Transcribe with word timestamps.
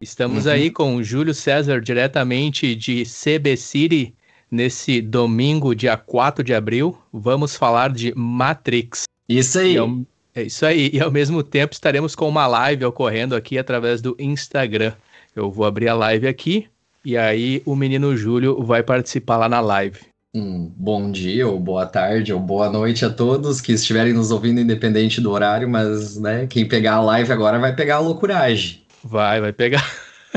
Estamos 0.00 0.46
uhum. 0.46 0.52
aí 0.52 0.70
com 0.70 0.96
o 0.96 1.04
Júlio 1.04 1.32
César, 1.32 1.80
diretamente 1.80 2.74
de 2.74 3.04
CB 3.04 3.56
City, 3.56 4.14
nesse 4.50 5.00
domingo, 5.00 5.72
dia 5.72 5.96
4 5.96 6.42
de 6.42 6.52
abril. 6.52 6.98
Vamos 7.12 7.54
falar 7.54 7.92
de 7.92 8.12
Matrix. 8.16 9.04
Isso 9.28 9.60
aí. 9.60 9.76
Ao, 9.78 9.88
é 10.34 10.42
isso 10.42 10.66
aí. 10.66 10.90
E 10.92 11.00
ao 11.00 11.12
mesmo 11.12 11.44
tempo 11.44 11.74
estaremos 11.74 12.16
com 12.16 12.28
uma 12.28 12.48
live 12.48 12.84
ocorrendo 12.84 13.36
aqui 13.36 13.56
através 13.56 14.02
do 14.02 14.16
Instagram. 14.18 14.92
Eu 15.34 15.50
vou 15.50 15.64
abrir 15.64 15.88
a 15.88 15.94
live 15.94 16.28
aqui 16.28 16.66
e 17.04 17.16
aí 17.16 17.62
o 17.64 17.74
menino 17.74 18.14
Júlio 18.16 18.62
vai 18.62 18.82
participar 18.82 19.38
lá 19.38 19.48
na 19.48 19.60
live. 19.60 19.98
Um 20.34 20.70
bom 20.76 21.10
dia, 21.10 21.46
ou 21.48 21.58
boa 21.58 21.86
tarde, 21.86 22.32
ou 22.32 22.40
boa 22.40 22.70
noite 22.70 23.04
a 23.04 23.10
todos 23.10 23.60
que 23.60 23.72
estiverem 23.72 24.12
nos 24.12 24.30
ouvindo, 24.30 24.60
independente 24.60 25.20
do 25.20 25.30
horário, 25.30 25.68
mas 25.68 26.18
né, 26.18 26.46
quem 26.46 26.66
pegar 26.66 26.94
a 26.94 27.00
live 27.02 27.32
agora 27.32 27.58
vai 27.58 27.74
pegar 27.74 27.96
a 27.96 28.00
loucuragem. 28.00 28.82
Vai, 29.02 29.40
vai 29.40 29.52
pegar. 29.52 29.90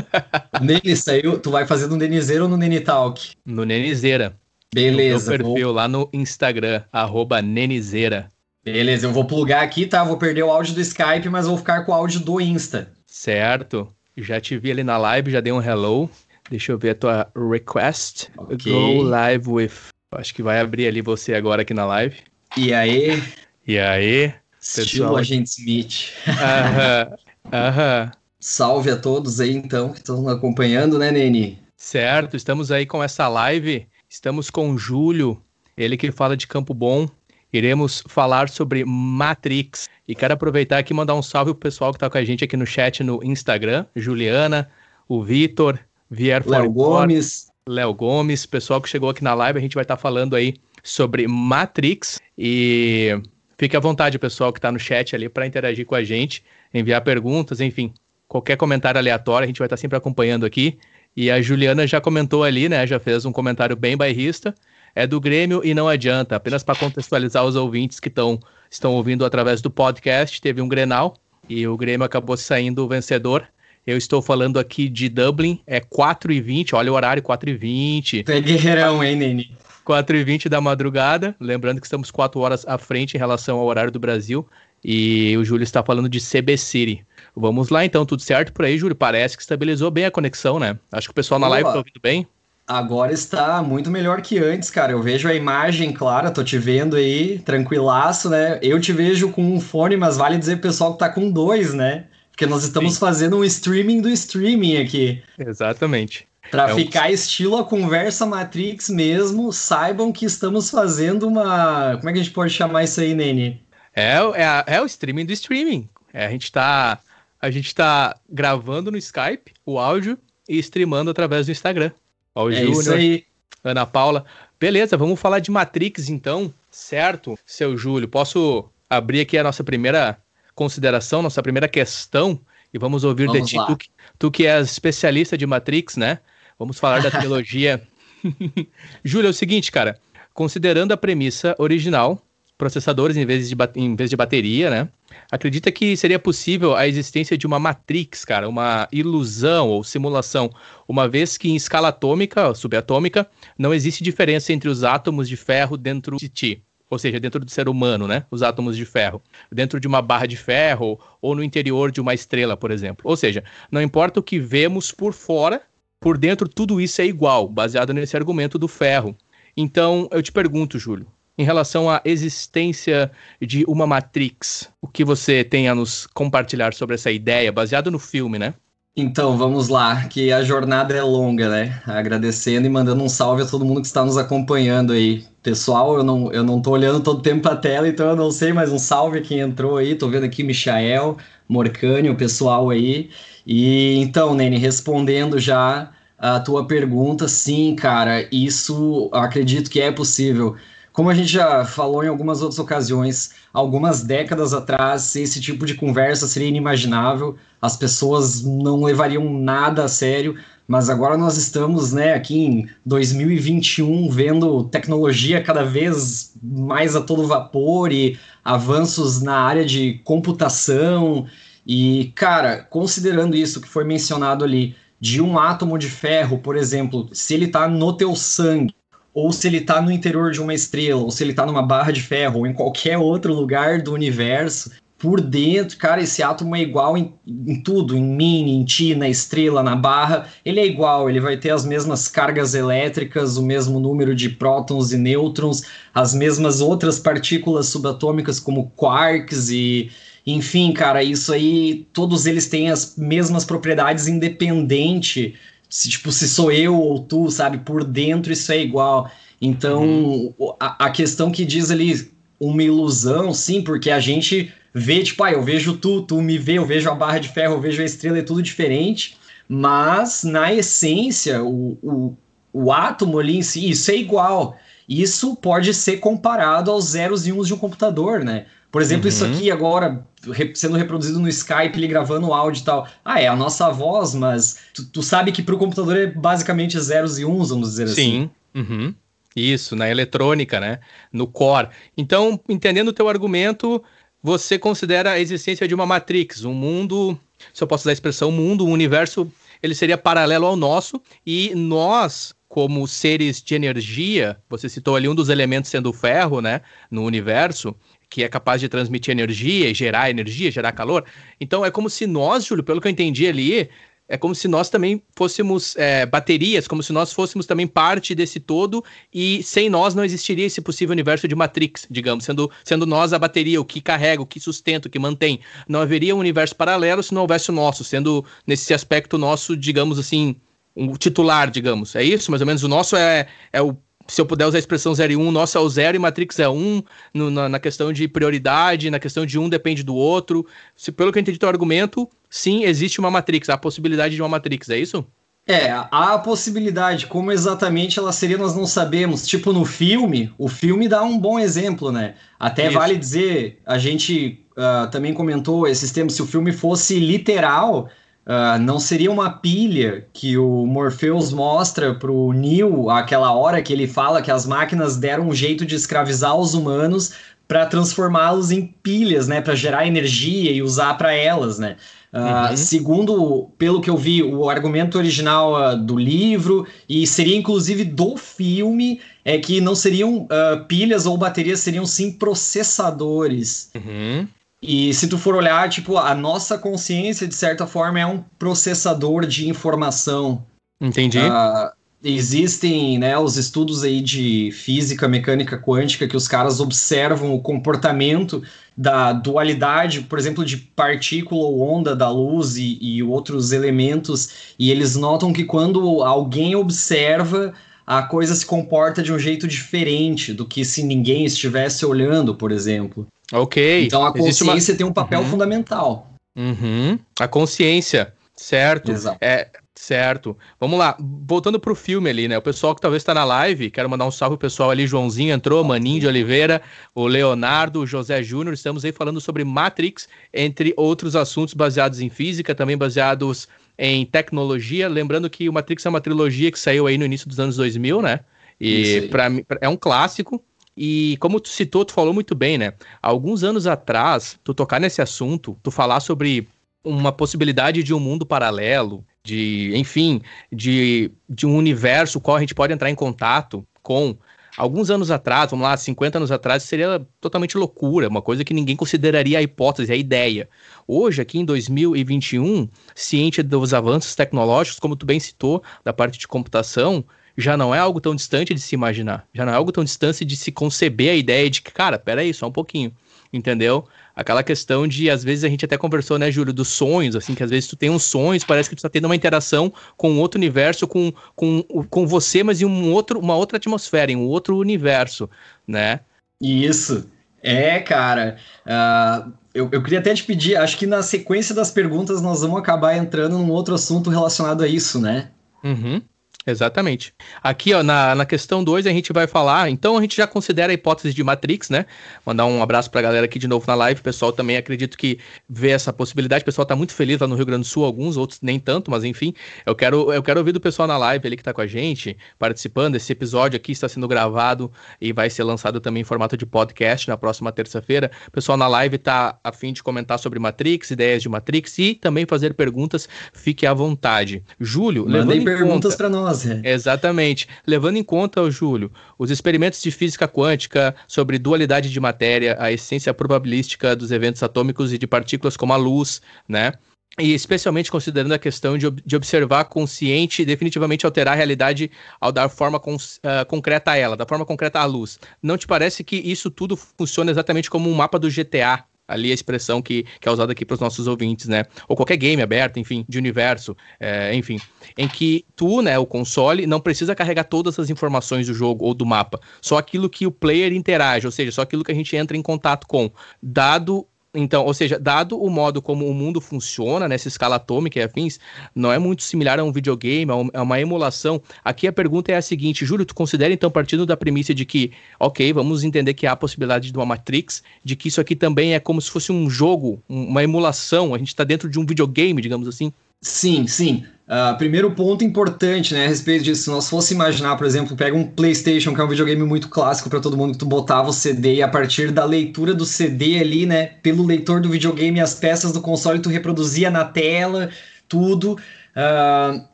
Nene 0.60 0.96
saiu, 0.96 1.38
tu 1.38 1.50
vai 1.50 1.66
fazer 1.66 1.86
no 1.86 1.96
Nenizeira 1.96 2.44
ou 2.44 2.48
no 2.48 2.56
Nenitalk? 2.56 3.32
No 3.44 3.64
Nenizeira. 3.64 4.34
Beleza. 4.74 5.30
No 5.30 5.38
meu 5.38 5.46
perfil 5.46 5.66
vou... 5.68 5.76
lá 5.76 5.88
no 5.88 6.08
Instagram, 6.12 6.82
arroba 6.92 7.40
Nenizeira. 7.40 8.28
Beleza, 8.64 9.06
eu 9.06 9.12
vou 9.12 9.24
plugar 9.24 9.62
aqui, 9.62 9.86
tá? 9.86 10.02
Vou 10.02 10.16
perder 10.16 10.42
o 10.42 10.50
áudio 10.50 10.74
do 10.74 10.80
Skype, 10.80 11.28
mas 11.30 11.46
vou 11.46 11.56
ficar 11.56 11.84
com 11.84 11.92
o 11.92 11.94
áudio 11.94 12.20
do 12.20 12.40
Insta. 12.40 12.90
Certo. 13.06 13.95
Já 14.16 14.40
te 14.40 14.56
vi 14.56 14.70
ali 14.70 14.82
na 14.82 14.96
live, 14.96 15.30
já 15.30 15.40
dei 15.40 15.52
um 15.52 15.62
hello. 15.62 16.10
Deixa 16.50 16.72
eu 16.72 16.78
ver 16.78 16.90
a 16.90 16.94
tua 16.94 17.32
request. 17.50 18.28
Okay. 18.36 18.72
Go 18.72 19.02
live 19.02 19.48
with. 19.48 19.72
Acho 20.12 20.34
que 20.34 20.42
vai 20.42 20.60
abrir 20.60 20.86
ali 20.86 21.02
você 21.02 21.34
agora 21.34 21.62
aqui 21.62 21.74
na 21.74 21.84
live. 21.84 22.16
E 22.56 22.72
aí? 22.72 23.22
E 23.66 23.78
aí? 23.78 24.32
Estilo. 24.60 25.16
Agente 25.16 25.50
Smith. 25.50 26.12
Aham. 26.26 27.16
Aham. 27.52 28.12
Salve 28.38 28.90
a 28.90 28.96
todos 28.96 29.40
aí, 29.40 29.54
então, 29.54 29.92
que 29.92 29.98
estão 29.98 30.28
acompanhando, 30.28 30.98
né, 30.98 31.10
Neni? 31.10 31.58
Certo, 31.76 32.36
estamos 32.36 32.70
aí 32.70 32.86
com 32.86 33.02
essa 33.02 33.28
live. 33.28 33.86
Estamos 34.08 34.50
com 34.50 34.70
o 34.70 34.78
Júlio, 34.78 35.42
ele 35.76 35.96
que 35.96 36.12
fala 36.12 36.36
de 36.36 36.46
Campo 36.46 36.72
Bom. 36.72 37.08
Iremos 37.56 38.02
falar 38.06 38.48
sobre 38.48 38.84
Matrix. 38.84 39.88
E 40.06 40.14
quero 40.14 40.34
aproveitar 40.34 40.78
aqui 40.78 40.92
e 40.92 40.96
mandar 40.96 41.14
um 41.14 41.22
salve 41.22 41.52
pro 41.52 41.60
pessoal 41.60 41.90
que 41.90 41.96
está 41.96 42.10
com 42.10 42.18
a 42.18 42.24
gente 42.24 42.44
aqui 42.44 42.56
no 42.56 42.66
chat 42.66 43.02
no 43.02 43.22
Instagram. 43.24 43.86
Juliana, 43.96 44.68
o 45.08 45.22
Vitor, 45.22 45.78
Vier 46.10 46.42
Léo 46.46 46.70
Gomes. 46.70 47.48
Léo 47.68 47.92
Gomes, 47.94 48.46
pessoal 48.46 48.80
que 48.80 48.88
chegou 48.88 49.10
aqui 49.10 49.24
na 49.24 49.34
live, 49.34 49.58
a 49.58 49.62
gente 49.62 49.74
vai 49.74 49.82
estar 49.82 49.96
tá 49.96 50.02
falando 50.02 50.36
aí 50.36 50.54
sobre 50.82 51.26
Matrix. 51.26 52.20
E 52.38 53.20
fique 53.58 53.76
à 53.76 53.80
vontade, 53.80 54.18
pessoal 54.18 54.52
que 54.52 54.58
está 54.58 54.70
no 54.70 54.78
chat 54.78 55.16
ali, 55.16 55.28
para 55.28 55.46
interagir 55.46 55.84
com 55.84 55.94
a 55.94 56.04
gente, 56.04 56.44
enviar 56.72 57.02
perguntas, 57.02 57.60
enfim, 57.60 57.92
qualquer 58.28 58.56
comentário 58.56 58.98
aleatório, 58.98 59.44
a 59.44 59.46
gente 59.46 59.58
vai 59.58 59.66
estar 59.66 59.76
sempre 59.76 59.96
acompanhando 59.96 60.44
aqui. 60.44 60.78
E 61.16 61.30
a 61.30 61.40
Juliana 61.40 61.86
já 61.86 62.00
comentou 62.00 62.44
ali, 62.44 62.68
né? 62.68 62.86
Já 62.86 63.00
fez 63.00 63.24
um 63.24 63.32
comentário 63.32 63.74
bem 63.74 63.96
bairrista. 63.96 64.54
É 64.96 65.06
do 65.06 65.20
Grêmio 65.20 65.60
e 65.62 65.74
não 65.74 65.86
adianta. 65.86 66.36
Apenas 66.36 66.62
para 66.62 66.74
contextualizar 66.74 67.44
os 67.44 67.54
ouvintes 67.54 68.00
que 68.00 68.08
tão, 68.08 68.40
estão 68.70 68.94
ouvindo 68.94 69.26
através 69.26 69.60
do 69.60 69.70
podcast, 69.70 70.40
teve 70.40 70.62
um 70.62 70.68
Grenal 70.68 71.18
e 71.46 71.68
o 71.68 71.76
Grêmio 71.76 72.06
acabou 72.06 72.34
saindo 72.34 72.88
vencedor. 72.88 73.46
Eu 73.86 73.98
estou 73.98 74.22
falando 74.22 74.58
aqui 74.58 74.88
de 74.88 75.10
Dublin, 75.10 75.60
é 75.66 75.80
4h20, 75.80 76.72
olha 76.72 76.90
o 76.90 76.94
horário, 76.94 77.22
4h20. 77.22 78.24
Tu 78.24 78.32
é 78.32 78.40
guerreirão, 78.40 79.04
hein, 79.04 79.16
Nene? 79.16 79.54
4h20 79.86 80.48
da 80.48 80.62
madrugada, 80.62 81.36
lembrando 81.38 81.78
que 81.78 81.86
estamos 81.86 82.10
4 82.10 82.40
horas 82.40 82.66
à 82.66 82.78
frente 82.78 83.14
em 83.14 83.18
relação 83.18 83.58
ao 83.58 83.66
horário 83.66 83.92
do 83.92 84.00
Brasil. 84.00 84.48
E 84.82 85.36
o 85.36 85.44
Júlio 85.44 85.62
está 85.62 85.82
falando 85.82 86.08
de 86.08 86.20
CB 86.20 86.56
City. 86.56 87.04
Vamos 87.34 87.68
lá 87.68 87.84
então, 87.84 88.06
tudo 88.06 88.22
certo 88.22 88.50
por 88.50 88.64
aí, 88.64 88.78
Júlio? 88.78 88.96
Parece 88.96 89.36
que 89.36 89.42
estabilizou 89.42 89.90
bem 89.90 90.06
a 90.06 90.10
conexão, 90.10 90.58
né? 90.58 90.78
Acho 90.90 91.08
que 91.08 91.12
o 91.12 91.14
pessoal 91.14 91.38
na 91.38 91.48
Boa. 91.48 91.56
live 91.56 91.70
tá 91.70 91.76
ouvindo 91.76 92.00
bem. 92.02 92.26
Agora 92.66 93.12
está 93.12 93.62
muito 93.62 93.90
melhor 93.90 94.20
que 94.20 94.38
antes, 94.38 94.70
cara. 94.70 94.92
Eu 94.92 95.00
vejo 95.00 95.28
a 95.28 95.34
imagem 95.34 95.92
clara, 95.92 96.32
tô 96.32 96.42
te 96.42 96.58
vendo 96.58 96.96
aí, 96.96 97.38
tranquilaço, 97.38 98.28
né? 98.28 98.58
Eu 98.60 98.80
te 98.80 98.92
vejo 98.92 99.30
com 99.30 99.42
um 99.42 99.60
fone, 99.60 99.96
mas 99.96 100.16
vale 100.16 100.36
dizer 100.36 100.60
pessoal 100.60 100.92
que 100.92 100.98
tá 100.98 101.08
com 101.08 101.30
dois, 101.30 101.72
né? 101.72 102.06
Porque 102.30 102.44
nós 102.44 102.64
estamos 102.64 102.94
Sim. 102.94 103.00
fazendo 103.00 103.36
um 103.36 103.44
streaming 103.44 104.00
do 104.00 104.10
streaming 104.10 104.78
aqui. 104.78 105.22
Exatamente. 105.38 106.26
Para 106.50 106.70
é 106.70 106.74
ficar 106.74 107.08
um... 107.08 107.12
estilo 107.12 107.56
a 107.56 107.64
conversa 107.64 108.26
Matrix 108.26 108.90
mesmo, 108.90 109.52
saibam 109.52 110.12
que 110.12 110.24
estamos 110.26 110.68
fazendo 110.68 111.28
uma. 111.28 111.96
Como 111.96 112.10
é 112.10 112.12
que 112.12 112.18
a 112.18 112.22
gente 112.22 112.34
pode 112.34 112.52
chamar 112.52 112.84
isso 112.84 113.00
aí, 113.00 113.14
Nene? 113.14 113.62
É, 113.94 114.16
é, 114.16 114.64
é 114.76 114.82
o 114.82 114.86
streaming 114.86 115.24
do 115.24 115.32
streaming. 115.32 115.88
É, 116.12 116.26
a 116.26 116.30
gente 116.30 116.50
tá 116.50 116.98
a 117.40 117.50
gente 117.50 117.74
tá 117.74 118.16
gravando 118.28 118.90
no 118.90 118.98
Skype 118.98 119.52
o 119.64 119.78
áudio 119.78 120.18
e 120.48 120.58
streamando 120.58 121.10
através 121.10 121.46
do 121.46 121.52
Instagram. 121.52 121.90
Ó, 122.36 122.44
o 122.44 122.50
é 122.50 122.56
Júnior. 122.56 123.22
Ana 123.64 123.86
Paula. 123.86 124.24
Beleza, 124.60 124.96
vamos 124.96 125.18
falar 125.18 125.40
de 125.40 125.50
Matrix 125.50 126.10
então, 126.10 126.52
certo, 126.70 127.36
seu 127.44 127.76
Júlio? 127.76 128.06
Posso 128.06 128.68
abrir 128.88 129.20
aqui 129.22 129.38
a 129.38 129.42
nossa 129.42 129.64
primeira 129.64 130.18
consideração, 130.54 131.22
nossa 131.22 131.42
primeira 131.42 131.66
questão 131.66 132.38
e 132.72 132.78
vamos 132.78 133.04
ouvir 133.04 133.26
vamos 133.26 133.48
de 133.48 133.56
ti. 133.56 133.66
Tu, 133.66 133.78
tu, 134.18 134.30
que 134.30 134.46
és 134.46 134.70
especialista 134.70 135.36
de 135.36 135.46
Matrix, 135.46 135.96
né? 135.96 136.20
Vamos 136.58 136.78
falar 136.78 137.02
da 137.02 137.10
trilogia. 137.18 137.82
Júlio, 139.02 139.28
é 139.28 139.30
o 139.30 139.34
seguinte, 139.34 139.72
cara. 139.72 139.98
Considerando 140.34 140.92
a 140.92 140.96
premissa 140.96 141.54
original, 141.58 142.22
processadores 142.56 143.16
em 143.16 143.26
vez, 143.26 143.48
de, 143.48 143.56
em 143.74 143.94
vez 143.94 144.10
de 144.10 144.16
bateria, 144.16 144.70
né? 144.70 144.88
Acredita 145.30 145.70
que 145.70 145.96
seria 145.96 146.18
possível 146.18 146.74
a 146.74 146.86
existência 146.86 147.36
de 147.36 147.46
uma 147.46 147.58
matrix, 147.58 148.24
cara, 148.24 148.48
uma 148.48 148.88
ilusão 148.90 149.68
ou 149.68 149.84
simulação, 149.84 150.50
uma 150.88 151.08
vez 151.08 151.36
que 151.36 151.48
em 151.48 151.56
escala 151.56 151.88
atômica, 151.88 152.54
subatômica, 152.54 153.28
não 153.58 153.74
existe 153.74 154.02
diferença 154.02 154.52
entre 154.52 154.68
os 154.68 154.84
átomos 154.84 155.28
de 155.28 155.36
ferro 155.36 155.76
dentro 155.76 156.16
de 156.16 156.28
ti, 156.28 156.62
ou 156.88 156.98
seja, 156.98 157.20
dentro 157.20 157.44
do 157.44 157.50
ser 157.50 157.68
humano, 157.68 158.06
né? 158.06 158.24
Os 158.30 158.42
átomos 158.42 158.76
de 158.76 158.84
ferro, 158.84 159.20
dentro 159.50 159.78
de 159.80 159.86
uma 159.86 160.00
barra 160.00 160.26
de 160.26 160.36
ferro 160.36 160.98
ou 161.20 161.34
no 161.34 161.42
interior 161.42 161.90
de 161.90 162.00
uma 162.00 162.14
estrela, 162.14 162.56
por 162.56 162.70
exemplo. 162.70 163.08
Ou 163.08 163.16
seja, 163.16 163.44
não 163.70 163.82
importa 163.82 164.20
o 164.20 164.22
que 164.22 164.38
vemos 164.38 164.92
por 164.92 165.12
fora, 165.12 165.60
por 166.00 166.16
dentro 166.16 166.48
tudo 166.48 166.80
isso 166.80 167.00
é 167.02 167.04
igual, 167.04 167.48
baseado 167.48 167.92
nesse 167.92 168.16
argumento 168.16 168.58
do 168.58 168.68
ferro. 168.68 169.16
Então, 169.56 170.08
eu 170.12 170.22
te 170.22 170.30
pergunto, 170.30 170.78
Júlio, 170.78 171.06
em 171.38 171.44
relação 171.44 171.90
à 171.90 172.00
existência 172.04 173.10
de 173.40 173.64
uma 173.68 173.86
Matrix. 173.86 174.70
O 174.80 174.88
que 174.88 175.04
você 175.04 175.44
tem 175.44 175.68
a 175.68 175.74
nos 175.74 176.06
compartilhar 176.06 176.72
sobre 176.74 176.94
essa 176.94 177.10
ideia, 177.10 177.52
baseado 177.52 177.90
no 177.90 177.98
filme, 177.98 178.38
né? 178.38 178.54
Então, 178.98 179.36
vamos 179.36 179.68
lá, 179.68 180.04
que 180.04 180.32
a 180.32 180.42
jornada 180.42 180.94
é 180.94 181.02
longa, 181.02 181.50
né? 181.50 181.82
Agradecendo 181.84 182.66
e 182.66 182.70
mandando 182.70 183.04
um 183.04 183.10
salve 183.10 183.42
a 183.42 183.46
todo 183.46 183.62
mundo 183.62 183.82
que 183.82 183.86
está 183.86 184.02
nos 184.02 184.16
acompanhando 184.16 184.94
aí. 184.94 185.22
Pessoal, 185.42 185.98
eu 185.98 186.02
não, 186.02 186.32
eu 186.32 186.42
não 186.42 186.62
tô 186.62 186.70
olhando 186.70 187.02
todo 187.02 187.20
tempo 187.20 187.46
a 187.46 187.54
tela, 187.54 187.86
então 187.86 188.08
eu 188.08 188.16
não 188.16 188.30
sei, 188.30 188.54
mas 188.54 188.72
um 188.72 188.78
salve 188.78 189.18
a 189.18 189.22
quem 189.22 189.40
entrou 189.40 189.76
aí. 189.76 189.94
Tô 189.94 190.08
vendo 190.08 190.24
aqui 190.24 190.42
Michael, 190.42 191.18
Morcani, 191.46 192.08
o 192.08 192.16
pessoal 192.16 192.70
aí. 192.70 193.10
E 193.46 193.98
então, 193.98 194.34
Nene, 194.34 194.56
respondendo 194.56 195.38
já 195.38 195.92
a 196.18 196.40
tua 196.40 196.66
pergunta, 196.66 197.28
sim, 197.28 197.76
cara, 197.76 198.26
isso 198.32 199.10
acredito 199.12 199.70
que 199.70 199.78
é 199.78 199.92
possível. 199.92 200.56
Como 200.96 201.10
a 201.10 201.14
gente 201.14 201.30
já 201.30 201.62
falou 201.62 202.02
em 202.02 202.08
algumas 202.08 202.40
outras 202.40 202.58
ocasiões, 202.58 203.32
algumas 203.52 204.02
décadas 204.02 204.54
atrás, 204.54 205.14
esse 205.14 205.42
tipo 205.42 205.66
de 205.66 205.74
conversa 205.74 206.26
seria 206.26 206.48
inimaginável, 206.48 207.36
as 207.60 207.76
pessoas 207.76 208.42
não 208.42 208.82
levariam 208.82 209.30
nada 209.30 209.84
a 209.84 209.88
sério, 209.88 210.38
mas 210.66 210.88
agora 210.88 211.18
nós 211.18 211.36
estamos 211.36 211.92
né, 211.92 212.14
aqui 212.14 212.38
em 212.38 212.68
2021 212.86 214.08
vendo 214.08 214.64
tecnologia 214.64 215.42
cada 215.42 215.62
vez 215.62 216.32
mais 216.42 216.96
a 216.96 217.02
todo 217.02 217.26
vapor 217.26 217.92
e 217.92 218.18
avanços 218.42 219.20
na 219.20 219.36
área 219.36 219.66
de 219.66 220.00
computação. 220.02 221.26
E, 221.66 222.10
cara, 222.14 222.62
considerando 222.62 223.36
isso 223.36 223.60
que 223.60 223.68
foi 223.68 223.84
mencionado 223.84 224.42
ali, 224.42 224.74
de 224.98 225.20
um 225.20 225.38
átomo 225.38 225.76
de 225.76 225.90
ferro, 225.90 226.38
por 226.38 226.56
exemplo, 226.56 227.06
se 227.12 227.34
ele 227.34 227.44
está 227.44 227.68
no 227.68 227.94
teu 227.94 228.16
sangue, 228.16 228.74
ou 229.16 229.32
se 229.32 229.46
ele 229.46 229.56
está 229.56 229.80
no 229.80 229.90
interior 229.90 230.30
de 230.30 230.42
uma 230.42 230.52
estrela, 230.52 231.00
ou 231.00 231.10
se 231.10 231.24
ele 231.24 231.30
está 231.30 231.46
numa 231.46 231.62
barra 231.62 231.90
de 231.90 232.02
ferro, 232.02 232.40
ou 232.40 232.46
em 232.46 232.52
qualquer 232.52 232.98
outro 232.98 233.32
lugar 233.32 233.80
do 233.80 233.94
universo, 233.94 234.70
por 234.98 235.22
dentro, 235.22 235.78
cara, 235.78 236.02
esse 236.02 236.22
átomo 236.22 236.54
é 236.54 236.60
igual 236.60 236.98
em, 236.98 237.14
em, 237.26 237.62
tudo, 237.62 237.96
em 237.96 238.02
mim, 238.02 238.50
em 238.50 238.62
ti, 238.62 238.94
na 238.94 239.08
estrela, 239.08 239.62
na 239.62 239.74
barra, 239.74 240.26
ele 240.44 240.60
é 240.60 240.66
igual, 240.66 241.08
ele 241.08 241.18
vai 241.18 241.38
ter 241.38 241.48
as 241.48 241.64
mesmas 241.64 242.08
cargas 242.08 242.54
elétricas, 242.54 243.38
o 243.38 243.42
mesmo 243.42 243.80
número 243.80 244.14
de 244.14 244.28
prótons 244.28 244.92
e 244.92 244.98
nêutrons, 244.98 245.62
as 245.94 246.12
mesmas 246.12 246.60
outras 246.60 246.98
partículas 246.98 247.68
subatômicas 247.68 248.38
como 248.38 248.70
quarks 248.76 249.48
e, 249.48 249.90
Enfim, 250.26 250.72
cara, 250.72 251.02
isso 251.02 251.32
aí, 251.32 251.86
todos 251.90 252.26
eles 252.26 252.48
têm 252.48 252.70
as 252.70 252.96
mesmas 252.98 253.46
propriedades 253.46 254.08
independente 254.08 255.34
se 255.68 255.88
tipo 255.88 256.12
se 256.12 256.28
sou 256.28 256.50
eu 256.52 256.78
ou 256.78 257.00
tu, 257.00 257.30
sabe, 257.30 257.58
por 257.58 257.84
dentro 257.84 258.32
isso 258.32 258.50
é 258.52 258.60
igual. 258.60 259.10
Então, 259.40 259.82
uhum. 259.84 260.34
a, 260.58 260.86
a, 260.86 260.90
questão 260.90 261.30
que 261.30 261.44
diz 261.44 261.70
ali 261.70 262.10
uma 262.40 262.62
ilusão, 262.62 263.34
sim, 263.34 263.62
porque 263.62 263.90
a 263.90 264.00
gente 264.00 264.52
vê, 264.72 265.02
tipo, 265.02 265.22
ah, 265.24 265.32
eu 265.32 265.42
vejo 265.42 265.76
tu, 265.76 266.02
tu 266.02 266.20
me 266.20 266.38
vê, 266.38 266.54
eu 266.54 266.66
vejo 266.66 266.90
a 266.90 266.94
barra 266.94 267.18
de 267.18 267.28
ferro, 267.28 267.54
eu 267.54 267.60
vejo 267.60 267.82
a 267.82 267.84
estrela, 267.84 268.18
é 268.18 268.22
tudo 268.22 268.42
diferente, 268.42 269.16
mas 269.48 270.22
na 270.24 270.52
essência, 270.52 271.42
o, 271.42 271.78
o, 271.82 272.16
o 272.52 272.72
átomo 272.72 273.18
ali 273.18 273.36
em 273.36 273.42
si, 273.42 273.68
isso 273.68 273.90
é 273.90 273.96
igual. 273.96 274.56
Isso 274.88 275.36
pode 275.36 275.74
ser 275.74 275.98
comparado 275.98 276.70
aos 276.70 276.90
zeros 276.90 277.26
e 277.26 277.32
uns 277.32 277.46
de 277.48 277.54
um 277.54 277.58
computador, 277.58 278.24
né? 278.24 278.46
Por 278.70 278.82
exemplo, 278.82 279.04
uhum. 279.04 279.08
isso 279.08 279.24
aqui 279.24 279.50
agora 279.50 280.06
sendo 280.54 280.76
reproduzido 280.76 281.18
no 281.18 281.28
Skype, 281.28 281.76
ele 281.76 281.86
gravando 281.86 282.28
o 282.28 282.34
áudio 282.34 282.60
e 282.60 282.64
tal. 282.64 282.88
Ah, 283.04 283.20
é 283.20 283.26
a 283.26 283.36
nossa 283.36 283.70
voz, 283.70 284.14
mas 284.14 284.58
tu, 284.74 284.84
tu 284.86 285.02
sabe 285.02 285.32
que 285.32 285.42
para 285.42 285.54
o 285.54 285.58
computador 285.58 285.96
é 285.96 286.06
basicamente 286.06 286.78
zeros 286.80 287.18
e 287.18 287.24
uns, 287.24 287.50
vamos 287.50 287.70
dizer 287.70 287.88
Sim. 287.88 287.92
assim. 287.92 288.02
Sim. 288.02 288.30
Uhum. 288.54 288.94
Isso, 289.36 289.76
na 289.76 289.90
eletrônica, 289.90 290.58
né? 290.58 290.80
No 291.12 291.26
core. 291.26 291.68
Então, 291.96 292.40
entendendo 292.48 292.88
o 292.88 292.92
teu 292.92 293.06
argumento, 293.06 293.82
você 294.22 294.58
considera 294.58 295.12
a 295.12 295.20
existência 295.20 295.68
de 295.68 295.74
uma 295.74 295.84
matrix, 295.84 296.44
um 296.44 296.54
mundo, 296.54 297.18
se 297.52 297.62
eu 297.62 297.68
posso 297.68 297.82
usar 297.82 297.90
a 297.90 297.92
expressão 297.92 298.32
mundo, 298.32 298.66
um 298.66 298.72
universo, 298.72 299.30
ele 299.62 299.74
seria 299.74 299.98
paralelo 299.98 300.46
ao 300.46 300.56
nosso 300.56 301.00
e 301.24 301.54
nós, 301.54 302.34
como 302.48 302.86
seres 302.88 303.42
de 303.42 303.54
energia, 303.54 304.38
você 304.48 304.68
citou 304.68 304.96
ali 304.96 305.08
um 305.08 305.14
dos 305.14 305.28
elementos 305.28 305.70
sendo 305.70 305.90
o 305.90 305.92
ferro, 305.92 306.40
né, 306.40 306.62
no 306.90 307.04
universo, 307.04 307.74
que 308.08 308.22
é 308.22 308.28
capaz 308.28 308.60
de 308.60 308.68
transmitir 308.68 309.12
energia, 309.12 309.72
gerar 309.74 310.10
energia, 310.10 310.50
gerar 310.50 310.72
calor. 310.72 311.04
Então 311.40 311.64
é 311.64 311.70
como 311.70 311.90
se 311.90 312.06
nós, 312.06 312.44
Júlio, 312.44 312.64
pelo 312.64 312.80
que 312.80 312.88
eu 312.88 312.92
entendi 312.92 313.26
ali, 313.26 313.68
é 314.08 314.16
como 314.16 314.34
se 314.34 314.46
nós 314.46 314.68
também 314.68 315.02
fôssemos 315.16 315.76
é, 315.76 316.06
baterias, 316.06 316.68
como 316.68 316.82
se 316.82 316.92
nós 316.92 317.12
fôssemos 317.12 317.44
também 317.44 317.66
parte 317.66 318.14
desse 318.14 318.38
todo 318.38 318.84
e 319.12 319.42
sem 319.42 319.68
nós 319.68 319.94
não 319.94 320.04
existiria 320.04 320.46
esse 320.46 320.60
possível 320.60 320.92
universo 320.92 321.26
de 321.26 321.34
Matrix, 321.34 321.86
digamos, 321.90 322.24
sendo, 322.24 322.50
sendo 322.64 322.86
nós 322.86 323.12
a 323.12 323.18
bateria, 323.18 323.60
o 323.60 323.64
que 323.64 323.80
carrega, 323.80 324.22
o 324.22 324.26
que 324.26 324.38
sustenta, 324.38 324.86
o 324.86 324.90
que 324.90 324.98
mantém. 324.98 325.40
Não 325.68 325.80
haveria 325.80 326.14
um 326.14 326.20
universo 326.20 326.54
paralelo 326.54 327.02
se 327.02 327.12
não 327.12 327.22
houvesse 327.22 327.50
o 327.50 327.54
nosso, 327.54 327.82
sendo 327.82 328.24
nesse 328.46 328.72
aspecto 328.72 329.18
nosso, 329.18 329.56
digamos 329.56 329.98
assim, 329.98 330.36
um 330.76 330.94
titular, 330.94 331.50
digamos. 331.50 331.96
É 331.96 332.04
isso? 332.04 332.30
Mais 332.30 332.40
ou 332.40 332.46
menos 332.46 332.62
o 332.62 332.68
nosso 332.68 332.96
é, 332.96 333.26
é 333.52 333.60
o 333.60 333.76
se 334.08 334.20
eu 334.20 334.26
puder 334.26 334.46
usar 334.46 334.58
a 334.58 334.60
expressão 334.60 334.94
0 334.94 335.12
e 335.12 335.16
1, 335.16 335.20
um, 335.20 335.30
nosso 335.30 335.58
é 335.58 335.60
o 335.60 335.68
0 335.68 335.96
e 335.96 335.98
Matrix 335.98 336.38
é 336.38 336.48
1, 336.48 336.82
um, 337.14 337.30
na, 337.30 337.48
na, 337.48 337.58
questão 337.58 337.92
de 337.92 338.06
prioridade, 338.06 338.90
na 338.90 338.98
questão 338.98 339.26
de 339.26 339.38
um 339.38 339.48
depende 339.48 339.82
do 339.82 339.94
outro. 339.94 340.46
Se, 340.74 340.92
pelo 340.92 341.12
que 341.12 341.18
eu 341.18 341.22
entendi 341.22 341.38
do 341.38 341.46
argumento, 341.46 342.08
sim, 342.30 342.64
existe 342.64 343.00
uma 343.00 343.10
Matrix, 343.10 343.48
há 343.48 343.54
a 343.54 343.58
possibilidade 343.58 344.14
de 344.14 344.22
uma 344.22 344.28
Matrix, 344.28 344.68
é 344.70 344.78
isso? 344.78 345.04
É, 345.48 345.70
há 345.70 346.14
a 346.14 346.18
possibilidade, 346.18 347.06
como 347.06 347.30
exatamente 347.30 348.00
ela 348.00 348.10
seria, 348.10 348.36
nós 348.36 348.56
não 348.56 348.66
sabemos. 348.66 349.24
Tipo, 349.24 349.52
no 349.52 349.64
filme, 349.64 350.32
o 350.36 350.48
filme 350.48 350.88
dá 350.88 351.04
um 351.04 351.16
bom 351.16 351.38
exemplo, 351.38 351.92
né? 351.92 352.14
Até 352.38 352.66
Isso. 352.66 352.76
vale 352.76 352.96
dizer, 352.96 353.60
a 353.64 353.78
gente 353.78 354.44
uh, 354.56 354.90
também 354.90 355.14
comentou 355.14 355.68
esses 355.68 355.92
tempos, 355.92 356.16
se 356.16 356.22
o 356.22 356.26
filme 356.26 356.50
fosse 356.50 356.98
literal, 356.98 357.88
Uh, 358.26 358.58
não 358.58 358.80
seria 358.80 359.08
uma 359.08 359.30
pilha 359.30 360.04
que 360.12 360.36
o 360.36 360.66
Morpheus 360.66 361.32
mostra 361.32 361.94
pro 361.94 362.32
Neo 362.32 362.90
aquela 362.90 363.32
hora 363.32 363.62
que 363.62 363.72
ele 363.72 363.86
fala 363.86 364.20
que 364.20 364.32
as 364.32 364.44
máquinas 364.44 364.96
deram 364.96 365.28
um 365.28 365.32
jeito 365.32 365.64
de 365.64 365.76
escravizar 365.76 366.36
os 366.36 366.52
humanos 366.52 367.12
para 367.46 367.66
transformá-los 367.66 368.50
em 368.50 368.66
pilhas, 368.66 369.28
né, 369.28 369.40
para 369.40 369.54
gerar 369.54 369.86
energia 369.86 370.50
e 370.50 370.60
usar 370.60 370.94
para 370.94 371.14
elas, 371.14 371.60
né? 371.60 371.76
Uh, 372.12 372.50
uhum. 372.50 372.56
Segundo, 372.56 373.48
pelo 373.56 373.80
que 373.80 373.88
eu 373.88 373.96
vi, 373.96 374.24
o 374.24 374.50
argumento 374.50 374.98
original 374.98 375.54
uh, 375.54 375.76
do 375.76 375.96
livro 375.96 376.66
e 376.88 377.06
seria 377.06 377.36
inclusive 377.36 377.84
do 377.84 378.16
filme 378.16 379.00
é 379.24 379.38
que 379.38 379.60
não 379.60 379.76
seriam 379.76 380.26
pilhas 380.66 381.06
ou 381.06 381.16
baterias, 381.16 381.60
seriam 381.60 381.86
sim 381.86 382.10
processadores. 382.10 383.70
Uhum. 383.74 384.26
E 384.62 384.92
se 384.94 385.06
tu 385.08 385.18
for 385.18 385.34
olhar, 385.34 385.68
tipo, 385.68 385.98
a 385.98 386.14
nossa 386.14 386.58
consciência, 386.58 387.26
de 387.26 387.34
certa 387.34 387.66
forma, 387.66 388.00
é 388.00 388.06
um 388.06 388.22
processador 388.38 389.26
de 389.26 389.48
informação. 389.48 390.44
Entendi. 390.80 391.18
Uh, 391.18 391.70
existem 392.02 392.98
né, 392.98 393.18
os 393.18 393.36
estudos 393.36 393.82
aí 393.82 394.00
de 394.00 394.50
física 394.52 395.08
mecânica 395.08 395.58
quântica 395.58 396.06
que 396.06 396.16
os 396.16 396.28
caras 396.28 396.60
observam 396.60 397.34
o 397.34 397.40
comportamento 397.40 398.42
da 398.76 399.12
dualidade, 399.12 400.02
por 400.02 400.18
exemplo, 400.18 400.44
de 400.44 400.56
partícula 400.56 401.42
ou 401.42 401.62
onda 401.62 401.96
da 401.96 402.10
luz 402.10 402.56
e, 402.56 402.78
e 402.80 403.02
outros 403.02 403.52
elementos, 403.52 404.54
e 404.58 404.70
eles 404.70 404.96
notam 404.96 405.32
que 405.32 405.44
quando 405.44 406.02
alguém 406.02 406.54
observa, 406.54 407.54
a 407.86 408.02
coisa 408.02 408.34
se 408.34 408.44
comporta 408.44 409.02
de 409.02 409.12
um 409.12 409.18
jeito 409.18 409.46
diferente 409.46 410.32
do 410.32 410.44
que 410.44 410.64
se 410.64 410.82
ninguém 410.82 411.24
estivesse 411.24 411.86
olhando, 411.86 412.34
por 412.34 412.50
exemplo. 412.50 413.06
Ok. 413.32 413.86
Então 413.86 414.04
a 414.04 414.12
consciência 414.12 414.72
uma... 414.72 414.78
tem 414.78 414.86
um 414.86 414.92
papel 414.92 415.20
uhum. 415.20 415.26
fundamental. 415.26 416.10
Uhum. 416.34 416.98
A 417.18 417.28
consciência, 417.28 418.12
certo? 418.34 418.90
Exato. 418.90 419.18
É, 419.20 419.48
certo. 419.74 420.36
Vamos 420.58 420.78
lá, 420.78 420.96
voltando 421.00 421.60
pro 421.60 421.74
filme 421.74 422.10
ali, 422.10 422.26
né? 422.26 422.36
O 422.36 422.42
pessoal 422.42 422.74
que 422.74 422.80
talvez 422.80 423.02
está 423.02 423.14
na 423.14 423.24
live, 423.24 423.70
quero 423.70 423.88
mandar 423.88 424.06
um 424.06 424.10
salve 424.10 424.36
pro 424.36 424.46
pessoal 424.46 424.70
ali, 424.70 424.86
Joãozinho 424.86 425.32
entrou, 425.32 425.62
Maninho 425.62 426.00
de 426.00 426.06
Oliveira, 426.06 426.60
o 426.94 427.06
Leonardo, 427.06 427.80
o 427.80 427.86
José 427.86 428.22
Júnior, 428.22 428.54
estamos 428.54 428.84
aí 428.84 428.92
falando 428.92 429.20
sobre 429.20 429.44
Matrix, 429.44 430.08
entre 430.34 430.74
outros 430.76 431.14
assuntos 431.14 431.54
baseados 431.54 432.00
em 432.00 432.10
física, 432.10 432.54
também 432.54 432.76
baseados 432.76 433.48
em 433.78 434.06
tecnologia. 434.06 434.88
Lembrando 434.88 435.28
que 435.28 435.48
o 435.48 435.52
Matrix 435.52 435.84
é 435.84 435.88
uma 435.88 436.00
trilogia 436.00 436.50
que 436.50 436.58
saiu 436.58 436.86
aí 436.86 436.96
no 436.96 437.04
início 437.04 437.28
dos 437.28 437.40
anos 437.40 437.56
2000, 437.56 438.02
né? 438.02 438.20
E 438.60 439.08
para 439.10 439.28
mim 439.28 439.44
é 439.60 439.68
um 439.68 439.76
clássico. 439.76 440.42
E 440.76 441.16
como 441.20 441.40
tu 441.40 441.48
citou, 441.48 441.84
tu 441.84 441.92
falou 441.92 442.12
muito 442.12 442.34
bem, 442.34 442.58
né? 442.58 442.74
Alguns 443.00 443.42
anos 443.42 443.66
atrás, 443.66 444.38
tu 444.44 444.52
tocar 444.52 444.78
nesse 444.78 445.00
assunto, 445.00 445.56
tu 445.62 445.70
falar 445.70 446.00
sobre 446.00 446.48
uma 446.84 447.10
possibilidade 447.10 447.82
de 447.82 447.94
um 447.94 447.98
mundo 447.98 448.26
paralelo, 448.26 449.04
de, 449.24 449.72
enfim, 449.74 450.20
de, 450.52 451.10
de 451.28 451.46
um 451.46 451.56
universo 451.56 452.20
qual 452.20 452.36
a 452.36 452.40
gente 452.40 452.54
pode 452.54 452.72
entrar 452.72 452.90
em 452.90 452.94
contato 452.94 453.66
com. 453.82 454.16
Alguns 454.56 454.88
anos 454.88 455.10
atrás, 455.10 455.50
vamos 455.50 455.64
lá, 455.64 455.76
50 455.76 456.18
anos 456.18 456.32
atrás, 456.32 456.62
seria 456.62 457.06
totalmente 457.20 457.58
loucura, 457.58 458.08
uma 458.08 458.22
coisa 458.22 458.42
que 458.42 458.54
ninguém 458.54 458.74
consideraria 458.74 459.38
a 459.38 459.42
hipótese, 459.42 459.92
a 459.92 459.96
ideia. 459.96 460.48
Hoje, 460.88 461.20
aqui 461.20 461.38
em 461.38 461.44
2021, 461.44 462.66
ciente 462.94 463.42
dos 463.42 463.74
avanços 463.74 464.14
tecnológicos, 464.14 464.80
como 464.80 464.96
tu 464.96 465.04
bem 465.04 465.20
citou, 465.20 465.62
da 465.84 465.92
parte 465.92 466.18
de 466.18 466.26
computação, 466.26 467.04
já 467.36 467.54
não 467.54 467.74
é 467.74 467.78
algo 467.78 468.00
tão 468.00 468.14
distante 468.14 468.54
de 468.54 468.60
se 468.60 468.74
imaginar. 468.74 469.26
Já 469.34 469.44
não 469.44 469.52
é 469.52 469.56
algo 469.56 469.70
tão 469.70 469.84
distante 469.84 470.24
de 470.24 470.36
se 470.36 470.50
conceber 470.50 471.10
a 471.10 471.14
ideia 471.14 471.50
de 471.50 471.60
que, 471.60 471.70
cara, 471.70 471.98
peraí, 471.98 472.32
só 472.32 472.46
um 472.46 472.52
pouquinho. 472.52 472.92
Entendeu? 473.30 473.86
Aquela 474.16 474.42
questão 474.42 474.88
de, 474.88 475.10
às 475.10 475.22
vezes, 475.22 475.44
a 475.44 475.48
gente 475.48 475.66
até 475.66 475.76
conversou, 475.76 476.18
né, 476.18 476.30
Júlio, 476.30 476.52
dos 476.52 476.68
sonhos, 476.68 477.14
assim, 477.14 477.34
que 477.34 477.42
às 477.42 477.50
vezes 477.50 477.68
tu 477.68 477.76
tem 477.76 477.90
uns 477.90 478.04
sonhos, 478.04 478.44
parece 478.44 478.70
que 478.70 478.74
tu 478.74 478.80
tá 478.80 478.88
tendo 478.88 479.04
uma 479.04 479.14
interação 479.14 479.70
com 479.94 480.18
outro 480.18 480.38
universo, 480.38 480.88
com, 480.88 481.12
com, 481.34 481.62
com 481.62 482.06
você, 482.06 482.42
mas 482.42 482.62
em 482.62 482.64
um 482.64 482.92
outro, 482.92 483.20
uma 483.20 483.36
outra 483.36 483.58
atmosfera, 483.58 484.10
em 484.10 484.16
um 484.16 484.24
outro 484.24 484.56
universo, 484.56 485.28
né? 485.68 486.00
Isso. 486.40 487.06
É, 487.42 487.78
cara. 487.78 488.38
Uh, 488.64 489.32
eu, 489.54 489.68
eu 489.70 489.82
queria 489.82 489.98
até 489.98 490.14
te 490.14 490.24
pedir, 490.24 490.56
acho 490.56 490.78
que 490.78 490.86
na 490.86 491.02
sequência 491.02 491.54
das 491.54 491.70
perguntas 491.70 492.22
nós 492.22 492.40
vamos 492.40 492.58
acabar 492.58 492.96
entrando 492.96 493.36
num 493.36 493.50
outro 493.50 493.74
assunto 493.74 494.10
relacionado 494.10 494.64
a 494.64 494.68
isso, 494.68 495.00
né? 495.00 495.28
Uhum. 495.62 496.00
Exatamente. 496.46 497.12
Aqui, 497.42 497.74
ó, 497.74 497.82
na, 497.82 498.14
na 498.14 498.24
questão 498.24 498.62
2, 498.62 498.86
a 498.86 498.90
gente 498.90 499.12
vai 499.12 499.26
falar. 499.26 499.68
Então, 499.68 499.98
a 499.98 500.00
gente 500.00 500.16
já 500.16 500.28
considera 500.28 500.72
a 500.72 500.74
hipótese 500.74 501.12
de 501.12 501.24
Matrix, 501.24 501.70
né? 501.70 501.86
Mandar 502.24 502.46
um 502.46 502.62
abraço 502.62 502.88
pra 502.88 503.02
galera 503.02 503.24
aqui 503.24 503.36
de 503.36 503.48
novo 503.48 503.64
na 503.66 503.74
live. 503.74 503.98
O 503.98 504.04
pessoal 504.04 504.32
também 504.32 504.56
acredito 504.56 504.96
que 504.96 505.18
vê 505.48 505.70
essa 505.70 505.92
possibilidade. 505.92 506.42
O 506.42 506.44
pessoal 506.44 506.64
tá 506.64 506.76
muito 506.76 506.94
feliz 506.94 507.18
lá 507.18 507.26
no 507.26 507.34
Rio 507.34 507.46
Grande 507.46 507.62
do 507.62 507.66
Sul, 507.66 507.84
alguns, 507.84 508.16
outros 508.16 508.38
nem 508.40 508.60
tanto, 508.60 508.92
mas 508.92 509.02
enfim. 509.02 509.34
Eu 509.66 509.74
quero, 509.74 510.12
eu 510.12 510.22
quero 510.22 510.38
ouvir 510.38 510.52
do 510.52 510.60
pessoal 510.60 510.86
na 510.86 510.96
live 510.96 511.26
ali 511.26 511.36
que 511.36 511.42
tá 511.42 511.52
com 511.52 511.60
a 511.60 511.66
gente, 511.66 512.16
participando. 512.38 512.94
Esse 512.94 513.10
episódio 513.10 513.56
aqui 513.56 513.72
está 513.72 513.88
sendo 513.88 514.06
gravado 514.06 514.70
e 515.00 515.12
vai 515.12 515.28
ser 515.28 515.42
lançado 515.42 515.80
também 515.80 516.02
em 516.02 516.04
formato 516.04 516.36
de 516.36 516.46
podcast 516.46 517.08
na 517.08 517.16
próxima 517.16 517.50
terça-feira. 517.50 518.08
O 518.28 518.30
pessoal 518.30 518.56
na 518.56 518.68
live 518.68 518.98
tá 518.98 519.36
a 519.42 519.50
fim 519.50 519.72
de 519.72 519.82
comentar 519.82 520.16
sobre 520.20 520.38
Matrix, 520.38 520.92
ideias 520.92 521.22
de 521.22 521.28
Matrix 521.28 521.76
e 521.80 521.94
também 521.96 522.24
fazer 522.24 522.54
perguntas. 522.54 523.08
Fique 523.32 523.66
à 523.66 523.74
vontade. 523.74 524.44
Júlio, 524.60 525.08
mandem 525.08 525.42
perguntas 525.42 525.96
para 525.96 526.08
nós 526.08 526.35
Exatamente. 526.64 527.48
Levando 527.66 527.96
em 527.96 528.04
conta, 528.04 528.48
Júlio, 528.50 528.90
os 529.18 529.30
experimentos 529.30 529.82
de 529.82 529.90
física 529.90 530.28
quântica 530.28 530.94
sobre 531.06 531.38
dualidade 531.38 531.90
de 531.90 532.00
matéria, 532.00 532.56
a 532.58 532.72
essência 532.72 533.12
probabilística 533.14 533.96
dos 533.96 534.10
eventos 534.10 534.42
atômicos 534.42 534.92
e 534.92 534.98
de 534.98 535.06
partículas 535.06 535.56
como 535.56 535.72
a 535.72 535.76
luz, 535.76 536.20
né? 536.48 536.72
E 537.18 537.32
especialmente 537.32 537.90
considerando 537.90 538.32
a 538.32 538.38
questão 538.38 538.76
de, 538.76 538.90
de 538.90 539.16
observar 539.16 539.64
consciente 539.64 540.42
e 540.42 540.44
definitivamente 540.44 541.06
alterar 541.06 541.32
a 541.32 541.36
realidade 541.36 541.90
ao 542.20 542.30
dar 542.30 542.48
forma 542.50 542.76
uh, 542.76 543.46
concreta 543.48 543.92
a 543.92 543.96
ela, 543.96 544.16
da 544.16 544.26
forma 544.26 544.44
concreta 544.44 544.80
à 544.80 544.84
luz. 544.84 545.18
Não 545.42 545.56
te 545.56 545.66
parece 545.66 546.04
que 546.04 546.16
isso 546.16 546.50
tudo 546.50 546.76
funciona 546.76 547.30
exatamente 547.30 547.70
como 547.70 547.88
um 547.88 547.94
mapa 547.94 548.18
do 548.18 548.28
GTA 548.28 548.84
ali 549.08 549.30
a 549.30 549.34
expressão 549.34 549.80
que, 549.80 550.04
que 550.20 550.28
é 550.28 550.32
usada 550.32 550.52
aqui 550.52 550.64
para 550.64 550.74
os 550.74 550.80
nossos 550.80 551.06
ouvintes, 551.06 551.46
né? 551.48 551.64
Ou 551.88 551.96
qualquer 551.96 552.16
game 552.16 552.42
aberto, 552.42 552.78
enfim, 552.78 553.04
de 553.08 553.18
universo, 553.18 553.76
é, 554.00 554.34
enfim, 554.34 554.60
em 554.96 555.08
que 555.08 555.44
tu, 555.54 555.82
né, 555.82 555.98
o 555.98 556.06
console, 556.06 556.66
não 556.66 556.80
precisa 556.80 557.14
carregar 557.14 557.44
todas 557.44 557.78
as 557.78 557.90
informações 557.90 558.46
do 558.46 558.54
jogo 558.54 558.84
ou 558.84 558.94
do 558.94 559.06
mapa, 559.06 559.40
só 559.60 559.78
aquilo 559.78 560.08
que 560.08 560.26
o 560.26 560.30
player 560.30 560.72
interage, 560.72 561.26
ou 561.26 561.32
seja, 561.32 561.52
só 561.52 561.62
aquilo 561.62 561.84
que 561.84 561.92
a 561.92 561.94
gente 561.94 562.16
entra 562.16 562.36
em 562.36 562.42
contato 562.42 562.86
com, 562.86 563.10
dado 563.42 564.06
então, 564.36 564.64
ou 564.64 564.74
seja, 564.74 564.98
dado 564.98 565.40
o 565.40 565.50
modo 565.50 565.80
como 565.80 566.08
o 566.08 566.14
mundo 566.14 566.40
funciona 566.40 567.08
nessa 567.08 567.28
escala 567.28 567.56
atômica 567.56 567.98
e 567.98 568.02
afins, 568.02 568.38
não 568.74 568.92
é 568.92 568.98
muito 568.98 569.22
similar 569.22 569.58
a 569.58 569.64
um 569.64 569.72
videogame, 569.72 570.30
a 570.52 570.62
uma 570.62 570.80
emulação. 570.80 571.40
Aqui 571.64 571.86
a 571.86 571.92
pergunta 571.92 572.32
é 572.32 572.36
a 572.36 572.42
seguinte, 572.42 572.84
Júlio, 572.84 573.04
tu 573.04 573.14
considera 573.14 573.52
então 573.52 573.70
partindo 573.70 574.04
da 574.04 574.16
premissa 574.16 574.54
de 574.54 574.64
que, 574.64 574.92
ok, 575.18 575.52
vamos 575.52 575.84
entender 575.84 576.14
que 576.14 576.26
há 576.26 576.32
a 576.32 576.36
possibilidade 576.36 576.90
de 576.90 576.98
uma 576.98 577.06
Matrix, 577.06 577.62
de 577.82 577.96
que 577.96 578.08
isso 578.08 578.20
aqui 578.20 578.36
também 578.36 578.74
é 578.74 578.80
como 578.80 579.00
se 579.00 579.10
fosse 579.10 579.32
um 579.32 579.48
jogo, 579.48 580.02
uma 580.08 580.42
emulação, 580.42 581.14
a 581.14 581.18
gente 581.18 581.28
está 581.28 581.44
dentro 581.44 581.68
de 581.68 581.78
um 581.78 581.86
videogame, 581.86 582.40
digamos 582.42 582.68
assim? 582.68 582.92
Sim, 583.20 583.66
sim. 583.66 584.04
Uh, 584.28 584.58
primeiro 584.58 584.90
ponto 584.90 585.22
importante, 585.22 585.94
né, 585.94 586.04
a 586.04 586.08
respeito 586.08 586.42
disso, 586.42 586.64
se 586.64 586.70
nós 586.70 586.90
fosse 586.90 587.14
imaginar, 587.14 587.56
por 587.56 587.64
exemplo, 587.64 587.96
pega 587.96 588.16
um 588.16 588.26
PlayStation, 588.26 588.92
que 588.92 589.00
é 589.00 589.04
um 589.04 589.08
videogame 589.08 589.44
muito 589.44 589.68
clássico 589.68 590.10
para 590.10 590.18
todo 590.18 590.36
mundo, 590.36 590.52
que 590.52 590.58
tu 590.58 590.66
botava 590.66 591.10
o 591.10 591.12
CD 591.12 591.56
e 591.56 591.62
a 591.62 591.68
partir 591.68 592.10
da 592.10 592.24
leitura 592.24 592.74
do 592.74 592.84
CD 592.84 593.38
ali, 593.38 593.66
né, 593.66 593.86
pelo 594.02 594.26
leitor 594.26 594.60
do 594.60 594.68
videogame, 594.68 595.20
as 595.20 595.34
peças 595.34 595.70
do 595.70 595.80
console 595.80 596.18
tu 596.18 596.28
reproduzia 596.28 596.90
na 596.90 597.04
tela, 597.04 597.70
tudo. 598.08 598.54
Uh, 598.96 599.64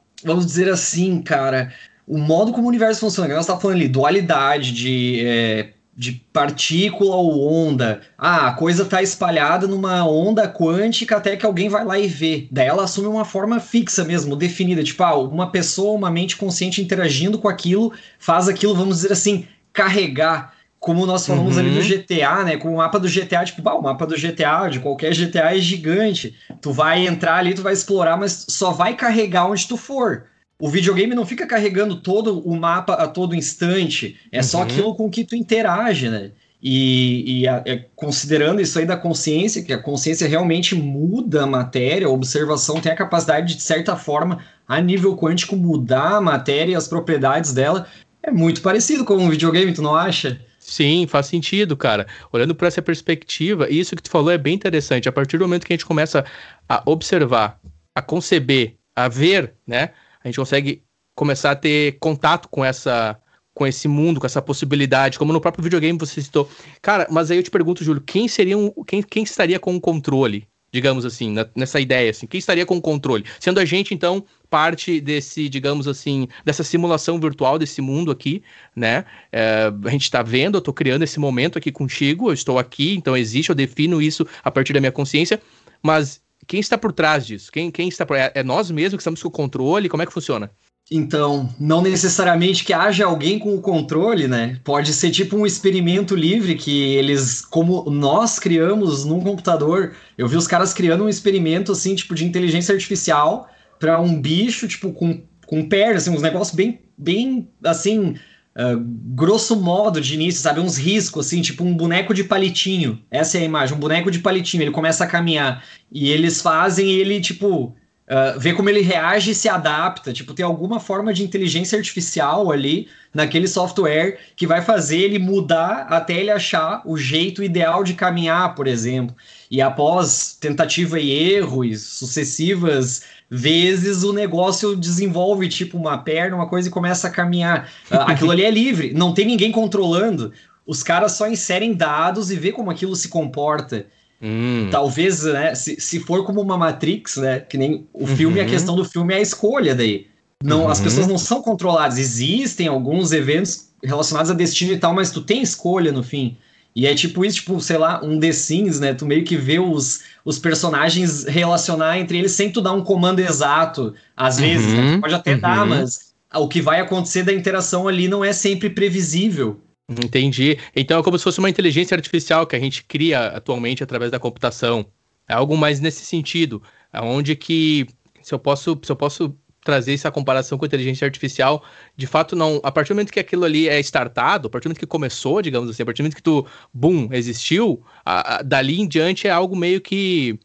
vamos 0.22 0.44
dizer 0.44 0.68
assim, 0.68 1.22
cara, 1.22 1.72
o 2.06 2.18
modo 2.18 2.52
como 2.52 2.66
o 2.66 2.68
universo 2.68 3.00
funciona, 3.00 3.28
que 3.28 3.34
nós 3.34 3.44
estamos 3.44 3.62
falando 3.62 3.76
ali, 3.76 3.88
dualidade 3.88 4.72
de 4.72 5.24
é, 5.24 5.72
de 5.94 6.12
partícula 6.32 7.16
ou 7.16 7.52
onda. 7.52 8.00
Ah, 8.16 8.48
a 8.48 8.54
coisa 8.54 8.82
está 8.82 9.02
espalhada 9.02 9.66
numa 9.66 10.06
onda 10.06 10.48
quântica 10.48 11.16
até 11.16 11.36
que 11.36 11.44
alguém 11.44 11.68
vai 11.68 11.84
lá 11.84 11.98
e 11.98 12.06
vê. 12.06 12.48
Daí 12.50 12.66
ela 12.66 12.84
assume 12.84 13.08
uma 13.08 13.24
forma 13.24 13.60
fixa 13.60 14.02
mesmo, 14.02 14.34
definida. 14.34 14.82
Tipo, 14.82 15.02
ah, 15.04 15.18
uma 15.18 15.50
pessoa, 15.50 15.96
uma 15.96 16.10
mente 16.10 16.36
consciente 16.36 16.80
interagindo 16.80 17.38
com 17.38 17.48
aquilo, 17.48 17.92
faz 18.18 18.48
aquilo, 18.48 18.74
vamos 18.74 18.96
dizer 18.96 19.12
assim, 19.12 19.46
carregar. 19.72 20.54
Como 20.80 21.06
nós 21.06 21.24
falamos 21.24 21.54
uhum. 21.54 21.60
ali 21.60 21.70
do 21.70 21.80
uhum. 21.80 21.86
GTA, 21.86 22.42
né? 22.42 22.56
Com 22.56 22.74
o 22.74 22.78
mapa 22.78 22.98
do 22.98 23.08
GTA, 23.08 23.44
tipo, 23.44 23.62
bah, 23.62 23.74
o 23.74 23.82
mapa 23.82 24.04
do 24.04 24.16
GTA, 24.16 24.68
de 24.68 24.80
qualquer 24.80 25.14
GTA 25.14 25.54
é 25.56 25.58
gigante. 25.58 26.34
Tu 26.60 26.72
vai 26.72 27.06
entrar 27.06 27.36
ali, 27.36 27.54
tu 27.54 27.62
vai 27.62 27.72
explorar, 27.72 28.16
mas 28.16 28.46
só 28.48 28.72
vai 28.72 28.96
carregar 28.96 29.46
onde 29.46 29.68
tu 29.68 29.76
for. 29.76 30.24
O 30.62 30.68
videogame 30.68 31.12
não 31.12 31.26
fica 31.26 31.44
carregando 31.44 31.96
todo 31.96 32.38
o 32.38 32.56
mapa 32.56 32.92
a 32.92 33.08
todo 33.08 33.34
instante, 33.34 34.16
é 34.30 34.36
uhum. 34.36 34.42
só 34.44 34.62
aquilo 34.62 34.94
com 34.94 35.10
que 35.10 35.24
tu 35.24 35.34
interage, 35.34 36.08
né? 36.08 36.30
E, 36.62 37.40
e 37.40 37.48
a, 37.48 37.64
é, 37.66 37.84
considerando 37.96 38.60
isso 38.60 38.78
aí 38.78 38.86
da 38.86 38.96
consciência, 38.96 39.64
que 39.64 39.72
a 39.72 39.78
consciência 39.78 40.28
realmente 40.28 40.76
muda 40.76 41.42
a 41.42 41.46
matéria, 41.48 42.06
a 42.06 42.10
observação 42.10 42.80
tem 42.80 42.92
a 42.92 42.94
capacidade 42.94 43.48
de, 43.48 43.56
de 43.56 43.62
certa 43.62 43.96
forma, 43.96 44.38
a 44.68 44.80
nível 44.80 45.16
quântico, 45.16 45.56
mudar 45.56 46.18
a 46.18 46.20
matéria 46.20 46.74
e 46.74 46.76
as 46.76 46.86
propriedades 46.86 47.52
dela, 47.52 47.88
é 48.22 48.30
muito 48.30 48.62
parecido 48.62 49.04
com 49.04 49.14
um 49.14 49.28
videogame, 49.28 49.74
tu 49.74 49.82
não 49.82 49.96
acha? 49.96 50.40
Sim, 50.60 51.08
faz 51.08 51.26
sentido, 51.26 51.76
cara. 51.76 52.06
Olhando 52.32 52.54
por 52.54 52.68
essa 52.68 52.80
perspectiva, 52.80 53.68
isso 53.68 53.96
que 53.96 54.02
tu 54.04 54.10
falou 54.10 54.30
é 54.30 54.38
bem 54.38 54.54
interessante. 54.54 55.08
A 55.08 55.12
partir 55.12 55.38
do 55.38 55.44
momento 55.44 55.66
que 55.66 55.72
a 55.72 55.76
gente 55.76 55.86
começa 55.86 56.24
a 56.68 56.80
observar, 56.86 57.58
a 57.92 58.00
conceber, 58.00 58.76
a 58.94 59.08
ver, 59.08 59.54
né? 59.66 59.90
A 60.22 60.28
gente 60.28 60.36
consegue 60.36 60.82
começar 61.14 61.52
a 61.52 61.56
ter 61.56 61.98
contato 61.98 62.48
com 62.48 62.64
essa 62.64 63.18
com 63.54 63.66
esse 63.66 63.86
mundo, 63.86 64.18
com 64.18 64.26
essa 64.26 64.40
possibilidade, 64.40 65.18
como 65.18 65.32
no 65.32 65.40
próprio 65.40 65.62
videogame 65.62 65.98
você 65.98 66.22
citou. 66.22 66.48
Cara, 66.80 67.06
mas 67.10 67.30
aí 67.30 67.36
eu 67.36 67.42
te 67.42 67.50
pergunto, 67.50 67.84
Júlio, 67.84 68.00
quem 68.00 68.26
seria 68.26 68.56
um, 68.56 68.70
quem, 68.86 69.02
quem 69.02 69.22
estaria 69.22 69.60
com 69.60 69.76
o 69.76 69.80
controle, 69.80 70.48
digamos 70.72 71.04
assim, 71.04 71.30
na, 71.30 71.46
nessa 71.54 71.78
ideia 71.78 72.10
assim? 72.10 72.26
Quem 72.26 72.38
estaria 72.38 72.64
com 72.64 72.76
o 72.78 72.80
controle? 72.80 73.26
Sendo 73.38 73.60
a 73.60 73.64
gente 73.66 73.92
então 73.92 74.24
parte 74.48 75.02
desse, 75.02 75.50
digamos 75.50 75.86
assim, 75.86 76.28
dessa 76.46 76.64
simulação 76.64 77.20
virtual 77.20 77.58
desse 77.58 77.82
mundo 77.82 78.10
aqui, 78.10 78.42
né? 78.74 79.04
É, 79.30 79.70
a 79.84 79.90
gente 79.90 80.04
está 80.04 80.22
vendo, 80.22 80.56
eu 80.56 80.60
estou 80.60 80.72
criando 80.72 81.02
esse 81.02 81.20
momento 81.20 81.58
aqui 81.58 81.70
contigo, 81.70 82.30
eu 82.30 82.34
estou 82.34 82.58
aqui, 82.58 82.94
então 82.94 83.14
existe, 83.14 83.50
eu 83.50 83.54
defino 83.54 84.00
isso 84.00 84.26
a 84.42 84.50
partir 84.50 84.72
da 84.72 84.80
minha 84.80 84.92
consciência, 84.92 85.42
mas 85.82 86.21
quem 86.46 86.60
está 86.60 86.76
por 86.76 86.92
trás 86.92 87.26
disso? 87.26 87.50
Quem, 87.50 87.70
quem 87.70 87.88
está 87.88 88.04
por... 88.04 88.16
É, 88.16 88.32
é 88.34 88.42
nós 88.42 88.70
mesmos 88.70 88.98
que 88.98 89.02
estamos 89.02 89.22
com 89.22 89.28
o 89.28 89.32
controle? 89.32 89.88
Como 89.88 90.02
é 90.02 90.06
que 90.06 90.12
funciona? 90.12 90.50
Então, 90.90 91.48
não 91.58 91.80
necessariamente 91.80 92.64
que 92.64 92.72
haja 92.72 93.06
alguém 93.06 93.38
com 93.38 93.54
o 93.54 93.60
controle, 93.60 94.28
né? 94.28 94.60
Pode 94.64 94.92
ser 94.92 95.10
tipo 95.10 95.36
um 95.36 95.46
experimento 95.46 96.14
livre 96.14 96.54
que 96.54 96.94
eles, 96.94 97.40
como 97.42 97.88
nós 97.88 98.38
criamos 98.38 99.04
num 99.04 99.20
computador. 99.20 99.94
Eu 100.18 100.28
vi 100.28 100.36
os 100.36 100.46
caras 100.46 100.74
criando 100.74 101.04
um 101.04 101.08
experimento 101.08 101.72
assim, 101.72 101.94
tipo 101.94 102.14
de 102.14 102.24
inteligência 102.24 102.74
artificial 102.74 103.48
para 103.78 104.00
um 104.00 104.20
bicho, 104.20 104.68
tipo 104.68 104.92
com 104.92 105.22
com 105.52 105.68
pernas, 105.68 106.04
assim, 106.04 106.16
uns 106.16 106.22
negócios 106.22 106.56
bem 106.56 106.80
bem 106.96 107.48
assim, 107.62 108.14
Uh, 108.54 108.78
grosso 109.14 109.56
modo 109.56 110.00
de 110.00 110.14
início, 110.14 110.42
sabe? 110.42 110.60
Uns 110.60 110.76
riscos, 110.76 111.26
assim, 111.26 111.40
tipo 111.40 111.64
um 111.64 111.74
boneco 111.74 112.12
de 112.12 112.22
palitinho. 112.22 113.02
Essa 113.10 113.38
é 113.38 113.40
a 113.40 113.44
imagem, 113.44 113.74
um 113.74 113.80
boneco 113.80 114.10
de 114.10 114.18
palitinho. 114.18 114.62
Ele 114.62 114.70
começa 114.70 115.04
a 115.04 115.06
caminhar 115.06 115.64
e 115.90 116.10
eles 116.10 116.42
fazem 116.42 116.90
ele, 116.90 117.20
tipo, 117.20 117.74
uh, 118.12 118.38
ver 118.38 118.54
como 118.54 118.68
ele 118.68 118.82
reage 118.82 119.30
e 119.30 119.34
se 119.34 119.48
adapta. 119.48 120.12
Tipo, 120.12 120.34
tem 120.34 120.44
alguma 120.44 120.78
forma 120.78 121.14
de 121.14 121.22
inteligência 121.22 121.78
artificial 121.78 122.52
ali 122.52 122.88
naquele 123.12 123.48
software 123.48 124.18
que 124.36 124.46
vai 124.46 124.60
fazer 124.62 124.98
ele 124.98 125.18
mudar 125.18 125.86
até 125.88 126.14
ele 126.14 126.30
achar 126.30 126.82
o 126.84 126.96
jeito 126.96 127.42
ideal 127.42 127.82
de 127.82 127.94
caminhar, 127.94 128.54
por 128.54 128.66
exemplo. 128.66 129.16
E 129.52 129.60
após 129.60 130.34
tentativa 130.40 130.98
e 130.98 131.12
erro 131.12 131.62
e 131.62 131.76
sucessivas 131.76 133.02
vezes 133.28 134.02
o 134.02 134.10
negócio 134.10 134.74
desenvolve 134.74 135.46
tipo 135.46 135.76
uma 135.76 135.98
perna, 135.98 136.36
uma 136.36 136.48
coisa 136.48 136.68
e 136.68 136.70
começa 136.70 137.06
a 137.06 137.10
caminhar. 137.10 137.70
Ah, 137.90 138.04
aquilo 138.12 138.30
ali 138.30 138.44
é 138.46 138.50
livre, 138.50 138.94
não 138.94 139.12
tem 139.12 139.26
ninguém 139.26 139.52
controlando. 139.52 140.32
Os 140.66 140.82
caras 140.82 141.12
só 141.12 141.28
inserem 141.28 141.74
dados 141.74 142.30
e 142.30 142.36
vê 142.36 142.50
como 142.50 142.70
aquilo 142.70 142.96
se 142.96 143.08
comporta. 143.08 143.84
Hum. 144.22 144.68
Talvez, 144.70 145.24
né, 145.24 145.54
se, 145.54 145.78
se 145.78 146.00
for 146.00 146.24
como 146.24 146.40
uma 146.40 146.56
Matrix, 146.56 147.18
né, 147.18 147.40
que 147.40 147.58
nem 147.58 147.86
o 147.92 148.06
filme, 148.06 148.40
uhum. 148.40 148.46
a 148.46 148.48
questão 148.48 148.74
do 148.74 148.86
filme 148.86 149.12
é 149.12 149.18
a 149.18 149.20
escolha 149.20 149.74
daí. 149.74 150.06
Não, 150.42 150.62
uhum. 150.62 150.68
As 150.70 150.80
pessoas 150.80 151.06
não 151.06 151.18
são 151.18 151.42
controladas. 151.42 151.98
Existem 151.98 152.68
alguns 152.68 153.12
eventos 153.12 153.68
relacionados 153.84 154.30
a 154.30 154.34
destino 154.34 154.72
e 154.72 154.78
tal, 154.78 154.94
mas 154.94 155.10
tu 155.10 155.20
tem 155.20 155.42
escolha 155.42 155.92
no 155.92 156.02
fim. 156.02 156.38
E 156.74 156.86
é 156.86 156.94
tipo 156.94 157.24
isso, 157.24 157.36
tipo, 157.38 157.60
sei 157.60 157.76
lá, 157.76 158.00
um 158.02 158.18
The 158.18 158.32
Sims, 158.32 158.80
né? 158.80 158.94
Tu 158.94 159.04
meio 159.04 159.24
que 159.24 159.36
vê 159.36 159.58
os, 159.58 160.02
os 160.24 160.38
personagens 160.38 161.24
relacionar 161.24 161.98
entre 161.98 162.18
eles 162.18 162.32
sem 162.32 162.50
tu 162.50 162.60
dar 162.60 162.72
um 162.72 162.82
comando 162.82 163.20
exato. 163.20 163.94
Às 164.16 164.38
vezes, 164.38 164.72
né? 164.72 164.80
uhum, 164.80 164.90
né? 164.92 164.98
Pode 165.00 165.14
até 165.14 165.34
uhum. 165.34 165.40
dar, 165.40 165.66
mas 165.66 166.14
o 166.34 166.48
que 166.48 166.62
vai 166.62 166.80
acontecer 166.80 167.24
da 167.24 167.32
interação 167.32 167.86
ali 167.86 168.08
não 168.08 168.24
é 168.24 168.32
sempre 168.32 168.70
previsível. 168.70 169.60
Entendi. 169.88 170.58
Então 170.74 170.98
é 170.98 171.02
como 171.02 171.18
se 171.18 171.24
fosse 171.24 171.38
uma 171.38 171.50
inteligência 171.50 171.94
artificial 171.94 172.46
que 172.46 172.56
a 172.56 172.60
gente 172.60 172.84
cria 172.84 173.26
atualmente 173.26 173.82
através 173.82 174.10
da 174.10 174.18
computação. 174.18 174.86
É 175.28 175.34
algo 175.34 175.56
mais 175.56 175.80
nesse 175.80 176.04
sentido, 176.04 176.62
onde 176.94 177.36
que 177.36 177.86
se 178.22 178.32
eu 178.32 178.38
posso, 178.38 178.78
se 178.82 178.90
eu 178.90 178.96
posso 178.96 179.36
trazer 179.64 179.94
essa 179.94 180.10
comparação 180.10 180.58
com 180.58 180.64
a 180.64 180.68
inteligência 180.68 181.04
artificial, 181.04 181.64
de 181.96 182.06
fato 182.06 182.34
não, 182.34 182.60
a 182.62 182.72
partir 182.72 182.88
do 182.88 182.96
momento 182.96 183.12
que 183.12 183.20
aquilo 183.20 183.44
ali 183.44 183.68
é 183.68 183.78
startado, 183.80 184.48
a 184.48 184.50
partir 184.50 184.64
do 184.64 184.70
momento 184.70 184.80
que 184.80 184.86
começou, 184.86 185.40
digamos 185.40 185.70
assim, 185.70 185.82
a 185.82 185.86
partir 185.86 186.02
do 186.02 186.04
momento 186.04 186.16
que 186.16 186.22
tu, 186.22 186.46
boom, 186.72 187.08
existiu, 187.12 187.84
a, 188.04 188.36
a, 188.36 188.42
dali 188.42 188.80
em 188.80 188.88
diante 188.88 189.26
é 189.26 189.30
algo 189.30 189.56
meio 189.56 189.80
que 189.80 190.38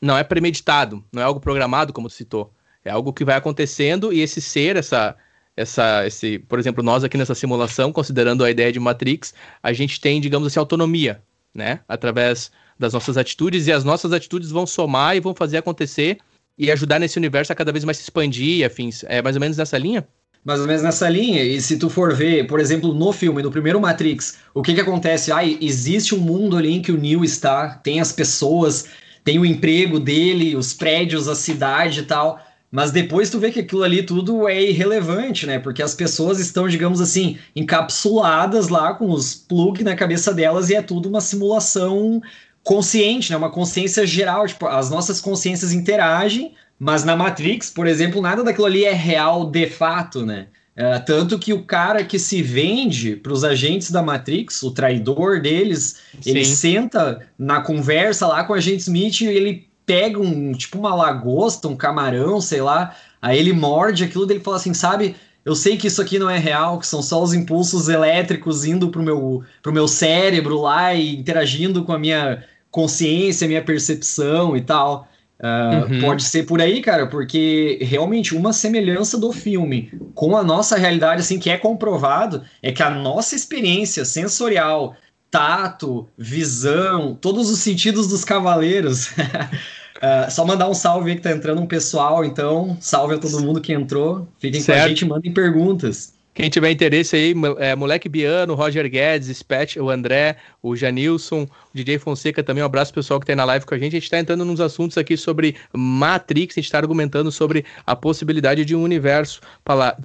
não 0.00 0.16
é 0.16 0.22
premeditado, 0.22 1.02
não 1.12 1.22
é 1.22 1.24
algo 1.24 1.40
programado, 1.40 1.92
como 1.92 2.08
tu 2.08 2.14
citou. 2.14 2.52
É 2.84 2.90
algo 2.90 3.12
que 3.12 3.24
vai 3.24 3.36
acontecendo 3.36 4.12
e 4.12 4.20
esse 4.20 4.40
ser, 4.40 4.76
essa, 4.76 5.16
essa, 5.56 6.06
esse, 6.06 6.38
por 6.38 6.58
exemplo, 6.58 6.82
nós 6.84 7.02
aqui 7.02 7.16
nessa 7.16 7.34
simulação, 7.34 7.92
considerando 7.92 8.44
a 8.44 8.50
ideia 8.50 8.72
de 8.72 8.78
Matrix, 8.78 9.34
a 9.62 9.72
gente 9.72 10.00
tem, 10.00 10.20
digamos 10.20 10.46
assim, 10.46 10.58
autonomia, 10.58 11.22
né? 11.52 11.80
Através 11.88 12.50
das 12.78 12.92
nossas 12.92 13.16
atitudes 13.16 13.66
e 13.66 13.72
as 13.72 13.82
nossas 13.82 14.12
atitudes 14.12 14.50
vão 14.50 14.66
somar 14.66 15.16
e 15.16 15.20
vão 15.20 15.34
fazer 15.34 15.58
acontecer 15.58 16.18
e 16.58 16.70
ajudar 16.70 16.98
nesse 16.98 17.18
universo 17.18 17.52
a 17.52 17.56
cada 17.56 17.70
vez 17.72 17.84
mais 17.84 17.98
se 17.98 18.02
expandir 18.02 18.58
e 18.58 18.64
afins. 18.64 19.04
É 19.06 19.22
mais 19.22 19.36
ou 19.36 19.40
menos 19.40 19.56
nessa 19.56 19.78
linha? 19.78 20.06
Mais 20.44 20.60
ou 20.60 20.66
menos 20.66 20.82
nessa 20.82 21.08
linha. 21.08 21.42
E 21.42 21.60
se 21.60 21.76
tu 21.76 21.88
for 21.90 22.14
ver, 22.14 22.46
por 22.46 22.58
exemplo, 22.58 22.92
no 22.94 23.12
filme, 23.12 23.42
no 23.42 23.50
primeiro 23.50 23.80
Matrix, 23.80 24.38
o 24.54 24.62
que 24.62 24.74
que 24.74 24.80
acontece? 24.80 25.30
Ah, 25.30 25.44
existe 25.44 26.14
um 26.14 26.18
mundo 26.18 26.56
ali 26.56 26.72
em 26.72 26.82
que 26.82 26.92
o 26.92 26.98
Neo 26.98 27.24
está, 27.24 27.70
tem 27.82 28.00
as 28.00 28.12
pessoas, 28.12 28.86
tem 29.22 29.38
o 29.38 29.46
emprego 29.46 30.00
dele, 30.00 30.56
os 30.56 30.72
prédios, 30.72 31.28
a 31.28 31.34
cidade 31.34 32.00
e 32.00 32.04
tal. 32.04 32.40
Mas 32.70 32.90
depois 32.90 33.30
tu 33.30 33.38
vê 33.38 33.50
que 33.50 33.60
aquilo 33.60 33.82
ali 33.82 34.02
tudo 34.02 34.46
é 34.46 34.62
irrelevante, 34.62 35.46
né? 35.46 35.58
Porque 35.58 35.82
as 35.82 35.94
pessoas 35.94 36.38
estão, 36.38 36.68
digamos 36.68 37.00
assim, 37.00 37.38
encapsuladas 37.56 38.68
lá 38.68 38.94
com 38.94 39.10
os 39.10 39.34
plug 39.34 39.82
na 39.82 39.96
cabeça 39.96 40.34
delas 40.34 40.68
e 40.68 40.74
é 40.74 40.82
tudo 40.82 41.08
uma 41.08 41.20
simulação 41.20 42.20
consciente, 42.62 43.30
né? 43.30 43.36
Uma 43.36 43.50
consciência 43.50 44.06
geral, 44.06 44.46
tipo, 44.46 44.66
as 44.66 44.90
nossas 44.90 45.20
consciências 45.20 45.72
interagem, 45.72 46.54
mas 46.78 47.04
na 47.04 47.16
Matrix, 47.16 47.70
por 47.70 47.86
exemplo, 47.86 48.20
nada 48.20 48.44
daquilo 48.44 48.66
ali 48.66 48.84
é 48.84 48.92
real 48.92 49.50
de 49.50 49.68
fato, 49.68 50.24
né? 50.24 50.46
É, 50.76 50.96
tanto 51.00 51.40
que 51.40 51.52
o 51.52 51.64
cara 51.64 52.04
que 52.04 52.20
se 52.20 52.40
vende 52.40 53.16
para 53.16 53.32
os 53.32 53.42
agentes 53.42 53.90
da 53.90 54.00
Matrix, 54.00 54.62
o 54.62 54.70
traidor 54.70 55.40
deles, 55.40 55.96
Sim. 56.20 56.30
ele 56.30 56.44
senta 56.44 57.26
na 57.36 57.60
conversa 57.60 58.28
lá 58.28 58.44
com 58.44 58.52
o 58.52 58.56
agente 58.56 58.82
Smith 58.82 59.22
e 59.22 59.26
ele 59.26 59.68
pega 59.84 60.20
um 60.20 60.52
tipo 60.52 60.78
uma 60.78 60.94
lagosta, 60.94 61.66
um 61.66 61.74
camarão, 61.74 62.40
sei 62.40 62.60
lá, 62.60 62.94
aí 63.20 63.38
ele 63.38 63.52
morde 63.52 64.04
aquilo 64.04 64.24
dele 64.24 64.38
fala 64.38 64.56
assim, 64.58 64.72
sabe? 64.72 65.16
Eu 65.48 65.54
sei 65.54 65.78
que 65.78 65.86
isso 65.86 66.02
aqui 66.02 66.18
não 66.18 66.28
é 66.28 66.36
real, 66.36 66.78
que 66.78 66.86
são 66.86 67.00
só 67.00 67.22
os 67.22 67.32
impulsos 67.32 67.88
elétricos 67.88 68.66
indo 68.66 68.90
pro 68.90 69.02
meu, 69.02 69.42
pro 69.62 69.72
meu 69.72 69.88
cérebro 69.88 70.60
lá 70.60 70.92
e 70.92 71.16
interagindo 71.16 71.82
com 71.84 71.92
a 71.94 71.98
minha 71.98 72.44
consciência, 72.70 73.48
minha 73.48 73.64
percepção 73.64 74.54
e 74.54 74.60
tal. 74.60 75.08
Uh, 75.40 75.90
uhum. 75.90 76.00
Pode 76.02 76.24
ser 76.24 76.44
por 76.44 76.60
aí, 76.60 76.82
cara, 76.82 77.06
porque 77.06 77.78
realmente 77.80 78.36
uma 78.36 78.52
semelhança 78.52 79.16
do 79.16 79.32
filme 79.32 79.90
com 80.14 80.36
a 80.36 80.44
nossa 80.44 80.76
realidade, 80.76 81.22
assim, 81.22 81.38
que 81.38 81.48
é 81.48 81.56
comprovado, 81.56 82.42
é 82.62 82.70
que 82.70 82.82
a 82.82 82.90
nossa 82.90 83.34
experiência 83.34 84.04
sensorial, 84.04 84.96
tato, 85.30 86.06
visão, 86.18 87.16
todos 87.18 87.48
os 87.48 87.60
sentidos 87.60 88.06
dos 88.06 88.22
cavaleiros 88.22 89.12
Uh, 89.98 90.30
só 90.30 90.44
mandar 90.44 90.68
um 90.68 90.74
salve 90.74 91.10
aí 91.10 91.16
que 91.16 91.22
tá 91.22 91.32
entrando 91.32 91.60
um 91.60 91.66
pessoal, 91.66 92.24
então 92.24 92.76
salve 92.80 93.14
a 93.14 93.18
todo 93.18 93.40
mundo 93.40 93.60
que 93.60 93.72
entrou. 93.72 94.28
Fiquem 94.38 94.60
certo. 94.60 94.78
com 94.78 94.84
a 94.84 94.88
gente, 94.88 95.04
mandem 95.04 95.32
perguntas. 95.32 96.14
Quem 96.38 96.48
tiver 96.48 96.70
interesse 96.70 97.16
aí, 97.16 97.34
é, 97.58 97.74
Moleque 97.74 98.08
Biano, 98.08 98.54
Roger 98.54 98.88
Guedes, 98.88 99.26
Spet, 99.36 99.76
o 99.80 99.90
André, 99.90 100.36
o 100.62 100.76
Janilson, 100.76 101.42
o 101.42 101.48
DJ 101.74 101.98
Fonseca 101.98 102.44
também, 102.44 102.62
um 102.62 102.66
abraço 102.66 102.94
pessoal 102.94 103.18
que 103.18 103.24
está 103.24 103.32
aí 103.32 103.36
na 103.36 103.44
live 103.44 103.66
com 103.66 103.74
a 103.74 103.78
gente. 103.78 103.96
A 103.96 103.98
gente 103.98 104.04
está 104.04 104.20
entrando 104.20 104.44
nos 104.44 104.60
assuntos 104.60 104.96
aqui 104.96 105.16
sobre 105.16 105.56
Matrix, 105.72 106.54
a 106.54 106.60
gente 106.60 106.66
está 106.66 106.78
argumentando 106.78 107.32
sobre 107.32 107.64
a 107.84 107.96
possibilidade 107.96 108.64
de 108.64 108.76
um 108.76 108.84
universo 108.84 109.40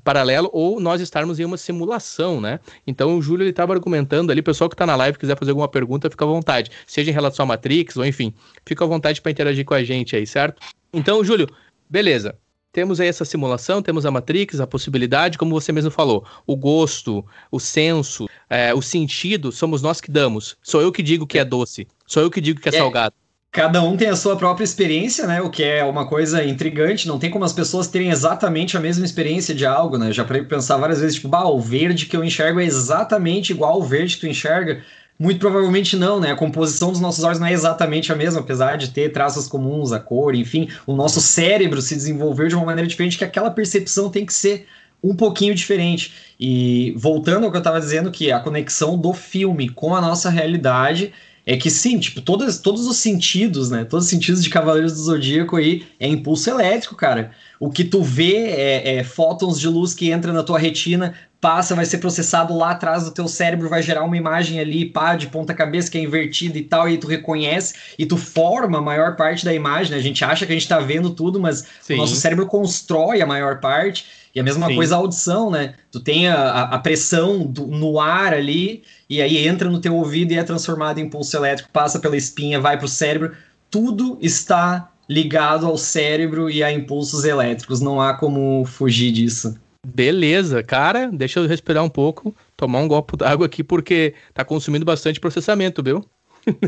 paralelo 0.04 0.50
ou 0.52 0.80
nós 0.80 1.02
estarmos 1.02 1.40
em 1.40 1.46
uma 1.46 1.56
simulação, 1.56 2.42
né? 2.42 2.60
Então 2.88 3.16
o 3.16 3.22
Júlio 3.22 3.44
ele 3.44 3.52
estava 3.52 3.72
argumentando 3.72 4.32
ali, 4.32 4.42
pessoal 4.42 4.68
que 4.72 4.74
está 4.74 4.88
na 4.88 4.96
live 4.96 5.20
quiser 5.20 5.38
fazer 5.38 5.52
alguma 5.52 5.68
pergunta, 5.68 6.10
fica 6.10 6.26
à 6.26 6.28
vontade, 6.28 6.72
seja 6.88 7.12
em 7.12 7.14
relação 7.14 7.44
a 7.44 7.48
Matrix 7.50 7.96
ou 7.96 8.04
enfim, 8.04 8.34
fica 8.66 8.84
à 8.84 8.88
vontade 8.88 9.22
para 9.22 9.32
interagir 9.32 9.66
com 9.66 9.76
a 9.76 9.84
gente 9.84 10.16
aí, 10.16 10.26
certo? 10.26 10.60
Então, 10.92 11.24
Júlio, 11.24 11.48
beleza 11.88 12.36
temos 12.74 13.00
aí 13.00 13.08
essa 13.08 13.24
simulação, 13.24 13.84
temos 13.84 14.04
a 14.04 14.12
Matrix, 14.12 14.60
a 14.60 14.66
possibilidade, 14.66 15.38
como 15.38 15.52
você 15.54 15.72
mesmo 15.72 15.92
falou, 15.92 16.26
o 16.46 16.56
gosto, 16.56 17.24
o 17.52 17.60
senso, 17.60 18.28
é, 18.50 18.74
o 18.74 18.82
sentido, 18.82 19.52
somos 19.52 19.84
nós 19.84 20.02
que 20.02 20.10
damos. 20.10 20.58
Sou 20.64 20.82
eu 20.82 20.92
que 20.92 21.04
digo 21.04 21.28
que 21.28 21.38
é 21.38 21.46
doce, 21.46 21.88
sou 22.08 22.24
eu 22.24 22.32
que 22.32 22.42
digo 22.42 22.60
que 22.60 22.70
é, 22.70 22.76
é 22.76 22.78
salgado. 22.80 23.16
Cada 23.52 23.84
um 23.84 23.96
tem 23.96 24.10
a 24.10 24.16
sua 24.16 24.36
própria 24.36 24.64
experiência, 24.64 25.28
né? 25.28 25.40
O 25.40 25.52
que 25.52 25.64
é 25.64 25.84
uma 25.84 26.08
coisa 26.08 26.44
intrigante. 26.44 27.08
Não 27.08 27.20
tem 27.20 27.30
como 27.30 27.46
as 27.46 27.54
pessoas 27.54 27.88
terem 27.88 28.10
exatamente 28.10 28.76
a 28.76 28.80
mesma 28.80 29.06
experiência 29.06 29.54
de 29.54 29.64
algo, 29.64 29.96
né? 29.96 30.12
Já 30.12 30.26
para 30.26 30.44
pensar 30.44 30.78
várias 30.78 31.00
vezes, 31.00 31.18
tipo, 31.18 31.28
bah, 31.28 31.46
o 31.46 31.62
verde 31.62 32.08
que 32.08 32.18
eu 32.18 32.24
enxergo 32.24 32.60
é 32.60 32.66
exatamente 32.66 33.52
igual 33.52 33.74
ao 33.74 33.84
verde 33.84 34.16
que 34.16 34.22
tu 34.22 34.28
enxerga. 34.28 34.84
Muito 35.18 35.40
provavelmente 35.40 35.96
não, 35.96 36.20
né? 36.20 36.32
A 36.32 36.36
composição 36.36 36.92
dos 36.92 37.00
nossos 37.00 37.24
olhos 37.24 37.40
não 37.40 37.48
é 37.48 37.54
exatamente 37.54 38.12
a 38.12 38.16
mesma, 38.16 38.40
apesar 38.40 38.78
de 38.78 38.90
ter 38.90 39.12
traços 39.12 39.48
comuns, 39.48 39.92
a 39.92 40.00
cor, 40.00 40.36
enfim, 40.36 40.68
o 40.88 40.96
nosso 40.96 41.22
cérebro 41.22 41.82
se 41.82 41.96
desenvolveu 41.96 42.48
de 42.48 42.56
uma 42.56 42.66
maneira 42.66 42.88
diferente 42.88 43.18
que 43.18 43.24
aquela 43.24 43.52
percepção 43.52 44.10
tem 44.10 44.26
que 44.26 44.34
ser 44.34 44.66
um 45.04 45.16
pouquinho 45.16 45.54
diferente. 45.54 46.14
E 46.40 46.94
voltando 46.98 47.46
ao 47.46 47.52
que 47.52 47.58
eu 47.58 47.60
estava 47.60 47.80
dizendo, 47.80 48.10
que 48.10 48.32
a 48.32 48.40
conexão 48.40 48.98
do 48.98 49.14
filme 49.14 49.70
com 49.70 49.96
a 49.96 50.02
nossa 50.02 50.30
realidade 50.30 51.14
é 51.46 51.58
que 51.58 51.70
sim, 51.70 52.00
tipo, 52.00 52.22
todos, 52.22 52.58
todos 52.58 52.88
os 52.88 52.98
sentidos, 52.98 53.70
né? 53.70 53.84
Todos 53.84 54.06
os 54.06 54.10
sentidos 54.10 54.42
de 54.42 54.50
Cavaleiros 54.50 54.94
do 54.94 55.00
Zodíaco 55.00 55.58
aí 55.58 55.86
é 56.00 56.08
impulso 56.08 56.50
elétrico, 56.50 56.96
cara. 56.96 57.32
O 57.60 57.70
que 57.70 57.84
tu 57.84 58.02
vê 58.02 58.48
é, 58.48 58.96
é 58.96 59.04
fótons 59.04 59.60
de 59.60 59.68
luz 59.68 59.94
que 59.94 60.10
entra 60.10 60.32
na 60.32 60.42
tua 60.42 60.58
retina, 60.58 61.14
passa, 61.44 61.76
vai 61.76 61.84
ser 61.84 61.98
processado 61.98 62.56
lá 62.56 62.72
atrás 62.72 63.04
do 63.04 63.12
teu 63.12 63.28
cérebro, 63.28 63.68
vai 63.68 63.84
gerar 63.84 64.06
uma 64.06 64.16
imagem 64.16 64.62
ali, 64.62 64.86
pá, 64.86 65.14
de 65.14 65.28
ponta 65.28 65.54
cabeça 65.54 65.92
que 65.92 65.98
é 65.98 66.02
invertida 66.02 66.58
e 66.58 66.64
tal, 66.64 66.88
e 66.88 66.98
tu 66.98 67.06
reconhece 67.06 67.74
e 68.00 68.06
tu 68.06 68.16
forma 68.16 68.78
a 68.78 68.82
maior 68.82 69.18
parte 69.18 69.44
da 69.44 69.54
imagem, 69.54 69.92
né? 69.92 69.98
A 69.98 70.02
gente 70.02 70.24
acha 70.24 70.46
que 70.46 70.54
a 70.54 70.56
gente 70.56 70.70
tá 70.70 70.80
vendo 70.80 71.10
tudo, 71.10 71.42
mas 71.42 71.66
Sim. 71.82 71.96
o 71.96 71.98
nosso 71.98 72.16
cérebro 72.16 72.46
constrói 72.46 73.22
a 73.22 73.26
maior 73.26 73.60
parte. 73.60 74.06
E 74.34 74.40
a 74.40 74.44
mesma 74.44 74.68
Sim. 74.68 74.76
coisa 74.76 74.96
a 74.96 75.00
audição, 75.00 75.52
né? 75.52 75.74
Tu 75.92 76.00
tem 76.00 76.30
a, 76.30 76.62
a 76.62 76.80
pressão 76.80 77.46
do, 77.46 77.68
no 77.68 78.00
ar 78.00 78.34
ali, 78.34 78.82
e 79.10 79.22
aí 79.22 79.46
entra 79.46 79.70
no 79.70 79.82
teu 79.82 79.96
ouvido 79.96 80.32
e 80.32 80.38
é 80.38 80.44
transformado 80.44 81.00
em 81.00 81.10
pulso 81.10 81.36
elétrico, 81.36 81.70
passa 81.74 82.00
pela 82.00 82.16
espinha, 82.16 82.58
vai 82.58 82.78
pro 82.78 82.88
cérebro. 82.88 83.34
Tudo 83.70 84.18
está 84.22 84.90
ligado 85.10 85.66
ao 85.66 85.78
cérebro 85.78 86.50
e 86.50 86.64
a 86.64 86.72
impulsos 86.72 87.26
elétricos. 87.26 87.82
Não 87.82 88.00
há 88.00 88.14
como 88.14 88.64
fugir 88.66 89.12
disso. 89.12 89.62
Beleza, 89.86 90.64
cara, 90.64 91.10
deixa 91.12 91.40
eu 91.40 91.48
respirar 91.48 91.84
um 91.84 91.90
pouco, 91.90 92.34
tomar 92.56 92.80
um 92.80 92.88
golpe 92.88 93.18
d'água 93.18 93.46
aqui, 93.46 93.64
porque 93.64 94.14
tá 94.34 94.46
consumindo 94.46 94.86
bastante 94.86 95.20
processamento, 95.20 95.84
viu? 95.84 96.06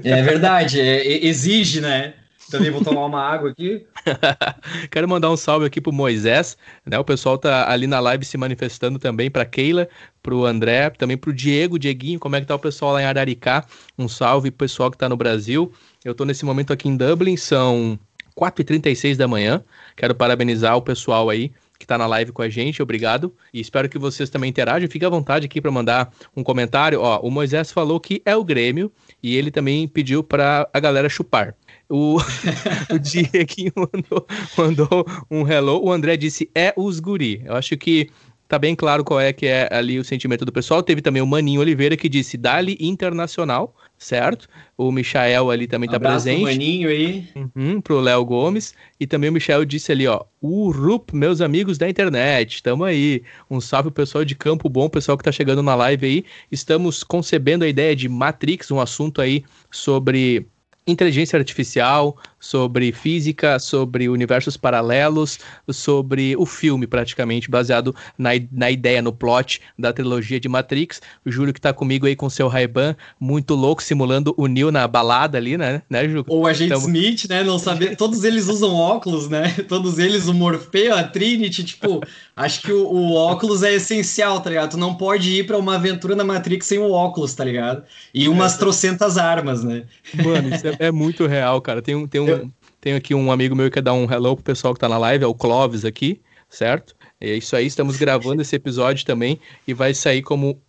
É 0.04 0.21
verdade, 0.21 0.80
é, 0.80 1.25
exige, 1.25 1.80
né? 1.80 2.13
Também 2.51 2.69
vou 2.69 2.84
tomar 2.84 3.06
uma 3.06 3.21
água 3.21 3.49
aqui. 3.49 3.86
Quero 4.91 5.10
mandar 5.10 5.32
um 5.32 5.38
salve 5.38 5.65
aqui 5.65 5.82
pro 5.82 5.91
Moisés, 5.91 6.58
né? 6.86 6.99
O 6.99 7.04
pessoal 7.04 7.38
tá 7.38 7.71
ali 7.71 7.88
na 7.88 7.99
live 7.99 8.23
se 8.23 8.38
manifestando 8.38 8.99
também 8.99 9.32
para 9.32 9.45
Keila, 9.45 9.89
pro 10.21 10.45
André, 10.45 10.89
também 10.91 11.17
pro 11.17 11.34
Diego, 11.34 11.80
Dieguinho, 11.80 12.19
como 12.19 12.36
é 12.36 12.41
que 12.41 12.47
tá 12.47 12.56
o 12.56 12.60
pessoal 12.60 12.93
lá 12.93 13.01
em 13.01 13.06
Araricá? 13.06 13.65
Um 13.97 14.08
salve 14.08 14.51
pro 14.51 14.65
pessoal 14.65 14.91
que 14.91 14.97
tá 14.97 15.10
no 15.10 15.17
Brasil. 15.17 15.71
Eu 16.04 16.13
tô 16.13 16.23
nesse 16.23 16.45
momento 16.45 16.71
aqui 16.71 16.88
em 16.88 16.95
Dublin, 16.95 17.36
são 17.36 17.97
4h36 18.38 19.15
da 19.15 19.28
manhã. 19.28 19.63
Quero 19.95 20.13
parabenizar 20.13 20.78
o 20.78 20.82
pessoal 20.82 21.30
aí 21.30 21.51
que 21.78 21.86
está 21.86 21.98
na 21.98 22.08
live 22.08 22.32
com 22.32 22.42
a 22.42 22.50
gente, 22.50 22.82
obrigado. 22.82 23.34
E 23.54 23.60
espero 23.60 23.90
que 23.90 23.98
vocês 23.98 24.30
também 24.30 24.50
interajam. 24.50 24.90
Fique 24.90 25.06
à 25.06 25.10
vontade 25.10 25.46
aqui 25.46 25.62
para 25.62 25.72
mandar 25.72 26.12
um 26.36 26.44
comentário. 26.44 27.02
Ó, 27.02 27.20
o 27.20 27.30
Moisés 27.30 27.72
falou 27.72 28.00
que 28.00 28.22
é 28.26 28.36
o 28.36 28.44
Grêmio 28.44 28.92
e 29.22 29.36
ele 29.36 29.52
também 29.52 29.88
pediu 29.88 30.24
para 30.24 30.70
a 30.74 30.80
galera 30.80 31.10
chupar. 31.10 31.56
O, 31.90 32.18
o 32.92 33.00
Dieguinho 33.00 33.74
mandou, 33.76 34.28
mandou 34.58 35.06
um 35.30 35.48
hello. 35.48 35.84
O 35.84 35.92
André 35.92 36.18
disse 36.18 36.50
é 36.56 36.74
os 36.76 37.00
guri. 37.00 37.42
Eu 37.46 37.56
acho 37.56 37.78
que 37.78 38.10
tá 38.48 38.60
bem 38.60 38.76
claro 38.76 39.04
qual 39.04 39.20
é 39.20 39.34
que 39.34 39.46
é 39.46 39.68
ali 39.72 40.00
o 40.00 40.04
sentimento 40.04 40.46
do 40.46 40.52
pessoal. 40.52 40.84
Teve 40.84 41.02
também 41.02 41.22
o 41.22 41.28
Maninho 41.28 41.62
Oliveira 41.62 41.98
que 41.98 42.08
disse 42.08 42.38
Dali 42.38 42.78
Internacional, 42.80 43.76
certo? 43.98 44.48
O 44.78 44.92
Michael 44.92 45.50
ali 45.50 45.68
também 45.68 45.90
tá 45.90 46.00
presente. 46.00 46.44
Maninho 46.44 46.90
aí. 46.90 47.28
Uhum, 47.36 47.82
pro 47.82 48.00
Léo 48.00 48.24
Gomes. 48.26 48.74
E 49.00 49.08
também 49.08 49.30
o 49.30 49.34
Michel 49.34 49.66
disse 49.66 49.92
ali, 49.92 50.08
ó, 50.08 50.24
o 50.42 50.70
RUP, 50.70 51.16
meus 51.16 51.42
amigos 51.42 51.78
da 51.78 51.90
internet, 51.90 52.62
tamo 52.62 52.84
aí. 52.84 53.24
Um 53.50 53.60
salve 53.60 53.90
pro 53.90 54.04
pessoal 54.04 54.24
de 54.24 54.36
Campo 54.36 54.70
Bom, 54.70 54.90
pessoal 54.90 55.18
que 55.18 55.24
tá 55.24 55.32
chegando 55.32 55.64
na 55.64 55.76
live 55.76 56.06
aí. 56.06 56.26
Estamos 56.52 57.04
concebendo 57.04 57.64
a 57.64 57.68
ideia 57.68 57.96
de 57.96 58.08
Matrix, 58.08 58.70
um 58.72 58.80
assunto 58.80 59.22
aí 59.22 59.44
sobre 59.72 60.46
inteligência 60.88 61.38
artificial, 61.38 62.16
sobre 62.46 62.92
física, 62.92 63.58
sobre 63.58 64.08
universos 64.08 64.56
paralelos, 64.56 65.40
sobre 65.72 66.36
o 66.38 66.46
filme, 66.46 66.86
praticamente, 66.86 67.50
baseado 67.50 67.96
na, 68.16 68.30
na 68.52 68.70
ideia, 68.70 69.02
no 69.02 69.12
plot 69.12 69.60
da 69.78 69.92
trilogia 69.92 70.40
de 70.40 70.48
Matrix. 70.48 71.02
O 71.26 71.32
Júlio 71.32 71.52
que 71.52 71.60
tá 71.60 71.74
comigo 71.74 72.06
aí 72.06 72.16
com 72.16 72.30
seu 72.30 72.48
Ray-Ban, 72.48 72.96
muito 73.20 73.56
louco, 73.56 73.82
simulando 73.82 74.32
o 74.38 74.46
Neo 74.46 74.72
na 74.72 74.88
balada 74.88 75.40
ali, 75.40 75.58
né, 75.58 75.82
né 75.90 76.08
Júlio? 76.08 76.24
Ou 76.28 76.46
a 76.46 76.54
gente 76.54 76.68
então... 76.68 76.82
Smith, 76.82 77.28
né, 77.28 77.44
não 77.44 77.58
saber, 77.58 77.96
todos 77.98 78.24
eles 78.24 78.48
usam 78.48 78.76
óculos, 78.76 79.28
né, 79.28 79.50
todos 79.68 79.98
eles, 79.98 80.28
o 80.28 80.34
Morfeu, 80.34 80.96
a 80.96 81.04
Trinity, 81.04 81.64
tipo, 81.64 82.00
acho 82.36 82.62
que 82.62 82.72
o, 82.72 82.86
o, 82.86 83.14
óculos 83.14 83.64
é 83.64 83.74
essencial, 83.74 84.40
tá 84.40 84.52
ligado? 84.52 84.72
Tu 84.72 84.78
não 84.78 84.94
pode 84.94 85.32
ir 85.32 85.48
para 85.48 85.58
uma 85.58 85.76
aventura 85.76 86.16
na 86.16 86.24
Matrix 86.24 86.68
sem 86.68 86.78
o 86.78 86.92
óculos, 86.92 87.34
tá 87.34 87.44
ligado? 87.44 87.84
E 88.14 88.30
umas 88.30 88.54
é. 88.54 88.58
trocentas 88.60 89.18
armas, 89.18 89.64
né? 89.64 89.84
Mano, 90.14 90.54
isso 90.54 90.68
é, 90.68 90.76
é 90.80 90.92
muito 90.92 91.26
real, 91.26 91.60
cara. 91.60 91.82
Tem 91.82 91.96
um, 91.96 92.08
tem 92.08 92.22
um, 92.22 92.35
Eu... 92.38 92.52
Tenho 92.82 92.98
aqui 92.98 93.15
um 93.15 93.32
amigo 93.32 93.56
meu 93.56 93.65
que 93.65 93.76
quer 93.76 93.82
dar 93.82 93.93
um 93.93 94.12
hello 94.12 94.36
pro 94.36 94.43
pessoal 94.43 94.74
que 94.74 94.80
tá 94.80 94.88
na 94.88 94.98
live, 95.00 95.24
é 95.24 95.28
o 95.28 95.34
Clóvis 95.34 95.84
aqui, 95.84 96.21
certo? 96.48 96.95
É 97.19 97.36
isso 97.36 97.56
aí, 97.56 97.65
estamos 97.65 97.98
gravando 97.98 98.43
esse 98.43 98.56
episódio 98.56 99.04
também 99.06 99.39
e 99.67 99.74
vai 99.74 99.93
sair 99.93 100.21
como 100.21 100.62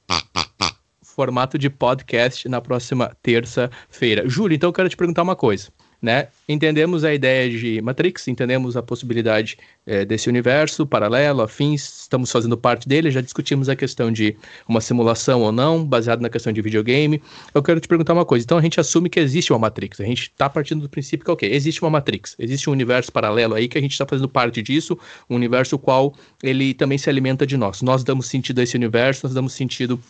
formato 1.03 1.59
de 1.59 1.69
podcast 1.69 2.49
na 2.49 2.61
próxima 2.61 3.15
terça-feira. 3.23 4.27
Júlio, 4.27 4.55
então 4.55 4.71
eu 4.71 4.73
quero 4.73 4.89
te 4.89 4.97
perguntar 4.97 5.23
uma 5.23 5.37
coisa 5.37 5.71
né? 6.01 6.29
Entendemos 6.49 7.05
a 7.05 7.13
ideia 7.13 7.51
de 7.51 7.81
Matrix, 7.81 8.29
entendemos 8.29 8.77
a 8.77 8.83
possibilidade 8.83 9.59
é, 9.87 10.05
desse 10.05 10.29
universo 10.29 10.87
paralelo, 10.87 11.43
afins, 11.43 12.03
estamos 12.03 12.31
fazendo 12.31 12.57
parte 12.57 12.89
dele, 12.89 13.11
já 13.11 13.21
discutimos 13.21 13.69
a 13.69 13.77
questão 13.77 14.13
de 14.13 14.37
uma 14.69 14.81
simulação 14.81 15.43
ou 15.43 15.53
não, 15.53 15.85
baseado 15.85 16.21
na 16.21 16.29
questão 16.29 16.53
de 16.53 16.61
videogame. 16.61 17.23
Eu 17.55 17.63
quero 17.63 17.81
te 17.81 17.89
perguntar 17.89 18.13
uma 18.13 18.25
coisa, 18.25 18.45
então 18.45 18.59
a 18.59 18.63
gente 18.63 18.79
assume 18.79 19.09
que 19.09 19.19
existe 19.19 19.53
uma 19.53 19.59
Matrix, 19.59 20.01
a 20.01 20.05
gente 20.05 20.23
está 20.23 20.49
partindo 20.49 20.83
do 20.83 20.89
princípio 20.89 21.25
que, 21.25 21.31
ok, 21.31 21.51
existe 21.53 21.83
uma 21.83 21.91
Matrix, 21.91 22.37
existe 22.39 22.69
um 22.71 22.73
universo 22.73 23.11
paralelo 23.11 23.55
aí 23.55 23.69
que 23.69 23.79
a 23.79 23.81
gente 23.81 23.93
está 23.93 24.07
fazendo 24.07 24.29
parte 24.29 24.63
disso, 24.63 24.99
um 25.29 25.35
universo 25.35 25.79
qual 25.79 26.15
ele 26.43 26.75
também 26.75 26.99
se 26.99 27.09
alimenta 27.09 27.47
de 27.47 27.57
nós. 27.57 27.83
Nós 27.83 28.05
damos 28.05 28.27
sentido 28.27 28.61
a 28.61 28.63
esse 28.63 28.77
universo, 28.77 29.27
nós 29.27 29.35
damos 29.35 29.53
sentido 29.53 30.01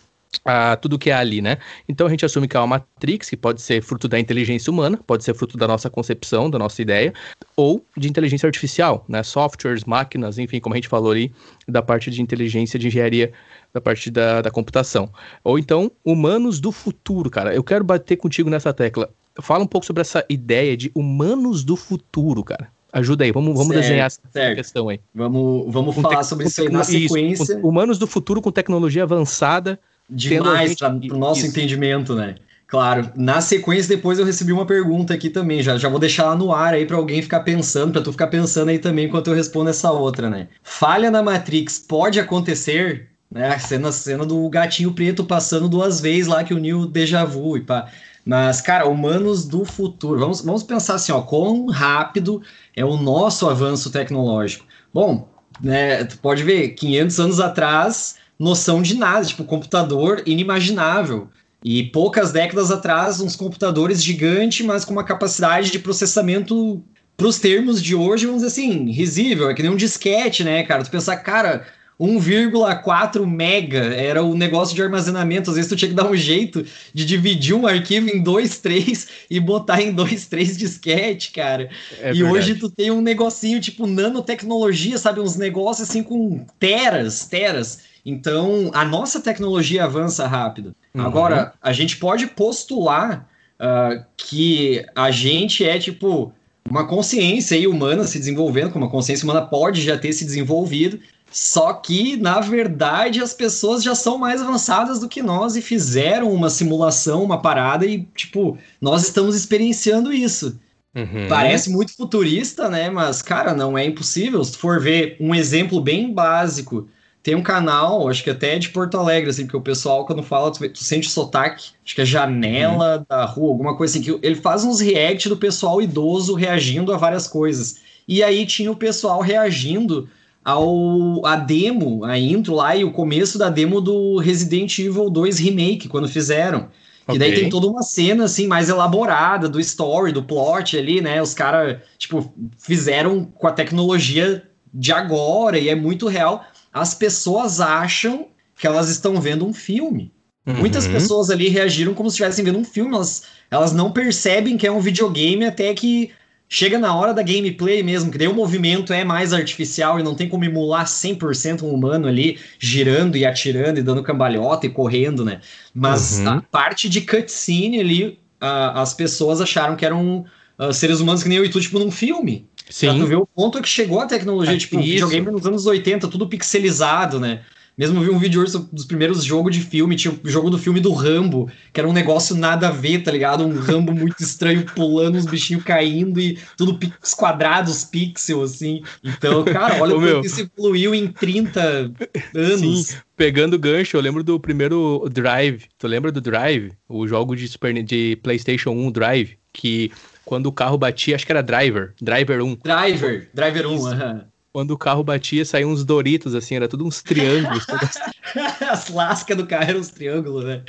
a 0.44 0.76
tudo 0.76 0.98
que 0.98 1.10
é 1.10 1.14
ali, 1.14 1.40
né? 1.40 1.58
Então 1.88 2.06
a 2.06 2.10
gente 2.10 2.24
assume 2.24 2.46
que 2.46 2.56
é 2.56 2.60
uma 2.60 2.66
matrix 2.66 3.28
que 3.30 3.36
pode 3.36 3.60
ser 3.60 3.82
fruto 3.82 4.08
da 4.08 4.18
inteligência 4.18 4.70
humana, 4.70 4.98
pode 5.06 5.24
ser 5.24 5.34
fruto 5.34 5.56
da 5.56 5.66
nossa 5.66 5.88
concepção, 5.88 6.50
da 6.50 6.58
nossa 6.58 6.80
ideia, 6.82 7.12
ou 7.56 7.84
de 7.96 8.08
inteligência 8.08 8.46
artificial, 8.46 9.04
né? 9.08 9.22
Softwares, 9.22 9.84
máquinas, 9.84 10.38
enfim, 10.38 10.60
como 10.60 10.74
a 10.74 10.76
gente 10.76 10.88
falou 10.88 11.12
ali, 11.12 11.32
da 11.66 11.82
parte 11.82 12.10
de 12.10 12.22
inteligência, 12.22 12.78
de 12.78 12.86
engenharia, 12.86 13.32
da 13.72 13.80
parte 13.80 14.10
da, 14.10 14.42
da 14.42 14.50
computação. 14.50 15.10
Ou 15.42 15.58
então, 15.58 15.90
humanos 16.04 16.60
do 16.60 16.70
futuro, 16.70 17.30
cara. 17.30 17.54
Eu 17.54 17.64
quero 17.64 17.84
bater 17.84 18.16
contigo 18.16 18.50
nessa 18.50 18.72
tecla. 18.72 19.10
Fala 19.40 19.64
um 19.64 19.66
pouco 19.66 19.86
sobre 19.86 20.00
essa 20.00 20.24
ideia 20.28 20.76
de 20.76 20.90
humanos 20.94 21.62
do 21.62 21.76
futuro, 21.76 22.42
cara. 22.42 22.68
Ajuda 22.92 23.24
aí, 23.24 23.32
vamos, 23.32 23.52
vamos 23.52 23.74
certo, 23.74 23.82
desenhar 23.82 24.06
essa 24.06 24.20
certo. 24.32 24.56
questão 24.56 24.88
aí. 24.88 24.98
Vamos, 25.14 25.70
vamos 25.70 25.94
falar 25.96 26.22
sobre 26.22 26.46
isso 26.46 26.62
aí 26.62 26.70
na 26.70 26.82
sequência. 26.82 27.42
Isso, 27.42 27.58
humanos 27.58 27.98
do 27.98 28.06
futuro 28.06 28.40
com 28.40 28.50
tecnologia 28.50 29.02
avançada 29.02 29.78
demais 30.08 30.74
para 30.74 30.94
o 30.94 31.18
nosso 31.18 31.40
isso. 31.40 31.50
entendimento, 31.50 32.14
né? 32.14 32.36
Claro, 32.66 33.12
na 33.14 33.40
sequência 33.40 33.94
depois 33.94 34.18
eu 34.18 34.24
recebi 34.24 34.52
uma 34.52 34.66
pergunta 34.66 35.14
aqui 35.14 35.30
também, 35.30 35.62
já, 35.62 35.78
já 35.78 35.88
vou 35.88 36.00
deixar 36.00 36.26
lá 36.26 36.34
no 36.34 36.52
ar 36.52 36.74
aí 36.74 36.84
para 36.84 36.96
alguém 36.96 37.22
ficar 37.22 37.40
pensando, 37.40 37.92
para 37.92 38.02
tu 38.02 38.10
ficar 38.10 38.26
pensando 38.26 38.70
aí 38.70 38.78
também 38.78 39.06
enquanto 39.06 39.28
eu 39.28 39.34
respondo 39.34 39.70
essa 39.70 39.92
outra, 39.92 40.28
né? 40.28 40.48
Falha 40.64 41.08
na 41.08 41.22
Matrix 41.22 41.78
pode 41.78 42.18
acontecer, 42.18 43.08
né? 43.30 43.54
A 43.54 43.58
cena, 43.58 43.92
cena 43.92 44.26
do 44.26 44.48
gatinho 44.48 44.92
preto 44.92 45.24
passando 45.24 45.68
duas 45.68 46.00
vezes 46.00 46.26
lá 46.26 46.42
que 46.42 46.52
o 46.52 46.58
Neo 46.58 46.86
déjà 46.86 47.24
vu 47.24 47.56
e 47.56 47.60
pá. 47.60 47.88
Mas, 48.24 48.60
cara, 48.60 48.88
humanos 48.88 49.46
do 49.46 49.64
futuro, 49.64 50.18
vamos, 50.18 50.40
vamos 50.40 50.64
pensar 50.64 50.96
assim, 50.96 51.12
ó, 51.12 51.20
quão 51.20 51.66
rápido 51.66 52.42
é 52.74 52.84
o 52.84 52.96
nosso 52.96 53.48
avanço 53.48 53.92
tecnológico. 53.92 54.66
Bom, 54.92 55.28
né, 55.62 56.02
tu 56.04 56.18
pode 56.18 56.42
ver, 56.42 56.70
500 56.70 57.20
anos 57.20 57.38
atrás 57.38 58.16
noção 58.38 58.82
de 58.82 58.96
nada, 58.96 59.24
tipo, 59.24 59.44
computador 59.44 60.22
inimaginável. 60.26 61.28
E 61.64 61.84
poucas 61.84 62.32
décadas 62.32 62.70
atrás, 62.70 63.20
uns 63.20 63.34
computadores 63.34 64.02
gigantes, 64.02 64.64
mas 64.64 64.84
com 64.84 64.92
uma 64.92 65.04
capacidade 65.04 65.70
de 65.70 65.78
processamento, 65.78 66.82
para 67.16 67.26
os 67.26 67.38
termos 67.38 67.82
de 67.82 67.94
hoje, 67.94 68.26
vamos 68.26 68.42
dizer 68.42 68.52
assim, 68.52 68.90
risível. 68.90 69.50
É 69.50 69.54
que 69.54 69.62
nem 69.62 69.72
um 69.72 69.76
disquete, 69.76 70.44
né, 70.44 70.62
cara? 70.62 70.84
Tu 70.84 70.90
pensar, 70.90 71.16
cara, 71.16 71.66
1,4 72.00 73.26
mega 73.26 73.78
era 73.78 74.22
o 74.22 74.36
negócio 74.36 74.74
de 74.74 74.82
armazenamento. 74.82 75.50
Às 75.50 75.56
vezes 75.56 75.70
tu 75.70 75.76
tinha 75.76 75.88
que 75.88 75.94
dar 75.94 76.08
um 76.08 76.16
jeito 76.16 76.64
de 76.92 77.04
dividir 77.04 77.54
um 77.54 77.66
arquivo 77.66 78.08
em 78.10 78.22
dois, 78.22 78.58
três 78.60 79.08
e 79.30 79.40
botar 79.40 79.80
em 79.80 79.92
dois, 79.92 80.26
três 80.26 80.56
disquete, 80.56 81.32
cara. 81.32 81.70
É 82.00 82.10
e 82.10 82.14
verdade. 82.14 82.24
hoje 82.24 82.54
tu 82.56 82.70
tem 82.70 82.90
um 82.90 83.00
negocinho 83.00 83.60
tipo 83.60 83.86
nanotecnologia, 83.86 84.98
sabe? 84.98 85.20
Uns 85.20 85.36
negócios 85.36 85.88
assim 85.88 86.02
com 86.02 86.44
teras, 86.58 87.26
teras. 87.26 87.80
Então, 88.04 88.70
a 88.72 88.84
nossa 88.84 89.20
tecnologia 89.20 89.84
avança 89.84 90.26
rápido. 90.28 90.74
Uhum. 90.94 91.02
Agora, 91.02 91.54
a 91.60 91.72
gente 91.72 91.96
pode 91.96 92.26
postular 92.28 93.28
uh, 93.58 94.04
que 94.16 94.84
a 94.94 95.10
gente 95.10 95.64
é 95.64 95.78
tipo 95.78 96.32
uma 96.68 96.86
consciência 96.86 97.68
humana 97.68 98.04
se 98.04 98.18
desenvolvendo, 98.18 98.70
como 98.70 98.84
a 98.84 98.90
consciência 98.90 99.24
humana 99.24 99.42
pode 99.42 99.82
já 99.82 99.96
ter 99.96 100.12
se 100.12 100.24
desenvolvido, 100.24 101.00
só 101.30 101.72
que, 101.72 102.16
na 102.16 102.40
verdade, 102.40 103.20
as 103.20 103.34
pessoas 103.34 103.82
já 103.82 103.94
são 103.94 104.16
mais 104.16 104.40
avançadas 104.40 105.00
do 105.00 105.08
que 105.08 105.22
nós 105.22 105.56
e 105.56 105.62
fizeram 105.62 106.32
uma 106.32 106.48
simulação, 106.48 107.22
uma 107.22 107.40
parada, 107.40 107.84
e, 107.84 108.04
tipo, 108.14 108.56
nós 108.80 109.02
estamos 109.02 109.36
experienciando 109.36 110.12
isso. 110.12 110.58
Uhum. 110.94 111.28
Parece 111.28 111.70
muito 111.70 111.94
futurista, 111.94 112.70
né? 112.70 112.88
Mas, 112.88 113.20
cara, 113.20 113.54
não 113.54 113.76
é 113.76 113.84
impossível. 113.84 114.42
Se 114.42 114.52
tu 114.52 114.58
for 114.58 114.80
ver 114.80 115.16
um 115.20 115.34
exemplo 115.34 115.80
bem 115.80 116.12
básico 116.12 116.88
tem 117.26 117.34
um 117.34 117.42
canal, 117.42 118.08
acho 118.08 118.22
que 118.22 118.30
até 118.30 118.54
é 118.54 118.58
de 118.60 118.68
Porto 118.68 118.96
Alegre, 118.96 119.30
assim, 119.30 119.46
porque 119.46 119.56
o 119.56 119.60
pessoal, 119.60 120.06
quando 120.06 120.22
fala, 120.22 120.52
tu, 120.52 120.68
tu 120.68 120.84
sente 120.84 121.10
sotaque, 121.10 121.70
acho 121.84 121.92
que 121.92 122.00
é 122.00 122.04
janela 122.04 122.98
uhum. 122.98 123.04
da 123.08 123.24
rua, 123.24 123.48
alguma 123.48 123.76
coisa 123.76 123.98
assim, 123.98 124.04
que 124.04 124.16
ele 124.24 124.36
faz 124.36 124.62
uns 124.62 124.78
react 124.78 125.28
do 125.28 125.36
pessoal 125.36 125.82
idoso 125.82 126.34
reagindo 126.34 126.94
a 126.94 126.96
várias 126.96 127.26
coisas. 127.26 127.80
E 128.06 128.22
aí 128.22 128.46
tinha 128.46 128.70
o 128.70 128.76
pessoal 128.76 129.20
reagindo 129.20 130.08
ao 130.46 131.26
a 131.26 131.34
demo, 131.34 132.04
a 132.04 132.16
intro 132.16 132.54
lá 132.54 132.76
e 132.76 132.84
o 132.84 132.92
começo 132.92 133.36
da 133.36 133.50
demo 133.50 133.80
do 133.80 134.18
Resident 134.18 134.78
Evil 134.78 135.10
2 135.10 135.40
Remake, 135.40 135.88
quando 135.88 136.08
fizeram. 136.08 136.68
Okay. 137.02 137.16
E 137.16 137.18
daí 137.18 137.34
tem 137.34 137.48
toda 137.48 137.66
uma 137.66 137.82
cena, 137.82 138.24
assim, 138.24 138.46
mais 138.46 138.68
elaborada 138.68 139.48
do 139.48 139.58
story, 139.58 140.12
do 140.12 140.22
plot 140.22 140.78
ali, 140.78 141.00
né? 141.00 141.20
Os 141.20 141.34
caras, 141.34 141.78
tipo, 141.98 142.32
fizeram 142.58 143.24
com 143.24 143.48
a 143.48 143.52
tecnologia 143.52 144.44
de 144.72 144.92
agora 144.92 145.58
e 145.58 145.68
é 145.68 145.74
muito 145.74 146.06
real 146.06 146.44
as 146.72 146.94
pessoas 146.94 147.60
acham 147.60 148.26
que 148.56 148.66
elas 148.66 148.88
estão 148.88 149.20
vendo 149.20 149.46
um 149.46 149.52
filme. 149.52 150.12
Uhum. 150.46 150.54
Muitas 150.54 150.86
pessoas 150.86 151.28
ali 151.28 151.48
reagiram 151.48 151.92
como 151.92 152.08
se 152.08 152.14
estivessem 152.14 152.44
vendo 152.44 152.58
um 152.58 152.64
filme, 152.64 152.94
elas, 152.94 153.24
elas 153.50 153.72
não 153.72 153.90
percebem 153.90 154.56
que 154.56 154.66
é 154.66 154.70
um 154.70 154.78
videogame 154.78 155.44
até 155.44 155.74
que 155.74 156.12
chega 156.48 156.78
na 156.78 156.94
hora 156.94 157.12
da 157.12 157.22
gameplay 157.22 157.82
mesmo, 157.82 158.10
que 158.10 158.18
daí 158.18 158.28
o 158.28 158.34
movimento 158.34 158.92
é 158.92 159.04
mais 159.04 159.32
artificial 159.32 159.98
e 159.98 160.02
não 160.02 160.14
tem 160.14 160.28
como 160.28 160.44
emular 160.44 160.84
100% 160.84 161.62
um 161.62 161.70
humano 161.70 162.06
ali 162.06 162.38
girando 162.58 163.16
e 163.16 163.26
atirando 163.26 163.78
e 163.78 163.82
dando 163.82 164.02
cambalhota 164.02 164.66
e 164.66 164.70
correndo, 164.70 165.24
né? 165.24 165.40
Mas 165.74 166.20
uhum. 166.20 166.28
a 166.28 166.42
parte 166.42 166.88
de 166.88 167.00
cutscene 167.00 167.80
ali, 167.80 168.18
uh, 168.40 168.74
as 168.74 168.94
pessoas 168.94 169.40
acharam 169.40 169.76
que 169.76 169.84
eram 169.84 170.24
uh, 170.58 170.72
seres 170.72 171.00
humanos 171.00 171.22
que 171.22 171.28
nem 171.28 171.38
eu 171.38 171.44
e 171.44 171.48
tu, 171.48 171.60
tipo, 171.60 171.78
num 171.78 171.90
filme. 171.90 172.46
Sim. 172.70 172.88
Pra 172.88 172.98
tu 172.98 173.06
ver 173.06 173.16
o 173.16 173.26
ponto 173.26 173.60
que 173.60 173.68
chegou 173.68 174.00
a 174.00 174.06
tecnologia, 174.06 174.54
é 174.54 174.58
tipo, 174.58 174.76
isso. 174.76 175.06
videogame 175.06 175.30
nos 175.30 175.46
anos 175.46 175.66
80, 175.66 176.08
tudo 176.08 176.28
pixelizado, 176.28 177.20
né? 177.20 177.42
Mesmo 177.76 178.00
vi 178.00 178.08
um 178.08 178.18
vídeo 178.18 178.40
hoje 178.40 178.58
dos 178.72 178.86
primeiros 178.86 179.22
jogos 179.22 179.54
de 179.54 179.60
filme, 179.60 179.96
tinha 179.96 180.18
o 180.24 180.28
jogo 180.30 180.48
do 180.48 180.58
filme 180.58 180.80
do 180.80 180.92
Rambo, 180.92 181.50
que 181.72 181.78
era 181.78 181.88
um 181.88 181.92
negócio 181.92 182.34
nada 182.34 182.68
a 182.68 182.70
ver, 182.70 183.02
tá 183.02 183.10
ligado? 183.10 183.44
Um 183.44 183.58
Rambo 183.58 183.92
muito 183.92 184.22
estranho 184.22 184.64
pulando, 184.64 185.16
os 185.16 185.26
bichinhos 185.26 185.62
caindo 185.62 186.18
e 186.18 186.38
tudo 186.56 186.78
quadrados, 187.18 187.84
pixels, 187.84 188.54
assim. 188.54 188.82
Então, 189.04 189.44
cara, 189.44 189.76
olha 189.82 189.94
como 189.94 190.24
isso 190.24 190.40
evoluiu 190.40 190.94
em 190.94 191.08
30 191.08 191.92
anos. 192.34 192.86
Sim, 192.86 192.96
pegando 193.14 193.58
gancho, 193.58 193.96
eu 193.96 194.00
lembro 194.00 194.24
do 194.24 194.40
primeiro 194.40 195.06
Drive. 195.12 195.64
Tu 195.78 195.86
lembra 195.86 196.10
do 196.10 196.20
Drive? 196.20 196.72
O 196.88 197.06
jogo 197.06 197.36
de, 197.36 197.46
Super, 197.46 197.74
de 197.82 198.16
PlayStation 198.22 198.70
1 198.70 198.90
Drive, 198.90 199.36
que 199.52 199.92
quando 200.24 200.46
o 200.46 200.52
carro 200.52 200.78
batia, 200.78 201.14
acho 201.14 201.26
que 201.26 201.32
era 201.32 201.42
Driver, 201.42 201.92
Driver 202.00 202.42
1. 202.42 202.58
Driver, 202.64 203.28
Driver 203.34 203.66
1, 203.66 203.70
uhum. 203.70 204.20
Quando 204.56 204.70
o 204.70 204.78
carro 204.78 205.04
batia, 205.04 205.44
saíam 205.44 205.70
uns 205.70 205.84
Doritos, 205.84 206.34
assim, 206.34 206.54
era 206.54 206.66
tudo 206.66 206.86
uns 206.86 207.02
triângulos. 207.02 207.66
As 208.66 208.88
lascas 208.88 209.36
do 209.36 209.46
carro 209.46 209.68
eram 209.68 209.80
uns 209.80 209.90
triângulos, 209.90 210.46
né? 210.46 210.62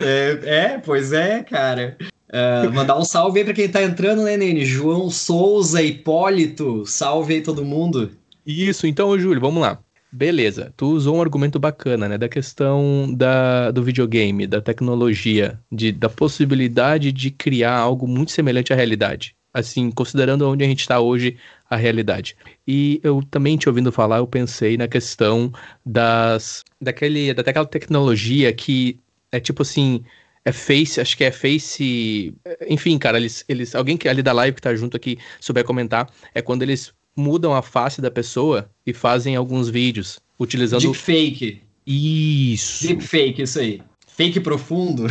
É, 0.00 0.40
é 0.42 0.78
pois 0.78 1.12
é, 1.12 1.40
cara. 1.44 1.96
Uh, 2.28 2.72
mandar 2.72 2.98
um 2.98 3.04
salve 3.04 3.38
aí 3.38 3.44
pra 3.44 3.54
quem 3.54 3.68
tá 3.68 3.84
entrando, 3.84 4.24
né, 4.24 4.36
Nene? 4.36 4.64
João 4.64 5.08
Souza, 5.10 5.80
Hipólito, 5.80 6.84
salve 6.84 7.34
aí 7.34 7.40
todo 7.40 7.64
mundo. 7.64 8.10
Isso, 8.44 8.88
então, 8.88 9.16
Júlio, 9.16 9.40
vamos 9.40 9.62
lá. 9.62 9.78
Beleza, 10.10 10.74
tu 10.76 10.86
usou 10.88 11.14
um 11.14 11.22
argumento 11.22 11.60
bacana, 11.60 12.08
né, 12.08 12.18
da 12.18 12.28
questão 12.28 13.14
da, 13.14 13.70
do 13.70 13.80
videogame, 13.80 14.44
da 14.44 14.60
tecnologia, 14.60 15.56
de, 15.70 15.92
da 15.92 16.08
possibilidade 16.08 17.12
de 17.12 17.30
criar 17.30 17.76
algo 17.76 18.08
muito 18.08 18.32
semelhante 18.32 18.72
à 18.72 18.76
realidade. 18.76 19.36
Assim, 19.54 19.90
considerando 19.90 20.48
onde 20.48 20.64
a 20.64 20.66
gente 20.66 20.80
está 20.80 21.00
hoje, 21.00 21.36
a 21.70 21.76
realidade. 21.76 22.36
E 22.66 23.00
eu 23.02 23.22
também 23.30 23.56
te 23.56 23.68
ouvindo 23.68 23.92
falar, 23.92 24.18
eu 24.18 24.26
pensei 24.26 24.76
na 24.76 24.88
questão 24.88 25.52
das, 25.86 26.64
daquele, 26.80 27.32
daquela 27.32 27.64
tecnologia 27.64 28.52
que 28.52 28.98
é 29.30 29.38
tipo 29.38 29.62
assim, 29.62 30.02
é 30.44 30.50
Face, 30.50 31.00
acho 31.00 31.16
que 31.16 31.22
é 31.22 31.30
Face. 31.30 32.34
Enfim, 32.68 32.98
cara, 32.98 33.18
eles, 33.18 33.44
eles. 33.48 33.74
Alguém 33.74 33.96
que 33.96 34.08
ali 34.08 34.22
da 34.22 34.32
live 34.32 34.56
que 34.56 34.62
tá 34.62 34.74
junto 34.74 34.96
aqui 34.96 35.16
souber 35.40 35.64
comentar, 35.64 36.10
é 36.34 36.42
quando 36.42 36.62
eles 36.62 36.92
mudam 37.14 37.54
a 37.54 37.62
face 37.62 38.00
da 38.00 38.10
pessoa 38.10 38.70
e 38.86 38.92
fazem 38.92 39.36
alguns 39.36 39.68
vídeos 39.68 40.18
utilizando. 40.38 40.80
Deepfake. 40.80 41.60
Isso. 41.86 42.86
Deepfake, 42.86 43.42
isso 43.42 43.60
aí. 43.60 43.82
Fake 44.20 44.40
profundo. 44.40 45.06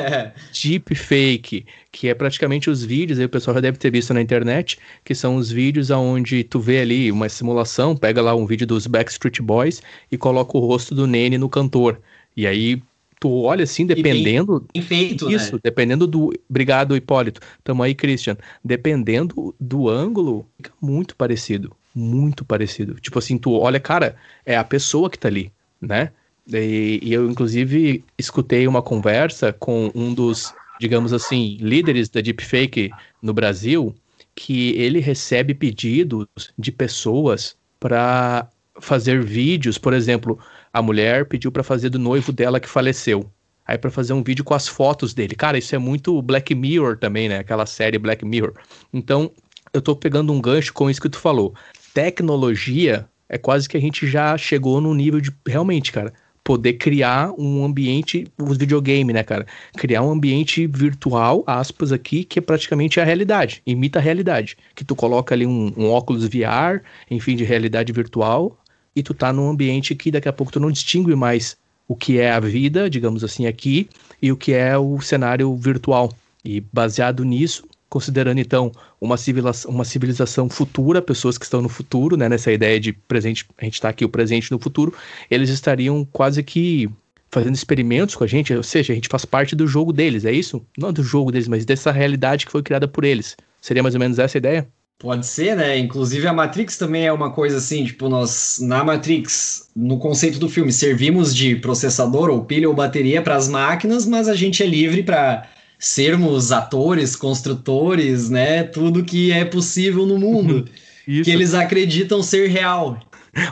Deepfake, 0.50 1.66
que 1.92 2.08
é 2.08 2.14
praticamente 2.14 2.70
os 2.70 2.82
vídeos, 2.82 3.18
aí 3.18 3.26
o 3.26 3.28
pessoal 3.28 3.54
já 3.56 3.60
deve 3.60 3.76
ter 3.76 3.90
visto 3.90 4.14
na 4.14 4.22
internet, 4.22 4.78
que 5.04 5.14
são 5.14 5.36
os 5.36 5.50
vídeos 5.50 5.90
onde 5.90 6.42
tu 6.42 6.58
vê 6.58 6.80
ali 6.80 7.12
uma 7.12 7.28
simulação, 7.28 7.94
pega 7.94 8.22
lá 8.22 8.34
um 8.34 8.46
vídeo 8.46 8.66
dos 8.66 8.86
Backstreet 8.86 9.42
Boys 9.42 9.82
e 10.10 10.16
coloca 10.16 10.56
o 10.56 10.60
rosto 10.60 10.94
do 10.94 11.06
Nene 11.06 11.36
no 11.36 11.50
cantor. 11.50 12.00
E 12.34 12.46
aí 12.46 12.82
tu 13.20 13.42
olha 13.42 13.64
assim, 13.64 13.84
dependendo. 13.84 14.66
Bem, 14.72 14.82
feito, 14.82 15.30
isso, 15.30 15.56
né? 15.56 15.60
dependendo 15.62 16.06
do. 16.06 16.32
Obrigado, 16.48 16.96
Hipólito. 16.96 17.42
Tamo 17.62 17.82
aí, 17.82 17.94
Christian. 17.94 18.38
Dependendo 18.64 19.54
do 19.60 19.86
ângulo, 19.86 20.46
fica 20.56 20.72
muito 20.80 21.14
parecido. 21.14 21.76
Muito 21.94 22.42
parecido. 22.42 22.94
Tipo 22.94 23.18
assim, 23.18 23.36
tu 23.36 23.52
olha, 23.52 23.78
cara, 23.78 24.16
é 24.46 24.56
a 24.56 24.64
pessoa 24.64 25.10
que 25.10 25.18
tá 25.18 25.28
ali, 25.28 25.52
né? 25.78 26.10
E, 26.52 27.00
e 27.02 27.12
eu, 27.12 27.28
inclusive, 27.28 28.04
escutei 28.16 28.68
uma 28.68 28.82
conversa 28.82 29.52
com 29.52 29.90
um 29.94 30.14
dos, 30.14 30.54
digamos 30.80 31.12
assim, 31.12 31.56
líderes 31.60 32.08
da 32.08 32.20
Deepfake 32.20 32.90
no 33.20 33.32
Brasil, 33.32 33.94
que 34.34 34.70
ele 34.72 35.00
recebe 35.00 35.54
pedidos 35.54 36.26
de 36.58 36.70
pessoas 36.70 37.56
para 37.80 38.48
fazer 38.80 39.22
vídeos, 39.24 39.78
por 39.78 39.94
exemplo, 39.94 40.38
A 40.76 40.82
mulher 40.82 41.24
pediu 41.24 41.50
para 41.50 41.62
fazer 41.62 41.88
do 41.88 41.98
noivo 41.98 42.30
dela 42.30 42.60
que 42.60 42.68
faleceu. 42.68 43.30
Aí 43.66 43.78
para 43.78 43.90
fazer 43.90 44.12
um 44.12 44.22
vídeo 44.22 44.44
com 44.44 44.52
as 44.52 44.68
fotos 44.68 45.14
dele. 45.14 45.34
Cara, 45.34 45.56
isso 45.56 45.74
é 45.74 45.78
muito 45.78 46.20
Black 46.20 46.54
Mirror 46.54 46.98
também, 46.98 47.30
né? 47.30 47.38
Aquela 47.38 47.64
série 47.64 47.98
Black 47.98 48.26
Mirror. 48.26 48.52
Então, 48.92 49.30
eu 49.72 49.80
tô 49.80 49.96
pegando 49.96 50.34
um 50.34 50.40
gancho 50.40 50.74
com 50.74 50.90
isso 50.90 51.00
que 51.00 51.08
tu 51.08 51.18
falou. 51.18 51.54
Tecnologia 51.94 53.08
é 53.26 53.38
quase 53.38 53.66
que 53.66 53.76
a 53.78 53.80
gente 53.80 54.06
já 54.06 54.36
chegou 54.36 54.78
no 54.78 54.94
nível 54.94 55.18
de 55.18 55.32
realmente, 55.46 55.90
cara, 55.90 56.12
poder 56.46 56.74
criar 56.74 57.32
um 57.36 57.64
ambiente, 57.64 58.24
os 58.38 58.56
videogame, 58.56 59.12
né, 59.12 59.24
cara? 59.24 59.44
Criar 59.76 60.02
um 60.02 60.12
ambiente 60.12 60.64
virtual, 60.64 61.42
aspas 61.44 61.90
aqui, 61.90 62.22
que 62.22 62.38
é 62.38 62.42
praticamente 62.42 63.00
a 63.00 63.04
realidade, 63.04 63.60
imita 63.66 63.98
a 63.98 64.02
realidade. 64.02 64.56
Que 64.72 64.84
tu 64.84 64.94
coloca 64.94 65.34
ali 65.34 65.44
um, 65.44 65.72
um 65.76 65.90
óculos 65.90 66.24
VR, 66.24 66.82
enfim, 67.10 67.34
de 67.34 67.42
realidade 67.42 67.92
virtual, 67.92 68.56
e 68.94 69.02
tu 69.02 69.12
tá 69.12 69.32
num 69.32 69.50
ambiente 69.50 69.92
que 69.96 70.08
daqui 70.08 70.28
a 70.28 70.32
pouco 70.32 70.52
tu 70.52 70.60
não 70.60 70.70
distingue 70.70 71.16
mais 71.16 71.56
o 71.88 71.96
que 71.96 72.20
é 72.20 72.30
a 72.30 72.38
vida, 72.38 72.88
digamos 72.88 73.24
assim, 73.24 73.46
aqui, 73.46 73.88
e 74.22 74.30
o 74.30 74.36
que 74.36 74.52
é 74.52 74.78
o 74.78 75.00
cenário 75.00 75.52
virtual. 75.56 76.12
E 76.44 76.60
baseado 76.72 77.24
nisso, 77.24 77.64
considerando 77.88 78.38
então 78.38 78.72
uma 79.00 79.16
civilização, 79.16 79.70
uma 79.70 79.84
civilização 79.84 80.48
futura, 80.48 81.00
pessoas 81.00 81.38
que 81.38 81.44
estão 81.44 81.62
no 81.62 81.68
futuro, 81.68 82.16
né, 82.16 82.28
nessa 82.28 82.52
ideia 82.52 82.78
de 82.78 82.92
presente, 82.92 83.46
a 83.58 83.64
gente 83.64 83.74
está 83.74 83.88
aqui 83.88 84.04
o 84.04 84.08
presente 84.08 84.50
no 84.50 84.58
futuro, 84.58 84.92
eles 85.30 85.50
estariam 85.50 86.04
quase 86.04 86.42
que 86.42 86.90
fazendo 87.30 87.54
experimentos 87.54 88.14
com 88.14 88.24
a 88.24 88.26
gente, 88.26 88.54
ou 88.54 88.62
seja, 88.62 88.92
a 88.92 88.96
gente 88.96 89.08
faz 89.08 89.24
parte 89.24 89.54
do 89.54 89.66
jogo 89.66 89.92
deles, 89.92 90.24
é 90.24 90.32
isso? 90.32 90.64
Não 90.78 90.92
do 90.92 91.02
jogo 91.02 91.30
deles, 91.30 91.48
mas 91.48 91.64
dessa 91.64 91.90
realidade 91.90 92.46
que 92.46 92.52
foi 92.52 92.62
criada 92.62 92.88
por 92.88 93.04
eles. 93.04 93.36
Seria 93.60 93.82
mais 93.82 93.94
ou 93.94 94.00
menos 94.00 94.18
essa 94.18 94.38
a 94.38 94.40
ideia? 94.40 94.66
Pode 94.98 95.26
ser, 95.26 95.54
né? 95.54 95.76
Inclusive 95.78 96.26
a 96.26 96.32
Matrix 96.32 96.78
também 96.78 97.06
é 97.06 97.12
uma 97.12 97.30
coisa 97.30 97.58
assim, 97.58 97.84
tipo, 97.84 98.08
nós 98.08 98.58
na 98.62 98.82
Matrix, 98.82 99.68
no 99.76 99.98
conceito 99.98 100.38
do 100.38 100.48
filme, 100.48 100.72
servimos 100.72 101.34
de 101.34 101.56
processador 101.56 102.30
ou 102.30 102.44
pilha 102.44 102.68
ou 102.68 102.74
bateria 102.74 103.20
para 103.20 103.36
as 103.36 103.46
máquinas, 103.46 104.06
mas 104.06 104.26
a 104.26 104.34
gente 104.34 104.62
é 104.62 104.66
livre 104.66 105.02
para 105.02 105.46
sermos 105.78 106.52
atores, 106.52 107.16
construtores, 107.16 108.30
né? 108.30 108.62
Tudo 108.62 109.04
que 109.04 109.32
é 109.32 109.44
possível 109.44 110.06
no 110.06 110.18
mundo. 110.18 110.66
que 111.06 111.30
eles 111.30 111.54
acreditam 111.54 112.22
ser 112.22 112.48
real. 112.48 113.00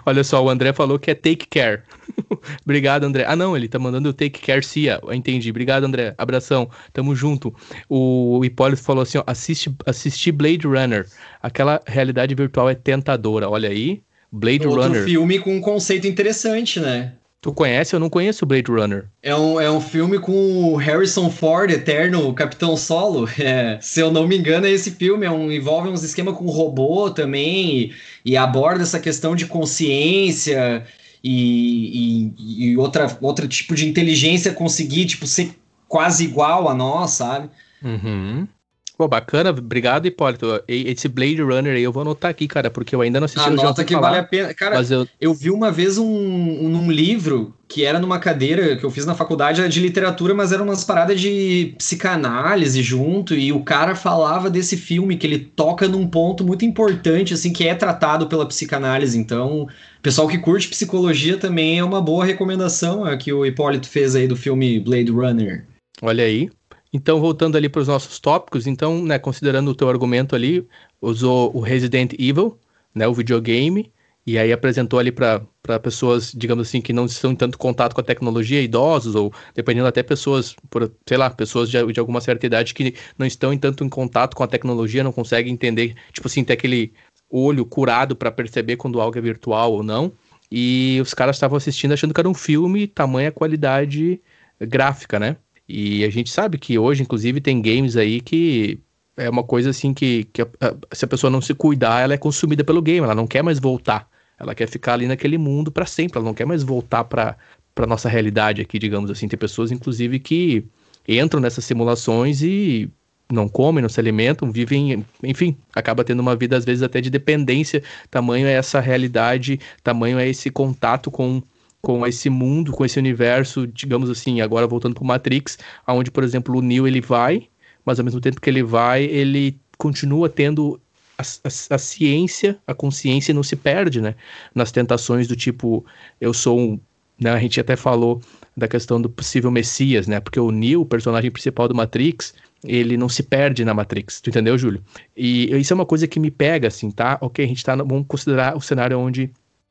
Olha 0.06 0.24
só, 0.24 0.42
o 0.42 0.48
André 0.48 0.72
falou 0.72 0.98
que 0.98 1.10
é 1.10 1.14
take 1.14 1.46
care. 1.46 1.82
Obrigado, 2.64 3.04
André. 3.04 3.24
Ah, 3.26 3.36
não, 3.36 3.56
ele 3.56 3.68
tá 3.68 3.78
mandando 3.78 4.12
take 4.12 4.40
care 4.40 4.64
Cia. 4.64 5.00
Entendi. 5.12 5.50
Obrigado, 5.50 5.84
André. 5.84 6.14
Abração. 6.16 6.68
Tamo 6.92 7.14
junto. 7.14 7.54
O 7.88 8.42
Hipólito 8.44 8.82
falou 8.82 9.02
assim: 9.02 9.18
ó, 9.18 9.24
assiste, 9.26 9.74
assistir 9.86 10.32
Blade 10.32 10.66
Runner. 10.66 11.06
Aquela 11.42 11.82
realidade 11.86 12.34
virtual 12.34 12.70
é 12.70 12.74
tentadora. 12.74 13.48
Olha 13.48 13.68
aí. 13.68 14.02
Blade 14.32 14.66
Outro 14.66 14.82
Runner. 14.82 15.00
Outro 15.00 15.04
filme 15.04 15.38
com 15.38 15.56
um 15.56 15.60
conceito 15.60 16.06
interessante, 16.06 16.80
né? 16.80 17.12
Tu 17.44 17.52
conhece? 17.52 17.94
Eu 17.94 18.00
não 18.00 18.08
conheço 18.08 18.46
Blade 18.46 18.70
Runner. 18.70 19.04
É 19.22 19.36
um, 19.36 19.60
é 19.60 19.70
um 19.70 19.78
filme 19.78 20.18
com 20.18 20.32
o 20.32 20.76
Harrison 20.76 21.28
Ford, 21.28 21.70
eterno 21.70 22.32
Capitão 22.32 22.74
Solo. 22.74 23.28
É, 23.38 23.78
se 23.82 24.00
eu 24.00 24.10
não 24.10 24.26
me 24.26 24.38
engano, 24.38 24.66
é 24.66 24.70
esse 24.70 24.92
filme. 24.92 25.26
É 25.26 25.30
um, 25.30 25.52
envolve 25.52 25.90
uns 25.90 26.02
esquemas 26.02 26.34
com 26.38 26.46
robô 26.46 27.10
também 27.10 27.68
e, 27.68 27.92
e, 28.24 28.34
aborda 28.34 28.82
essa 28.82 28.98
questão 28.98 29.36
de 29.36 29.44
consciência 29.44 30.86
e, 31.22 32.32
e, 32.38 32.70
e 32.70 32.76
outra, 32.78 33.14
outro 33.20 33.46
tipo 33.46 33.74
de 33.74 33.86
inteligência 33.86 34.54
conseguir 34.54 35.04
tipo, 35.04 35.26
ser 35.26 35.54
quase 35.86 36.24
igual 36.24 36.66
a 36.66 36.74
nós, 36.74 37.10
sabe? 37.10 37.50
Uhum. 37.82 38.48
Pô, 38.96 39.08
bacana, 39.08 39.50
obrigado, 39.50 40.06
Hipólito. 40.06 40.62
Esse 40.68 41.08
Blade 41.08 41.42
Runner 41.42 41.74
aí 41.74 41.82
eu 41.82 41.90
vou 41.90 42.02
anotar 42.02 42.30
aqui, 42.30 42.46
cara, 42.46 42.70
porque 42.70 42.94
eu 42.94 43.00
ainda 43.00 43.18
não 43.18 43.24
assisti. 43.24 43.48
Anota 43.48 43.84
que 43.84 43.92
falar, 43.92 44.10
vale 44.10 44.20
a 44.20 44.24
pena. 44.24 44.54
Cara, 44.54 44.80
eu... 44.88 45.06
eu 45.20 45.34
vi 45.34 45.50
uma 45.50 45.72
vez 45.72 45.98
um, 45.98 46.06
um, 46.06 46.76
um, 46.76 46.92
livro 46.92 47.52
que 47.66 47.84
era 47.84 47.98
numa 47.98 48.20
cadeira 48.20 48.76
que 48.76 48.84
eu 48.84 48.90
fiz 48.92 49.04
na 49.04 49.16
faculdade 49.16 49.68
de 49.68 49.80
literatura, 49.80 50.32
mas 50.32 50.52
era 50.52 50.62
umas 50.62 50.84
paradas 50.84 51.20
de 51.20 51.74
psicanálise 51.76 52.80
junto, 52.82 53.34
e 53.34 53.52
o 53.52 53.64
cara 53.64 53.96
falava 53.96 54.48
desse 54.48 54.76
filme 54.76 55.16
que 55.16 55.26
ele 55.26 55.40
toca 55.40 55.88
num 55.88 56.06
ponto 56.06 56.44
muito 56.44 56.64
importante, 56.64 57.34
assim, 57.34 57.52
que 57.52 57.66
é 57.66 57.74
tratado 57.74 58.28
pela 58.28 58.46
psicanálise. 58.46 59.18
Então, 59.18 59.66
pessoal 60.02 60.28
que 60.28 60.38
curte 60.38 60.68
psicologia 60.68 61.36
também 61.36 61.80
é 61.80 61.84
uma 61.84 62.00
boa 62.00 62.24
recomendação 62.24 63.04
a 63.04 63.16
que 63.16 63.32
o 63.32 63.44
Hipólito 63.44 63.88
fez 63.88 64.14
aí 64.14 64.28
do 64.28 64.36
filme 64.36 64.78
Blade 64.78 65.10
Runner. 65.10 65.64
Olha 66.00 66.24
aí, 66.24 66.48
então, 66.94 67.18
voltando 67.18 67.56
ali 67.56 67.68
para 67.68 67.80
os 67.80 67.88
nossos 67.88 68.20
tópicos, 68.20 68.68
então, 68.68 69.04
né, 69.04 69.18
considerando 69.18 69.68
o 69.68 69.74
teu 69.74 69.88
argumento 69.88 70.36
ali, 70.36 70.64
usou 71.02 71.50
o 71.52 71.58
Resident 71.58 72.12
Evil, 72.16 72.56
né, 72.94 73.04
o 73.08 73.12
videogame, 73.12 73.92
e 74.24 74.38
aí 74.38 74.52
apresentou 74.52 75.00
ali 75.00 75.10
para 75.10 75.40
pessoas, 75.82 76.30
digamos 76.32 76.68
assim, 76.68 76.80
que 76.80 76.92
não 76.92 77.06
estão 77.06 77.32
em 77.32 77.36
tanto 77.36 77.58
contato 77.58 77.94
com 77.94 78.00
a 78.00 78.04
tecnologia, 78.04 78.62
idosos, 78.62 79.16
ou 79.16 79.32
dependendo 79.56 79.88
até 79.88 80.04
pessoas, 80.04 80.54
por, 80.70 80.88
sei 81.04 81.16
lá, 81.16 81.28
pessoas 81.30 81.68
de, 81.68 81.84
de 81.92 81.98
alguma 81.98 82.20
certa 82.20 82.46
idade 82.46 82.72
que 82.72 82.94
não 83.18 83.26
estão 83.26 83.52
em 83.52 83.58
tanto 83.58 83.82
em 83.82 83.88
contato 83.88 84.36
com 84.36 84.44
a 84.44 84.46
tecnologia, 84.46 85.02
não 85.02 85.12
conseguem 85.12 85.52
entender, 85.52 85.96
tipo 86.12 86.28
assim, 86.28 86.44
ter 86.44 86.52
aquele 86.52 86.92
olho 87.28 87.66
curado 87.66 88.14
para 88.14 88.30
perceber 88.30 88.76
quando 88.76 89.00
algo 89.00 89.18
é 89.18 89.20
virtual 89.20 89.72
ou 89.72 89.82
não. 89.82 90.12
E 90.48 91.00
os 91.02 91.12
caras 91.12 91.34
estavam 91.34 91.56
assistindo 91.56 91.92
achando 91.92 92.14
que 92.14 92.20
era 92.20 92.28
um 92.28 92.34
filme, 92.34 92.86
tamanha 92.86 93.32
qualidade 93.32 94.20
gráfica, 94.60 95.18
né? 95.18 95.36
E 95.68 96.04
a 96.04 96.10
gente 96.10 96.30
sabe 96.30 96.58
que 96.58 96.78
hoje, 96.78 97.02
inclusive, 97.02 97.40
tem 97.40 97.60
games 97.60 97.96
aí 97.96 98.20
que 98.20 98.78
é 99.16 99.30
uma 99.30 99.42
coisa 99.44 99.70
assim 99.70 99.94
que, 99.94 100.24
que 100.32 100.42
a, 100.42 100.48
a, 100.60 100.94
se 100.94 101.04
a 101.04 101.08
pessoa 101.08 101.30
não 101.30 101.40
se 101.40 101.54
cuidar, 101.54 102.02
ela 102.02 102.14
é 102.14 102.18
consumida 102.18 102.64
pelo 102.64 102.82
game, 102.82 103.04
ela 103.04 103.14
não 103.14 103.26
quer 103.26 103.42
mais 103.42 103.58
voltar. 103.58 104.08
Ela 104.38 104.54
quer 104.54 104.68
ficar 104.68 104.94
ali 104.94 105.06
naquele 105.06 105.38
mundo 105.38 105.70
para 105.70 105.86
sempre, 105.86 106.18
ela 106.18 106.26
não 106.26 106.34
quer 106.34 106.44
mais 106.44 106.62
voltar 106.62 107.04
para 107.04 107.36
para 107.74 107.86
nossa 107.86 108.08
realidade 108.08 108.62
aqui, 108.62 108.78
digamos 108.78 109.10
assim. 109.10 109.26
Tem 109.26 109.38
pessoas, 109.38 109.72
inclusive, 109.72 110.20
que 110.20 110.64
entram 111.08 111.40
nessas 111.40 111.64
simulações 111.64 112.40
e 112.40 112.88
não 113.32 113.48
comem, 113.48 113.82
não 113.82 113.88
se 113.88 113.98
alimentam, 113.98 114.52
vivem, 114.52 115.04
enfim, 115.22 115.56
acaba 115.74 116.04
tendo 116.04 116.20
uma 116.20 116.36
vida 116.36 116.56
às 116.56 116.64
vezes 116.64 116.82
até 116.82 117.00
de 117.00 117.10
dependência. 117.10 117.82
Tamanho 118.10 118.46
é 118.46 118.52
essa 118.52 118.80
realidade, 118.80 119.58
tamanho 119.82 120.18
é 120.18 120.28
esse 120.28 120.50
contato 120.50 121.10
com 121.10 121.42
com 121.84 122.06
esse 122.06 122.30
mundo, 122.30 122.72
com 122.72 122.82
esse 122.82 122.98
universo, 122.98 123.66
digamos 123.66 124.08
assim, 124.08 124.40
agora 124.40 124.66
voltando 124.66 124.94
para 124.94 125.04
Matrix, 125.04 125.58
aonde, 125.86 126.10
por 126.10 126.24
exemplo, 126.24 126.56
o 126.56 126.62
Neo 126.62 126.88
ele 126.88 127.02
vai, 127.02 127.46
mas 127.84 127.98
ao 127.98 128.04
mesmo 128.04 128.22
tempo 128.22 128.40
que 128.40 128.48
ele 128.48 128.62
vai, 128.62 129.04
ele 129.04 129.60
continua 129.76 130.30
tendo 130.30 130.80
a, 131.18 131.22
a, 131.22 131.74
a, 131.74 131.78
ciência, 131.78 132.58
a 132.66 132.74
consciência 132.74 133.34
não 133.34 133.42
se 133.42 133.54
perde, 133.54 134.00
né? 134.00 134.14
Nas 134.54 134.72
tentações 134.72 135.28
do 135.28 135.36
tipo, 135.36 135.84
eu 136.18 136.32
sou 136.32 136.58
um. 136.58 136.80
Né, 137.20 137.30
a 137.30 137.38
gente 137.38 137.60
até 137.60 137.76
falou 137.76 138.20
da 138.56 138.66
questão 138.66 139.00
do 139.00 139.08
possível 139.08 139.50
Messias, 139.50 140.08
né? 140.08 140.20
Porque 140.20 140.40
o 140.40 140.50
Neo, 140.50 140.80
o 140.80 140.86
personagem 140.86 141.30
principal 141.30 141.68
do 141.68 141.74
Matrix, 141.74 142.34
ele 142.64 142.96
não 142.96 143.10
se 143.10 143.22
perde 143.22 143.62
na 143.64 143.74
Matrix, 143.74 144.22
tu 144.22 144.30
entendeu, 144.30 144.56
Júlio? 144.56 144.82
E 145.14 145.54
isso 145.54 145.72
é 145.72 145.76
uma 145.76 145.86
coisa 145.86 146.08
que 146.08 146.18
me 146.18 146.30
pega, 146.30 146.68
assim, 146.68 146.90
tá? 146.90 147.18
Ok, 147.20 147.44
a 147.44 147.48
gente 147.48 147.62
tá. 147.62 147.76
Vamos 147.76 148.06
considerar 148.08 148.56
o 148.56 148.60
cenário 148.60 148.98
onde 148.98 149.30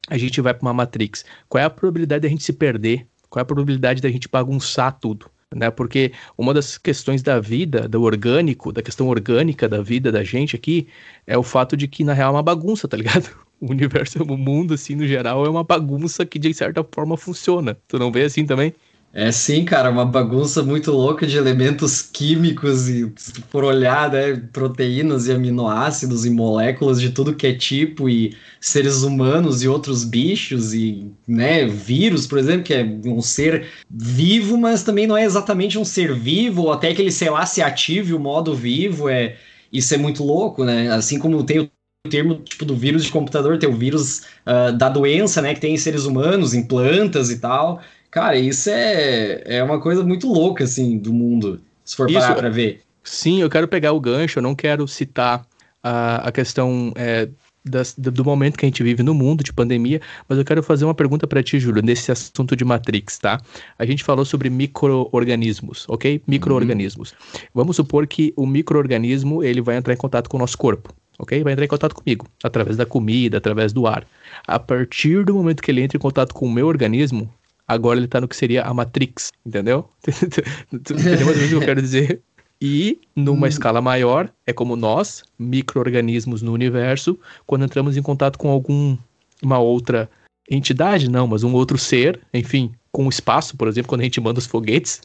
a 0.10 0.18
gente 0.18 0.42
vai 0.42 0.54
para 0.54 0.66
uma 0.66 0.74
Matrix. 0.74 1.26
Qual 1.48 1.62
é 1.62 1.66
a 1.66 1.70
probabilidade 1.70 2.22
da 2.22 2.30
gente 2.30 2.44
se 2.44 2.54
perder? 2.54 3.08
Qual 3.30 3.39
é 3.39 3.44
a 3.44 3.46
probabilidade 3.46 4.02
da 4.02 4.10
gente 4.10 4.28
bagunçar 4.28 4.98
tudo? 5.00 5.30
Né? 5.56 5.70
Porque 5.70 6.12
uma 6.38 6.54
das 6.54 6.78
questões 6.78 7.22
da 7.22 7.39
vida, 7.39 7.88
do 7.88 8.02
orgânico, 8.02 8.72
da 8.72 8.82
questão 8.82 9.08
orgânica 9.08 9.70
da 9.70 9.82
vida 9.82 10.12
da 10.12 10.24
gente 10.24 10.56
aqui, 10.56 10.88
é 11.28 11.38
o 11.38 11.44
fato 11.44 11.78
de 11.78 11.88
que 11.88 12.04
na 12.04 12.13
real 12.13 12.34
é 12.34 12.38
uma 12.38 12.44
bagunça, 12.44 12.88
tá 12.88 12.98
ligado? 12.98 13.30
O 13.63 13.72
universo, 13.72 14.22
o 14.22 14.38
mundo, 14.38 14.74
assim, 14.74 14.94
no 14.94 15.08
geral, 15.08 15.46
é 15.46 15.50
uma 15.50 15.63
bagunça 15.63 16.26
que 16.26 16.38
de 16.38 16.54
certa 16.54 16.86
forma 16.92 17.16
funciona. 17.16 17.78
Tu 17.88 17.98
não 17.98 18.12
vê 18.12 18.24
assim 18.24 18.46
também? 18.46 18.74
É 19.15 19.32
sim, 19.32 19.63
cara, 19.63 19.91
uma 19.91 20.06
bagunça 20.06 20.63
muito 20.63 20.91
louca 20.91 21.28
de 21.28 21.38
elementos 21.38 22.02
químicos 22.02 22.89
e 22.89 23.13
se 23.15 23.32
for 23.43 23.63
olhar, 23.63 24.12
né, 24.12 24.36
proteínas 24.52 25.28
e 25.28 25.32
aminoácidos 25.32 26.26
e 26.26 26.32
moléculas 26.32 26.99
de 26.99 27.12
tudo 27.12 27.36
que 27.36 27.45
é 27.45 27.54
tipo 27.54 28.10
e 28.10 28.36
seres 28.60 29.04
humanos 29.04 29.62
e 29.62 29.67
outros 29.67 30.04
bichos 30.04 30.73
e, 30.73 31.12
né, 31.28 31.67
vírus, 31.67 32.26
por 32.26 32.39
exemplo, 32.39 32.63
que 32.63 32.73
é 32.73 32.84
um 32.84 33.21
ser 33.21 33.67
vivo, 33.88 34.58
mas 34.58 34.82
também 34.82 35.06
não 35.06 35.15
é 35.15 35.23
exatamente 35.26 35.78
um 35.78 35.86
ser 35.86 36.12
vivo, 36.15 36.63
ou 36.63 36.73
até 36.73 36.91
que 36.91 36.99
ele, 37.04 37.12
sei 37.12 37.30
lá, 37.30 37.45
se 37.45 37.62
ative 37.62 38.15
o 38.15 38.19
modo 38.19 38.56
vivo, 38.56 39.08
é 39.10 39.38
isso 39.71 39.93
é 39.93 39.97
muito 39.97 40.23
louco, 40.23 40.63
né? 40.65 40.89
Assim 40.91 41.19
como 41.19 41.43
tem 41.43 41.60
o 41.60 41.69
termo 42.10 42.36
tipo 42.43 42.65
do 42.65 42.76
vírus 42.76 43.06
de 43.06 43.12
computador, 43.12 43.58
tem 43.58 43.69
o 43.69 43.78
vírus 43.78 44.23
uh, 44.45 44.76
da 44.78 44.89
doença, 44.89 45.41
né, 45.41 45.54
que 45.54 45.62
tem 45.62 45.73
em 45.73 45.78
seres 45.78 46.06
humanos, 46.06 46.54
em 46.54 46.63
plantas 46.67 47.30
e 47.30 47.39
tal. 47.39 47.82
Cara, 48.13 48.38
isso 48.38 48.69
é, 48.69 49.41
é 49.43 49.63
uma 49.63 49.82
coisa 49.82 50.04
muito 50.04 50.32
louca, 50.32 50.65
assim, 50.65 50.99
do 50.99 51.12
mundo, 51.12 51.60
se 51.84 51.95
for 51.95 52.12
parar 52.13 52.36
pra 52.36 52.47
ver. 52.47 52.82
Sim, 53.04 53.41
eu 53.41 53.49
quero 53.49 53.67
pegar 53.67 53.91
o 53.91 53.99
gancho, 53.99 54.38
eu 54.38 54.43
não 54.43 54.54
quero 54.54 54.88
citar 54.88 55.43
a, 55.82 56.28
a 56.28 56.32
questão 56.32 56.93
é, 56.95 57.28
das, 57.65 57.95
do 57.97 58.23
momento 58.23 58.56
que 58.56 58.65
a 58.65 58.69
gente 58.69 58.84
vive 58.84 59.02
no 59.02 59.15
mundo 59.15 59.43
de 59.43 59.52
pandemia, 59.52 59.99
mas 60.30 60.38
eu 60.38 60.45
quero 60.45 60.62
fazer 60.62 60.86
uma 60.86 60.93
pergunta 60.93 61.26
para 61.26 61.41
ti, 61.41 61.60
Júlio, 61.60 61.82
nesse 61.82 62.12
assunto 62.12 62.56
de 62.56 62.63
Matrix, 62.63 63.17
tá? 63.17 63.41
A 63.80 63.84
gente 63.84 64.04
falou 64.04 64.23
sobre 64.23 64.47
micro-organismos, 64.47 65.88
ok? 65.89 66.21
Micro-organismos. 66.28 67.13
Uhum. 67.13 67.39
Vamos 67.52 67.78
supor 67.78 68.06
que 68.06 68.32
o 68.36 68.45
micro-organismo 68.45 69.43
ele 69.43 69.60
vai 69.60 69.76
entrar 69.76 69.91
em 69.91 69.97
contato 69.97 70.30
com 70.30 70.38
o 70.38 70.39
nosso 70.39 70.60
corpo, 70.60 70.93
ok? 71.17 71.43
Vai 71.43 71.54
entrar 71.54 71.65
em 71.65 71.67
contato 71.67 71.95
comigo, 71.95 72.28
através 72.43 72.78
da 72.78 72.86
comida, 72.86 73.39
através 73.39 73.73
do 73.73 73.88
ar. 73.88 74.06
A 74.45 74.60
partir 74.60 75.26
do 75.26 75.34
momento 75.34 75.63
que 75.63 75.71
ele 75.71 75.82
entra 75.82 75.97
em 75.97 75.99
contato 75.99 76.32
com 76.32 76.45
o 76.45 76.52
meu 76.52 76.67
organismo, 76.67 77.28
agora 77.67 77.99
ele 77.99 78.08
tá 78.08 78.19
no 78.21 78.28
que 78.28 78.36
seria 78.36 78.63
a 78.63 78.73
Matrix, 78.73 79.32
entendeu? 79.45 79.89
Entendeu 80.71 81.26
mais 81.26 81.28
ou 81.28 81.36
menos 81.36 81.45
o 81.45 81.49
que 81.49 81.56
eu 81.56 81.62
quero 81.62 81.82
dizer? 81.82 82.21
E, 82.62 82.99
numa 83.15 83.45
hum. 83.45 83.49
escala 83.49 83.82
maior, 83.82 84.32
é 84.47 84.54
como 84.54 84.76
nós, 84.76 85.23
micro-organismos 85.38 86.41
no 86.41 86.54
universo, 86.54 87.19
quando 87.45 87.65
entramos 87.65 87.97
em 87.97 88.02
contato 88.02 88.39
com 88.39 88.49
alguma 88.49 89.60
outra 89.60 90.10
entidade, 90.49 91.10
não, 91.10 91.28
mas 91.28 91.43
um 91.43 91.54
outro 91.54 91.78
ser, 91.78 92.21
enfim, 92.34 92.71
com 92.91 93.06
o 93.06 93.10
espaço, 93.10 93.58
por 93.58 93.67
exemplo, 93.67 93.89
quando 93.89 94.02
a 94.02 94.04
gente 94.06 94.21
manda 94.21 94.39
os 94.39 94.45
foguetes, 94.45 95.02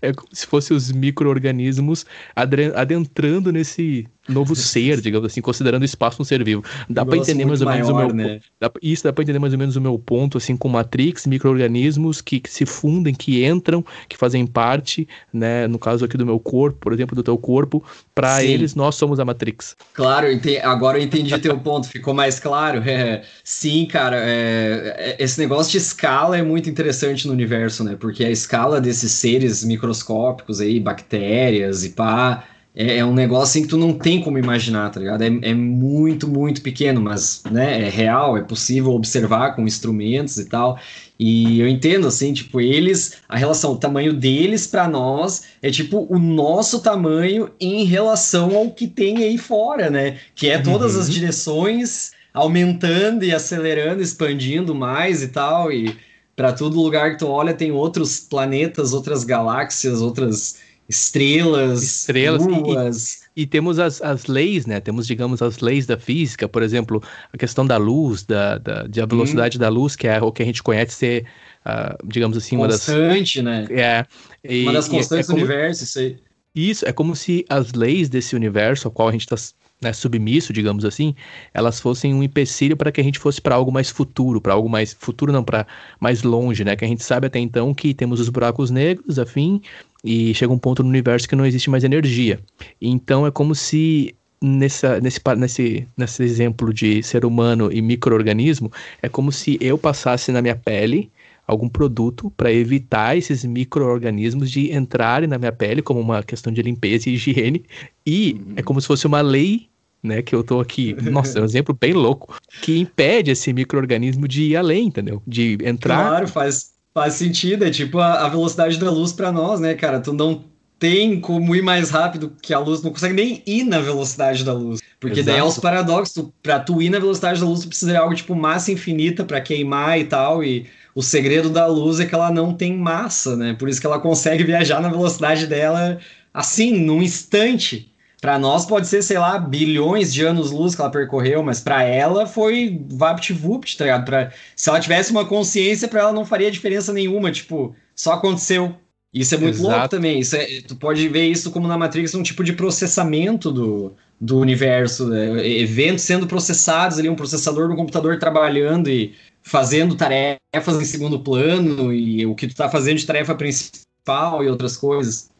é 0.00 0.12
como 0.12 0.28
se 0.32 0.46
fossem 0.46 0.76
os 0.76 0.90
micro-organismos 0.92 2.06
adentrando 2.34 3.52
nesse 3.52 4.06
novo 4.28 4.54
ser, 4.56 5.00
digamos 5.00 5.26
assim, 5.26 5.40
considerando 5.40 5.82
o 5.82 5.84
espaço 5.84 6.20
um 6.20 6.24
ser 6.24 6.42
vivo. 6.44 6.64
Dá 6.88 7.04
para 7.04 7.18
entender 7.18 7.44
mais 7.44 7.60
ou 7.60 7.68
menos 7.68 7.88
maior, 7.90 8.10
o 8.10 8.14
meu 8.14 8.28
né? 8.28 8.40
dá, 8.60 8.70
isso 8.82 9.04
dá 9.04 9.12
para 9.12 9.22
entender 9.22 9.38
mais 9.38 9.52
ou 9.52 9.58
menos 9.58 9.76
o 9.76 9.80
meu 9.80 9.98
ponto 9.98 10.38
assim 10.38 10.56
com 10.56 10.68
Matrix, 10.68 11.26
micro-organismos 11.26 12.20
que, 12.20 12.40
que, 12.40 12.50
se 12.50 12.64
fundem, 12.64 13.14
que 13.14 13.44
entram, 13.44 13.84
que 14.08 14.16
fazem 14.16 14.46
parte, 14.46 15.06
né, 15.32 15.66
no 15.66 15.78
caso 15.78 16.04
aqui 16.04 16.16
do 16.16 16.26
meu 16.26 16.38
corpo, 16.38 16.78
por 16.80 16.92
exemplo, 16.92 17.14
do 17.14 17.22
teu 17.22 17.36
corpo, 17.36 17.84
para 18.14 18.42
eles 18.42 18.74
nós 18.74 18.94
somos 18.94 19.20
a 19.20 19.24
Matrix. 19.24 19.76
Claro, 19.92 20.26
agora 20.62 20.98
eu 20.98 21.02
entendi 21.02 21.36
teu 21.38 21.58
ponto, 21.60 21.88
ficou 21.88 22.14
mais 22.14 22.38
claro. 22.38 22.82
É, 22.86 23.22
sim, 23.42 23.86
cara, 23.86 24.16
é, 24.18 25.16
é, 25.18 25.22
esse 25.22 25.38
negócio 25.38 25.72
de 25.72 25.78
escala 25.78 26.36
é 26.36 26.42
muito 26.42 26.68
interessante 26.68 27.26
no 27.26 27.32
universo, 27.32 27.84
né? 27.84 27.96
Porque 27.98 28.24
a 28.24 28.30
escala 28.30 28.80
desses 28.80 29.12
seres 29.12 29.63
microscópicos 29.64 30.60
aí, 30.60 30.78
bactérias 30.78 31.84
e 31.84 31.90
pá, 31.90 32.44
é, 32.74 32.98
é, 32.98 33.04
um 33.04 33.14
negócio 33.14 33.44
assim 33.44 33.62
que 33.62 33.68
tu 33.68 33.78
não 33.78 33.92
tem 33.92 34.20
como 34.20 34.36
imaginar, 34.36 34.90
tá 34.90 34.98
ligado? 34.98 35.22
É, 35.22 35.26
é, 35.42 35.54
muito, 35.54 36.26
muito 36.26 36.60
pequeno, 36.60 37.00
mas 37.00 37.42
né, 37.48 37.86
é 37.86 37.88
real, 37.88 38.36
é 38.36 38.42
possível 38.42 38.92
observar 38.92 39.54
com 39.54 39.62
instrumentos 39.62 40.38
e 40.38 40.46
tal. 40.46 40.78
E 41.16 41.60
eu 41.60 41.68
entendo, 41.68 42.08
assim, 42.08 42.32
tipo, 42.32 42.60
eles, 42.60 43.18
a 43.28 43.36
relação, 43.36 43.72
o 43.72 43.76
tamanho 43.76 44.12
deles 44.12 44.66
para 44.66 44.88
nós 44.88 45.44
é 45.62 45.70
tipo 45.70 46.04
o 46.10 46.18
nosso 46.18 46.80
tamanho 46.80 47.50
em 47.60 47.84
relação 47.84 48.56
ao 48.56 48.68
que 48.70 48.88
tem 48.88 49.18
aí 49.18 49.38
fora, 49.38 49.88
né? 49.88 50.18
Que 50.34 50.50
é 50.50 50.58
todas 50.58 50.94
uhum. 50.94 51.00
as 51.02 51.10
direções 51.10 52.10
aumentando 52.32 53.24
e 53.24 53.32
acelerando, 53.32 54.02
expandindo 54.02 54.74
mais 54.74 55.22
e 55.22 55.28
tal. 55.28 55.70
E 55.70 55.96
para 56.36 56.52
todo 56.52 56.80
lugar 56.80 57.12
que 57.12 57.18
tu 57.18 57.28
olha 57.28 57.54
tem 57.54 57.70
outros 57.70 58.20
planetas, 58.20 58.92
outras 58.92 59.24
galáxias, 59.24 60.00
outras 60.00 60.58
estrelas, 60.88 61.82
estrelas 61.82 62.46
luas. 62.46 63.22
E, 63.36 63.42
e, 63.42 63.46
temos 63.46 63.78
as, 63.78 64.02
as 64.02 64.26
leis, 64.26 64.66
né? 64.66 64.80
Temos, 64.80 65.06
digamos, 65.06 65.40
as 65.40 65.58
leis 65.58 65.86
da 65.86 65.96
física, 65.96 66.48
por 66.48 66.62
exemplo, 66.62 67.02
a 67.32 67.38
questão 67.38 67.66
da 67.66 67.76
luz, 67.76 68.24
da, 68.24 68.58
da, 68.58 68.82
de 68.86 69.00
a 69.00 69.06
velocidade 69.06 69.56
hum. 69.56 69.60
da 69.60 69.68
luz, 69.68 69.96
que 69.96 70.06
é 70.06 70.20
o 70.20 70.30
que 70.30 70.42
a 70.42 70.46
gente 70.46 70.62
conhece 70.62 70.94
ser, 70.94 71.26
uh, 71.64 72.06
digamos 72.06 72.36
assim, 72.36 72.56
uma 72.56 72.68
das. 72.68 72.84
Constante, 72.84 73.42
né? 73.42 73.66
É. 73.70 74.06
E, 74.44 74.62
uma 74.62 74.72
das 74.72 74.88
constantes 74.88 75.28
é, 75.28 75.32
é 75.32 75.34
como, 75.34 75.38
do 75.38 75.52
universo, 75.52 75.84
isso 75.84 75.98
aí. 75.98 76.16
Isso, 76.54 76.86
é 76.86 76.92
como 76.92 77.16
se 77.16 77.44
as 77.48 77.72
leis 77.72 78.08
desse 78.08 78.36
universo 78.36 78.86
ao 78.86 78.92
qual 78.92 79.08
a 79.08 79.12
gente 79.12 79.22
está 79.22 79.36
né, 79.80 79.92
submisso, 79.92 80.52
digamos 80.52 80.84
assim, 80.84 81.14
elas 81.52 81.80
fossem 81.80 82.14
um 82.14 82.22
empecilho 82.22 82.76
para 82.76 82.90
que 82.90 83.00
a 83.00 83.04
gente 83.04 83.18
fosse 83.18 83.40
para 83.40 83.54
algo 83.54 83.70
mais 83.70 83.90
futuro, 83.90 84.40
para 84.40 84.54
algo 84.54 84.68
mais 84.68 84.92
futuro 84.92 85.32
não, 85.32 85.44
para 85.44 85.66
mais 86.00 86.22
longe, 86.22 86.64
né? 86.64 86.74
Que 86.74 86.84
a 86.84 86.88
gente 86.88 87.04
sabe 87.04 87.26
até 87.26 87.38
então 87.38 87.74
que 87.74 87.92
temos 87.92 88.20
os 88.20 88.28
buracos 88.28 88.70
negros, 88.70 89.18
afim, 89.18 89.60
e 90.02 90.34
chega 90.34 90.52
um 90.52 90.58
ponto 90.58 90.82
no 90.82 90.88
universo 90.88 91.28
que 91.28 91.36
não 91.36 91.46
existe 91.46 91.70
mais 91.70 91.84
energia. 91.84 92.40
Então 92.80 93.26
é 93.26 93.30
como 93.30 93.54
se 93.54 94.14
nessa, 94.40 95.00
nesse, 95.00 95.20
nesse, 95.36 95.88
nesse 95.96 96.22
exemplo 96.22 96.72
de 96.72 97.02
ser 97.02 97.24
humano 97.24 97.72
e 97.72 97.80
microorganismo, 97.80 98.70
é 99.02 99.08
como 99.08 99.32
se 99.32 99.58
eu 99.60 99.78
passasse 99.78 100.30
na 100.30 100.42
minha 100.42 100.56
pele 100.56 101.10
algum 101.46 101.68
produto 101.68 102.32
para 102.36 102.52
evitar 102.52 103.16
esses 103.16 103.44
micro-organismos 103.44 104.50
de 104.50 104.72
entrarem 104.72 105.28
na 105.28 105.38
minha 105.38 105.52
pele 105.52 105.82
como 105.82 106.00
uma 106.00 106.22
questão 106.22 106.52
de 106.52 106.62
limpeza 106.62 107.08
e 107.08 107.14
higiene. 107.14 107.64
E 108.06 108.34
uhum. 108.34 108.52
é 108.56 108.62
como 108.62 108.80
se 108.80 108.86
fosse 108.86 109.06
uma 109.06 109.20
lei, 109.20 109.68
né, 110.02 110.22
que 110.22 110.34
eu 110.34 110.42
tô 110.44 110.60
aqui, 110.60 110.94
nossa, 111.10 111.38
é 111.38 111.42
um 111.42 111.44
exemplo 111.44 111.76
bem 111.78 111.92
louco, 111.92 112.36
que 112.60 112.78
impede 112.78 113.30
esse 113.30 113.52
microorganismo 113.52 114.28
de 114.28 114.42
ir 114.42 114.56
além, 114.56 114.88
entendeu? 114.88 115.22
De 115.26 115.58
entrar. 115.62 116.08
Claro, 116.08 116.28
faz, 116.28 116.72
faz 116.92 117.14
sentido, 117.14 117.64
é 117.64 117.70
tipo 117.70 117.98
a, 117.98 118.26
a 118.26 118.28
velocidade 118.28 118.78
da 118.78 118.90
luz 118.90 119.12
para 119.12 119.32
nós, 119.32 119.60
né, 119.60 119.74
cara? 119.74 120.00
Tu 120.00 120.12
não 120.12 120.44
tem 120.78 121.18
como 121.18 121.54
ir 121.54 121.62
mais 121.62 121.88
rápido 121.90 122.32
que 122.42 122.52
a 122.52 122.58
luz, 122.58 122.82
não 122.82 122.90
consegue 122.90 123.14
nem 123.14 123.42
ir 123.46 123.64
na 123.64 123.80
velocidade 123.80 124.44
da 124.44 124.52
luz. 124.52 124.80
Porque 125.00 125.20
Exato. 125.20 125.36
daí 125.36 125.40
é 125.40 125.44
os 125.44 125.58
paradoxos, 125.58 126.28
para 126.42 126.60
tu 126.60 126.82
ir 126.82 126.90
na 126.90 126.98
velocidade 126.98 127.40
da 127.40 127.46
luz, 127.46 127.60
tu 127.60 127.68
precisa 127.68 127.92
de 127.92 127.96
algo 127.96 128.14
tipo 128.14 128.34
massa 128.34 128.72
infinita 128.72 129.24
para 129.24 129.40
queimar 129.40 129.98
e 129.98 130.04
tal, 130.04 130.44
e 130.44 130.66
o 130.94 131.02
segredo 131.02 131.50
da 131.50 131.66
luz 131.66 131.98
é 132.00 132.06
que 132.06 132.14
ela 132.14 132.30
não 132.30 132.54
tem 132.54 132.76
massa, 132.76 133.36
né? 133.36 133.54
Por 133.58 133.68
isso 133.68 133.80
que 133.80 133.86
ela 133.86 133.98
consegue 133.98 134.44
viajar 134.44 134.80
na 134.80 134.88
velocidade 134.88 135.46
dela 135.46 135.98
assim, 136.32 136.72
num 136.78 137.02
instante. 137.02 137.90
Para 138.20 138.38
nós 138.38 138.64
pode 138.64 138.86
ser, 138.86 139.02
sei 139.02 139.18
lá, 139.18 139.38
bilhões 139.38 140.12
de 140.12 140.24
anos-luz 140.24 140.74
que 140.74 140.80
ela 140.80 140.90
percorreu, 140.90 141.42
mas 141.42 141.60
para 141.60 141.82
ela 141.82 142.26
foi 142.26 142.82
vapt-vupt, 142.88 143.76
tá 143.76 143.84
ligado? 143.84 144.04
Pra, 144.06 144.32
se 144.56 144.70
ela 144.70 144.80
tivesse 144.80 145.10
uma 145.10 145.26
consciência, 145.26 145.86
para 145.86 146.00
ela 146.00 146.12
não 146.12 146.24
faria 146.24 146.50
diferença 146.50 146.90
nenhuma, 146.92 147.30
tipo, 147.30 147.76
só 147.94 148.14
aconteceu. 148.14 148.74
Isso 149.12 149.34
é 149.34 149.38
muito 149.38 149.56
Exato. 149.56 149.70
louco 149.70 149.88
também. 149.88 150.18
Isso 150.18 150.34
é, 150.36 150.62
tu 150.66 150.74
pode 150.74 151.06
ver 151.08 151.26
isso 151.26 151.50
como 151.50 151.68
na 151.68 151.78
Matrix 151.78 152.14
um 152.14 152.22
tipo 152.22 152.42
de 152.42 152.54
processamento 152.54 153.52
do, 153.52 153.94
do 154.20 154.38
universo, 154.38 155.06
né? 155.06 155.46
eventos 155.46 156.02
sendo 156.02 156.26
processados 156.26 156.98
ali, 156.98 157.08
um 157.08 157.14
processador 157.14 157.68
no 157.68 157.76
computador 157.76 158.18
trabalhando 158.18 158.88
e 158.88 159.14
fazendo 159.44 159.94
tarefas 159.94 160.80
em 160.80 160.84
segundo 160.84 161.20
plano 161.20 161.92
e 161.92 162.24
o 162.24 162.34
que 162.34 162.48
tu 162.48 162.54
tá 162.56 162.68
fazendo 162.68 162.96
de 162.96 163.06
tarefa 163.06 163.34
principal 163.34 164.42
e 164.42 164.48
outras 164.48 164.76
coisas. 164.76 165.30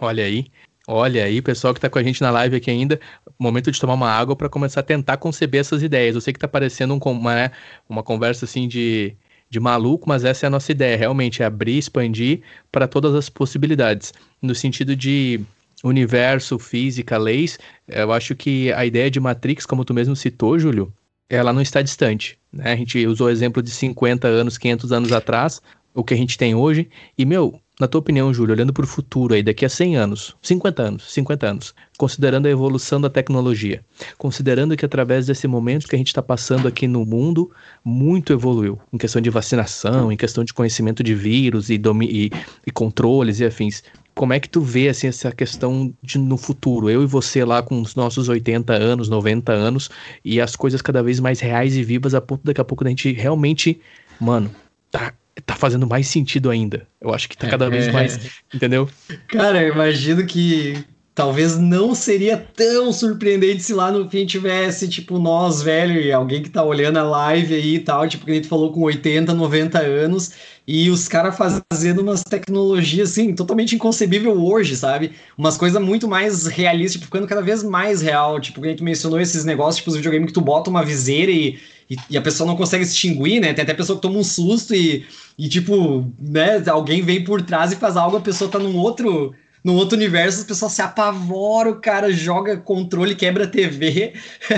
Olha 0.00 0.24
aí. 0.24 0.46
Olha 0.86 1.24
aí, 1.24 1.40
pessoal 1.40 1.72
que 1.72 1.78
está 1.78 1.88
com 1.88 1.98
a 1.98 2.02
gente 2.02 2.20
na 2.20 2.30
live 2.30 2.56
aqui 2.56 2.70
ainda, 2.70 3.00
momento 3.38 3.72
de 3.72 3.80
tomar 3.80 3.94
uma 3.94 4.10
água 4.10 4.36
para 4.36 4.50
começar 4.50 4.80
a 4.80 4.82
tentar 4.82 5.16
conceber 5.16 5.62
essas 5.62 5.82
ideias. 5.82 6.14
Eu 6.14 6.20
sei 6.20 6.30
que 6.30 6.36
está 6.36 6.46
parecendo 6.46 6.92
um, 6.92 6.98
uma, 7.10 7.34
né, 7.34 7.50
uma 7.88 8.02
conversa 8.02 8.44
assim 8.44 8.68
de, 8.68 9.16
de 9.48 9.58
maluco, 9.58 10.06
mas 10.06 10.26
essa 10.26 10.44
é 10.44 10.48
a 10.48 10.50
nossa 10.50 10.70
ideia, 10.70 10.94
realmente, 10.94 11.42
é 11.42 11.46
abrir, 11.46 11.78
expandir 11.78 12.42
para 12.70 12.86
todas 12.86 13.14
as 13.14 13.30
possibilidades. 13.30 14.12
No 14.42 14.54
sentido 14.54 14.94
de 14.94 15.40
universo, 15.82 16.58
física, 16.58 17.16
leis, 17.16 17.58
eu 17.88 18.12
acho 18.12 18.36
que 18.36 18.70
a 18.74 18.84
ideia 18.84 19.10
de 19.10 19.18
Matrix, 19.18 19.64
como 19.64 19.86
tu 19.86 19.94
mesmo 19.94 20.14
citou, 20.14 20.58
Júlio, 20.58 20.92
ela 21.28 21.52
não 21.52 21.60
está 21.60 21.82
distante. 21.82 22.38
Né? 22.52 22.72
A 22.72 22.76
gente 22.76 23.06
usou 23.06 23.26
o 23.26 23.30
exemplo 23.30 23.62
de 23.62 23.70
50 23.70 24.26
anos, 24.28 24.58
500 24.58 24.92
anos 24.92 25.12
atrás, 25.12 25.60
o 25.94 26.04
que 26.04 26.14
a 26.14 26.16
gente 26.16 26.36
tem 26.36 26.54
hoje. 26.54 26.88
E, 27.16 27.24
meu, 27.24 27.60
na 27.78 27.88
tua 27.88 27.98
opinião, 27.98 28.32
Júlio, 28.32 28.54
olhando 28.54 28.72
para 28.72 28.84
o 28.84 28.88
futuro 28.88 29.34
aí, 29.34 29.42
daqui 29.42 29.64
a 29.64 29.68
100 29.68 29.96
anos, 29.96 30.36
50 30.42 30.82
anos, 30.82 31.12
50 31.12 31.46
anos, 31.46 31.74
considerando 31.98 32.46
a 32.46 32.50
evolução 32.50 33.00
da 33.00 33.10
tecnologia, 33.10 33.84
considerando 34.16 34.76
que 34.76 34.84
através 34.84 35.26
desse 35.26 35.48
momento 35.48 35.88
que 35.88 35.96
a 35.96 35.98
gente 35.98 36.08
está 36.08 36.22
passando 36.22 36.68
aqui 36.68 36.86
no 36.86 37.04
mundo, 37.04 37.50
muito 37.84 38.32
evoluiu 38.32 38.78
em 38.92 38.98
questão 38.98 39.20
de 39.20 39.28
vacinação, 39.28 40.12
em 40.12 40.16
questão 40.16 40.44
de 40.44 40.54
conhecimento 40.54 41.02
de 41.02 41.14
vírus 41.16 41.68
e, 41.68 41.80
e, 42.02 42.30
e 42.64 42.70
controles 42.70 43.40
e 43.40 43.44
afins 43.44 43.82
como 44.14 44.32
é 44.32 44.40
que 44.40 44.48
tu 44.48 44.60
vê 44.60 44.88
assim, 44.88 45.08
essa 45.08 45.32
questão 45.32 45.92
de 46.02 46.18
no 46.18 46.36
futuro? 46.36 46.88
Eu 46.88 47.02
e 47.02 47.06
você 47.06 47.44
lá 47.44 47.62
com 47.62 47.80
os 47.80 47.94
nossos 47.94 48.28
80 48.28 48.72
anos, 48.72 49.08
90 49.08 49.52
anos, 49.52 49.90
e 50.24 50.40
as 50.40 50.54
coisas 50.54 50.80
cada 50.80 51.02
vez 51.02 51.18
mais 51.18 51.40
reais 51.40 51.76
e 51.76 51.82
vivas, 51.82 52.14
a 52.14 52.20
ponto 52.20 52.42
daqui 52.44 52.60
a 52.60 52.64
pouco 52.64 52.84
da 52.84 52.90
gente 52.90 53.12
realmente, 53.12 53.80
mano, 54.20 54.50
tá, 54.90 55.12
tá 55.44 55.56
fazendo 55.56 55.86
mais 55.86 56.06
sentido 56.06 56.48
ainda. 56.48 56.86
Eu 57.00 57.12
acho 57.12 57.28
que 57.28 57.36
tá 57.36 57.48
cada 57.48 57.68
vez 57.68 57.92
mais, 57.92 58.18
entendeu? 58.54 58.88
Cara, 59.28 59.62
eu 59.62 59.74
imagino 59.74 60.24
que 60.24 60.84
talvez 61.14 61.56
não 61.56 61.94
seria 61.94 62.36
tão 62.36 62.92
surpreendente 62.92 63.62
se 63.62 63.72
lá 63.72 63.90
no 63.92 64.08
fim 64.10 64.26
tivesse, 64.26 64.88
tipo, 64.88 65.18
nós, 65.18 65.62
velho, 65.62 66.00
e 66.00 66.12
alguém 66.12 66.42
que 66.42 66.50
tá 66.50 66.62
olhando 66.62 66.98
a 66.98 67.02
live 67.04 67.54
aí 67.54 67.74
e 67.76 67.80
tal, 67.80 68.08
tipo, 68.08 68.24
que 68.24 68.32
a 68.32 68.34
gente 68.34 68.48
falou 68.48 68.72
com 68.72 68.80
80, 68.80 69.32
90 69.32 69.78
anos, 69.78 70.32
e 70.66 70.88
os 70.88 71.06
caras 71.08 71.36
fazendo 71.36 72.00
umas 72.00 72.22
tecnologias, 72.22 73.10
assim, 73.12 73.34
totalmente 73.34 73.74
inconcebível 73.74 74.42
hoje, 74.42 74.74
sabe? 74.76 75.12
Umas 75.36 75.58
coisas 75.58 75.80
muito 75.82 76.08
mais 76.08 76.46
realistas, 76.46 76.94
tipo, 76.94 77.04
ficando 77.04 77.26
cada 77.26 77.42
vez 77.42 77.62
mais 77.62 78.00
real, 78.00 78.40
tipo, 78.40 78.60
que 78.60 78.66
a 78.66 78.70
gente 78.70 78.82
mencionou 78.82 79.20
esses 79.20 79.44
negócios, 79.44 79.76
tipo, 79.76 79.90
os 79.90 79.96
videogames 79.96 80.28
que 80.28 80.32
tu 80.32 80.40
bota 80.40 80.70
uma 80.70 80.82
viseira 80.82 81.30
e, 81.30 81.58
e, 81.90 81.96
e, 82.10 82.16
a 82.16 82.22
pessoa 82.22 82.46
não 82.46 82.56
consegue 82.56 82.82
extinguir, 82.82 83.40
né? 83.40 83.52
Tem 83.52 83.62
até 83.62 83.74
pessoa 83.74 83.96
que 83.96 84.02
toma 84.02 84.18
um 84.18 84.24
susto 84.24 84.74
e, 84.74 85.04
e, 85.38 85.48
tipo, 85.48 86.10
né, 86.18 86.62
alguém 86.66 87.02
vem 87.02 87.22
por 87.22 87.42
trás 87.42 87.72
e 87.72 87.76
faz 87.76 87.96
algo, 87.96 88.16
a 88.16 88.20
pessoa 88.20 88.50
tá 88.50 88.58
num 88.58 88.76
outro 88.76 89.34
no 89.64 89.74
outro 89.74 89.96
universo 89.96 90.40
as 90.40 90.44
pessoas 90.44 90.72
se 90.72 90.82
apavoram, 90.82 91.70
o 91.70 91.80
cara 91.80 92.12
joga 92.12 92.58
controle, 92.58 93.14
quebra 93.14 93.46
TV, 93.46 94.12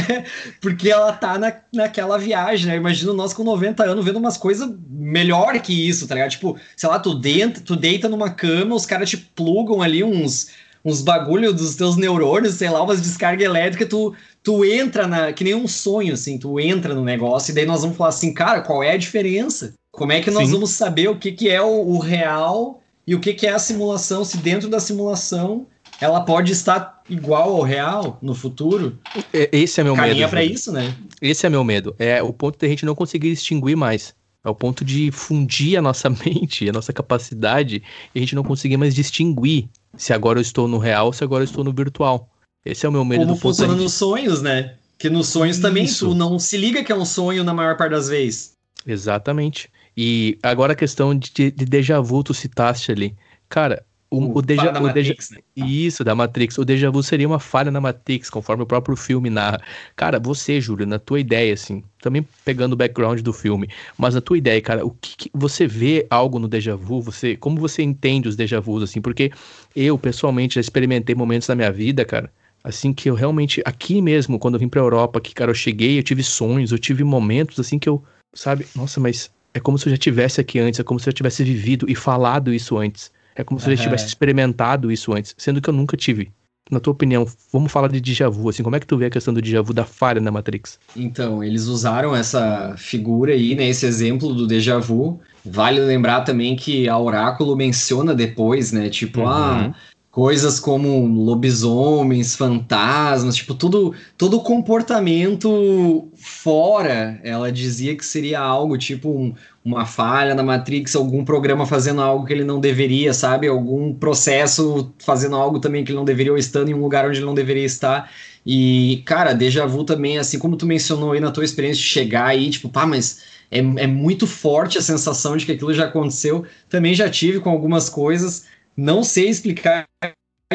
porque 0.60 0.90
ela 0.90 1.12
tá 1.12 1.38
na, 1.38 1.54
naquela 1.72 2.18
viagem, 2.18 2.66
né? 2.66 2.76
Imagina 2.76 3.12
nós 3.12 3.32
com 3.32 3.44
90 3.44 3.84
anos 3.84 4.04
vendo 4.04 4.18
umas 4.18 4.36
coisas 4.36 4.68
melhor 4.90 5.60
que 5.60 5.88
isso, 5.88 6.08
tá 6.08 6.16
ligado? 6.16 6.32
Tipo, 6.32 6.58
sei 6.76 6.88
lá, 6.88 6.98
tu, 6.98 7.14
deita, 7.14 7.60
tu 7.60 7.76
deita 7.76 8.08
numa 8.08 8.30
cama, 8.30 8.74
os 8.74 8.84
caras 8.84 9.08
te 9.08 9.16
plugam 9.16 9.80
ali 9.80 10.02
uns, 10.02 10.48
uns 10.84 11.00
bagulho 11.02 11.52
dos 11.52 11.76
teus 11.76 11.96
neurônios, 11.96 12.54
sei 12.54 12.68
lá, 12.68 12.82
umas 12.82 13.00
descarga 13.00 13.44
elétrica, 13.44 13.86
tu, 13.86 14.12
tu 14.42 14.64
entra 14.64 15.06
na. 15.06 15.32
que 15.32 15.44
nem 15.44 15.54
um 15.54 15.68
sonho, 15.68 16.14
assim, 16.14 16.36
tu 16.36 16.58
entra 16.58 16.92
no 16.92 17.04
negócio, 17.04 17.52
e 17.52 17.54
daí 17.54 17.64
nós 17.64 17.82
vamos 17.82 17.96
falar 17.96 18.10
assim, 18.10 18.34
cara, 18.34 18.60
qual 18.60 18.82
é 18.82 18.90
a 18.90 18.98
diferença? 18.98 19.72
Como 19.92 20.10
é 20.10 20.20
que 20.20 20.32
nós 20.32 20.48
Sim. 20.48 20.54
vamos 20.54 20.70
saber 20.70 21.08
o 21.08 21.16
que, 21.16 21.30
que 21.30 21.48
é 21.48 21.62
o, 21.62 21.88
o 21.88 21.98
real 21.98 22.82
e 23.06 23.14
o 23.14 23.20
que, 23.20 23.34
que 23.34 23.46
é 23.46 23.52
a 23.52 23.58
simulação, 23.58 24.24
se 24.24 24.36
dentro 24.38 24.68
da 24.68 24.80
simulação 24.80 25.66
ela 26.00 26.20
pode 26.22 26.52
estar 26.52 27.02
igual 27.08 27.54
ao 27.54 27.62
real 27.62 28.18
no 28.20 28.34
futuro? 28.34 28.98
Esse 29.32 29.80
é 29.80 29.84
meu 29.84 29.94
Caminha 29.94 30.14
medo. 30.14 30.20
Caminha 30.20 30.28
para 30.28 30.44
isso, 30.44 30.72
né? 30.72 30.94
Esse 31.22 31.46
é 31.46 31.48
meu 31.48 31.62
medo. 31.62 31.94
É 31.98 32.22
o 32.22 32.32
ponto 32.32 32.58
de 32.58 32.66
a 32.66 32.68
gente 32.68 32.84
não 32.84 32.94
conseguir 32.94 33.30
distinguir 33.30 33.76
mais. 33.76 34.14
É 34.44 34.48
o 34.48 34.54
ponto 34.54 34.84
de 34.84 35.10
fundir 35.10 35.76
a 35.76 35.82
nossa 35.82 36.10
mente, 36.24 36.68
a 36.68 36.72
nossa 36.72 36.92
capacidade, 36.92 37.82
e 38.14 38.18
a 38.18 38.20
gente 38.20 38.34
não 38.34 38.42
conseguir 38.42 38.76
mais 38.76 38.94
distinguir 38.94 39.68
se 39.96 40.12
agora 40.12 40.38
eu 40.38 40.42
estou 40.42 40.68
no 40.68 40.78
real 40.78 41.06
ou 41.06 41.12
se 41.12 41.24
agora 41.24 41.42
eu 41.42 41.46
estou 41.46 41.64
no 41.64 41.72
virtual. 41.72 42.28
Esse 42.64 42.84
é 42.84 42.88
o 42.88 42.92
meu 42.92 43.04
medo 43.04 43.24
Como 43.24 43.36
funciona 43.36 43.74
nos 43.74 43.94
sonhos, 43.94 44.42
né? 44.42 44.74
Que 44.98 45.08
nos 45.08 45.28
sonhos 45.28 45.56
Isso. 45.56 45.62
também 45.62 45.86
tu 45.86 46.14
não 46.14 46.38
se 46.38 46.56
liga 46.56 46.82
que 46.82 46.90
é 46.90 46.96
um 46.96 47.04
sonho 47.04 47.44
na 47.44 47.54
maior 47.54 47.76
parte 47.76 47.92
das 47.92 48.08
vezes. 48.08 48.52
Exatamente. 48.84 49.70
E 49.96 50.38
agora 50.42 50.74
a 50.74 50.76
questão 50.76 51.14
de, 51.14 51.30
de 51.30 51.64
déjà 51.64 52.00
vu, 52.00 52.22
tu 52.22 52.34
citaste 52.34 52.92
ali. 52.92 53.16
Cara, 53.48 53.84
o, 54.08 54.18
o, 54.18 54.38
o 54.38 54.42
déjà, 54.42 54.78
o 54.78 54.82
Matrix, 54.82 55.30
né? 55.30 55.38
Isso, 55.56 56.04
da 56.04 56.14
Matrix. 56.14 56.58
O 56.58 56.64
déjà 56.64 56.90
vu 56.90 57.02
seria 57.02 57.26
uma 57.26 57.40
falha 57.40 57.70
na 57.70 57.80
Matrix, 57.80 58.30
conforme 58.30 58.62
o 58.62 58.66
próprio 58.66 58.96
filme 58.96 59.28
narra. 59.28 59.60
Cara, 59.96 60.20
você, 60.20 60.60
Júlio, 60.60 60.86
na 60.86 60.98
tua 60.98 61.18
ideia, 61.18 61.52
assim, 61.52 61.82
também 62.00 62.26
pegando 62.44 62.74
o 62.74 62.76
background 62.76 63.20
do 63.20 63.32
filme, 63.32 63.68
mas 63.98 64.14
na 64.14 64.20
tua 64.20 64.38
ideia, 64.38 64.60
cara, 64.60 64.86
o 64.86 64.90
que, 64.90 65.16
que 65.16 65.30
você 65.34 65.66
vê 65.66 66.06
algo 66.08 66.38
no 66.38 66.46
déjà 66.46 66.76
vu? 66.76 67.02
Você, 67.02 67.36
como 67.36 67.58
você 67.60 67.82
entende 67.82 68.28
os 68.28 68.36
déjà 68.36 68.60
vus, 68.60 68.82
assim? 68.82 69.00
Porque 69.00 69.32
eu, 69.74 69.98
pessoalmente, 69.98 70.54
já 70.54 70.60
experimentei 70.60 71.14
momentos 71.14 71.48
na 71.48 71.54
minha 71.56 71.72
vida, 71.72 72.04
cara, 72.04 72.30
assim, 72.62 72.92
que 72.92 73.10
eu 73.10 73.14
realmente, 73.14 73.60
aqui 73.64 74.00
mesmo, 74.00 74.38
quando 74.38 74.54
eu 74.54 74.60
vim 74.60 74.68
pra 74.68 74.80
Europa, 74.80 75.20
que, 75.20 75.34
cara, 75.34 75.50
eu 75.50 75.54
cheguei, 75.54 75.98
eu 75.98 76.02
tive 76.02 76.22
sonhos, 76.22 76.70
eu 76.70 76.78
tive 76.78 77.02
momentos, 77.02 77.58
assim, 77.58 77.78
que 77.78 77.88
eu, 77.88 78.02
sabe, 78.32 78.66
nossa, 78.74 79.00
mas 79.00 79.30
é 79.56 79.60
como 79.60 79.78
se 79.78 79.88
eu 79.88 79.90
já 79.90 79.96
tivesse 79.96 80.38
aqui 80.38 80.58
antes, 80.58 80.78
é 80.78 80.82
como 80.82 81.00
se 81.00 81.08
eu 81.08 81.12
tivesse 81.14 81.42
vivido 81.42 81.86
e 81.88 81.94
falado 81.94 82.52
isso 82.52 82.76
antes. 82.76 83.10
É 83.34 83.42
como 83.42 83.58
se 83.58 83.70
eu 83.70 83.74
já 83.74 83.84
tivesse 83.84 84.06
experimentado 84.06 84.92
isso 84.92 85.14
antes, 85.14 85.34
sendo 85.38 85.62
que 85.62 85.70
eu 85.70 85.74
nunca 85.74 85.96
tive. 85.96 86.30
Na 86.70 86.78
tua 86.78 86.92
opinião, 86.92 87.26
vamos 87.50 87.72
falar 87.72 87.88
de 87.88 88.00
déjà 88.00 88.28
vu, 88.28 88.50
assim, 88.50 88.62
como 88.62 88.76
é 88.76 88.80
que 88.80 88.86
tu 88.86 88.98
vê 88.98 89.06
a 89.06 89.10
questão 89.10 89.32
do 89.32 89.40
déjà 89.40 89.62
vu 89.62 89.72
da 89.72 89.84
falha 89.84 90.20
na 90.20 90.30
Matrix? 90.30 90.78
Então, 90.94 91.42
eles 91.42 91.66
usaram 91.66 92.14
essa 92.14 92.74
figura 92.76 93.32
aí, 93.32 93.54
né, 93.54 93.66
esse 93.66 93.86
exemplo 93.86 94.34
do 94.34 94.46
déjà 94.46 94.78
vu. 94.78 95.20
Vale 95.44 95.80
lembrar 95.80 96.22
também 96.22 96.54
que 96.54 96.88
a 96.88 96.98
Oráculo 96.98 97.56
menciona 97.56 98.14
depois, 98.14 98.72
né, 98.72 98.90
tipo, 98.90 99.20
uhum. 99.20 99.28
ah, 99.28 99.74
coisas 100.16 100.58
como 100.58 101.06
lobisomens, 101.06 102.34
fantasmas, 102.34 103.36
tipo, 103.36 103.52
tudo, 103.54 103.94
todo 104.16 104.40
comportamento 104.40 106.08
fora, 106.16 107.20
ela 107.22 107.52
dizia 107.52 107.94
que 107.94 108.02
seria 108.02 108.40
algo 108.40 108.78
tipo 108.78 109.10
um, 109.10 109.34
uma 109.62 109.84
falha 109.84 110.34
na 110.34 110.42
Matrix, 110.42 110.96
algum 110.96 111.22
programa 111.22 111.66
fazendo 111.66 112.00
algo 112.00 112.24
que 112.24 112.32
ele 112.32 112.44
não 112.44 112.58
deveria, 112.58 113.12
sabe? 113.12 113.46
Algum 113.46 113.92
processo 113.92 114.90
fazendo 114.98 115.36
algo 115.36 115.60
também 115.60 115.84
que 115.84 115.90
ele 115.90 115.98
não 115.98 116.04
deveria 116.06 116.32
ou 116.32 116.38
estando 116.38 116.70
em 116.70 116.74
um 116.74 116.80
lugar 116.80 117.06
onde 117.06 117.18
ele 117.18 117.26
não 117.26 117.34
deveria 117.34 117.66
estar. 117.66 118.10
E, 118.46 119.02
cara, 119.04 119.34
déjà 119.34 119.66
vu 119.66 119.84
também, 119.84 120.16
assim 120.16 120.38
como 120.38 120.56
tu 120.56 120.64
mencionou 120.64 121.12
aí 121.12 121.20
na 121.20 121.30
tua 121.30 121.44
experiência 121.44 121.82
de 121.82 121.88
chegar 121.90 122.28
aí, 122.28 122.48
tipo, 122.48 122.70
pá, 122.70 122.86
mas 122.86 123.20
é, 123.50 123.58
é 123.58 123.86
muito 123.86 124.26
forte 124.26 124.78
a 124.78 124.82
sensação 124.82 125.36
de 125.36 125.44
que 125.44 125.52
aquilo 125.52 125.74
já 125.74 125.84
aconteceu. 125.84 126.46
Também 126.70 126.94
já 126.94 127.10
tive 127.10 127.38
com 127.38 127.50
algumas 127.50 127.90
coisas 127.90 128.55
não 128.76 129.02
sei 129.02 129.28
explicar 129.28 129.86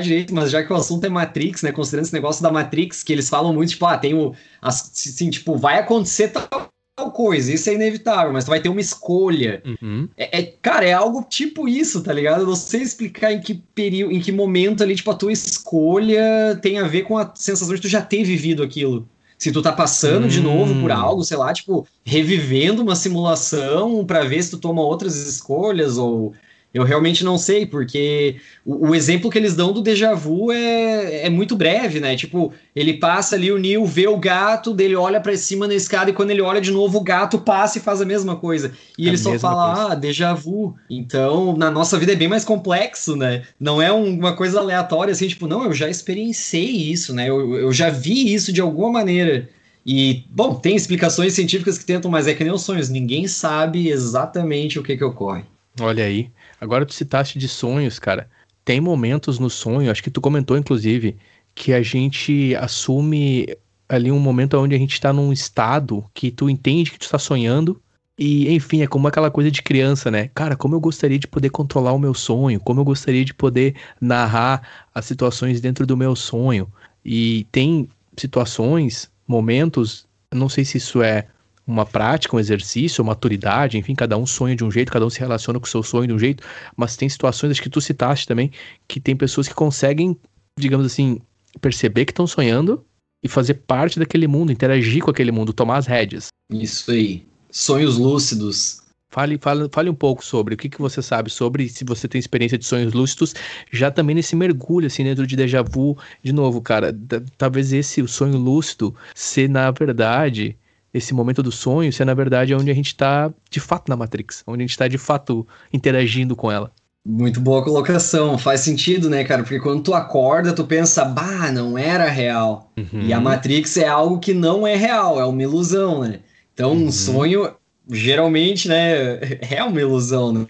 direito, 0.01 0.34
mas 0.34 0.51
já 0.51 0.63
que 0.63 0.72
o 0.72 0.76
assunto 0.76 1.05
é 1.05 1.09
Matrix, 1.09 1.63
né? 1.63 1.72
Considerando 1.72 2.05
esse 2.05 2.13
negócio 2.13 2.41
da 2.41 2.51
Matrix, 2.51 3.03
que 3.03 3.11
eles 3.11 3.28
falam 3.28 3.53
muito, 3.53 3.72
tipo, 3.72 3.86
ah, 3.86 3.97
tem 3.97 4.13
o. 4.13 4.34
Assim, 4.61 5.30
tipo, 5.30 5.57
vai 5.57 5.80
acontecer 5.80 6.30
tal, 6.30 6.72
coisa, 7.09 7.51
isso 7.51 7.69
é 7.69 7.74
inevitável, 7.74 8.32
mas 8.32 8.45
tu 8.45 8.49
vai 8.49 8.59
ter 8.59 8.69
uma 8.69 8.82
escolha. 8.82 9.61
Uhum. 9.65 10.07
É, 10.15 10.39
é, 10.39 10.43
cara, 10.61 10.86
é 10.86 10.93
algo 10.93 11.26
tipo 11.28 11.67
isso, 11.67 12.03
tá 12.03 12.13
ligado? 12.13 12.41
Eu 12.41 12.47
não 12.47 12.55
sei 12.55 12.82
explicar 12.82 13.32
em 13.32 13.41
que 13.41 13.55
período, 13.74 14.13
em 14.13 14.19
que 14.19 14.32
momento 14.32 14.84
ali, 14.84 14.95
tipo, 14.95 15.09
a 15.09 15.15
tua 15.15 15.32
escolha 15.32 16.59
tem 16.61 16.78
a 16.78 16.88
ver 16.88 17.03
com 17.03 17.17
a 17.17 17.32
sensação 17.34 17.74
de 17.74 17.82
tu 17.82 17.88
já 17.88 18.01
ter 18.01 18.24
vivido 18.24 18.61
aquilo. 18.61 19.07
Se 19.38 19.51
tu 19.51 19.61
tá 19.61 19.72
passando 19.72 20.26
hum. 20.26 20.30
de 20.30 20.39
novo 20.39 20.80
por 20.80 20.91
hum. 20.91 20.95
algo, 20.95 21.24
sei 21.24 21.38
lá, 21.38 21.51
tipo, 21.51 21.88
revivendo 22.05 22.84
uma 22.84 22.95
simulação 22.95 24.05
para 24.05 24.24
ver 24.24 24.43
se 24.43 24.51
tu 24.51 24.59
toma 24.59 24.82
outras 24.84 25.15
escolhas 25.15 25.97
ou 25.97 26.34
eu 26.74 26.84
realmente 26.84 27.24
não 27.24 27.38
sei, 27.38 27.65
porque 27.65 28.38
o, 28.65 28.89
o, 28.89 28.95
exemplo 28.95 29.30
que 29.30 29.38
eles 29.38 29.55
dão 29.55 29.74
do 29.74 29.82
déjà 29.82 30.13
vu 30.13 30.51
é, 30.51 31.26
é 31.26 31.30
muito 31.30 31.55
breve, 31.55 31.99
né? 31.99 32.15
Tipo, 32.15 32.53
ele 32.74 32.93
passa 32.93 33.36
ali, 33.36 33.51
o 33.51 33.57
Neil 33.57 33.86
vê 33.86 34.07
o 34.07 34.17
gato, 34.17 34.74
dele 34.74 34.95
olha 34.95 35.19
para 35.19 35.36
cima 35.36 35.67
na 35.67 35.74
escada 35.74 36.09
e 36.09 36.13
quando 36.13 36.32
ele 36.32 36.41
olha 36.41 36.61
de 36.61 36.72
novo, 36.72 36.97
o 36.97 37.03
gato 37.03 37.39
passa 37.39 37.78
e 37.78 37.82
faz 37.82 38.01
a 38.01 38.05
mesma 38.05 38.38
coisa. 38.38 38.72
E 38.97 39.05
a 39.05 39.09
ele 39.09 39.17
só 39.17 39.38
fala, 39.38 39.76
coisa. 39.76 39.91
ah, 39.91 39.95
déjà 39.95 40.34
vu. 40.34 40.74
Então, 40.89 41.57
na 41.57 41.69
nossa 41.69 41.99
vida 41.99 42.13
é 42.13 42.15
bem 42.15 42.30
mais 42.30 42.45
complexo, 42.45 43.17
né? 43.17 43.43
Não 43.59 43.82
é 43.82 43.91
um, 43.91 44.17
uma 44.17 44.34
coisa 44.34 44.59
aleatória 44.59 45.11
assim, 45.11 45.28
tipo, 45.28 45.47
não, 45.47 45.65
eu 45.65 45.74
já 45.74 45.89
experienciei 45.89 46.89
isso, 46.89 47.13
né? 47.13 47.30
Eu, 47.30 47.55
eu 47.55 47.74
já 47.74 47.89
vi 47.89 48.34
isso 48.34 48.53
de 48.53 48.61
alguma 48.61 48.91
maneira. 48.91 49.49
E, 49.86 50.24
bom, 50.30 50.55
tem 50.55 50.76
explicações 50.76 51.34
científicas 51.34 51.78
que 51.78 51.86
tentam, 51.86 52.09
mas 52.09 52.28
é 52.28 52.34
que 52.34 52.43
nem 52.43 52.53
os 52.53 52.61
sonhos, 52.61 52.88
ninguém 52.88 53.28
sabe 53.28 53.89
exatamente 53.89 54.80
o 54.80 54.84
que, 54.84 54.95
que 54.95 55.03
ocorre. 55.03 55.43
Olha 55.80 56.03
aí. 56.05 56.32
Agora 56.59 56.86
tu 56.86 56.93
citaste 56.93 57.39
de 57.39 57.47
sonhos, 57.47 57.97
cara. 57.99 58.30
Tem 58.63 58.80
momentos 58.80 59.39
no 59.39 59.49
sonho, 59.49 59.89
acho 59.89 60.03
que 60.03 60.11
tu 60.11 60.22
comentou 60.22 60.57
inclusive, 60.57 61.17
que 61.55 61.74
a 61.74 61.82
gente 61.82 62.55
assume 62.55 63.47
ali 63.89 64.11
um 64.11 64.19
momento 64.19 64.57
onde 64.57 64.76
a 64.76 64.78
gente 64.78 64.93
está 64.93 65.11
num 65.11 65.34
estado 65.34 66.05
que 66.13 66.32
tu 66.32 66.49
entende 66.49 66.91
que 66.91 66.99
tu 66.99 67.03
está 67.03 67.19
sonhando. 67.19 67.82
E, 68.17 68.53
enfim, 68.53 68.82
é 68.84 68.88
como 68.88 69.07
aquela 69.07 69.32
coisa 69.32 69.49
de 69.49 69.63
criança, 69.63 70.11
né? 70.11 70.30
Cara, 70.36 70.55
como 70.55 70.76
eu 70.76 70.80
gostaria 70.80 71.17
de 71.17 71.28
poder 71.28 71.49
controlar 71.49 71.91
o 71.93 71.99
meu 71.99 72.13
sonho, 72.13 72.59
como 72.59 72.80
eu 72.80 72.86
gostaria 72.86 73.26
de 73.26 73.34
poder 73.34 73.76
narrar 73.99 74.86
as 74.93 75.05
situações 75.05 75.59
dentro 75.59 75.88
do 75.88 75.97
meu 75.97 76.15
sonho. 76.15 76.72
E 77.03 77.47
tem 77.51 77.89
situações, 78.15 79.09
momentos, 79.28 80.07
não 80.32 80.47
sei 80.47 80.63
se 80.63 80.78
isso 80.78 81.01
é 81.01 81.28
uma 81.66 81.86
prática, 81.86 82.36
um 82.36 82.39
exercício, 82.39 83.03
uma 83.03 83.12
maturidade, 83.12 83.78
enfim, 83.78 83.95
cada 83.95 84.18
um 84.18 84.26
sonha 84.26 84.55
de 84.55 84.64
um 84.64 84.72
jeito, 84.72 84.91
cada 84.91 85.05
um 85.05 85.09
se 85.09 85.20
relaciona 85.20 85.59
com 85.59 85.66
o 85.66 85.70
seu 85.70 85.84
sonho 85.84 86.07
de 86.07 86.14
um 86.14 86.20
jeito, 86.20 86.43
mas 86.76 86.95
tem 86.95 87.07
situações, 87.07 87.51
acho 87.51 87.62
que 87.62 87.70
tu 87.70 87.82
citaste 87.82 88.28
também, 88.28 88.51
que 88.88 88.99
tem 88.99 89.16
pessoas 89.16 89.47
que 89.47 89.53
conseguem, 89.53 90.18
digamos 90.57 90.86
assim, 90.86 91.20
perceber 91.59 92.05
que 92.05 92.12
estão 92.12 92.28
sonhando 92.28 92.84
e 93.24 93.28
fazer 93.28 93.55
parte 93.55 93.99
daquele 93.99 94.28
mundo, 94.28 94.51
interagir 94.51 95.03
com 95.03 95.12
aquele 95.12 95.32
mundo, 95.32 95.53
tomar 95.53 95.78
as 95.78 95.86
rédeas. 95.86 96.28
Isso 96.51 96.91
aí. 96.91 97.26
Sonhos 97.51 97.97
lúcidos. 97.97 98.82
Fale, 99.09 99.38
fale, 99.38 99.68
fale 99.70 99.89
um 99.89 99.93
pouco 99.93 100.24
sobre 100.24 100.53
o 100.53 100.57
que, 100.57 100.70
que 100.70 100.80
você 100.80 101.01
sabe 101.01 101.30
sobre, 101.30 101.68
se 101.68 101.84
você 101.84 102.07
tem 102.07 102.18
experiência 102.18 102.57
de 102.57 102.66
sonhos 102.66 102.93
lúcidos, 102.93 103.36
já 103.70 103.91
também 103.91 104.16
nesse 104.16 104.38
mergulho, 104.38 104.88
assim, 104.88 105.03
dentro 105.03 105.28
de 105.28 105.36
déjà 105.36 105.62
vu. 105.62 105.97
De 106.24 106.32
novo, 106.32 106.62
cara, 106.62 106.97
talvez 107.38 107.74
esse 107.74 108.01
o 108.01 108.07
sonho 108.07 108.38
lúcido 108.38 108.95
ser, 109.14 109.49
na 109.49 109.70
verdade, 109.70 110.57
esse 110.94 111.14
momento 111.14 111.42
do 111.42 111.52
sonho 111.52 111.92
ser, 111.92 112.06
na 112.06 112.14
verdade, 112.14 112.54
é 112.54 112.58
onde 112.58 112.70
a 112.70 112.74
gente 112.74 112.88
está 112.88 113.32
de 113.50 113.60
fato 113.60 113.89
na 113.89 113.96
Matrix, 113.96 114.44
onde 114.46 114.62
a 114.62 114.64
gente 114.64 114.72
está 114.72 114.88
de 114.88 114.98
fato 114.98 115.48
interagindo 115.74 116.36
com 116.36 116.52
ela. 116.52 116.72
Muito 117.08 117.42
boa 117.42 117.64
colocação, 117.64 118.38
faz 118.38 118.62
sentido, 118.62 119.10
né, 119.10 119.24
cara? 119.24 119.42
Porque 119.42 119.60
quando 119.60 119.82
tu 119.82 119.94
acorda, 119.94 120.54
tu 120.54 120.64
pensa, 120.66 121.04
bah, 121.04 121.52
não 121.52 121.76
era 121.76 122.08
real. 122.08 122.72
Uhum. 122.78 123.02
E 123.02 123.12
a 123.12 123.20
Matrix 123.20 123.76
é 123.78 123.88
algo 123.88 124.20
que 124.20 124.36
não 124.36 124.68
é 124.68 124.76
real, 124.76 125.20
é 125.20 125.26
uma 125.26 125.42
ilusão, 125.42 126.02
né? 126.02 126.20
Então, 126.54 126.74
uhum. 126.74 126.86
um 126.86 126.92
sonho, 126.92 127.52
geralmente, 127.89 128.68
né, 128.68 129.20
é 129.50 129.64
uma 129.64 129.82
ilusão, 129.82 130.32
né? 130.32 130.46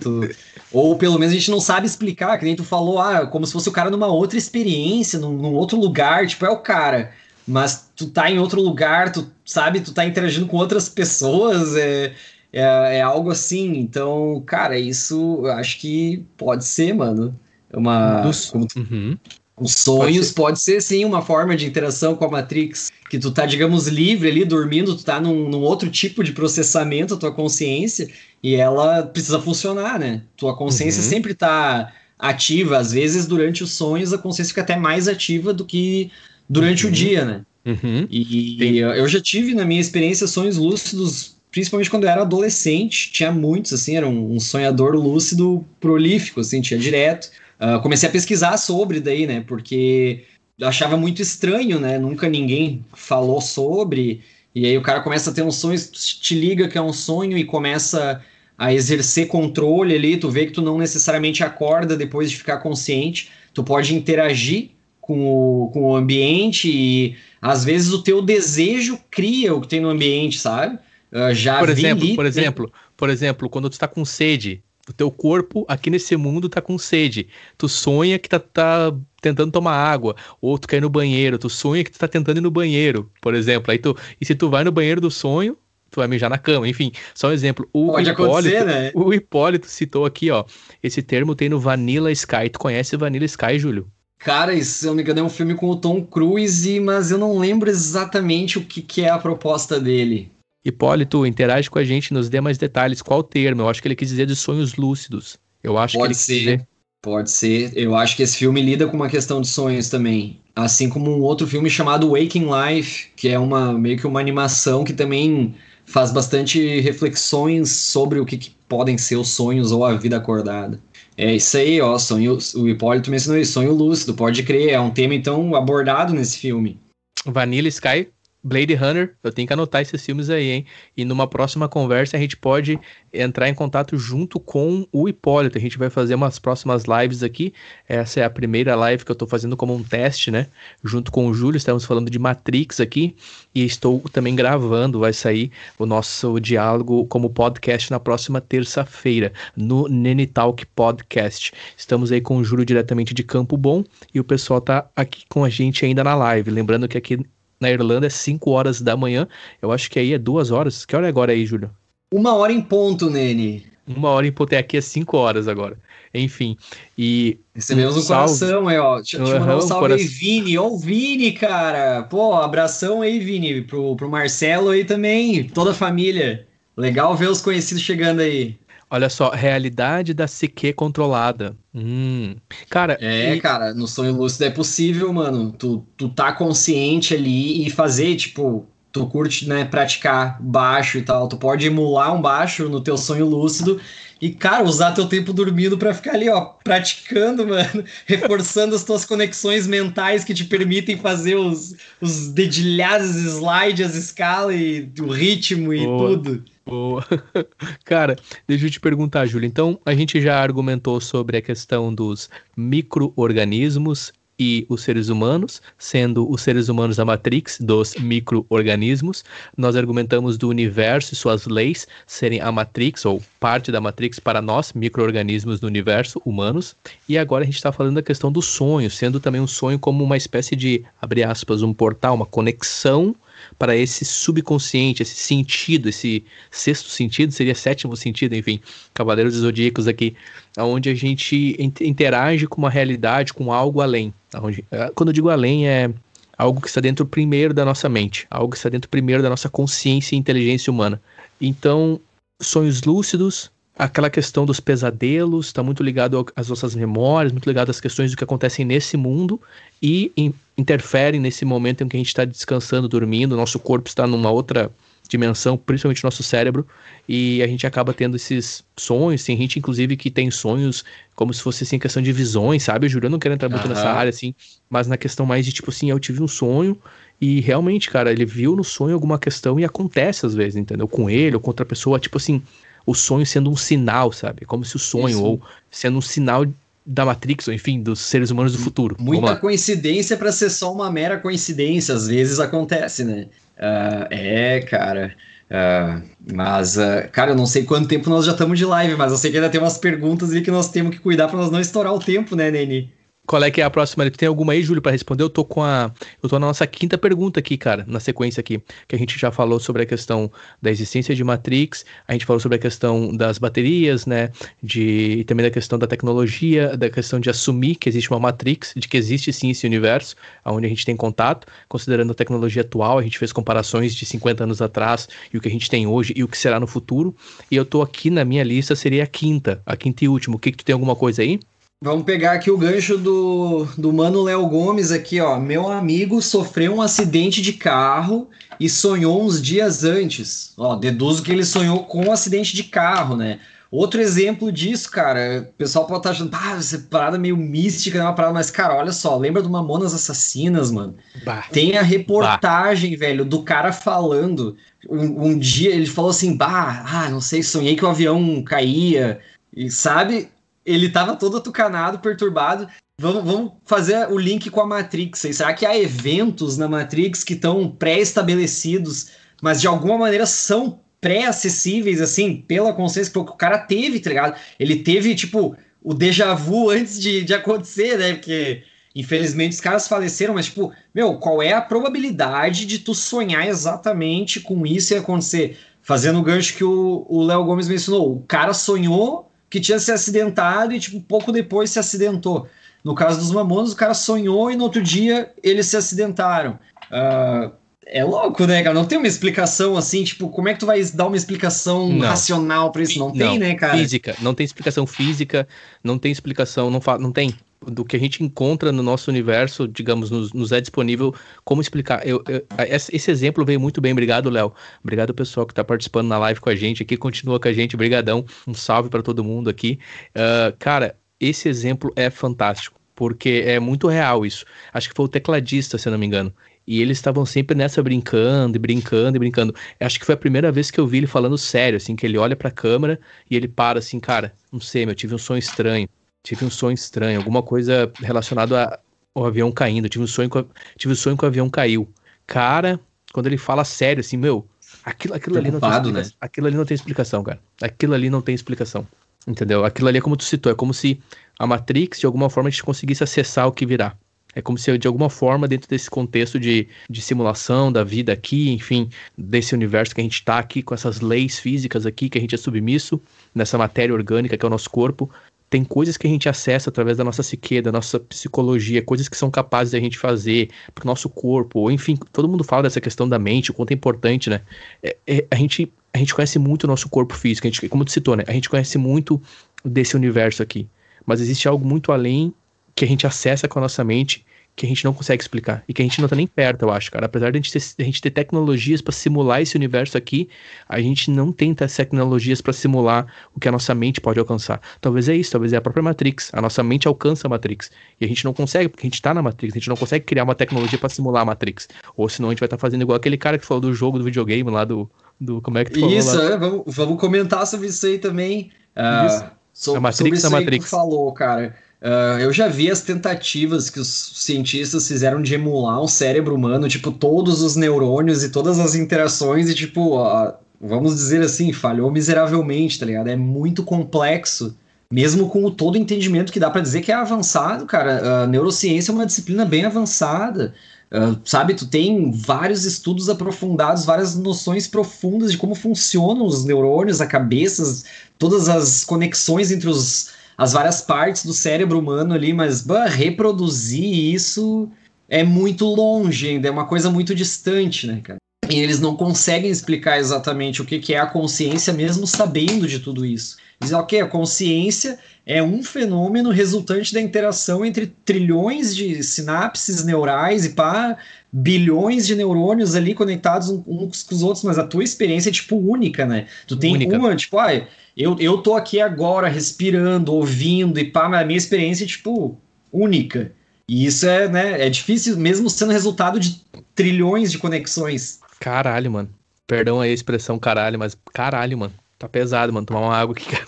Tu... 0.00 0.30
Ou 0.70 0.96
pelo 0.96 1.18
menos 1.18 1.34
a 1.34 1.36
gente 1.36 1.50
não 1.50 1.60
sabe 1.60 1.86
explicar, 1.86 2.38
que 2.38 2.44
nem 2.44 2.54
tu 2.54 2.62
falou, 2.62 3.00
ah, 3.00 3.26
como 3.26 3.44
se 3.44 3.52
fosse 3.52 3.68
o 3.68 3.72
cara 3.72 3.90
numa 3.90 4.06
outra 4.06 4.38
experiência, 4.38 5.18
num, 5.18 5.32
num 5.32 5.54
outro 5.54 5.80
lugar, 5.80 6.28
tipo, 6.28 6.46
é 6.46 6.50
o 6.50 6.58
cara 6.58 7.10
mas 7.48 7.90
tu 7.96 8.06
tá 8.10 8.30
em 8.30 8.38
outro 8.38 8.60
lugar, 8.60 9.10
tu 9.10 9.26
sabe, 9.44 9.80
tu 9.80 9.92
tá 9.92 10.04
interagindo 10.04 10.46
com 10.46 10.58
outras 10.58 10.86
pessoas, 10.88 11.74
é, 11.74 12.12
é, 12.52 12.98
é 12.98 13.00
algo 13.00 13.30
assim. 13.30 13.78
Então, 13.78 14.42
cara, 14.46 14.78
isso 14.78 15.40
eu 15.42 15.52
acho 15.52 15.78
que 15.78 16.22
pode 16.36 16.66
ser, 16.66 16.92
mano. 16.94 17.34
Uma. 17.72 18.20
Dos... 18.20 18.52
Uhum. 18.52 19.16
Os 19.60 19.74
sonhos 19.74 20.30
pode 20.30 20.60
ser. 20.60 20.72
pode 20.72 20.82
ser. 20.82 20.82
sim 20.82 21.04
uma 21.04 21.22
forma 21.22 21.56
de 21.56 21.66
interação 21.66 22.14
com 22.14 22.26
a 22.26 22.30
Matrix. 22.30 22.92
Que 23.08 23.18
tu 23.18 23.30
tá, 23.30 23.46
digamos, 23.46 23.86
livre 23.88 24.28
ali, 24.28 24.44
dormindo, 24.44 24.94
tu 24.94 25.02
tá 25.02 25.18
num, 25.18 25.48
num 25.48 25.62
outro 25.62 25.90
tipo 25.90 26.22
de 26.22 26.32
processamento, 26.32 27.14
a 27.14 27.16
tua 27.16 27.32
consciência, 27.32 28.08
e 28.42 28.54
ela 28.54 29.02
precisa 29.02 29.40
funcionar, 29.40 29.98
né? 29.98 30.20
Tua 30.36 30.54
consciência 30.54 31.02
uhum. 31.02 31.08
sempre 31.08 31.34
tá 31.34 31.90
ativa. 32.18 32.76
Às 32.76 32.92
vezes, 32.92 33.26
durante 33.26 33.64
os 33.64 33.72
sonhos, 33.72 34.12
a 34.12 34.18
consciência 34.18 34.50
fica 34.50 34.60
até 34.60 34.76
mais 34.76 35.08
ativa 35.08 35.54
do 35.54 35.64
que 35.64 36.10
durante 36.48 36.84
uhum. 36.84 36.90
o 36.90 36.94
dia, 36.94 37.24
né? 37.24 37.42
Uhum. 37.64 38.06
E, 38.10 38.78
eu 38.78 39.06
já 39.08 39.20
tive 39.20 39.54
na 39.54 39.64
minha 39.64 39.80
experiência 39.80 40.26
sonhos 40.26 40.56
lúcidos, 40.56 41.36
principalmente 41.50 41.90
quando 41.90 42.04
eu 42.04 42.10
era 42.10 42.22
adolescente, 42.22 43.12
tinha 43.12 43.30
muitos, 43.30 43.72
assim, 43.72 43.96
era 43.96 44.08
um, 44.08 44.34
um 44.34 44.40
sonhador 44.40 44.94
lúcido 44.94 45.64
prolífico, 45.78 46.40
assim, 46.40 46.60
tinha 46.60 46.78
direto. 46.78 47.30
Uh, 47.60 47.80
comecei 47.82 48.08
a 48.08 48.12
pesquisar 48.12 48.56
sobre 48.56 49.00
daí, 49.00 49.26
né? 49.26 49.44
Porque 49.46 50.24
eu 50.58 50.66
achava 50.66 50.96
muito 50.96 51.20
estranho, 51.20 51.78
né? 51.78 51.98
Nunca 51.98 52.28
ninguém 52.28 52.84
falou 52.94 53.40
sobre. 53.40 54.22
E 54.54 54.66
aí 54.66 54.78
o 54.78 54.82
cara 54.82 55.00
começa 55.00 55.30
a 55.30 55.32
ter 55.34 55.42
um 55.42 55.50
sonho, 55.50 55.78
te 55.78 56.34
liga 56.34 56.68
que 56.68 56.78
é 56.78 56.82
um 56.82 56.92
sonho 56.92 57.36
e 57.36 57.44
começa 57.44 58.22
a 58.56 58.74
exercer 58.74 59.28
controle 59.28 59.94
ali, 59.94 60.16
tu 60.16 60.28
vê 60.28 60.46
que 60.46 60.52
tu 60.52 60.60
não 60.60 60.78
necessariamente 60.78 61.44
acorda 61.44 61.96
depois 61.96 62.28
de 62.28 62.36
ficar 62.36 62.58
consciente, 62.58 63.30
tu 63.54 63.62
pode 63.62 63.94
interagir 63.94 64.70
com 65.08 65.26
o, 65.26 65.70
com 65.70 65.84
o 65.84 65.96
ambiente 65.96 66.70
e 66.70 67.16
às 67.40 67.64
vezes 67.64 67.94
o 67.94 68.02
teu 68.02 68.20
desejo 68.20 68.98
cria 69.10 69.54
o 69.54 69.60
que 69.62 69.66
tem 69.66 69.80
no 69.80 69.88
ambiente, 69.88 70.38
sabe? 70.38 70.78
Uh, 71.10 71.32
já 71.32 71.58
por 71.60 71.70
exemplo, 71.70 72.04
ali, 72.04 72.14
por 72.14 72.24
tem... 72.24 72.28
exemplo, 72.28 72.72
por 72.94 73.08
exemplo, 73.08 73.48
quando 73.48 73.70
tu 73.70 73.72
está 73.72 73.88
com 73.88 74.04
sede, 74.04 74.62
o 74.86 74.92
teu 74.92 75.10
corpo 75.10 75.64
aqui 75.66 75.88
nesse 75.88 76.14
mundo 76.14 76.46
tá 76.46 76.60
com 76.60 76.76
sede. 76.76 77.26
Tu 77.56 77.66
sonha 77.70 78.18
que 78.18 78.28
tá, 78.28 78.38
tá, 78.38 78.94
tentando 79.22 79.50
tomar 79.50 79.76
água, 79.76 80.14
ou 80.42 80.58
tu 80.58 80.68
quer 80.68 80.76
ir 80.76 80.82
no 80.82 80.90
banheiro, 80.90 81.38
tu 81.38 81.48
sonha 81.48 81.82
que 81.82 81.90
tu 81.90 81.98
tá 81.98 82.06
tentando 82.06 82.36
ir 82.36 82.42
no 82.42 82.50
banheiro, 82.50 83.10
por 83.22 83.34
exemplo. 83.34 83.70
Aí 83.70 83.78
tu, 83.78 83.96
e 84.20 84.26
se 84.26 84.34
tu 84.34 84.50
vai 84.50 84.62
no 84.62 84.70
banheiro 84.70 85.00
do 85.00 85.10
sonho, 85.10 85.56
tu 85.90 86.00
vai 86.00 86.06
mijar 86.06 86.28
na 86.28 86.36
cama, 86.36 86.68
enfim, 86.68 86.92
só 87.14 87.28
um 87.28 87.32
exemplo. 87.32 87.66
O 87.72 87.92
Pode 87.92 88.10
Hipólito, 88.10 88.64
né? 88.66 88.92
O 88.94 89.14
Hipólito 89.14 89.68
citou 89.68 90.04
aqui, 90.04 90.30
ó, 90.30 90.44
esse 90.82 91.02
termo 91.02 91.34
tem 91.34 91.48
no 91.48 91.58
Vanilla 91.58 92.12
Sky. 92.12 92.50
Tu 92.52 92.58
conhece 92.58 92.94
Vanilla 92.94 93.24
Sky, 93.24 93.58
Júlio? 93.58 93.90
Cara, 94.18 94.52
isso, 94.52 94.80
se 94.80 94.86
eu 94.86 94.90
não 94.90 94.96
me 94.96 95.02
engano, 95.02 95.20
é 95.20 95.22
um 95.22 95.28
filme 95.28 95.54
com 95.54 95.68
o 95.68 95.76
Tom 95.76 96.04
Cruise, 96.04 96.80
mas 96.80 97.10
eu 97.10 97.18
não 97.18 97.38
lembro 97.38 97.70
exatamente 97.70 98.58
o 98.58 98.64
que, 98.64 98.82
que 98.82 99.02
é 99.02 99.10
a 99.10 99.18
proposta 99.18 99.78
dele. 99.78 100.30
Hipólito, 100.64 101.24
interage 101.24 101.70
com 101.70 101.78
a 101.78 101.84
gente, 101.84 102.12
nos 102.12 102.28
dê 102.28 102.40
mais 102.40 102.58
detalhes. 102.58 103.00
Qual 103.00 103.20
o 103.20 103.24
termo? 103.24 103.62
Eu 103.62 103.68
acho 103.68 103.80
que 103.80 103.88
ele 103.88 103.96
quis 103.96 104.08
dizer 104.08 104.26
de 104.26 104.34
sonhos 104.34 104.74
lúcidos. 104.74 105.38
Eu 105.62 105.78
acho 105.78 105.96
Pode 105.96 106.14
que 106.14 106.32
ele 106.32 106.40
ser. 106.40 106.56
Dizer... 106.56 106.68
Pode 107.00 107.30
ser. 107.30 107.72
Eu 107.76 107.94
acho 107.94 108.16
que 108.16 108.22
esse 108.24 108.36
filme 108.36 108.60
lida 108.60 108.86
com 108.88 108.96
uma 108.96 109.08
questão 109.08 109.40
de 109.40 109.46
sonhos 109.46 109.88
também. 109.88 110.40
Assim 110.54 110.88
como 110.88 111.10
um 111.10 111.20
outro 111.20 111.46
filme 111.46 111.70
chamado 111.70 112.10
Waking 112.10 112.48
Life, 112.50 113.10
que 113.14 113.28
é 113.28 113.38
uma 113.38 113.72
meio 113.72 113.96
que 113.96 114.06
uma 114.06 114.18
animação 114.18 114.82
que 114.82 114.92
também 114.92 115.54
faz 115.86 116.10
bastante 116.10 116.80
reflexões 116.80 117.70
sobre 117.70 118.18
o 118.18 118.26
que, 118.26 118.36
que 118.36 118.50
podem 118.68 118.98
ser 118.98 119.16
os 119.16 119.28
sonhos 119.28 119.70
ou 119.70 119.84
a 119.84 119.94
vida 119.94 120.16
acordada. 120.16 120.80
É 121.18 121.34
isso 121.34 121.56
aí, 121.56 121.80
ó. 121.80 121.98
Sonho, 121.98 122.38
o 122.54 122.68
Hipólito 122.68 123.10
mencionou 123.10 123.40
isso, 123.40 123.54
sonho 123.54 123.74
lúcido, 123.74 124.14
pode 124.14 124.44
crer. 124.44 124.70
É 124.70 124.80
um 124.80 124.90
tema, 124.90 125.14
então, 125.14 125.56
abordado 125.56 126.14
nesse 126.14 126.38
filme. 126.38 126.78
Vanilla 127.26 127.66
Sky 127.66 128.08
Blade 128.42 128.74
Runner, 128.74 129.16
eu 129.22 129.32
tenho 129.32 129.48
que 129.48 129.52
anotar 129.52 129.82
esses 129.82 130.04
filmes 130.04 130.30
aí, 130.30 130.50
hein? 130.50 130.66
E 130.96 131.04
numa 131.04 131.26
próxima 131.26 131.68
conversa 131.68 132.16
a 132.16 132.20
gente 132.20 132.36
pode 132.36 132.78
entrar 133.12 133.48
em 133.48 133.54
contato 133.54 133.96
junto 133.98 134.38
com 134.38 134.86
o 134.92 135.08
Hipólito. 135.08 135.58
A 135.58 135.60
gente 135.60 135.76
vai 135.76 135.90
fazer 135.90 136.14
umas 136.14 136.38
próximas 136.38 136.84
lives 136.84 137.22
aqui. 137.22 137.52
Essa 137.88 138.20
é 138.20 138.24
a 138.24 138.30
primeira 138.30 138.76
live 138.76 139.04
que 139.04 139.10
eu 139.10 139.16
tô 139.16 139.26
fazendo 139.26 139.56
como 139.56 139.74
um 139.74 139.82
teste, 139.82 140.30
né? 140.30 140.46
Junto 140.84 141.10
com 141.10 141.26
o 141.26 141.34
Júlio, 141.34 141.56
estamos 141.56 141.84
falando 141.84 142.10
de 142.10 142.18
Matrix 142.18 142.80
aqui. 142.80 143.16
E 143.54 143.64
estou 143.64 144.00
também 144.12 144.36
gravando, 144.36 145.00
vai 145.00 145.12
sair 145.12 145.50
o 145.76 145.84
nosso 145.84 146.38
diálogo 146.38 147.06
como 147.06 147.30
podcast 147.30 147.90
na 147.90 147.98
próxima 147.98 148.40
terça-feira, 148.40 149.32
no 149.56 149.88
Nene 149.88 150.26
Talk 150.26 150.64
Podcast. 150.66 151.52
Estamos 151.76 152.12
aí 152.12 152.20
com 152.20 152.36
o 152.36 152.44
Júlio 152.44 152.64
diretamente 152.64 153.12
de 153.12 153.24
Campo 153.24 153.56
Bom 153.56 153.82
e 154.14 154.20
o 154.20 154.24
pessoal 154.24 154.60
tá 154.60 154.88
aqui 154.94 155.24
com 155.28 155.44
a 155.44 155.48
gente 155.48 155.84
ainda 155.84 156.04
na 156.04 156.14
live. 156.14 156.50
Lembrando 156.50 156.86
que 156.86 156.96
aqui 156.96 157.18
na 157.60 157.70
Irlanda 157.70 158.06
é 158.06 158.10
5 158.10 158.50
horas 158.50 158.80
da 158.80 158.96
manhã. 158.96 159.26
Eu 159.60 159.72
acho 159.72 159.90
que 159.90 159.98
aí 159.98 160.12
é 160.12 160.18
duas 160.18 160.50
horas. 160.50 160.84
Que 160.84 160.94
hora 160.96 161.06
é 161.06 161.08
agora 161.08 161.32
aí, 161.32 161.44
Júlio? 161.44 161.70
Uma 162.12 162.34
hora 162.34 162.52
em 162.52 162.60
ponto, 162.60 163.10
Nene. 163.10 163.66
Uma 163.86 164.10
hora 164.10 164.26
em 164.26 164.32
ponto. 164.32 164.52
É 164.52 164.58
aqui 164.58 164.76
é 164.76 164.80
5 164.80 165.16
horas 165.16 165.48
agora. 165.48 165.76
Enfim. 166.14 166.56
E. 166.96 167.38
Recebemos 167.54 167.96
um, 167.96 168.00
um 168.00 168.06
coração 168.06 168.68
aí, 168.68 168.78
ó. 168.78 168.96
Deixa 168.96 169.18
eu 169.18 169.24
te 169.24 169.32
mandar 169.32 169.56
um 169.56 169.60
salve 169.60 169.88
coração. 169.88 170.06
aí, 170.06 170.06
Vini. 170.06 170.58
Ô, 170.58 170.78
Vini, 170.78 171.32
cara. 171.32 172.02
Pô, 172.04 172.34
abração 172.34 173.02
aí, 173.02 173.18
Vini. 173.18 173.62
Pro, 173.62 173.96
pro 173.96 174.08
Marcelo 174.08 174.70
aí 174.70 174.84
também. 174.84 175.44
Toda 175.44 175.72
a 175.72 175.74
família. 175.74 176.46
Legal 176.76 177.16
ver 177.16 177.28
os 177.28 177.40
conhecidos 177.40 177.82
chegando 177.82 178.20
aí. 178.20 178.56
Olha 178.90 179.10
só, 179.10 179.30
realidade 179.30 180.14
da 180.14 180.26
CQ 180.26 180.72
controlada. 180.72 181.54
Hum. 181.74 182.36
Cara. 182.70 182.96
É, 183.00 183.34
e... 183.34 183.40
cara, 183.40 183.74
no 183.74 183.86
sonho 183.86 184.14
lúcido 184.14 184.44
é 184.44 184.50
possível, 184.50 185.12
mano. 185.12 185.52
Tu, 185.52 185.84
tu 185.96 186.08
tá 186.08 186.32
consciente 186.32 187.14
ali 187.14 187.66
e 187.66 187.70
fazer, 187.70 188.16
tipo, 188.16 188.66
tu 188.90 189.06
curte, 189.06 189.46
né, 189.46 189.64
praticar 189.64 190.40
baixo 190.40 190.98
e 190.98 191.02
tal. 191.02 191.28
Tu 191.28 191.36
pode 191.36 191.66
emular 191.66 192.14
um 192.14 192.22
baixo 192.22 192.68
no 192.68 192.80
teu 192.80 192.96
sonho 192.96 193.26
lúcido 193.26 193.80
e, 194.20 194.30
cara, 194.30 194.64
usar 194.64 194.92
teu 194.92 195.06
tempo 195.06 195.32
dormindo 195.32 195.78
para 195.78 195.94
ficar 195.94 196.14
ali, 196.14 196.28
ó, 196.28 196.40
praticando, 196.64 197.46
mano, 197.46 197.84
reforçando 198.06 198.74
as 198.74 198.82
tuas 198.82 199.04
conexões 199.04 199.66
mentais 199.66 200.24
que 200.24 200.34
te 200.34 200.44
permitem 200.44 200.96
fazer 200.96 201.36
os, 201.36 201.74
os 202.00 202.28
dedilhados, 202.28 203.14
slides, 203.14 203.90
as 203.90 203.94
escalas 203.94 204.56
e 204.56 204.90
o 205.00 205.08
ritmo 205.08 205.72
e 205.72 205.84
Boa. 205.84 206.08
tudo. 206.08 206.44
Boa. 206.68 207.02
Cara, 207.84 208.14
deixa 208.46 208.66
eu 208.66 208.70
te 208.70 208.78
perguntar, 208.78 209.24
Júlio. 209.24 209.46
Então, 209.46 209.80
a 209.86 209.94
gente 209.94 210.20
já 210.20 210.38
argumentou 210.38 211.00
sobre 211.00 211.38
a 211.38 211.42
questão 211.42 211.94
dos 211.94 212.28
micro-organismos 212.54 214.12
e 214.38 214.66
os 214.68 214.82
seres 214.82 215.08
humanos, 215.08 215.60
sendo 215.78 216.30
os 216.30 216.42
seres 216.42 216.68
humanos 216.68 217.00
a 217.00 217.04
matrix 217.04 217.58
dos 217.58 217.94
micro-organismos. 217.96 219.24
Nós 219.56 219.74
argumentamos 219.74 220.36
do 220.36 220.48
universo 220.48 221.14
e 221.14 221.16
suas 221.16 221.46
leis 221.46 221.88
serem 222.06 222.40
a 222.40 222.52
matrix 222.52 223.04
ou 223.04 223.20
parte 223.40 223.72
da 223.72 223.80
matrix 223.80 224.20
para 224.20 224.40
nós, 224.40 224.72
micro-organismos 224.74 225.58
do 225.58 225.66
universo, 225.66 226.20
humanos. 226.24 226.76
E 227.08 227.16
agora 227.16 227.42
a 227.42 227.46
gente 227.46 227.56
está 227.56 227.72
falando 227.72 227.96
da 227.96 228.02
questão 228.02 228.30
do 228.30 228.42
sonho, 228.42 228.90
sendo 228.90 229.18
também 229.18 229.40
um 229.40 229.46
sonho 229.46 229.78
como 229.78 230.04
uma 230.04 230.16
espécie 230.16 230.54
de, 230.54 230.84
abre 231.00 231.24
aspas, 231.24 231.62
um 231.62 231.72
portal, 231.72 232.14
uma 232.14 232.26
conexão 232.26 233.16
para 233.58 233.76
esse 233.76 234.04
subconsciente, 234.04 235.02
esse 235.02 235.14
sentido, 235.14 235.88
esse 235.88 236.24
sexto 236.50 236.88
sentido, 236.88 237.32
seria 237.32 237.54
sétimo 237.54 237.96
sentido, 237.96 238.34
enfim, 238.34 238.60
Cavaleiros 238.92 239.34
dos 239.34 239.42
Zodíacos 239.42 239.86
aqui, 239.86 240.16
onde 240.58 240.90
a 240.90 240.94
gente 240.94 241.56
interage 241.80 242.46
com 242.46 242.58
uma 242.58 242.70
realidade, 242.70 243.32
com 243.32 243.52
algo 243.52 243.80
além. 243.80 244.12
Onde, 244.42 244.64
é, 244.70 244.90
quando 244.94 245.10
eu 245.10 245.14
digo 245.14 245.30
além, 245.30 245.68
é 245.68 245.90
algo 246.36 246.60
que 246.60 246.68
está 246.68 246.80
dentro 246.80 247.04
primeiro 247.06 247.52
da 247.52 247.64
nossa 247.64 247.88
mente, 247.88 248.26
algo 248.30 248.50
que 248.52 248.56
está 248.56 248.68
dentro 248.68 248.88
primeiro 248.88 249.22
da 249.22 249.28
nossa 249.28 249.48
consciência 249.48 250.14
e 250.14 250.18
inteligência 250.18 250.70
humana. 250.70 251.00
Então, 251.40 252.00
sonhos 252.40 252.82
lúcidos, 252.82 253.50
aquela 253.78 254.10
questão 254.10 254.44
dos 254.44 254.58
pesadelos, 254.58 255.46
está 255.46 255.62
muito 255.62 255.84
ligado 255.84 256.26
às 256.34 256.48
nossas 256.48 256.74
memórias, 256.74 257.30
muito 257.30 257.46
ligado 257.46 257.70
às 257.70 257.80
questões 257.80 258.10
do 258.10 258.16
que 258.16 258.24
acontecem 258.24 258.64
nesse 258.64 258.96
mundo 258.96 259.40
e 259.80 260.10
in, 260.16 260.34
interferem 260.56 261.20
nesse 261.20 261.44
momento 261.44 261.84
em 261.84 261.88
que 261.88 261.96
a 261.96 262.00
gente 262.00 262.08
está 262.08 262.24
descansando, 262.24 262.88
dormindo, 262.88 263.36
nosso 263.36 263.60
corpo 263.60 263.88
está 263.88 264.04
numa 264.04 264.30
outra 264.30 264.68
dimensão, 265.08 265.56
principalmente 265.56 266.04
nosso 266.04 266.22
cérebro, 266.22 266.66
e 267.08 267.42
a 267.42 267.46
gente 267.46 267.66
acaba 267.66 267.94
tendo 267.94 268.16
esses 268.16 268.62
sonhos, 268.76 269.24
tem 269.24 269.38
gente 269.38 269.58
inclusive 269.58 269.96
que 269.96 270.10
tem 270.10 270.30
sonhos 270.30 270.84
como 271.14 271.32
se 271.32 271.40
fosse 271.40 271.62
assim 271.62 271.78
questão 271.78 272.02
de 272.02 272.12
visões, 272.12 272.64
sabe? 272.64 272.86
Eu 272.86 272.90
juro, 272.90 273.06
eu 273.06 273.10
não 273.10 273.18
quero 273.18 273.34
entrar 273.34 273.48
muito 273.48 273.62
uhum. 273.62 273.70
nessa 273.70 273.90
área 273.90 274.10
assim, 274.10 274.34
mas 274.68 274.86
na 274.88 274.96
questão 274.96 275.24
mais 275.24 275.46
de 275.46 275.52
tipo 275.52 275.70
assim, 275.70 275.88
eu 275.88 275.98
tive 276.00 276.22
um 276.22 276.28
sonho 276.28 276.76
e 277.20 277.40
realmente, 277.40 277.88
cara, 277.88 278.12
ele 278.12 278.26
viu 278.26 278.54
no 278.54 278.64
sonho 278.64 278.92
alguma 278.92 279.18
questão 279.18 279.58
e 279.58 279.64
acontece 279.64 280.26
às 280.26 280.34
vezes, 280.34 280.56
entendeu? 280.56 280.86
Com 280.86 281.08
ele 281.08 281.36
ou 281.36 281.40
com 281.40 281.50
outra 281.50 281.64
pessoa, 281.64 281.98
tipo 281.98 282.18
assim, 282.18 282.42
o 282.88 282.94
sonho 282.94 283.26
sendo 283.26 283.50
um 283.50 283.56
sinal, 283.56 284.10
sabe? 284.12 284.46
Como 284.46 284.64
se 284.64 284.74
o 284.74 284.78
sonho, 284.78 285.10
Isso. 285.10 285.22
ou 285.22 285.42
sendo 285.70 285.98
um 285.98 286.00
sinal 286.00 286.46
da 286.86 287.04
Matrix, 287.04 287.46
ou 287.46 287.52
enfim, 287.52 287.82
dos 287.82 288.00
seres 288.00 288.30
humanos 288.30 288.52
do 288.52 288.58
futuro. 288.58 288.96
Muita 288.98 289.36
coincidência 289.36 290.16
para 290.16 290.32
ser 290.32 290.48
só 290.48 290.72
uma 290.72 290.90
mera 290.90 291.18
coincidência, 291.18 291.94
às 291.94 292.08
vezes 292.08 292.40
acontece, 292.40 293.04
né? 293.04 293.26
Uh, 293.58 294.06
é, 294.08 294.60
cara. 294.62 295.14
Uh, 295.50 296.02
mas, 296.32 296.78
uh, 296.78 297.06
cara, 297.12 297.32
eu 297.32 297.36
não 297.36 297.44
sei 297.44 297.64
quanto 297.64 297.88
tempo 297.88 298.08
nós 298.08 298.24
já 298.24 298.32
estamos 298.32 298.58
de 298.58 298.64
live, 298.64 298.96
mas 298.96 299.12
eu 299.12 299.18
sei 299.18 299.30
que 299.30 299.36
ainda 299.36 299.50
tem 299.50 299.60
umas 299.60 299.76
perguntas 299.76 300.32
e 300.32 300.40
que 300.40 300.50
nós 300.50 300.70
temos 300.70 300.96
que 300.96 301.02
cuidar 301.02 301.28
para 301.28 301.36
nós 301.36 301.50
não 301.50 301.60
estourar 301.60 301.92
o 301.92 301.98
tempo, 301.98 302.34
né, 302.34 302.50
Neni? 302.50 302.90
Qual 303.28 303.44
é 303.44 303.50
que 303.50 303.60
é 303.60 303.64
a 303.64 303.68
próxima? 303.68 304.10
Tem 304.10 304.26
alguma 304.26 304.54
aí, 304.54 304.62
Júlio, 304.62 304.80
para 304.80 304.90
responder? 304.90 305.22
Eu 305.22 305.28
tô 305.28 305.44
com 305.44 305.62
a. 305.62 305.92
Eu 306.22 306.30
tô 306.30 306.38
na 306.38 306.46
nossa 306.46 306.66
quinta 306.66 306.96
pergunta 306.96 307.38
aqui, 307.38 307.58
cara, 307.58 307.84
na 307.86 308.00
sequência 308.00 308.40
aqui. 308.40 308.58
Que 308.88 308.96
a 308.96 308.98
gente 308.98 309.18
já 309.18 309.30
falou 309.30 309.60
sobre 309.60 309.82
a 309.82 309.86
questão 309.86 310.32
da 310.62 310.70
existência 310.70 311.14
de 311.14 311.22
Matrix, 311.22 311.84
a 312.08 312.14
gente 312.14 312.24
falou 312.24 312.40
sobre 312.40 312.56
a 312.56 312.58
questão 312.58 313.14
das 313.14 313.36
baterias, 313.36 314.06
né? 314.06 314.30
De, 314.62 315.18
e 315.18 315.24
também 315.24 315.44
da 315.44 315.50
questão 315.50 315.78
da 315.78 315.86
tecnologia, 315.86 316.74
da 316.74 316.88
questão 316.88 317.20
de 317.20 317.28
assumir 317.28 317.74
que 317.74 317.86
existe 317.86 318.10
uma 318.10 318.18
Matrix, 318.18 318.72
de 318.74 318.88
que 318.88 318.96
existe 318.96 319.30
sim 319.30 319.50
esse 319.50 319.66
universo, 319.66 320.16
onde 320.46 320.64
a 320.64 320.70
gente 320.70 320.86
tem 320.86 320.96
contato, 320.96 321.46
considerando 321.68 322.12
a 322.12 322.14
tecnologia 322.14 322.62
atual, 322.62 322.98
a 322.98 323.02
gente 323.02 323.18
fez 323.18 323.30
comparações 323.30 323.94
de 323.94 324.06
50 324.06 324.44
anos 324.44 324.62
atrás 324.62 325.06
e 325.30 325.36
o 325.36 325.40
que 325.42 325.48
a 325.48 325.52
gente 325.52 325.68
tem 325.68 325.86
hoje 325.86 326.14
e 326.16 326.24
o 326.24 326.28
que 326.28 326.38
será 326.38 326.58
no 326.58 326.66
futuro. 326.66 327.14
E 327.50 327.56
eu 327.56 327.66
tô 327.66 327.82
aqui 327.82 328.08
na 328.08 328.24
minha 328.24 328.42
lista, 328.42 328.74
seria 328.74 329.04
a 329.04 329.06
quinta, 329.06 329.60
a 329.66 329.76
quinta 329.76 330.02
e 330.02 330.08
última. 330.08 330.36
O 330.36 330.38
que, 330.38 330.50
que 330.50 330.56
tu 330.56 330.64
tem 330.64 330.72
alguma 330.72 330.96
coisa 330.96 331.20
aí? 331.20 331.38
Vamos 331.80 332.04
pegar 332.04 332.32
aqui 332.32 332.50
o 332.50 332.58
gancho 332.58 332.98
do, 332.98 333.64
do 333.78 333.92
mano 333.92 334.24
Léo 334.24 334.44
Gomes 334.48 334.90
aqui, 334.90 335.20
ó. 335.20 335.38
Meu 335.38 335.70
amigo 335.70 336.20
sofreu 336.20 336.74
um 336.74 336.82
acidente 336.82 337.40
de 337.40 337.52
carro 337.52 338.28
e 338.58 338.68
sonhou 338.68 339.22
uns 339.22 339.40
dias 339.40 339.84
antes. 339.84 340.52
Ó, 340.58 340.74
deduzo 340.74 341.22
que 341.22 341.30
ele 341.30 341.44
sonhou 341.44 341.84
com 341.84 342.06
um 342.06 342.12
acidente 342.12 342.56
de 342.56 342.64
carro, 342.64 343.16
né? 343.16 343.38
Outro 343.70 344.00
exemplo 344.00 344.50
disso, 344.50 344.90
cara, 344.90 345.46
o 345.48 345.56
pessoal 345.56 345.86
pode 345.86 346.00
estar 346.00 346.10
tá 346.10 346.16
achando, 346.16 346.34
ah, 346.34 346.56
essa 346.58 346.78
parada 346.90 347.16
meio 347.16 347.36
mística, 347.36 347.98
é 347.98 348.02
uma 348.02 348.14
parada, 348.14 348.34
mas, 348.34 348.50
cara, 348.50 348.74
olha 348.74 348.92
só, 348.92 349.16
lembra 349.16 349.40
do 349.40 349.50
Mamonas 349.50 349.94
Assassinas, 349.94 350.72
mano? 350.72 350.96
Bah. 351.24 351.44
Tem 351.52 351.76
a 351.76 351.82
reportagem, 351.82 352.92
bah. 352.92 353.06
velho, 353.06 353.24
do 353.24 353.42
cara 353.42 353.72
falando. 353.72 354.56
Um, 354.88 355.26
um, 355.26 355.38
dia 355.38 355.70
ele 355.70 355.86
falou 355.86 356.10
assim, 356.10 356.36
bah, 356.36 356.82
ah, 356.88 357.08
não 357.08 357.20
sei, 357.20 357.40
sonhei 357.40 357.76
que 357.76 357.84
o 357.84 357.88
avião 357.88 358.42
caía. 358.42 359.20
E 359.54 359.70
sabe, 359.70 360.28
ele 360.68 360.90
tava 360.90 361.16
todo 361.16 361.38
atucanado, 361.38 361.98
perturbado. 361.98 362.68
Vamos, 363.00 363.24
vamos 363.24 363.52
fazer 363.64 364.10
o 364.10 364.18
link 364.18 364.50
com 364.50 364.60
a 364.60 364.66
Matrix. 364.66 365.20
Será 365.20 365.54
que 365.54 365.64
há 365.64 365.78
eventos 365.78 366.58
na 366.58 366.68
Matrix 366.68 367.24
que 367.24 367.32
estão 367.32 367.70
pré-estabelecidos, 367.70 369.12
mas 369.40 369.60
de 369.60 369.66
alguma 369.66 369.96
maneira 369.96 370.26
são 370.26 370.80
pré-acessíveis, 371.00 372.02
assim, 372.02 372.36
pela 372.36 372.74
consciência 372.74 373.12
que 373.12 373.18
o 373.18 373.24
cara 373.24 373.58
teve, 373.58 374.00
tá 374.00 374.10
ligado? 374.10 374.38
Ele 374.58 374.76
teve, 374.76 375.14
tipo, 375.14 375.56
o 375.82 375.94
déjà 375.94 376.34
vu 376.34 376.68
antes 376.68 377.00
de, 377.00 377.24
de 377.24 377.32
acontecer, 377.32 377.96
né? 377.96 378.14
Porque, 378.14 378.64
infelizmente, 378.94 379.52
os 379.52 379.60
caras 379.60 379.88
faleceram, 379.88 380.34
mas, 380.34 380.46
tipo, 380.46 380.72
meu, 380.94 381.14
qual 381.14 381.40
é 381.40 381.52
a 381.52 381.62
probabilidade 381.62 382.66
de 382.66 382.80
tu 382.80 382.94
sonhar 382.94 383.46
exatamente 383.46 384.40
com 384.40 384.66
isso 384.66 384.92
e 384.92 384.96
acontecer? 384.96 385.56
Fazendo 385.80 386.18
o 386.18 386.22
gancho 386.22 386.54
que 386.54 386.64
o 386.64 387.22
Léo 387.22 387.44
Gomes 387.44 387.68
mencionou, 387.68 388.12
o 388.12 388.22
cara 388.22 388.52
sonhou 388.52 389.27
que 389.50 389.60
tinha 389.60 389.78
se 389.78 389.90
acidentado 389.90 390.74
e, 390.74 390.80
tipo, 390.80 391.00
pouco 391.00 391.32
depois 391.32 391.70
se 391.70 391.78
acidentou. 391.78 392.48
No 392.84 392.94
caso 392.94 393.18
dos 393.18 393.30
Mamonas, 393.30 393.72
o 393.72 393.76
cara 393.76 393.94
sonhou 393.94 394.50
e 394.50 394.56
no 394.56 394.64
outro 394.64 394.82
dia 394.82 395.32
eles 395.42 395.66
se 395.66 395.76
acidentaram. 395.76 396.58
Uh, 396.90 397.52
é 397.90 398.04
louco, 398.04 398.46
né, 398.46 398.62
cara? 398.62 398.74
Não 398.74 398.84
tem 398.84 398.98
uma 398.98 399.06
explicação 399.06 399.76
assim, 399.76 400.04
tipo, 400.04 400.28
como 400.28 400.48
é 400.48 400.54
que 400.54 400.60
tu 400.60 400.66
vai 400.66 400.82
dar 400.84 401.06
uma 401.06 401.16
explicação 401.16 401.88
não. 401.88 402.06
racional 402.06 402.70
para 402.70 402.82
isso? 402.82 402.98
Não, 402.98 403.08
não, 403.08 403.14
tem, 403.14 403.38
né, 403.38 403.54
cara? 403.54 403.76
Física, 403.76 404.14
não 404.20 404.34
tem 404.34 404.44
explicação 404.44 404.86
física, 404.86 405.48
não 405.82 405.98
tem 405.98 406.12
explicação, 406.12 406.70
não, 406.70 406.80
fa 406.80 406.98
não 406.98 407.10
tem. 407.10 407.34
Do 407.70 407.84
que 407.84 407.96
a 407.96 407.98
gente 407.98 408.24
encontra 408.24 408.72
no 408.72 408.82
nosso 408.82 409.10
universo, 409.10 409.68
digamos, 409.68 410.10
nos, 410.10 410.32
nos 410.32 410.52
é 410.52 410.60
disponível 410.60 411.14
como 411.44 411.60
explicar. 411.60 412.06
Eu, 412.06 412.22
eu, 412.26 412.46
esse 412.68 413.10
exemplo 413.10 413.44
veio 413.44 413.60
muito 413.60 413.80
bem, 413.80 413.92
obrigado, 413.92 414.30
Léo. 414.30 414.52
Obrigado, 414.82 415.12
pessoal, 415.12 415.46
que 415.46 415.52
está 415.52 415.62
participando 415.62 416.08
na 416.08 416.18
live 416.18 416.40
com 416.40 416.48
a 416.48 416.56
gente 416.56 416.82
aqui, 416.82 416.96
continua 416.96 417.38
com 417.38 417.48
a 417.48 417.52
gente, 417.52 417.76
brigadão. 417.76 418.24
Um 418.46 418.54
salve 418.54 418.88
para 418.88 419.02
todo 419.02 419.22
mundo 419.22 419.50
aqui. 419.50 419.78
Uh, 420.10 420.56
cara, 420.58 420.96
esse 421.20 421.48
exemplo 421.48 421.92
é 421.96 422.10
fantástico, 422.10 422.80
porque 422.94 423.42
é 423.44 423.58
muito 423.60 423.88
real 423.88 424.24
isso. 424.24 424.44
Acho 424.72 424.88
que 424.88 424.94
foi 424.94 425.04
o 425.04 425.08
tecladista, 425.08 425.76
se 425.76 425.88
eu 425.88 425.92
não 425.92 425.98
me 425.98 426.06
engano. 426.06 426.32
E 426.66 426.82
eles 426.82 426.98
estavam 426.98 427.24
sempre 427.24 427.56
nessa 427.56 427.82
brincando 427.82 428.56
e 428.56 428.58
brincando 428.58 429.16
e 429.16 429.18
brincando. 429.18 429.54
Acho 429.80 429.98
que 429.98 430.04
foi 430.04 430.14
a 430.14 430.18
primeira 430.18 430.52
vez 430.52 430.70
que 430.70 430.78
eu 430.78 430.86
vi 430.86 430.98
ele 430.98 431.06
falando 431.06 431.38
sério, 431.38 431.78
assim, 431.78 431.96
que 431.96 432.04
ele 432.04 432.18
olha 432.18 432.36
pra 432.36 432.50
câmera 432.50 433.00
e 433.30 433.36
ele 433.36 433.48
para 433.48 433.78
assim, 433.78 433.98
cara, 433.98 434.34
não 434.52 434.60
sei, 434.60 434.84
meu, 434.84 434.94
tive 434.94 435.14
um 435.14 435.18
sonho 435.18 435.38
estranho. 435.38 435.88
Tive 436.22 436.44
um 436.44 436.50
sonho 436.50 436.74
estranho, 436.74 437.18
alguma 437.18 437.42
coisa 437.42 437.90
relacionada 438.00 438.78
ao 439.14 439.26
avião 439.26 439.50
caindo. 439.50 439.88
Tive 439.88 440.04
um 440.04 440.08
sonho 440.08 440.28
com, 440.28 440.44
tive 440.76 440.92
um 440.92 440.96
sonho 440.96 441.16
que 441.16 441.24
o 441.24 441.28
avião 441.28 441.48
caiu. 441.48 441.88
Cara, 442.26 442.78
quando 443.12 443.26
ele 443.26 443.38
fala 443.38 443.64
sério, 443.64 444.00
assim, 444.00 444.16
meu, 444.16 444.46
aquilo, 444.84 445.14
aquilo 445.14 445.38
ali 445.38 445.50
não 445.50 445.60
tem 445.60 445.70
explicação. 445.70 445.92
Né? 445.92 446.10
Aquilo 446.20 446.46
ali 446.46 446.56
não 446.56 446.64
tem 446.64 446.74
explicação, 446.74 447.22
cara. 447.22 447.40
Aquilo 447.62 447.94
ali 447.94 448.10
não 448.10 448.20
tem 448.20 448.34
explicação. 448.34 448.86
Entendeu? 449.26 449.64
Aquilo 449.64 449.88
ali 449.88 449.98
é 449.98 450.00
como 450.00 450.16
tu 450.16 450.24
citou, 450.24 450.50
é 450.50 450.54
como 450.54 450.72
se 450.72 451.00
a 451.38 451.46
Matrix, 451.46 452.00
de 452.00 452.06
alguma 452.06 452.30
forma, 452.30 452.48
a 452.48 452.50
gente 452.50 452.62
conseguisse 452.62 453.04
acessar 453.04 453.46
o 453.46 453.52
que 453.52 453.66
virá. 453.66 453.96
É 454.34 454.42
como 454.42 454.58
se, 454.58 454.76
de 454.78 454.86
alguma 454.86 455.10
forma, 455.10 455.48
dentro 455.48 455.68
desse 455.68 455.90
contexto 455.90 456.38
de, 456.38 456.68
de 456.88 457.02
simulação 457.02 457.72
da 457.72 457.82
vida 457.82 458.12
aqui, 458.12 458.50
enfim, 458.50 458.88
desse 459.16 459.54
universo 459.54 459.94
que 459.94 460.00
a 460.00 460.04
gente 460.04 460.14
está 460.14 460.38
aqui, 460.38 460.62
com 460.62 460.74
essas 460.74 461.00
leis 461.00 461.38
físicas 461.38 461.86
aqui, 461.86 462.08
que 462.08 462.18
a 462.18 462.20
gente 462.20 462.34
é 462.34 462.38
submisso, 462.38 463.00
nessa 463.34 463.58
matéria 463.58 463.94
orgânica 463.94 464.36
que 464.36 464.44
é 464.44 464.46
o 464.46 464.50
nosso 464.50 464.70
corpo, 464.70 465.10
tem 465.50 465.64
coisas 465.64 465.96
que 465.96 466.06
a 466.06 466.10
gente 466.10 466.28
acessa 466.28 466.68
através 466.68 466.96
da 466.96 467.04
nossa 467.04 467.22
psique, 467.22 467.62
da 467.62 467.72
nossa 467.72 467.98
psicologia, 467.98 468.82
coisas 468.82 469.08
que 469.08 469.16
são 469.16 469.30
capazes 469.30 469.72
da 469.72 469.80
gente 469.80 469.96
fazer 469.96 470.50
pro 470.74 470.86
nosso 470.86 471.08
corpo, 471.08 471.70
enfim, 471.70 471.96
todo 472.12 472.28
mundo 472.28 472.44
fala 472.44 472.64
dessa 472.64 472.80
questão 472.80 473.08
da 473.08 473.18
mente, 473.18 473.50
o 473.50 473.54
quanto 473.54 473.70
é 473.70 473.74
importante, 473.74 474.28
né? 474.28 474.42
É, 474.82 474.96
é, 475.06 475.26
a, 475.30 475.36
gente, 475.36 475.72
a 475.92 475.98
gente 475.98 476.14
conhece 476.14 476.38
muito 476.38 476.64
o 476.64 476.66
nosso 476.66 476.88
corpo 476.88 477.14
físico, 477.14 477.46
a 477.46 477.50
gente, 477.50 477.68
como 477.68 477.84
tu 477.84 477.92
citou, 477.92 478.14
né? 478.14 478.24
A 478.26 478.32
gente 478.32 478.50
conhece 478.50 478.76
muito 478.76 479.20
desse 479.64 479.96
universo 479.96 480.42
aqui, 480.42 480.68
mas 481.06 481.20
existe 481.20 481.48
algo 481.48 481.66
muito 481.66 481.92
além 481.92 482.32
que 482.74 482.84
a 482.84 482.88
gente 482.88 483.06
acessa 483.06 483.48
com 483.48 483.58
a 483.58 483.62
nossa 483.62 483.82
mente 483.82 484.24
que 484.58 484.66
a 484.66 484.68
gente 484.68 484.84
não 484.84 484.92
consegue 484.92 485.22
explicar 485.22 485.62
e 485.68 485.72
que 485.72 485.80
a 485.80 485.84
gente 485.84 486.00
não 486.00 486.08
tá 486.08 486.16
nem 486.16 486.26
perto, 486.26 486.62
eu 486.62 486.70
acho, 486.70 486.90
cara. 486.90 487.06
Apesar 487.06 487.30
de 487.30 487.38
a 487.38 487.40
gente 487.40 487.52
ter, 487.52 487.62
a 487.78 487.84
gente 487.84 488.02
ter 488.02 488.10
tecnologias 488.10 488.82
para 488.82 488.92
simular 488.92 489.40
esse 489.40 489.56
universo 489.56 489.96
aqui, 489.96 490.28
a 490.68 490.80
gente 490.80 491.10
não 491.10 491.30
tem 491.30 491.54
tecnologias 491.54 492.40
para 492.40 492.52
simular 492.52 493.06
o 493.34 493.38
que 493.38 493.48
a 493.48 493.52
nossa 493.52 493.72
mente 493.74 494.00
pode 494.00 494.18
alcançar. 494.18 494.60
Talvez 494.80 495.08
é 495.08 495.14
isso, 495.14 495.30
talvez 495.30 495.52
é 495.52 495.56
a 495.56 495.60
própria 495.60 495.82
Matrix. 495.82 496.30
A 496.34 496.42
nossa 496.42 496.62
mente 496.62 496.88
alcança 496.88 497.28
a 497.28 497.30
Matrix 497.30 497.70
e 498.00 498.04
a 498.04 498.08
gente 498.08 498.24
não 498.24 498.34
consegue, 498.34 498.68
porque 498.68 498.84
a 498.84 498.90
gente 498.90 499.00
tá 499.00 499.14
na 499.14 499.22
Matrix, 499.22 499.54
a 499.54 499.58
gente 499.58 499.68
não 499.68 499.76
consegue 499.76 500.04
criar 500.04 500.24
uma 500.24 500.34
tecnologia 500.34 500.78
para 500.78 500.88
simular 500.88 501.22
a 501.22 501.24
Matrix. 501.24 501.68
Ou 501.96 502.08
senão 502.08 502.28
a 502.28 502.32
gente 502.32 502.40
vai 502.40 502.48
estar 502.48 502.56
tá 502.56 502.60
fazendo 502.60 502.82
igual 502.82 502.96
aquele 502.96 503.16
cara 503.16 503.38
que 503.38 503.46
falou 503.46 503.60
do 503.60 503.72
jogo 503.72 503.98
do 503.98 504.04
videogame 504.04 504.50
lá 504.50 504.64
do. 504.64 504.90
do 505.20 505.40
como 505.40 505.58
é 505.58 505.64
que 505.64 505.70
tu 505.70 505.80
falou 505.80 505.94
Isso? 505.94 506.20
É, 506.20 506.36
vamos, 506.36 506.62
vamos 506.66 507.00
comentar 507.00 507.46
sobre 507.46 507.68
isso 507.68 507.86
aí 507.86 507.98
também. 507.98 508.50
Uh, 508.76 509.06
isso. 509.06 509.24
So, 509.52 509.76
a 509.76 509.80
Matrix, 509.80 510.20
sobre 510.22 510.36
a 510.36 510.40
Matrix. 510.40 510.68
falou, 510.68 511.12
cara. 511.12 511.54
Uh, 511.80 512.18
eu 512.18 512.32
já 512.32 512.48
vi 512.48 512.68
as 512.68 512.82
tentativas 512.82 513.70
que 513.70 513.78
os 513.78 514.12
cientistas 514.16 514.88
fizeram 514.88 515.22
de 515.22 515.34
emular 515.34 515.80
um 515.80 515.86
cérebro 515.86 516.34
humano, 516.34 516.68
tipo, 516.68 516.90
todos 516.90 517.40
os 517.40 517.54
neurônios 517.54 518.24
e 518.24 518.30
todas 518.30 518.58
as 518.58 518.74
interações, 518.74 519.48
e 519.48 519.54
tipo, 519.54 519.96
uh, 519.96 520.34
vamos 520.60 520.96
dizer 520.96 521.22
assim, 521.22 521.52
falhou 521.52 521.90
miseravelmente, 521.90 522.80
tá 522.80 522.86
ligado? 522.86 523.06
É 523.08 523.14
muito 523.14 523.62
complexo, 523.62 524.56
mesmo 524.90 525.28
com 525.28 525.44
o 525.44 525.52
todo 525.52 525.78
entendimento 525.78 526.32
que 526.32 526.40
dá 526.40 526.50
para 526.50 526.62
dizer 526.62 526.80
que 526.80 526.90
é 526.90 526.96
avançado, 526.96 527.64
cara. 527.64 528.24
A 528.24 528.26
neurociência 528.26 528.90
é 528.90 528.94
uma 528.94 529.06
disciplina 529.06 529.44
bem 529.44 529.64
avançada. 529.64 530.54
Uh, 530.90 531.20
sabe, 531.24 531.54
tu 531.54 531.66
tem 531.66 532.10
vários 532.10 532.64
estudos 532.64 533.08
aprofundados, 533.08 533.84
várias 533.84 534.16
noções 534.16 534.66
profundas 534.66 535.30
de 535.30 535.38
como 535.38 535.54
funcionam 535.54 536.26
os 536.26 536.44
neurônios, 536.44 537.00
a 537.00 537.06
cabeça, 537.06 537.84
todas 538.18 538.48
as 538.48 538.84
conexões 538.84 539.52
entre 539.52 539.68
os 539.68 540.17
as 540.38 540.52
várias 540.52 540.80
partes 540.80 541.26
do 541.26 541.32
cérebro 541.32 541.80
humano 541.80 542.14
ali, 542.14 542.32
mas 542.32 542.62
bah, 542.62 542.86
reproduzir 542.86 544.14
isso 544.14 544.70
é 545.08 545.24
muito 545.24 545.64
longe 545.64 546.28
ainda, 546.28 546.46
é 546.46 546.50
uma 546.50 546.66
coisa 546.66 546.88
muito 546.88 547.12
distante, 547.12 547.88
né, 547.88 548.00
cara? 548.02 548.18
E 548.48 548.60
eles 548.60 548.80
não 548.80 548.96
conseguem 548.96 549.50
explicar 549.50 549.98
exatamente 549.98 550.62
o 550.62 550.64
que, 550.64 550.78
que 550.78 550.94
é 550.94 550.98
a 550.98 551.06
consciência, 551.06 551.72
mesmo 551.72 552.06
sabendo 552.06 552.66
de 552.66 552.78
tudo 552.78 553.04
isso. 553.04 553.36
Dizem, 553.60 553.76
ok, 553.76 554.00
a 554.00 554.06
consciência 554.06 554.98
é 555.26 555.42
um 555.42 555.62
fenômeno 555.62 556.30
resultante 556.30 556.94
da 556.94 557.00
interação 557.00 557.64
entre 557.64 557.88
trilhões 558.04 558.74
de 558.74 559.02
sinapses 559.02 559.84
neurais 559.84 560.46
e 560.46 560.50
pá, 560.50 560.96
bilhões 561.30 562.06
de 562.06 562.14
neurônios 562.14 562.74
ali 562.74 562.94
conectados 562.94 563.50
uns 563.50 564.02
com 564.02 564.14
os 564.14 564.22
outros, 564.22 564.44
mas 564.44 564.58
a 564.58 564.64
tua 564.64 564.84
experiência 564.84 565.28
é, 565.28 565.32
tipo, 565.32 565.56
única, 565.56 566.06
né? 566.06 566.26
Tu 566.46 566.56
tem 566.56 566.74
única. 566.74 566.96
uma, 566.96 567.14
tipo, 567.14 567.38
ah, 567.38 567.66
eu, 567.98 568.16
eu 568.20 568.38
tô 568.38 568.54
aqui 568.54 568.80
agora 568.80 569.26
respirando, 569.26 570.14
ouvindo 570.14 570.78
e 570.78 570.84
pá, 570.84 571.08
mas 571.08 571.22
a 571.22 571.24
minha 571.24 571.36
experiência 571.36 571.82
é, 571.82 571.86
tipo, 571.88 572.40
única. 572.72 573.32
E 573.68 573.84
isso 573.84 574.06
é, 574.06 574.28
né, 574.28 574.66
é 574.66 574.70
difícil, 574.70 575.16
mesmo 575.16 575.50
sendo 575.50 575.72
resultado 575.72 576.20
de 576.20 576.40
trilhões 576.76 577.32
de 577.32 577.38
conexões. 577.38 578.20
Caralho, 578.38 578.92
mano. 578.92 579.10
Perdão 579.48 579.80
aí 579.80 579.90
a 579.90 579.94
expressão 579.94 580.38
caralho, 580.38 580.78
mas 580.78 580.96
caralho, 581.12 581.58
mano. 581.58 581.74
Tá 581.98 582.08
pesado, 582.08 582.52
mano. 582.52 582.64
Tomar 582.64 582.80
uma 582.82 582.96
água 582.96 583.16
aqui, 583.16 583.26
cara. 583.34 583.46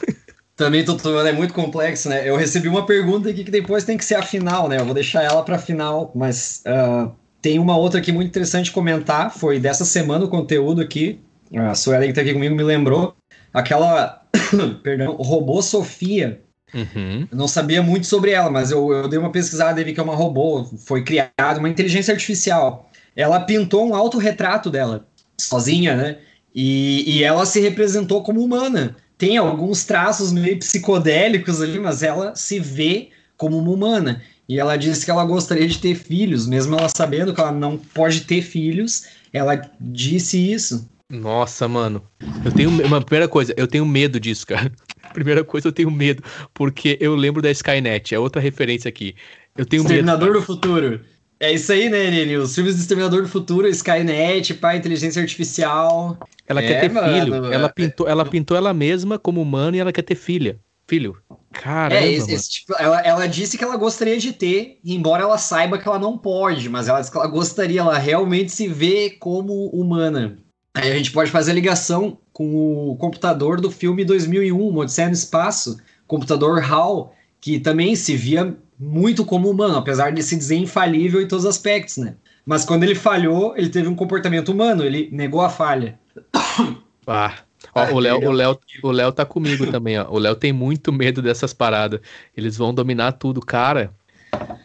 Também 0.57 0.85
tô 0.85 0.97
tomando, 0.97 1.29
é 1.29 1.33
muito 1.33 1.55
complexo, 1.55 2.09
né? 2.09 2.29
Eu 2.29 2.37
recebi 2.37 2.69
uma 2.69 2.85
pergunta 2.85 3.31
aqui 3.31 3.45
que 3.45 3.51
depois 3.51 3.85
tem 3.85 3.97
que 3.97 4.05
ser 4.05 4.17
a 4.17 4.23
final, 4.23 4.69
né? 4.69 4.79
Eu 4.79 4.85
vou 4.85 4.93
deixar 4.93 5.23
ela 5.23 5.43
pra 5.43 5.59
final, 5.59 6.11
mas 6.15 6.63
uh, 6.67 7.11
tem 7.41 7.59
uma 7.59 7.77
outra 7.77 8.01
aqui 8.01 8.11
muito 8.13 8.29
interessante 8.29 8.73
comentar. 8.73 9.33
Foi 9.33 9.61
dessa 9.61 9.85
semana 9.85 10.25
o 10.25 10.29
conteúdo 10.29 10.83
aqui. 10.83 11.21
A 11.57 11.75
Suelen 11.75 12.09
que 12.09 12.15
tá 12.15 12.21
aqui 12.21 12.33
comigo 12.33 12.55
me 12.55 12.63
lembrou. 12.63 13.15
Aquela 13.53 14.23
perdão, 14.83 15.15
robô 15.17 15.61
Sofia. 15.63 16.43
Uhum. 16.73 17.27
Eu 17.31 17.37
não 17.37 17.49
sabia 17.49 17.83
muito 17.83 18.07
sobre 18.07 18.31
ela, 18.31 18.51
mas 18.51 18.71
eu, 18.71 18.93
eu 18.93 19.09
dei 19.09 19.19
uma 19.19 19.33
pesquisada 19.33 19.81
e 19.81 19.85
vi 19.85 19.93
que 19.93 20.01
é 20.01 20.03
uma 20.03 20.15
robô, 20.15 20.65
foi 20.87 21.03
criada 21.03 21.59
uma 21.59 21.69
inteligência 21.69 22.15
artificial. 22.15 22.91
Ela 23.17 23.41
pintou 23.41 23.87
um 23.87 23.95
autorretrato 23.95 24.71
dela, 24.71 25.07
sozinha, 25.39 25.97
né? 25.97 26.19
E, 26.55 27.05
e 27.07 27.25
ela 27.25 27.45
se 27.45 27.61
representou 27.61 28.23
como 28.23 28.43
humana. 28.43 28.97
Tem 29.19 29.37
alguns 29.37 29.85
traços 29.85 30.33
meio 30.33 30.59
psicodélicos 30.59 31.61
ali, 31.61 31.79
mas 31.79 32.03
ela 32.03 32.35
se 32.35 32.59
vê 32.59 33.11
como 33.37 33.59
uma 33.59 33.71
humana. 33.71 34.23
E 34.49 34.59
ela 34.59 34.77
disse 34.77 35.05
que 35.05 35.11
ela 35.11 35.25
gostaria 35.25 35.67
de 35.67 35.79
ter 35.79 35.95
filhos, 35.95 36.47
mesmo 36.47 36.77
ela 36.77 36.89
sabendo 36.89 37.35
que 37.35 37.41
ela 37.41 37.53
não 37.53 37.77
pode 37.77 38.23
ter 38.23 38.43
filhos, 38.43 39.05
ela 39.33 39.61
disse 39.81 40.39
isso. 40.53 40.89
Nossa, 41.11 41.67
mano. 41.67 42.03
Eu 42.45 42.53
tenho 42.53 42.71
uma 42.71 43.03
primeira 43.03 43.27
coisa, 43.27 43.53
eu 43.57 43.67
tenho 43.67 43.85
medo 43.85 44.21
disso, 44.21 44.47
cara. 44.47 44.71
Primeira 45.13 45.43
coisa, 45.43 45.67
eu 45.67 45.73
tenho 45.73 45.91
medo, 45.91 46.23
porque 46.55 46.97
eu 47.01 47.17
lembro 47.17 47.43
da 47.43 47.51
Skynet, 47.51 48.15
é 48.15 48.19
outra 48.19 48.41
referência 48.41 48.89
aqui. 48.89 49.17
Eu 49.59 49.67
tenho 49.67 49.83
Exterminador 49.83 50.29
medo. 50.29 50.41
do 50.41 50.47
futuro. 50.47 51.01
É 51.41 51.53
isso 51.53 51.73
aí, 51.73 51.89
né, 51.89 52.11
Nene? 52.11 52.37
Os 52.37 52.55
filmes 52.55 52.77
do 52.77 52.81
Exterminador 52.81 53.23
do 53.23 53.29
Futuro, 53.29 53.67
Skynet, 53.67 54.53
pai, 54.55 54.77
inteligência 54.77 55.23
artificial. 55.23 56.19
Ela 56.47 56.63
é, 56.63 56.67
quer 56.67 56.81
ter 56.83 56.93
mano, 56.93 57.13
filho. 57.13 57.47
Ela 57.47 57.69
pintou, 57.71 58.07
ela 58.07 58.27
pintou 58.27 58.57
ela 58.57 58.75
mesma 58.75 59.19
como 59.19 59.41
humana 59.41 59.75
e 59.75 59.81
ela 59.81 59.91
quer 59.91 60.03
ter 60.03 60.15
filha. 60.15 60.61
Filho. 60.87 61.17
Caramba. 61.51 61.97
É, 61.97 62.13
esse, 62.13 62.31
esse 62.31 62.51
tipo, 62.51 62.75
ela, 62.79 63.01
ela 63.01 63.27
disse 63.27 63.57
que 63.57 63.65
ela 63.65 63.77
gostaria 63.77 64.19
de 64.19 64.35
ter, 64.35 64.79
embora 64.85 65.23
ela 65.23 65.39
saiba 65.39 65.79
que 65.79 65.89
ela 65.89 65.99
não 65.99 66.19
pode, 66.19 66.69
mas 66.69 66.89
ela 66.89 67.01
disse 67.01 67.11
que 67.11 67.17
ela 67.17 67.27
gostaria, 67.27 67.81
ela 67.81 67.97
realmente 67.97 68.53
se 68.53 68.69
vê 68.69 69.09
como 69.09 69.71
humana. 69.71 70.37
Aí 70.75 70.91
a 70.91 70.97
gente 70.97 71.11
pode 71.11 71.31
fazer 71.31 71.51
a 71.51 71.55
ligação 71.55 72.19
com 72.33 72.91
o 72.91 72.97
computador 72.97 73.61
do 73.61 73.71
filme 73.71 74.05
2001, 74.05 74.77
Odisseia 74.77 75.09
no 75.09 75.15
Espaço, 75.15 75.79
computador 76.07 76.63
HAL, 76.63 77.15
que 77.41 77.59
também 77.59 77.97
se 77.97 78.17
via 78.17 78.57
muito 78.79 79.25
como 79.25 79.51
humano, 79.51 79.77
apesar 79.77 80.11
de 80.13 80.23
se 80.23 80.37
dizer 80.37 80.57
infalível 80.57 81.21
em 81.21 81.29
todos 81.29 81.45
os 81.45 81.51
aspectos, 81.51 81.97
né? 81.99 82.15
Mas 82.47 82.65
quando 82.65 82.85
ele 82.85 82.95
falhou, 82.95 83.55
ele 83.57 83.69
teve 83.69 83.89
um 83.89 83.95
comportamento 83.95 84.51
humano, 84.51 84.85
ele 84.85 85.09
negou 85.13 85.41
a 85.41 85.51
falha. 85.51 85.99
Ah, 87.07 87.39
ó, 87.75 87.93
o 87.93 87.99
Léo, 87.99 88.29
o 88.29 88.31
Léo, 88.31 88.59
o 88.85 88.91
Léo 88.93 89.11
tá 89.11 89.25
comigo 89.25 89.67
também, 89.69 89.99
ó. 89.99 90.09
O 90.09 90.19
Léo 90.19 90.37
tem 90.37 90.53
muito 90.53 90.93
medo 90.93 91.21
dessas 91.21 91.53
paradas. 91.53 91.99
Eles 92.37 92.57
vão 92.57 92.73
dominar 92.73 93.13
tudo, 93.13 93.41
cara. 93.41 93.93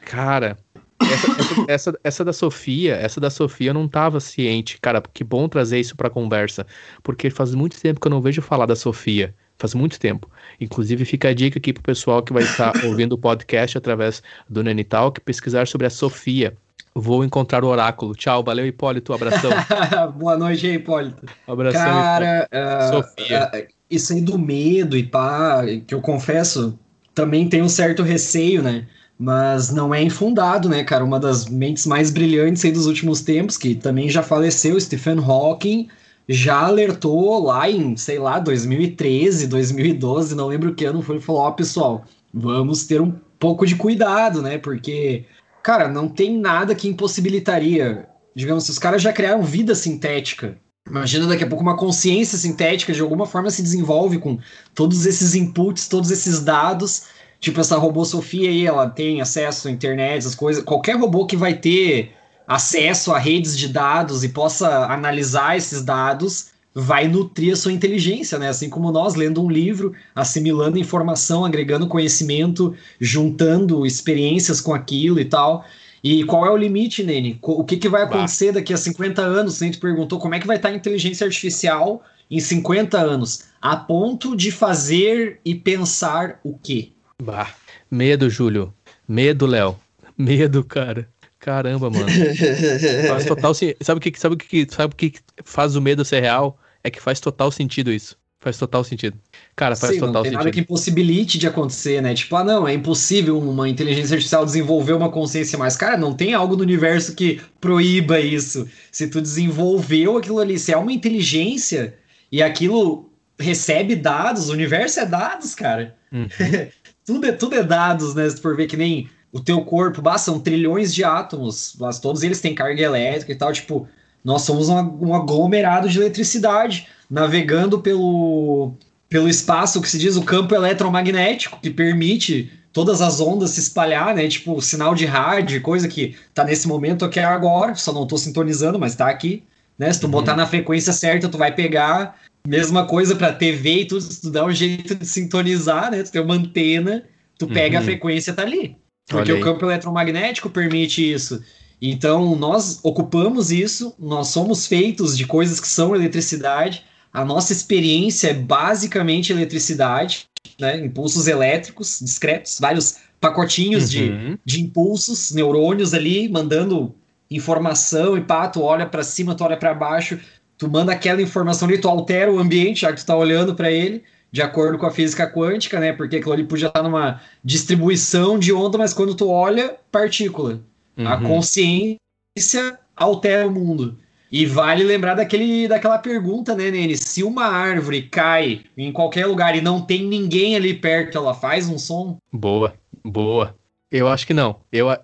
Cara, 0.06 0.56
essa, 1.02 1.32
essa, 1.42 1.66
essa, 1.68 2.00
essa, 2.04 2.26
da 2.26 2.34
Sofia, 2.34 2.96
essa 2.96 3.20
da 3.20 3.30
Sofia 3.30 3.70
eu 3.70 3.74
não 3.74 3.88
tava 3.88 4.20
ciente, 4.20 4.80
cara. 4.80 5.02
Que 5.14 5.24
bom 5.24 5.48
trazer 5.48 5.80
isso 5.80 5.96
pra 5.96 6.10
conversa, 6.10 6.66
porque 7.04 7.30
faz 7.30 7.54
muito 7.54 7.80
tempo 7.80 8.00
que 8.00 8.08
eu 8.08 8.12
não 8.12 8.22
vejo 8.22 8.42
falar 8.42 8.66
da 8.66 8.76
Sofia. 8.76 9.34
Faz 9.58 9.74
muito 9.74 10.00
tempo. 10.00 10.30
Inclusive, 10.60 11.06
fica 11.06 11.30
a 11.30 11.34
dica 11.34 11.60
aqui 11.60 11.72
pro 11.72 11.84
pessoal 11.84 12.22
que 12.22 12.34
vai 12.34 12.44
estar 12.44 12.74
ouvindo 12.86 13.14
o 13.14 13.18
podcast 13.18 13.78
através 13.78 14.22
do 14.50 14.64
Nenital, 14.64 15.12
que 15.12 15.22
pesquisar 15.22 15.68
sobre 15.68 15.88
a 15.88 15.90
Sofia. 15.90 16.56
Vou 16.94 17.26
encontrar 17.26 17.64
o 17.64 17.68
oráculo. 17.68 18.16
Tchau, 18.16 18.44
valeu, 18.44 18.66
Hipólito. 18.66 19.14
Abração. 19.14 19.52
Boa 20.16 20.38
noite, 20.38 20.68
Hipólito. 20.68 21.26
Abração. 21.46 21.82
Cara, 21.82 22.50
uh, 22.52 22.96
Sofia. 22.96 23.52
Uh, 23.54 23.68
isso 23.90 24.14
aí 24.14 24.22
do 24.22 24.38
medo 24.40 24.98
e 24.98 25.04
pá, 25.04 25.64
que 25.86 25.94
eu 25.94 26.02
confesso, 26.02 26.78
também 27.14 27.48
tem 27.48 27.62
um 27.62 27.70
certo 27.70 28.02
receio, 28.02 28.62
né? 28.62 28.88
Mas 29.18 29.72
não 29.72 29.94
é 29.94 30.04
infundado, 30.04 30.68
né, 30.68 30.84
cara? 30.84 31.04
Uma 31.04 31.20
das 31.20 31.46
mentes 31.48 31.86
mais 31.86 32.12
brilhantes 32.12 32.66
aí 32.66 32.72
dos 32.72 32.86
últimos 32.86 33.22
tempos, 33.22 33.58
que 33.58 33.74
também 33.74 34.10
já 34.10 34.22
faleceu, 34.22 34.80
Stephen 34.80 35.20
Hawking, 35.20 35.88
já 36.28 36.66
alertou 36.66 37.44
lá 37.44 37.70
em, 37.70 37.96
sei 37.96 38.20
lá, 38.20 38.40
2013, 38.40 39.48
2012, 39.48 40.36
não 40.36 40.48
lembro 40.48 40.74
que 40.74 40.86
ano 40.86 41.02
foi, 41.02 41.20
falou, 41.20 41.42
ó, 41.42 41.50
oh, 41.50 41.54
pessoal, 41.54 42.06
vamos 42.34 42.86
ter 42.86 43.00
um 43.02 43.14
pouco 43.40 43.66
de 43.66 43.76
cuidado, 43.76 44.42
né? 44.42 44.58
Porque, 44.58 45.26
cara, 45.64 45.88
não 45.88 46.10
tem 46.10 46.38
nada 46.38 46.76
que 46.76 46.88
impossibilitaria. 46.88 48.08
Digamos, 48.36 48.66
se 48.66 48.72
os 48.72 48.80
caras 48.80 49.02
já 49.02 49.14
criaram 49.14 49.44
vida 49.44 49.74
sintética, 49.76 50.58
imagina 50.90 51.28
daqui 51.28 51.44
a 51.44 51.48
pouco 51.48 51.64
uma 51.64 51.78
consciência 51.78 52.38
sintética 52.38 52.92
de 52.92 53.02
alguma 53.02 53.26
forma 53.26 53.50
se 53.50 53.62
desenvolve 53.62 54.18
com 54.18 54.38
todos 54.74 55.06
esses 55.06 55.36
inputs, 55.36 55.88
todos 55.88 56.12
esses 56.12 56.42
dados. 56.42 57.04
Tipo, 57.40 57.62
essa 57.62 57.78
robô 57.78 58.04
Sofia 58.06 58.50
aí, 58.50 58.66
ela 58.66 58.90
tem 58.90 59.22
acesso 59.22 59.68
à 59.68 59.72
internet, 59.72 60.18
essas 60.18 60.36
coisas. 60.36 60.64
Qualquer 60.64 60.98
robô 60.98 61.26
que 61.26 61.38
vai 61.38 61.54
ter 61.54 62.14
acesso 62.48 63.12
a 63.12 63.20
redes 63.20 63.58
de 63.58 63.68
dados 63.68 64.24
e 64.24 64.30
possa 64.30 64.86
analisar 64.86 65.58
esses 65.58 65.84
dados, 65.84 66.50
vai 66.74 67.08
nutrir 67.08 67.54
a 67.54 67.56
sua 67.56 67.72
inteligência, 67.72 68.38
né? 68.38 68.50
Assim 68.50 68.70
como 68.70 68.92
nós 68.92 69.16
lendo 69.16 69.42
um 69.42 69.50
livro, 69.50 69.94
assimilando 70.14 70.78
informação, 70.78 71.46
agregando 71.46 71.88
conhecimento, 71.88 72.76
juntando 73.00 73.86
experiências 73.86 74.60
com 74.60 74.74
aquilo 74.74 75.20
e 75.20 75.26
tal. 75.26 75.66
E 76.04 76.24
qual 76.26 76.46
é 76.46 76.52
o 76.52 76.58
limite, 76.58 77.02
Nene? 77.02 77.40
O 77.42 77.64
que, 77.64 77.78
que 77.78 77.90
vai 77.90 78.04
acontecer 78.04 78.52
daqui 78.52 78.74
a 78.74 78.78
50 78.78 79.22
anos? 79.22 79.62
A 79.62 79.66
gente 79.66 79.80
perguntou 79.80 80.20
como 80.20 80.36
é 80.36 80.40
que 80.40 80.46
vai 80.46 80.58
estar 80.58 80.70
a 80.70 80.76
inteligência 80.76 81.26
artificial 81.26 82.04
em 82.30 82.40
50 82.40 83.00
anos, 83.00 83.46
a 83.62 83.76
ponto 83.76 84.36
de 84.36 84.52
fazer 84.52 85.40
e 85.46 85.56
pensar 85.56 86.40
o 86.44 86.58
quê? 86.58 86.92
Bah, 87.22 87.54
medo, 87.90 88.30
Júlio. 88.30 88.74
Medo, 89.08 89.46
Léo. 89.46 89.78
Medo, 90.18 90.64
cara. 90.64 91.08
Caramba, 91.40 91.90
mano. 91.90 92.08
faz 93.08 93.26
total 93.26 93.54
sabe 93.54 93.98
o 93.98 94.00
que 94.00 94.20
sabe 94.20 94.36
o 94.36 94.38
que 94.38 94.68
sabe 94.70 94.94
o 94.94 94.96
que 94.96 95.14
faz 95.44 95.76
o 95.76 95.82
medo 95.82 96.04
ser 96.04 96.22
real? 96.22 96.58
É 96.84 96.90
que 96.90 97.02
faz 97.02 97.20
total 97.20 97.52
sentido 97.52 97.92
isso. 97.92 98.18
Faz 98.40 98.58
total 98.58 98.84
sentido. 98.84 99.18
Cara, 99.56 99.76
faz 99.76 99.94
Sim, 99.94 100.00
total 100.00 100.14
não 100.14 100.22
tem 100.22 100.32
sentido. 100.32 100.40
nada 100.40 100.52
que 100.52 100.60
impossibilite 100.60 101.38
de 101.38 101.48
acontecer, 101.48 102.02
né? 102.02 102.14
Tipo, 102.14 102.36
ah, 102.36 102.44
não, 102.44 102.68
é 102.68 102.74
impossível 102.74 103.40
uma 103.40 103.68
inteligência 103.68 104.16
artificial 104.16 104.46
desenvolver 104.46 104.94
uma 104.94 105.10
consciência 105.10 105.58
mais. 105.58 105.76
Cara, 105.76 105.98
não 105.98 106.14
tem 106.14 106.34
algo 106.34 106.56
no 106.56 106.62
universo 106.62 107.16
que 107.16 107.42
proíba 107.60 108.20
isso. 108.20 108.68
Se 108.92 109.08
tu 109.08 109.22
desenvolveu 109.22 110.18
aquilo 110.18 110.40
ali, 110.40 110.60
se 110.60 110.72
é 110.72 110.78
uma 110.78 110.92
inteligência 110.92 111.96
e 112.32 112.42
aquilo 112.42 113.10
recebe 113.40 113.96
dados, 113.96 114.50
o 114.50 114.54
universo 114.54 115.00
é 115.00 115.06
dados, 115.06 115.56
cara. 115.56 115.96
Uhum. 116.12 116.28
tudo, 117.06 117.28
é, 117.28 117.32
tudo 117.32 117.56
é 117.56 117.64
dados, 117.64 118.16
né? 118.16 118.28
Se 118.30 118.38
tu 118.38 118.42
for 118.42 118.56
ver 118.56 118.68
que 118.68 118.76
nem 118.76 119.10
o 119.32 119.40
teu 119.40 119.62
corpo, 119.64 120.02
bah, 120.02 120.18
são 120.18 120.40
trilhões 120.40 120.94
de 120.94 121.04
átomos, 121.04 121.76
mas 121.80 122.00
todos 122.00 122.24
eles 122.24 122.42
têm 122.42 122.56
carga 122.56 122.82
elétrica 122.82 123.32
e 123.32 123.36
tal, 123.36 123.52
tipo, 123.52 123.88
nós 124.24 124.42
somos 124.42 124.70
um, 124.70 124.78
um 125.02 125.14
aglomerado 125.14 125.88
de 125.88 126.00
eletricidade 126.00 126.88
navegando 127.10 127.80
pelo, 127.80 128.74
pelo 129.08 129.30
espaço 129.30 129.82
que 129.82 129.90
se 129.90 130.00
diz 130.00 130.16
o 130.16 130.24
campo 130.24 130.56
eletromagnético, 130.56 131.60
que 131.62 131.70
permite 131.70 132.52
todas 132.74 133.02
as 133.02 133.22
ondas 133.22 133.52
se 133.52 133.60
espalhar, 133.60 134.16
né? 134.16 134.28
Tipo, 134.28 134.62
sinal 134.62 134.96
de 134.96 135.06
rádio, 135.06 135.62
coisa 135.62 135.88
que 135.88 136.16
tá 136.34 136.44
nesse 136.44 136.68
momento 136.68 137.06
aqui 137.06 137.20
agora, 137.20 137.76
só 137.76 137.94
não 137.94 138.08
tô 138.08 138.18
sintonizando, 138.18 138.80
mas 138.80 138.96
tá 138.96 139.08
aqui, 139.08 139.44
né? 139.78 139.94
Se 139.94 140.00
tu 140.00 140.06
uhum. 140.06 140.12
botar 140.12 140.36
na 140.36 140.48
frequência 140.48 140.92
certa, 140.92 141.30
tu 141.30 141.38
vai 141.38 141.54
pegar. 141.54 142.20
Mesma 142.48 142.86
coisa 142.86 143.16
para 143.16 143.34
TV 143.34 143.82
e 143.82 143.86
tudo, 143.86 144.02
se 144.02 144.22
tu 144.22 144.30
dá 144.30 144.46
um 144.46 144.52
jeito 144.52 144.96
de 144.96 145.06
sintonizar, 145.06 145.92
né? 145.92 146.04
Tu 146.04 146.12
tem 146.12 146.22
uma 146.22 146.36
antena, 146.36 147.04
tu 147.38 147.48
pega 147.48 147.78
uhum. 147.78 147.82
a 147.82 147.86
frequência, 147.86 148.34
tá 148.34 148.44
ali. 148.44 148.78
Porque 149.08 149.32
o 149.32 149.42
campo 149.42 149.66
eletromagnético 149.66 150.50
permite 150.50 151.12
isso. 151.14 151.42
Então, 151.82 152.36
nós 152.36 152.80
ocupamos 152.84 153.52
isso, 153.52 153.94
nós 154.00 154.30
somos 154.30 154.66
feitos 154.66 155.18
de 155.18 155.26
coisas 155.26 155.60
que 155.60 155.68
são 155.68 155.96
eletricidade. 155.96 156.84
A 157.14 157.24
nossa 157.24 157.54
experiência 157.54 158.30
é 158.30 158.34
basicamente 158.34 159.32
eletricidade, 159.32 160.28
né? 160.60 160.84
impulsos 160.84 161.28
elétricos 161.28 162.00
discretos, 162.02 162.58
vários 162.60 162.98
pacotinhos 163.20 163.94
uhum. 163.94 164.36
de, 164.36 164.40
de 164.44 164.62
impulsos, 164.62 165.32
neurônios 165.32 165.94
ali, 165.94 166.28
mandando 166.30 166.96
informação 167.30 168.18
e 168.18 168.22
pá, 168.22 168.48
tu 168.48 168.62
olha 168.62 168.86
para 168.86 169.04
cima, 169.04 169.36
tu 169.36 169.44
olha 169.44 169.58
para 169.58 169.74
baixo, 169.74 170.20
tu 170.58 170.70
manda 170.70 170.92
aquela 170.92 171.22
informação 171.22 171.68
ali, 171.68 171.78
tu 171.78 171.90
altera 171.90 172.32
o 172.32 172.40
ambiente, 172.40 172.82
já 172.82 172.94
que 172.94 173.00
tu 173.00 173.06
tá 173.06 173.16
olhando 173.16 173.56
para 173.56 173.72
ele 173.72 174.04
de 174.32 174.42
acordo 174.42 174.78
com 174.78 174.86
a 174.86 174.92
física 174.92 175.32
quântica, 175.32 175.80
né? 175.80 175.94
Porque 175.94 176.18
aquilo 176.18 176.34
ali 176.34 176.44
podia 176.44 176.68
estar 176.68 176.84
numa 176.84 177.22
distribuição 177.42 178.38
de 178.38 178.52
onda, 178.52 178.78
mas 178.78 178.94
quando 178.94 179.16
tu 179.16 179.30
olha, 179.30 179.78
partícula. 179.90 180.62
Uhum. 180.98 181.08
A 181.08 181.22
consciência 181.22 182.78
altera 182.96 183.48
o 183.48 183.52
mundo. 183.52 183.98
E 184.30 184.46
vale 184.46 184.84
lembrar 184.84 185.14
daquele, 185.14 185.70
daquela 185.70 185.98
pergunta, 185.98 186.54
né, 186.54 186.70
Nene? 186.70 186.98
Se 186.98 187.24
uma 187.24 187.46
árvore 187.46 188.02
cai 188.02 188.64
em 188.76 188.92
qualquer 188.92 189.26
lugar 189.26 189.56
e 189.56 189.62
não 189.62 189.80
tem 189.80 190.04
ninguém 190.06 190.58
ali 190.58 190.74
perto, 190.74 191.18
ela 191.18 191.34
faz 191.34 191.70
um 191.70 191.78
som? 191.78 192.18
Boa, 192.34 192.74
boa. 193.06 193.56
Eu 193.90 194.10
acho 194.10 194.28
que 194.28 194.34
não. 194.34 194.58
Eu, 194.70 194.92
é, 194.92 195.00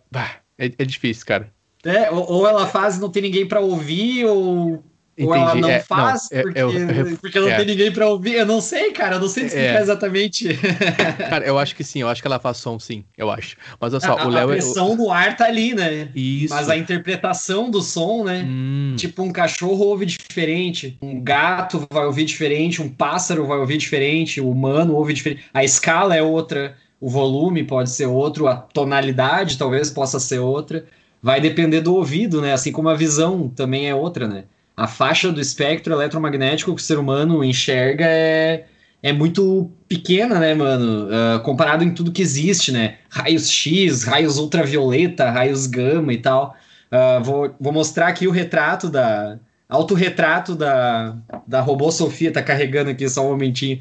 é 0.57 0.83
difícil, 0.83 1.25
cara. 1.25 1.49
É, 1.85 2.11
ou, 2.11 2.29
ou 2.29 2.47
ela 2.47 2.67
faz 2.67 2.97
e 2.97 2.99
não 2.99 3.09
tem 3.09 3.21
ninguém 3.21 3.47
para 3.47 3.61
ouvir, 3.61 4.25
ou 4.25 4.83
Entendi. 5.21 5.27
Ou 5.27 5.35
ela 5.35 5.55
não 5.55 5.69
é, 5.69 5.79
faz 5.79 6.27
não, 6.31 6.41
porque, 6.41 6.59
eu, 6.59 6.71
eu, 6.73 7.17
porque 7.17 7.39
não 7.39 7.49
é. 7.49 7.57
tem 7.57 7.65
ninguém 7.65 7.91
pra 7.91 8.07
ouvir. 8.07 8.33
Eu 8.33 8.45
não 8.45 8.59
sei, 8.59 8.91
cara. 8.91 9.15
Eu 9.15 9.19
não 9.19 9.27
sei 9.27 9.45
explicar 9.45 9.79
é. 9.79 9.81
exatamente. 9.81 10.49
Cara, 11.29 11.45
eu 11.45 11.57
acho 11.57 11.75
que 11.75 11.83
sim. 11.83 12.01
Eu 12.01 12.09
acho 12.09 12.21
que 12.21 12.27
ela 12.27 12.39
faz 12.39 12.57
som, 12.57 12.79
sim. 12.79 13.03
Eu 13.17 13.29
acho. 13.29 13.55
Mas 13.79 13.93
olha 13.93 14.01
só, 14.01 14.17
a, 14.17 14.25
o 14.25 14.29
Léo... 14.29 14.45
A 14.45 14.51
pressão 14.51 14.95
do 14.95 15.09
ar 15.09 15.35
tá 15.35 15.45
ali, 15.45 15.73
né? 15.73 16.09
Isso. 16.15 16.53
Mas 16.53 16.69
a 16.69 16.77
interpretação 16.77 17.69
do 17.69 17.81
som, 17.81 18.23
né? 18.23 18.45
Hum. 18.47 18.95
Tipo, 18.97 19.23
um 19.23 19.31
cachorro 19.31 19.85
ouve 19.85 20.05
diferente. 20.05 20.97
Um 21.01 21.21
gato 21.21 21.87
vai 21.91 22.05
ouvir 22.05 22.25
diferente. 22.25 22.81
Um 22.81 22.89
pássaro 22.89 23.45
vai 23.45 23.57
ouvir 23.57 23.77
diferente. 23.77 24.41
O 24.41 24.49
humano 24.49 24.95
ouve 24.95 25.13
diferente. 25.13 25.43
A 25.53 25.63
escala 25.63 26.15
é 26.15 26.21
outra. 26.21 26.75
O 26.99 27.09
volume 27.09 27.63
pode 27.63 27.89
ser 27.89 28.05
outro. 28.05 28.47
A 28.47 28.55
tonalidade 28.55 29.57
talvez 29.57 29.89
possa 29.89 30.19
ser 30.19 30.39
outra. 30.39 30.85
Vai 31.21 31.39
depender 31.39 31.81
do 31.81 31.95
ouvido, 31.95 32.41
né? 32.41 32.53
Assim 32.53 32.71
como 32.71 32.89
a 32.89 32.95
visão 32.95 33.47
também 33.47 33.87
é 33.87 33.93
outra, 33.93 34.27
né? 34.27 34.45
A 34.81 34.87
faixa 34.87 35.31
do 35.31 35.39
espectro 35.39 35.93
eletromagnético 35.93 36.73
que 36.73 36.81
o 36.81 36.83
ser 36.83 36.97
humano 36.97 37.43
enxerga 37.43 38.03
é, 38.03 38.65
é 39.03 39.13
muito 39.13 39.69
pequena, 39.87 40.39
né, 40.39 40.55
mano? 40.55 41.07
Uh, 41.07 41.39
comparado 41.41 41.83
em 41.83 41.93
tudo 41.93 42.11
que 42.11 42.19
existe, 42.19 42.71
né? 42.71 42.95
Raios 43.07 43.47
X, 43.47 44.03
raios 44.03 44.39
ultravioleta, 44.39 45.29
raios 45.29 45.67
gama 45.67 46.11
e 46.11 46.17
tal. 46.17 46.55
Uh, 46.91 47.23
vou, 47.23 47.55
vou 47.59 47.71
mostrar 47.71 48.07
aqui 48.07 48.27
o 48.27 48.31
retrato 48.31 48.89
da. 48.89 49.37
Autorretrato 49.69 50.55
da, 50.55 51.15
da 51.47 51.61
robô 51.61 51.91
Sofia, 51.91 52.33
tá 52.33 52.41
carregando 52.41 52.89
aqui 52.89 53.07
só 53.07 53.23
um 53.23 53.29
momentinho. 53.29 53.79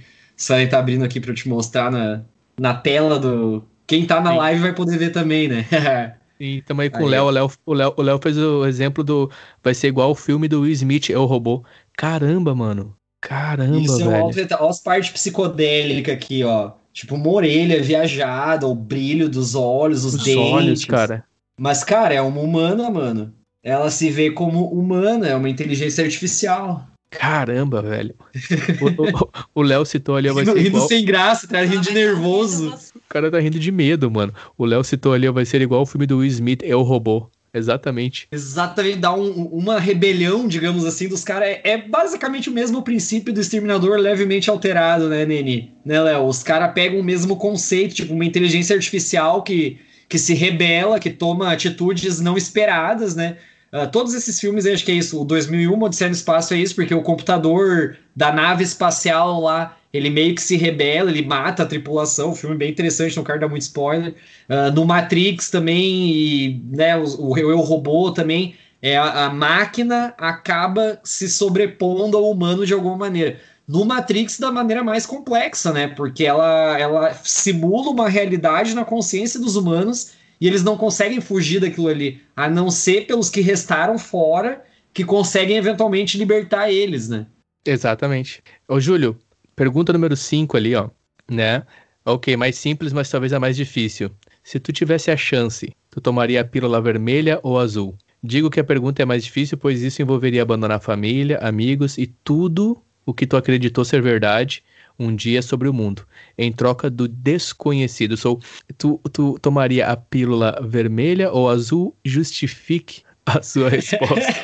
Aí 0.51 0.67
tá 0.67 0.79
abrindo 0.79 1.05
aqui 1.05 1.19
para 1.19 1.31
eu 1.31 1.35
te 1.35 1.49
mostrar 1.49 1.91
na, 1.91 2.21
na 2.61 2.75
tela 2.75 3.19
do. 3.19 3.65
Quem 3.87 4.05
tá 4.05 4.21
na 4.21 4.33
Sim. 4.33 4.37
live 4.37 4.61
vai 4.61 4.75
poder 4.75 4.99
ver 4.99 5.11
também, 5.11 5.49
né? 5.49 5.65
E 6.41 6.63
também 6.63 6.89
com 6.89 6.99
aí, 6.99 7.05
o 7.05 7.09
Léo, 7.31 7.51
o 7.67 7.75
Léo, 7.75 7.95
o 7.95 8.03
Léo 8.03 8.19
fez 8.23 8.39
o 8.39 8.65
exemplo 8.65 9.05
do. 9.05 9.31
Vai 9.63 9.75
ser 9.75 9.89
igual 9.89 10.11
o 10.11 10.15
filme 10.15 10.49
do 10.49 10.63
Will 10.63 10.73
Smith, 10.73 11.11
é 11.11 11.19
o 11.19 11.27
robô. 11.27 11.63
Caramba, 11.95 12.55
mano. 12.55 12.97
Caramba, 13.21 13.79
Isso 13.79 13.99
velho. 13.99 14.33
É 14.41 14.57
uma 14.57 14.71
as 14.71 14.83
partes 14.83 15.11
psicodélicas 15.11 16.15
aqui, 16.15 16.43
ó. 16.43 16.73
Tipo, 16.95 17.15
uma 17.15 17.29
orelha 17.29 17.83
viajada, 17.83 18.67
o 18.67 18.75
brilho 18.75 19.29
dos 19.29 19.55
olhos, 19.55 20.07
os, 20.07 20.15
os 20.15 20.25
dentes. 20.25 20.43
olhos, 20.43 20.85
cara. 20.87 21.25
Mas, 21.59 21.85
cara, 21.85 22.15
é 22.15 22.23
uma 22.23 22.41
humana, 22.41 22.91
mano. 22.91 23.35
Ela 23.63 23.91
se 23.91 24.09
vê 24.09 24.31
como 24.31 24.65
humana, 24.73 25.29
é 25.29 25.37
uma 25.37 25.51
inteligência 25.51 26.03
artificial. 26.03 26.87
Caramba, 27.11 27.83
velho. 27.83 28.15
O 29.55 29.63
Léo 29.63 29.85
citou 29.85 30.17
ali. 30.17 30.31
Vai 30.31 30.45
ser 30.45 30.57
rindo 30.57 30.69
igual... 30.69 30.89
sem 30.89 31.05
graça, 31.05 31.47
tá 31.49 31.61
rindo 31.63 31.81
de 31.81 31.93
nervoso. 31.93 32.75
O 32.95 33.01
cara 33.09 33.31
tá 33.31 33.41
rindo 33.41 33.59
de 33.59 33.73
medo, 33.73 34.11
mano. 34.11 34.33
O 34.57 34.65
Léo 34.65 34.85
citou 34.85 35.13
ali, 35.13 35.29
vai 35.29 35.45
ser 35.45 35.61
igual 35.61 35.83
o 35.83 35.87
filme 35.87 36.07
do 36.07 36.19
Will 36.19 36.29
Smith, 36.29 36.63
é 36.63 36.75
o 36.75 36.83
robô. 36.83 37.29
Exatamente. 37.53 38.29
Exatamente, 38.31 38.99
dá 38.99 39.13
um, 39.13 39.29
uma 39.47 39.81
rebelião, 39.81 40.47
digamos 40.47 40.85
assim, 40.85 41.09
dos 41.09 41.25
caras. 41.25 41.49
É, 41.49 41.73
é, 41.73 41.79
basicamente 41.79 42.49
o 42.49 42.53
mesmo 42.53 42.83
princípio 42.83 43.33
do 43.33 43.41
exterminador 43.41 43.99
levemente 43.99 44.49
alterado, 44.49 45.09
né, 45.09 45.27
Nene? 45.27 45.75
Né, 45.85 46.01
Léo? 46.01 46.27
Os 46.27 46.45
caras 46.45 46.73
pegam 46.73 47.01
o 47.01 47.05
mesmo 47.05 47.37
conceito, 47.37 47.97
tipo, 47.97 48.15
uma 48.15 48.25
inteligência 48.25 48.77
artificial 48.77 49.43
que, 49.43 49.79
que 50.09 50.19
se 50.19 50.33
rebela, 50.33 51.01
que 51.01 51.11
toma 51.11 51.53
atitudes 51.53 52.21
não 52.21 52.37
esperadas, 52.37 53.17
né? 53.17 53.37
Uh, 53.73 53.91
todos 53.91 54.15
esses 54.15 54.41
filmes, 54.41 54.67
acho 54.67 54.85
que 54.85 54.93
é 54.93 54.95
isso. 54.95 55.21
O 55.21 55.25
2001, 55.25 55.83
Odisseia 55.83 56.09
no 56.09 56.15
Espaço 56.15 56.55
é 56.55 56.59
isso, 56.59 56.75
porque 56.75 56.95
o 56.95 57.03
computador 57.03 57.97
da 58.15 58.33
nave 58.33 58.65
espacial 58.65 59.41
lá 59.41 59.77
ele 59.93 60.09
meio 60.09 60.35
que 60.35 60.43
se 60.43 60.57
rebela, 60.57 61.11
ele 61.11 61.25
mata 61.25 61.63
a 61.63 61.67
tripulação. 61.67 62.35
Filme 62.35 62.55
é 62.55 62.59
bem 62.59 62.71
interessante, 62.71 63.17
não 63.17 63.25
quero 63.25 63.41
dar 63.41 63.49
muito 63.49 63.63
spoiler. 63.63 64.15
Uh, 64.49 64.73
no 64.73 64.85
Matrix 64.85 65.51
também, 65.51 66.11
e, 66.11 66.63
né, 66.71 66.97
o, 66.97 67.31
o 67.31 67.39
Eu 67.39 67.59
Robô 67.59 68.13
também, 68.13 68.55
é, 68.81 68.97
a, 68.97 69.27
a, 69.27 69.31
máquina 69.31 70.15
acaba 70.17 71.01
se 71.03 71.29
sobrepondo 71.29 72.17
ao 72.17 72.31
humano 72.31 72.65
de 72.65 72.73
alguma 72.73 72.97
maneira. 72.97 73.39
No 73.67 73.85
Matrix, 73.85 74.39
da 74.39 74.51
maneira 74.51 74.83
mais 74.83 75.07
complexa, 75.07 75.73
né? 75.73 75.89
Porque 75.89 76.25
ela, 76.25 76.79
ela 76.79 77.15
simula 77.23 77.91
uma 77.91 78.09
realidade 78.09 78.75
na 78.75 78.85
consciência 78.85 79.39
dos 79.39 79.55
humanos 79.57 80.13
e 80.41 80.47
eles 80.47 80.63
não 80.63 80.77
conseguem 80.77 81.21
fugir 81.21 81.61
daquilo 81.61 81.89
ali, 81.89 82.21
a 82.35 82.49
não 82.49 82.71
ser 82.71 83.07
pelos 83.07 83.29
que 83.29 83.41
restaram 83.41 83.99
fora, 83.99 84.65
que 84.93 85.05
conseguem 85.05 85.57
eventualmente 85.57 86.17
libertar 86.17 86.71
eles, 86.71 87.09
né? 87.09 87.27
Exatamente. 87.65 88.43
Ô, 88.67 88.81
Júlio, 88.81 89.19
Pergunta 89.61 89.93
número 89.93 90.17
5 90.17 90.57
ali, 90.57 90.75
ó, 90.75 90.89
né? 91.31 91.67
Ok, 92.03 92.35
mais 92.35 92.57
simples, 92.57 92.95
mas 92.95 93.11
talvez 93.11 93.31
a 93.35 93.39
mais 93.39 93.55
difícil. 93.55 94.11
Se 94.43 94.59
tu 94.59 94.73
tivesse 94.73 95.11
a 95.11 95.17
chance, 95.19 95.71
tu 95.91 96.01
tomaria 96.01 96.41
a 96.41 96.45
pílula 96.45 96.81
vermelha 96.81 97.39
ou 97.43 97.59
azul? 97.59 97.95
Digo 98.25 98.49
que 98.49 98.59
a 98.59 98.65
pergunta 98.65 99.03
é 99.03 99.05
mais 99.05 99.23
difícil, 99.23 99.59
pois 99.59 99.83
isso 99.83 100.01
envolveria 100.01 100.41
abandonar 100.41 100.81
família, 100.81 101.37
amigos 101.43 101.99
e 101.99 102.07
tudo 102.07 102.83
o 103.05 103.13
que 103.13 103.27
tu 103.27 103.37
acreditou 103.37 103.85
ser 103.85 104.01
verdade 104.01 104.65
um 105.01 105.17
dia 105.17 105.41
sobre 105.41 105.67
o 105.67 105.73
mundo, 105.73 106.07
em 106.37 106.53
troca 106.53 106.91
do 106.91 107.09
desconhecido. 107.09 108.19
So, 108.19 108.39
tu, 108.77 109.01
tu 109.11 109.39
tomaria 109.41 109.87
a 109.87 109.97
pílula 109.97 110.61
vermelha 110.63 111.33
ou 111.33 111.49
azul? 111.49 111.97
Justifique 112.05 113.03
a 113.25 113.43
sua 113.43 113.71
resposta. 113.71 114.35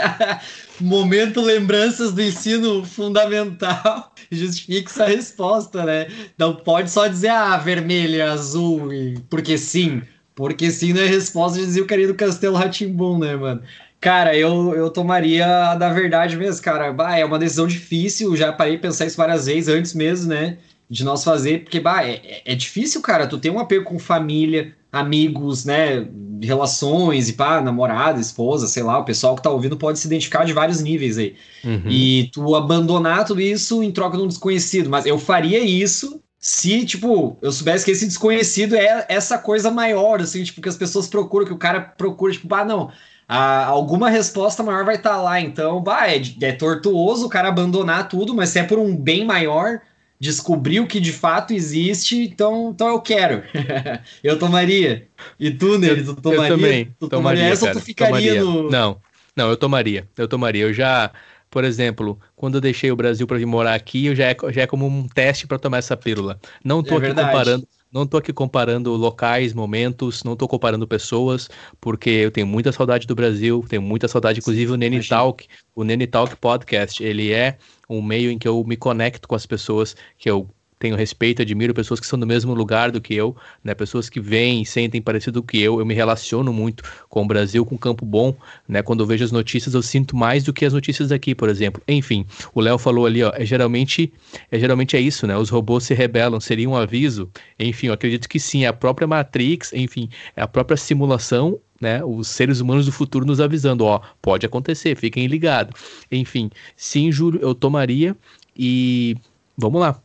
Momento 0.80 1.42
lembranças 1.42 2.12
do 2.12 2.22
ensino 2.22 2.84
fundamental 2.84 4.12
justifique 4.32 4.90
essa 4.90 5.06
resposta, 5.06 5.84
né? 5.84 6.06
Não 6.38 6.54
pode 6.54 6.90
só 6.90 7.06
dizer, 7.06 7.28
ah, 7.28 7.58
vermelho, 7.58 8.24
azul, 8.24 8.88
porque 9.28 9.58
sim. 9.58 10.02
Porque 10.34 10.70
sim 10.70 10.94
não 10.94 11.02
é 11.02 11.06
resposta 11.06 11.58
de 11.58 11.66
dizer 11.66 11.82
o 11.82 11.86
carinha 11.86 12.08
do 12.08 12.14
Castelo 12.14 12.56
Ratimbum, 12.56 13.18
né, 13.18 13.36
mano? 13.36 13.62
Cara, 14.02 14.36
eu, 14.36 14.74
eu 14.74 14.90
tomaria 14.90 15.46
a 15.70 15.74
da 15.76 15.88
verdade 15.92 16.36
mesmo, 16.36 16.60
cara. 16.60 16.92
Bah, 16.92 17.16
é 17.16 17.24
uma 17.24 17.38
decisão 17.38 17.68
difícil, 17.68 18.34
já 18.34 18.52
parei 18.52 18.74
de 18.74 18.82
pensar 18.82 19.06
isso 19.06 19.16
várias 19.16 19.46
vezes 19.46 19.68
antes 19.68 19.94
mesmo, 19.94 20.28
né? 20.28 20.58
De 20.90 21.04
nós 21.04 21.22
fazer, 21.22 21.62
porque, 21.62 21.78
bah, 21.78 22.04
é, 22.04 22.42
é 22.44 22.54
difícil, 22.56 23.00
cara. 23.00 23.28
Tu 23.28 23.38
tem 23.38 23.52
um 23.52 23.60
apego 23.60 23.84
com 23.84 24.00
família, 24.00 24.74
amigos, 24.90 25.64
né, 25.64 26.04
relações 26.42 27.28
e 27.28 27.34
pá, 27.34 27.60
namorada, 27.60 28.20
esposa, 28.20 28.66
sei 28.66 28.82
lá, 28.82 28.98
o 28.98 29.04
pessoal 29.04 29.36
que 29.36 29.42
tá 29.42 29.50
ouvindo 29.50 29.76
pode 29.76 30.00
se 30.00 30.08
identificar 30.08 30.44
de 30.44 30.52
vários 30.52 30.82
níveis 30.82 31.16
aí. 31.16 31.36
Uhum. 31.64 31.88
E 31.88 32.28
tu 32.32 32.56
abandonar 32.56 33.24
tudo 33.24 33.40
isso 33.40 33.84
em 33.84 33.92
troca 33.92 34.16
de 34.16 34.22
um 34.24 34.28
desconhecido, 34.28 34.90
mas 34.90 35.06
eu 35.06 35.16
faria 35.16 35.60
isso 35.60 36.20
se, 36.40 36.84
tipo, 36.84 37.38
eu 37.40 37.52
soubesse 37.52 37.84
que 37.84 37.92
esse 37.92 38.04
desconhecido 38.04 38.74
é 38.74 39.06
essa 39.08 39.38
coisa 39.38 39.70
maior, 39.70 40.20
assim, 40.20 40.42
tipo, 40.42 40.60
que 40.60 40.68
as 40.68 40.76
pessoas 40.76 41.06
procuram, 41.06 41.46
que 41.46 41.52
o 41.52 41.58
cara 41.58 41.80
procura, 41.80 42.32
tipo, 42.32 42.52
ah, 42.52 42.64
não, 42.64 42.90
a, 43.32 43.64
alguma 43.64 44.10
resposta 44.10 44.62
maior 44.62 44.84
vai 44.84 44.96
estar 44.96 45.10
tá 45.10 45.22
lá, 45.22 45.40
então, 45.40 45.80
bah, 45.80 46.06
é, 46.06 46.20
é 46.42 46.52
tortuoso 46.52 47.26
o 47.26 47.28
cara 47.30 47.48
abandonar 47.48 48.06
tudo, 48.06 48.34
mas 48.34 48.50
se 48.50 48.58
é 48.58 48.62
por 48.62 48.78
um 48.78 48.94
bem 48.94 49.24
maior, 49.24 49.80
descobrir 50.20 50.80
o 50.80 50.86
que 50.86 51.00
de 51.00 51.12
fato 51.12 51.54
existe, 51.54 52.16
então, 52.24 52.72
então 52.74 52.88
eu 52.88 53.00
quero. 53.00 53.42
eu 54.22 54.38
tomaria. 54.38 55.08
E 55.40 55.50
tu, 55.50 55.78
Nele, 55.78 56.04
tu 56.04 56.14
tomaria? 56.14 56.44
Eu 56.44 56.56
também. 56.56 56.84
Tu 57.00 57.08
tomaria, 57.08 57.08
tomaria 57.08 57.44
essa 57.44 57.66
ou 57.68 57.72
tu 57.72 57.80
ficaria 57.80 58.34
tomaria. 58.34 58.44
no. 58.44 58.70
Não, 58.70 59.00
não, 59.34 59.48
eu 59.48 59.56
tomaria. 59.56 60.06
Eu 60.16 60.28
tomaria. 60.28 60.64
Eu 60.64 60.74
já, 60.74 61.10
por 61.50 61.64
exemplo, 61.64 62.20
quando 62.36 62.56
eu 62.56 62.60
deixei 62.60 62.92
o 62.92 62.96
Brasil 62.96 63.26
para 63.26 63.38
vir 63.38 63.46
morar 63.46 63.74
aqui, 63.74 64.06
eu 64.06 64.14
já 64.14 64.26
é, 64.26 64.36
já 64.50 64.62
é 64.62 64.66
como 64.66 64.86
um 64.86 65.08
teste 65.08 65.46
para 65.46 65.58
tomar 65.58 65.78
essa 65.78 65.96
pílula. 65.96 66.38
Não 66.62 66.82
tô 66.82 66.94
é 66.94 66.98
aqui 66.98 67.06
verdade. 67.06 67.28
comparando. 67.28 67.66
Não 67.92 68.06
tô 68.06 68.16
aqui 68.16 68.32
comparando 68.32 68.90
locais, 68.94 69.52
momentos, 69.52 70.24
não 70.24 70.34
tô 70.34 70.48
comparando 70.48 70.88
pessoas, 70.88 71.48
porque 71.78 72.08
eu 72.08 72.30
tenho 72.30 72.46
muita 72.46 72.72
saudade 72.72 73.06
do 73.06 73.14
Brasil, 73.14 73.62
tenho 73.68 73.82
muita 73.82 74.08
saudade, 74.08 74.38
inclusive 74.40 74.72
o 74.72 74.76
Nene 74.76 75.06
Talk, 75.06 75.46
o 75.74 75.84
Nene 75.84 76.06
Talk 76.06 76.34
Podcast, 76.36 77.04
ele 77.04 77.32
é 77.32 77.58
um 77.88 78.00
meio 78.00 78.30
em 78.30 78.38
que 78.38 78.48
eu 78.48 78.64
me 78.64 78.78
conecto 78.78 79.28
com 79.28 79.34
as 79.34 79.44
pessoas 79.44 79.94
que 80.16 80.30
eu 80.30 80.48
tenho 80.82 80.96
respeito, 80.96 81.40
admiro 81.42 81.72
pessoas 81.72 82.00
que 82.00 82.06
são 82.06 82.18
do 82.18 82.26
mesmo 82.26 82.52
lugar 82.54 82.90
do 82.90 83.00
que 83.00 83.14
eu, 83.14 83.36
né? 83.62 83.72
Pessoas 83.72 84.10
que 84.10 84.18
vêm 84.18 84.62
e 84.62 84.66
sentem 84.66 85.00
parecido 85.00 85.40
que 85.40 85.62
eu. 85.62 85.78
Eu 85.78 85.86
me 85.86 85.94
relaciono 85.94 86.52
muito 86.52 86.82
com 87.08 87.22
o 87.22 87.26
Brasil, 87.26 87.64
com 87.64 87.76
o 87.76 87.78
Campo 87.78 88.04
Bom, 88.04 88.34
né? 88.66 88.82
Quando 88.82 89.00
eu 89.00 89.06
vejo 89.06 89.24
as 89.24 89.30
notícias, 89.30 89.74
eu 89.74 89.82
sinto 89.82 90.16
mais 90.16 90.42
do 90.42 90.52
que 90.52 90.64
as 90.64 90.72
notícias 90.72 91.10
daqui, 91.10 91.36
por 91.36 91.48
exemplo. 91.48 91.80
Enfim, 91.86 92.26
o 92.52 92.60
Léo 92.60 92.78
falou 92.78 93.06
ali, 93.06 93.22
ó, 93.22 93.30
é 93.32 93.44
geralmente, 93.44 94.12
é 94.50 94.58
geralmente 94.58 94.96
é 94.96 95.00
isso, 95.00 95.24
né? 95.24 95.36
Os 95.36 95.50
robôs 95.50 95.84
se 95.84 95.94
rebelam, 95.94 96.40
seria 96.40 96.68
um 96.68 96.74
aviso. 96.74 97.30
Enfim, 97.56 97.86
eu 97.86 97.92
acredito 97.92 98.28
que 98.28 98.40
sim, 98.40 98.64
é 98.64 98.66
a 98.66 98.72
própria 98.72 99.06
Matrix, 99.06 99.72
enfim, 99.72 100.08
é 100.34 100.42
a 100.42 100.48
própria 100.48 100.76
simulação 100.76 101.60
né, 101.80 102.04
os 102.04 102.28
seres 102.28 102.60
humanos 102.60 102.86
do 102.86 102.92
futuro 102.92 103.26
nos 103.26 103.40
avisando, 103.40 103.84
ó, 103.84 104.00
pode 104.20 104.46
acontecer, 104.46 104.96
fiquem 104.96 105.26
ligados. 105.26 105.74
Enfim, 106.12 106.48
sim, 106.76 107.10
Júlio, 107.10 107.40
eu 107.42 107.56
tomaria 107.56 108.16
e 108.56 109.16
vamos 109.56 109.80
lá, 109.80 110.00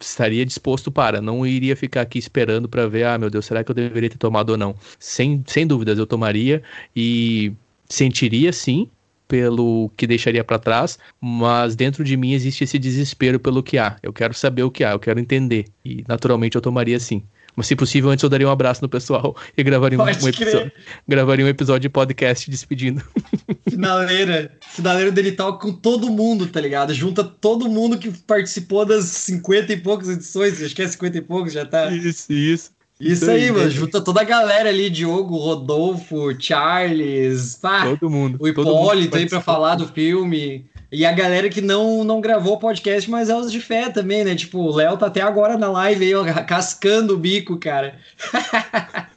estaria 0.00 0.44
disposto 0.44 0.90
para, 0.90 1.20
não 1.20 1.46
iria 1.46 1.76
ficar 1.76 2.02
aqui 2.02 2.18
esperando 2.18 2.68
para 2.68 2.86
ver, 2.88 3.04
ah, 3.04 3.18
meu 3.18 3.30
Deus, 3.30 3.46
será 3.46 3.62
que 3.64 3.70
eu 3.70 3.74
deveria 3.74 4.10
ter 4.10 4.18
tomado 4.18 4.50
ou 4.50 4.56
não? 4.56 4.74
Sem, 4.98 5.42
sem 5.46 5.66
dúvidas, 5.66 5.98
eu 5.98 6.06
tomaria 6.06 6.62
e 6.94 7.52
sentiria 7.88 8.52
sim 8.52 8.88
pelo 9.28 9.90
que 9.96 10.06
deixaria 10.06 10.44
para 10.44 10.58
trás, 10.58 10.98
mas 11.20 11.74
dentro 11.74 12.04
de 12.04 12.16
mim 12.16 12.32
existe 12.32 12.64
esse 12.64 12.78
desespero 12.78 13.40
pelo 13.40 13.62
que 13.62 13.78
há. 13.78 13.96
Eu 14.02 14.12
quero 14.12 14.34
saber 14.34 14.62
o 14.62 14.70
que 14.70 14.84
há, 14.84 14.92
eu 14.92 15.00
quero 15.00 15.18
entender 15.18 15.66
e 15.84 16.04
naturalmente 16.06 16.56
eu 16.56 16.60
tomaria 16.60 16.98
sim. 17.00 17.22
Mas 17.56 17.66
se 17.66 17.74
possível, 17.74 18.10
antes 18.10 18.22
eu 18.22 18.28
daria 18.28 18.46
um 18.46 18.50
abraço 18.50 18.82
no 18.82 18.88
pessoal 18.88 19.34
e 19.56 19.62
gravaria 19.62 19.98
um, 19.98 20.02
um 20.02 20.08
episódio. 20.08 20.70
Gravaria 21.08 21.44
um 21.44 21.48
episódio 21.48 21.80
de 21.80 21.88
podcast 21.88 22.50
despedindo. 22.50 23.02
Finaleira. 23.68 24.52
Finaleira 24.60 25.10
dele 25.10 25.32
tal 25.32 25.58
com 25.58 25.72
todo 25.72 26.10
mundo, 26.10 26.46
tá 26.46 26.60
ligado? 26.60 26.92
Junta 26.92 27.24
todo 27.24 27.68
mundo 27.68 27.98
que 27.98 28.10
participou 28.10 28.84
das 28.84 29.06
50 29.06 29.72
e 29.72 29.76
poucas 29.78 30.10
edições. 30.10 30.62
Acho 30.62 30.76
que 30.76 30.82
é 30.82 30.88
50 30.88 31.16
e 31.16 31.22
poucos, 31.22 31.54
já 31.54 31.64
tá. 31.64 31.90
Isso, 31.90 32.30
isso. 32.30 32.76
Isso 33.00 33.30
aí, 33.30 33.50
mano. 33.50 33.70
Junta 33.70 34.00
toda 34.00 34.22
a 34.22 34.24
galera 34.24 34.68
ali, 34.68 34.88
Diogo, 34.88 35.36
Rodolfo, 35.36 36.34
Charles, 36.38 37.56
pá, 37.56 37.84
todo 37.84 38.10
mundo. 38.10 38.38
O 38.40 38.48
Hipólito 38.48 39.16
aí 39.16 39.28
pra 39.28 39.40
falar 39.40 39.76
do 39.76 39.86
filme. 39.88 40.66
E 40.96 41.04
a 41.04 41.12
galera 41.12 41.50
que 41.50 41.60
não, 41.60 42.02
não 42.02 42.22
gravou 42.22 42.54
o 42.54 42.58
podcast, 42.58 43.10
mas 43.10 43.28
é 43.28 43.36
os 43.36 43.52
de 43.52 43.60
fé 43.60 43.90
também, 43.90 44.24
né? 44.24 44.34
Tipo, 44.34 44.60
o 44.60 44.74
Léo 44.74 44.96
tá 44.96 45.08
até 45.08 45.20
agora 45.20 45.58
na 45.58 45.70
live 45.70 46.06
aí, 46.06 46.14
ó, 46.14 46.24
cascando 46.48 47.12
o 47.12 47.18
bico, 47.18 47.58
cara. 47.58 47.98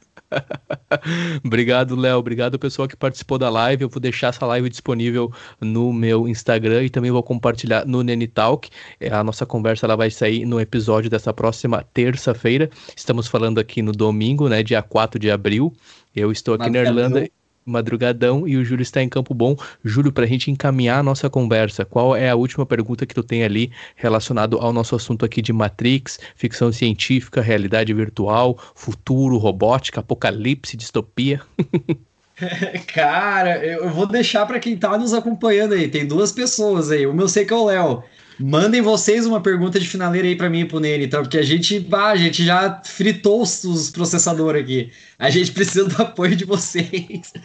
Obrigado, 1.42 1.96
Léo. 1.96 2.18
Obrigado, 2.18 2.58
pessoal 2.58 2.86
que 2.86 2.94
participou 2.94 3.38
da 3.38 3.48
live. 3.48 3.84
Eu 3.84 3.88
vou 3.88 3.98
deixar 3.98 4.26
essa 4.26 4.44
live 4.44 4.68
disponível 4.68 5.32
no 5.58 5.90
meu 5.90 6.28
Instagram 6.28 6.84
e 6.84 6.90
também 6.90 7.10
vou 7.10 7.22
compartilhar 7.22 7.86
no 7.86 8.02
Nene 8.02 8.28
Talk. 8.28 8.68
É, 9.00 9.08
a 9.08 9.24
nossa 9.24 9.46
conversa 9.46 9.86
ela 9.86 9.96
vai 9.96 10.10
sair 10.10 10.44
no 10.44 10.60
episódio 10.60 11.08
dessa 11.08 11.32
próxima 11.32 11.82
terça-feira. 11.94 12.68
Estamos 12.94 13.26
falando 13.26 13.58
aqui 13.58 13.80
no 13.80 13.92
domingo, 13.92 14.50
né, 14.50 14.62
dia 14.62 14.82
4 14.82 15.18
de 15.18 15.30
abril. 15.30 15.72
Eu 16.14 16.30
estou 16.30 16.56
aqui 16.56 16.68
na 16.68 16.80
Irlanda. 16.80 17.26
Madrugadão 17.64 18.46
e 18.46 18.56
o 18.56 18.64
Júlio 18.64 18.82
está 18.82 19.02
em 19.02 19.08
Campo 19.08 19.34
Bom. 19.34 19.56
Júlio, 19.84 20.12
para 20.12 20.24
a 20.24 20.26
gente 20.26 20.50
encaminhar 20.50 21.00
a 21.00 21.02
nossa 21.02 21.28
conversa, 21.28 21.84
qual 21.84 22.16
é 22.16 22.30
a 22.30 22.36
última 22.36 22.66
pergunta 22.66 23.06
que 23.06 23.14
tu 23.14 23.22
tem 23.22 23.44
ali 23.44 23.70
relacionado 23.96 24.58
ao 24.58 24.72
nosso 24.72 24.94
assunto 24.94 25.24
aqui 25.24 25.42
de 25.42 25.52
Matrix, 25.52 26.18
ficção 26.34 26.72
científica, 26.72 27.40
realidade 27.40 27.92
virtual, 27.92 28.58
futuro, 28.74 29.36
robótica, 29.36 30.00
apocalipse, 30.00 30.76
distopia? 30.76 31.40
Cara, 32.94 33.64
eu 33.64 33.90
vou 33.90 34.06
deixar 34.06 34.46
para 34.46 34.58
quem 34.58 34.76
tá 34.76 34.96
nos 34.96 35.12
acompanhando 35.12 35.74
aí. 35.74 35.88
Tem 35.88 36.06
duas 36.06 36.32
pessoas 36.32 36.90
aí. 36.90 37.06
O 37.06 37.12
meu 37.12 37.28
sei 37.28 37.44
que 37.44 37.52
é 37.52 37.56
o 37.56 37.66
Léo. 37.66 38.02
Mandem 38.42 38.80
vocês 38.80 39.26
uma 39.26 39.40
pergunta 39.42 39.78
de 39.78 39.86
finaleira 39.86 40.26
aí 40.26 40.34
para 40.34 40.48
mim 40.48 40.60
e 40.60 40.64
pro 40.64 40.80
Nene, 40.80 41.04
então, 41.04 41.20
porque 41.22 41.36
a 41.36 41.42
gente, 41.42 41.86
ah, 41.92 42.06
a 42.06 42.16
gente 42.16 42.42
já 42.42 42.80
fritou 42.84 43.42
os, 43.42 43.90
processadores 43.90 44.62
aqui. 44.62 44.90
A 45.18 45.28
gente 45.28 45.52
precisa 45.52 45.84
do 45.84 46.00
apoio 46.00 46.34
de 46.34 46.46
vocês. 46.46 47.32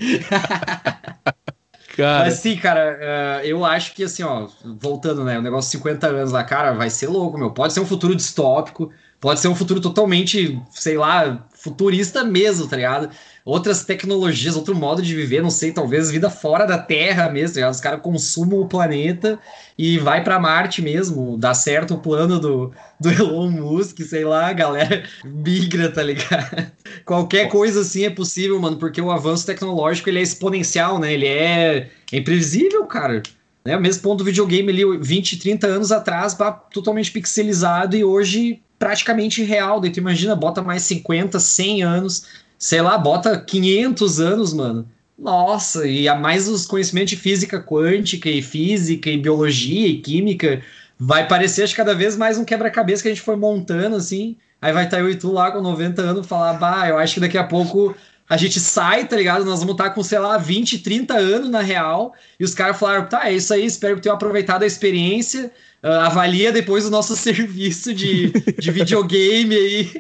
Cara. 1.96 2.26
Mas 2.26 2.34
sim, 2.36 2.58
cara, 2.58 3.00
uh, 3.42 3.46
eu 3.46 3.64
acho 3.64 3.94
que 3.94 4.04
assim, 4.04 4.22
ó, 4.22 4.50
voltando, 4.66 5.24
né, 5.24 5.40
o 5.40 5.42
negócio 5.42 5.72
de 5.72 5.78
50 5.78 6.08
anos 6.08 6.32
lá, 6.34 6.44
cara, 6.44 6.74
vai 6.74 6.90
ser 6.90 7.08
louco, 7.08 7.38
meu. 7.38 7.52
Pode 7.52 7.72
ser 7.72 7.80
um 7.80 7.86
futuro 7.86 8.14
distópico, 8.14 8.92
pode 9.22 9.40
ser 9.40 9.48
um 9.48 9.56
futuro 9.56 9.80
totalmente, 9.80 10.62
sei 10.72 10.98
lá, 10.98 11.48
futurista 11.54 12.22
mesmo, 12.26 12.68
tá 12.68 12.76
ligado? 12.76 13.10
Outras 13.46 13.86
tecnologias, 13.86 14.56
outro 14.56 14.74
modo 14.74 15.04
de 15.04 15.16
viver, 15.16 15.44
não 15.44 15.52
sei, 15.52 15.72
talvez 15.72 16.10
vida 16.10 16.32
fora 16.32 16.66
da 16.66 16.80
Terra 16.80 17.30
mesmo. 17.30 17.60
Já, 17.60 17.70
os 17.70 17.80
caras 17.80 18.02
consumam 18.02 18.60
o 18.60 18.68
planeta 18.68 19.40
e 19.78 20.00
vai 20.00 20.24
para 20.24 20.40
Marte 20.40 20.82
mesmo. 20.82 21.38
Dá 21.38 21.54
certo 21.54 21.94
o 21.94 22.00
plano 22.00 22.40
do, 22.40 22.74
do 23.00 23.12
Elon 23.14 23.52
Musk, 23.52 24.02
sei 24.02 24.26
lá, 24.26 24.48
a 24.48 24.54
galera 24.54 25.04
migra, 25.24 25.92
tá 25.92 26.02
ligado? 26.02 26.72
Qualquer 27.06 27.48
coisa 27.48 27.82
assim 27.82 28.04
é 28.06 28.10
possível, 28.10 28.60
mano, 28.60 28.78
porque 28.78 29.00
o 29.00 29.12
avanço 29.12 29.46
tecnológico 29.46 30.10
ele 30.10 30.20
é 30.20 30.24
exponencial, 30.24 30.98
né? 30.98 31.14
Ele 31.14 31.28
é, 31.28 31.90
é 32.12 32.18
imprevisível, 32.18 32.84
cara. 32.86 33.22
Né? 33.64 33.78
O 33.78 33.82
mesmo 33.82 34.02
ponto 34.02 34.20
do 34.20 34.26
videogame 34.26 34.72
ali, 34.72 34.98
20, 34.98 35.38
30 35.38 35.68
anos 35.68 35.92
atrás, 35.92 36.36
totalmente 36.74 37.12
pixelizado 37.12 37.96
e 37.96 38.04
hoje 38.04 38.60
praticamente 38.80 39.44
real. 39.44 39.80
Daí 39.80 39.92
tu 39.92 40.00
imagina, 40.00 40.36
bota 40.36 40.64
mais 40.64 40.82
50, 40.82 41.40
100 41.40 41.84
anos 41.84 42.45
sei 42.66 42.82
lá, 42.82 42.98
bota 42.98 43.40
500 43.40 44.20
anos, 44.20 44.52
mano. 44.52 44.90
Nossa, 45.16 45.88
e 45.88 46.10
a 46.10 46.16
mais 46.16 46.48
os 46.48 46.66
conhecimentos 46.66 47.12
de 47.12 47.16
física 47.16 47.62
quântica 47.62 48.28
e 48.28 48.42
física 48.42 49.08
e 49.08 49.18
biologia 49.20 49.88
e 49.88 50.02
química, 50.02 50.64
vai 50.98 51.28
parecer 51.28 51.64
acho, 51.64 51.76
cada 51.76 51.94
vez 51.94 52.18
mais 52.18 52.40
um 52.40 52.44
quebra-cabeça 52.44 53.04
que 53.04 53.10
a 53.10 53.12
gente 53.14 53.22
foi 53.22 53.36
montando, 53.36 53.96
assim. 53.96 54.36
Aí 54.60 54.74
vai 54.74 54.86
estar 54.86 55.00
eu 55.00 55.12
e 55.12 55.16
tu 55.16 55.32
lá 55.32 55.52
com 55.52 55.62
90 55.62 56.02
anos 56.02 56.26
falar, 56.26 56.54
bah, 56.54 56.90
eu 56.90 56.98
acho 56.98 57.14
que 57.14 57.20
daqui 57.20 57.38
a 57.38 57.44
pouco 57.44 57.96
a 58.28 58.38
gente 58.38 58.60
sai, 58.60 59.08
tá 59.08 59.16
ligado? 59.16 59.46
Nós 59.46 59.60
vamos 59.60 59.74
estar 59.74 59.92
com, 59.92 60.02
sei 60.02 60.18
lá, 60.20 60.38
20, 60.38 60.80
30 60.80 61.14
anos 61.16 61.50
na 61.50 61.62
real. 61.62 62.14
E 62.40 62.44
os 62.44 62.56
caras 62.56 62.80
falaram, 62.80 63.06
tá, 63.08 63.30
é 63.30 63.34
isso 63.34 63.54
aí, 63.54 63.66
espero 63.66 63.96
que 63.96 64.02
tenham 64.02 64.16
aproveitado 64.16 64.64
a 64.64 64.66
experiência. 64.66 65.52
Uh, 65.84 65.88
avalia 65.88 66.52
depois 66.52 66.86
o 66.86 66.90
nosso 66.90 67.16
serviço 67.18 67.94
de, 67.94 68.32
de 68.32 68.72
videogame 68.72 69.56
aí. 69.56 69.92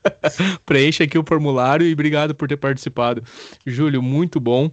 Preencha 0.64 1.04
aqui 1.04 1.18
o 1.18 1.24
formulário 1.26 1.86
e 1.86 1.92
obrigado 1.92 2.34
por 2.34 2.48
ter 2.48 2.56
participado. 2.56 3.22
Júlio, 3.66 4.02
muito 4.02 4.40
bom. 4.40 4.70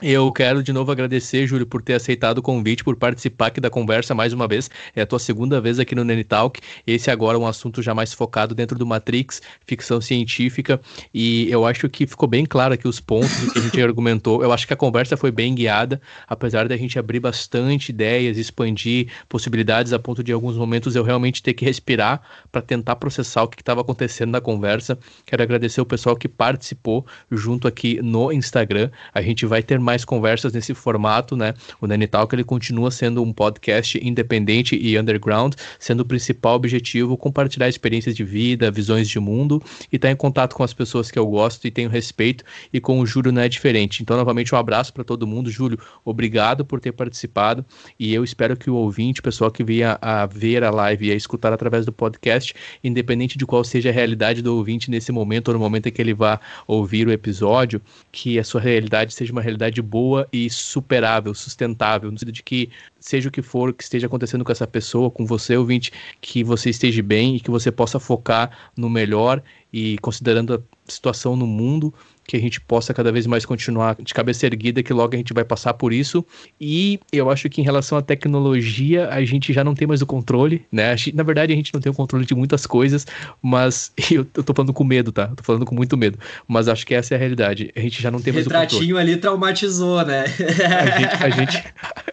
Eu 0.00 0.30
quero 0.30 0.62
de 0.62 0.72
novo 0.72 0.92
agradecer, 0.92 1.44
Júlio, 1.44 1.66
por 1.66 1.82
ter 1.82 1.94
aceitado 1.94 2.38
o 2.38 2.42
convite, 2.42 2.84
por 2.84 2.94
participar 2.94 3.48
aqui 3.48 3.60
da 3.60 3.68
conversa 3.68 4.14
mais 4.14 4.32
uma 4.32 4.46
vez. 4.46 4.70
É 4.94 5.02
a 5.02 5.06
tua 5.06 5.18
segunda 5.18 5.60
vez 5.60 5.80
aqui 5.80 5.92
no 5.92 6.04
Nene 6.04 6.22
Talk. 6.22 6.60
Esse 6.86 7.10
agora 7.10 7.36
é 7.36 7.40
um 7.40 7.46
assunto 7.48 7.82
já 7.82 7.92
mais 7.92 8.12
focado 8.14 8.54
dentro 8.54 8.78
do 8.78 8.86
Matrix, 8.86 9.42
ficção 9.66 10.00
científica. 10.00 10.80
E 11.12 11.50
eu 11.50 11.66
acho 11.66 11.88
que 11.88 12.06
ficou 12.06 12.28
bem 12.28 12.46
claro 12.46 12.74
aqui 12.74 12.86
os 12.86 13.00
pontos 13.00 13.52
que 13.52 13.58
a 13.58 13.60
gente 13.62 13.82
argumentou. 13.82 14.40
Eu 14.40 14.52
acho 14.52 14.68
que 14.68 14.72
a 14.72 14.76
conversa 14.76 15.16
foi 15.16 15.32
bem 15.32 15.52
guiada, 15.52 16.00
apesar 16.28 16.68
da 16.68 16.76
gente 16.76 16.96
abrir 16.96 17.18
bastante 17.18 17.88
ideias, 17.88 18.38
expandir 18.38 19.08
possibilidades, 19.28 19.92
a 19.92 19.98
ponto 19.98 20.22
de 20.22 20.30
em 20.30 20.34
alguns 20.34 20.56
momentos 20.56 20.94
eu 20.94 21.02
realmente 21.02 21.42
ter 21.42 21.54
que 21.54 21.64
respirar 21.64 22.22
para 22.52 22.62
tentar 22.62 22.94
processar 22.94 23.42
o 23.42 23.48
que 23.48 23.60
estava 23.60 23.80
acontecendo 23.80 24.30
na 24.30 24.40
conversa. 24.40 24.96
Quero 25.26 25.42
agradecer 25.42 25.80
o 25.80 25.86
pessoal 25.86 26.14
que 26.14 26.28
participou 26.28 27.04
junto 27.28 27.66
aqui 27.66 28.00
no 28.00 28.30
Instagram. 28.30 28.92
A 29.12 29.20
gente 29.20 29.44
vai 29.44 29.60
ter 29.60 29.87
mais 29.88 30.04
conversas 30.04 30.52
nesse 30.52 30.74
formato, 30.74 31.34
né? 31.34 31.54
O 31.80 31.86
Nani 31.86 32.06
Talk 32.06 32.34
ele 32.34 32.44
continua 32.44 32.90
sendo 32.90 33.22
um 33.22 33.32
podcast 33.32 33.98
independente 34.06 34.76
e 34.76 34.98
underground, 34.98 35.54
sendo 35.80 36.00
o 36.00 36.04
principal 36.04 36.56
objetivo 36.56 37.16
compartilhar 37.16 37.70
experiências 37.70 38.14
de 38.14 38.22
vida, 38.22 38.70
visões 38.70 39.08
de 39.08 39.18
mundo 39.18 39.62
e 39.90 39.96
estar 39.96 40.08
tá 40.08 40.12
em 40.12 40.16
contato 40.16 40.54
com 40.54 40.62
as 40.62 40.74
pessoas 40.74 41.10
que 41.10 41.18
eu 41.18 41.26
gosto 41.26 41.66
e 41.66 41.70
tenho 41.70 41.88
respeito 41.88 42.44
e 42.70 42.78
com 42.78 43.00
o 43.00 43.06
Júlio 43.06 43.32
não 43.32 43.40
é 43.40 43.48
diferente. 43.48 44.02
Então, 44.02 44.14
novamente, 44.14 44.54
um 44.54 44.58
abraço 44.58 44.92
para 44.92 45.02
todo 45.02 45.26
mundo. 45.26 45.50
Júlio, 45.50 45.78
obrigado 46.04 46.66
por 46.66 46.80
ter 46.80 46.92
participado 46.92 47.64
e 47.98 48.12
eu 48.12 48.22
espero 48.22 48.58
que 48.58 48.68
o 48.68 48.74
ouvinte, 48.74 49.20
o 49.20 49.22
pessoal 49.22 49.50
que 49.50 49.64
venha 49.64 49.96
a 50.02 50.26
ver 50.26 50.62
a 50.64 50.70
live 50.70 51.06
e 51.06 51.12
a 51.12 51.14
escutar 51.14 51.50
através 51.50 51.86
do 51.86 51.92
podcast, 51.92 52.54
independente 52.84 53.38
de 53.38 53.46
qual 53.46 53.64
seja 53.64 53.88
a 53.88 53.92
realidade 53.92 54.42
do 54.42 54.54
ouvinte 54.54 54.90
nesse 54.90 55.10
momento 55.10 55.48
ou 55.48 55.54
no 55.54 55.60
momento 55.60 55.88
em 55.88 55.92
que 55.92 56.02
ele 56.02 56.12
vá 56.12 56.38
ouvir 56.66 57.08
o 57.08 57.10
episódio, 57.10 57.80
que 58.12 58.38
a 58.38 58.44
sua 58.44 58.60
realidade 58.60 59.14
seja 59.14 59.32
uma 59.32 59.40
realidade 59.40 59.77
boa 59.82 60.28
e 60.32 60.48
superável, 60.50 61.34
sustentável, 61.34 62.10
no 62.10 62.18
sentido 62.18 62.34
de 62.34 62.42
que 62.42 62.70
seja 63.00 63.28
o 63.28 63.32
que 63.32 63.42
for 63.42 63.72
que 63.72 63.82
esteja 63.82 64.06
acontecendo 64.06 64.44
com 64.44 64.52
essa 64.52 64.66
pessoa, 64.66 65.10
com 65.10 65.24
você, 65.24 65.56
ouvinte, 65.56 65.92
que 66.20 66.42
você 66.44 66.70
esteja 66.70 67.02
bem 67.02 67.36
e 67.36 67.40
que 67.40 67.50
você 67.50 67.70
possa 67.70 67.98
focar 67.98 68.70
no 68.76 68.88
melhor 68.88 69.42
e 69.72 69.98
considerando 69.98 70.54
a 70.54 70.90
situação 70.90 71.36
no 71.36 71.46
mundo, 71.46 71.92
que 72.28 72.36
a 72.36 72.40
gente 72.40 72.60
possa 72.60 72.92
cada 72.92 73.10
vez 73.10 73.26
mais 73.26 73.46
continuar 73.46 73.96
de 73.98 74.12
cabeça 74.12 74.44
erguida, 74.44 74.82
que 74.82 74.92
logo 74.92 75.14
a 75.14 75.16
gente 75.16 75.32
vai 75.32 75.44
passar 75.44 75.72
por 75.72 75.94
isso. 75.94 76.22
E 76.60 77.00
eu 77.10 77.30
acho 77.30 77.48
que 77.48 77.62
em 77.62 77.64
relação 77.64 77.96
à 77.96 78.02
tecnologia, 78.02 79.08
a 79.08 79.24
gente 79.24 79.50
já 79.50 79.64
não 79.64 79.74
tem 79.74 79.88
mais 79.88 80.02
o 80.02 80.06
controle, 80.06 80.62
né? 80.70 80.94
Gente, 80.94 81.16
na 81.16 81.22
verdade, 81.22 81.54
a 81.54 81.56
gente 81.56 81.72
não 81.72 81.80
tem 81.80 81.90
o 81.90 81.94
controle 81.94 82.26
de 82.26 82.34
muitas 82.34 82.66
coisas, 82.66 83.06
mas 83.40 83.90
eu, 84.12 84.26
eu 84.36 84.44
tô 84.44 84.52
falando 84.52 84.74
com 84.74 84.84
medo, 84.84 85.10
tá? 85.10 85.28
Eu 85.30 85.36
tô 85.36 85.42
falando 85.42 85.64
com 85.64 85.74
muito 85.74 85.96
medo. 85.96 86.18
Mas 86.46 86.68
acho 86.68 86.86
que 86.86 86.94
essa 86.94 87.14
é 87.14 87.16
a 87.16 87.18
realidade. 87.18 87.72
A 87.74 87.80
gente 87.80 88.02
já 88.02 88.10
não 88.10 88.20
tem 88.20 88.30
mais 88.30 88.44
o 88.44 88.50
controle. 88.50 88.66
Retratinho 88.66 88.98
ali 88.98 89.16
traumatizou, 89.16 90.04
né? 90.04 90.24
a, 90.24 90.90
gente, 91.00 91.14
a, 91.24 91.30
gente, 91.30 91.64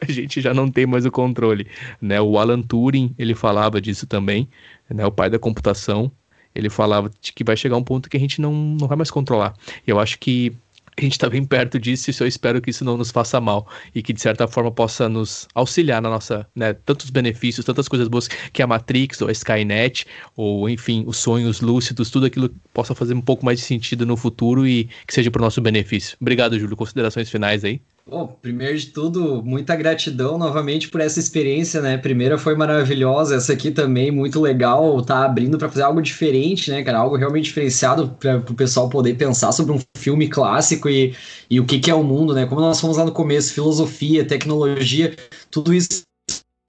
a 0.02 0.12
gente 0.12 0.42
já 0.42 0.54
não 0.54 0.72
tem 0.72 0.86
mais 0.86 1.06
o 1.06 1.12
controle, 1.12 1.68
né? 2.02 2.22
O 2.22 2.40
Alan 2.40 2.62
Turing, 2.62 3.14
ele 3.20 3.36
falava 3.36 3.82
disso 3.82 4.08
também, 4.08 4.48
né? 4.90 5.06
O 5.06 5.12
pai 5.12 5.30
da 5.30 5.38
computação 5.38 6.10
ele 6.56 6.70
falava 6.70 7.12
que 7.22 7.44
vai 7.44 7.58
chegar 7.58 7.76
um 7.76 7.84
ponto 7.84 8.10
que 8.10 8.18
a 8.18 8.20
gente 8.20 8.42
não, 8.42 8.54
não 8.54 8.88
vai 8.88 8.98
mais 8.98 9.12
controlar. 9.12 9.54
Eu 9.86 10.00
acho 10.00 10.18
que 10.18 10.56
a 10.98 11.02
gente 11.02 11.14
está 11.14 11.30
bem 11.30 11.44
perto 11.44 11.78
disso 11.78 12.10
e 12.10 12.14
eu 12.22 12.28
espero 12.28 12.62
que 12.62 12.70
isso 12.70 12.86
não 12.86 12.96
nos 12.96 13.12
faça 13.12 13.42
mal 13.42 13.68
e 13.94 14.02
que 14.02 14.14
de 14.14 14.22
certa 14.22 14.48
forma 14.48 14.72
possa 14.72 15.10
nos 15.10 15.48
auxiliar 15.54 16.02
na 16.02 16.10
nossa, 16.10 16.48
né, 16.56 16.74
tantos 16.74 17.10
benefícios, 17.10 17.66
tantas 17.66 17.88
coisas 17.88 18.08
boas 18.08 18.28
que 18.28 18.62
a 18.62 18.68
Matrix 18.68 19.22
ou 19.22 19.28
a 19.28 19.32
Skynet 19.32 20.06
ou 20.36 20.70
enfim, 20.70 21.04
os 21.06 21.18
sonhos 21.18 21.60
lúcidos, 21.60 22.10
tudo 22.10 22.26
aquilo 22.26 22.50
possa 22.74 22.96
fazer 22.96 23.14
um 23.14 23.22
pouco 23.22 23.46
mais 23.46 23.60
de 23.60 23.66
sentido 23.66 24.06
no 24.06 24.16
futuro 24.16 24.66
e 24.66 24.86
que 25.06 25.14
seja 25.14 25.30
para 25.30 25.42
o 25.42 25.44
nosso 25.44 25.60
benefício. 25.60 26.18
Obrigado, 26.22 26.58
Júlio. 26.58 26.78
Considerações 26.78 27.30
finais 27.30 27.66
aí? 27.66 27.82
Bom, 28.08 28.28
primeiro 28.40 28.78
de 28.78 28.86
tudo, 28.92 29.42
muita 29.42 29.76
gratidão 29.76 30.38
novamente 30.38 30.90
por 30.90 31.02
essa 31.02 31.20
experiência, 31.20 31.82
né? 31.82 31.98
Primeira 31.98 32.38
foi 32.38 32.56
maravilhosa, 32.56 33.36
essa 33.36 33.52
aqui 33.54 33.72
também 33.72 34.12
muito 34.12 34.40
legal, 34.40 35.02
tá 35.02 35.26
abrindo 35.26 35.58
para 35.58 35.70
fazer 35.70 35.82
algo 35.82 36.00
diferente, 36.04 36.70
né, 36.70 36.84
cara? 36.84 37.00
Algo 37.00 37.16
realmente 37.16 37.46
diferenciado 37.46 38.10
para 38.20 38.38
o 38.38 38.54
pessoal 38.54 38.90
poder 38.90 39.16
pensar 39.16 39.52
sobre 39.52 39.74
um 39.74 39.80
filme 39.98 40.30
clássico 40.30 40.88
e, 40.88 41.16
e 41.50 41.60
o 41.60 41.66
que, 41.66 41.80
que 41.80 41.90
é 41.90 41.96
o 41.96 42.04
mundo, 42.04 42.36
né? 42.36 42.46
Como 42.46 42.62
nós 42.62 42.80
fomos 42.80 42.96
lá 42.96 43.06
no 43.06 43.12
começo, 43.12 43.56
filosofia, 43.56 44.24
tecnologia, 44.24 45.16
tudo 45.50 45.74
isso 45.74 46.04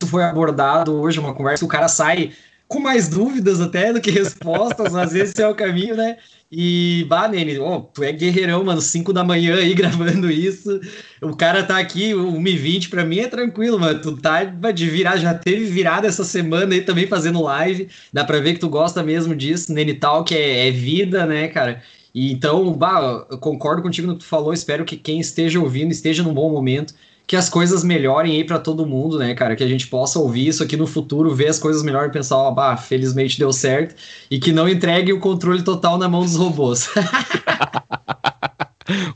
foi 0.06 0.24
abordado 0.24 0.94
hoje, 0.94 1.20
uma 1.20 1.34
conversa, 1.34 1.66
o 1.66 1.68
cara 1.68 1.86
sai 1.86 2.32
com 2.66 2.80
mais 2.80 3.08
dúvidas 3.08 3.60
até 3.60 3.92
do 3.92 4.00
que 4.00 4.10
respostas, 4.10 4.94
às 4.94 5.12
vezes 5.12 5.38
é 5.38 5.46
o 5.46 5.54
caminho, 5.54 5.96
né? 5.96 6.16
E, 6.50 7.04
bah, 7.08 7.26
Nene, 7.26 7.58
oh, 7.58 7.80
tu 7.80 8.04
é 8.04 8.12
guerreirão, 8.12 8.62
mano, 8.62 8.80
5 8.80 9.12
da 9.12 9.24
manhã 9.24 9.56
aí 9.56 9.74
gravando 9.74 10.30
isso. 10.30 10.80
O 11.20 11.34
cara 11.36 11.64
tá 11.64 11.78
aqui, 11.78 12.12
1h20 12.12 12.88
pra 12.88 13.04
mim 13.04 13.18
é 13.18 13.28
tranquilo, 13.28 13.78
mano. 13.78 14.00
Tu 14.00 14.16
tá 14.16 14.44
de 14.44 14.88
virar, 14.88 15.16
já 15.16 15.34
teve 15.34 15.64
virada 15.64 16.06
essa 16.06 16.24
semana 16.24 16.74
aí 16.74 16.82
também 16.82 17.06
fazendo 17.06 17.42
live. 17.42 17.88
Dá 18.12 18.24
pra 18.24 18.38
ver 18.38 18.54
que 18.54 18.60
tu 18.60 18.68
gosta 18.68 19.02
mesmo 19.02 19.34
disso. 19.34 19.72
Nene 19.72 19.94
Talk 19.94 20.34
é, 20.34 20.68
é 20.68 20.70
vida, 20.70 21.26
né, 21.26 21.48
cara? 21.48 21.82
E 22.14 22.32
então, 22.32 22.72
bah, 22.72 23.26
eu 23.30 23.38
concordo 23.38 23.82
contigo 23.82 24.06
no 24.06 24.14
que 24.14 24.20
tu 24.20 24.26
falou. 24.26 24.52
Espero 24.52 24.84
que 24.84 24.96
quem 24.96 25.18
esteja 25.18 25.60
ouvindo 25.60 25.90
esteja 25.90 26.22
num 26.22 26.32
bom 26.32 26.50
momento 26.50 26.94
que 27.26 27.34
as 27.34 27.48
coisas 27.48 27.82
melhorem 27.82 28.36
aí 28.36 28.44
para 28.44 28.58
todo 28.58 28.86
mundo, 28.86 29.18
né, 29.18 29.34
cara? 29.34 29.56
Que 29.56 29.64
a 29.64 29.68
gente 29.68 29.88
possa 29.88 30.18
ouvir 30.18 30.48
isso 30.48 30.62
aqui 30.62 30.76
no 30.76 30.86
futuro, 30.86 31.34
ver 31.34 31.48
as 31.48 31.58
coisas 31.58 31.82
melhor 31.82 32.08
e 32.08 32.12
pensar, 32.12 32.36
ó, 32.36 32.48
oh, 32.48 32.54
bah, 32.54 32.76
felizmente 32.76 33.38
deu 33.38 33.52
certo, 33.52 33.94
e 34.30 34.38
que 34.38 34.52
não 34.52 34.68
entregue 34.68 35.12
o 35.12 35.18
controle 35.18 35.62
total 35.62 35.98
na 35.98 36.08
mão 36.08 36.22
dos 36.22 36.36
robôs. 36.36 36.88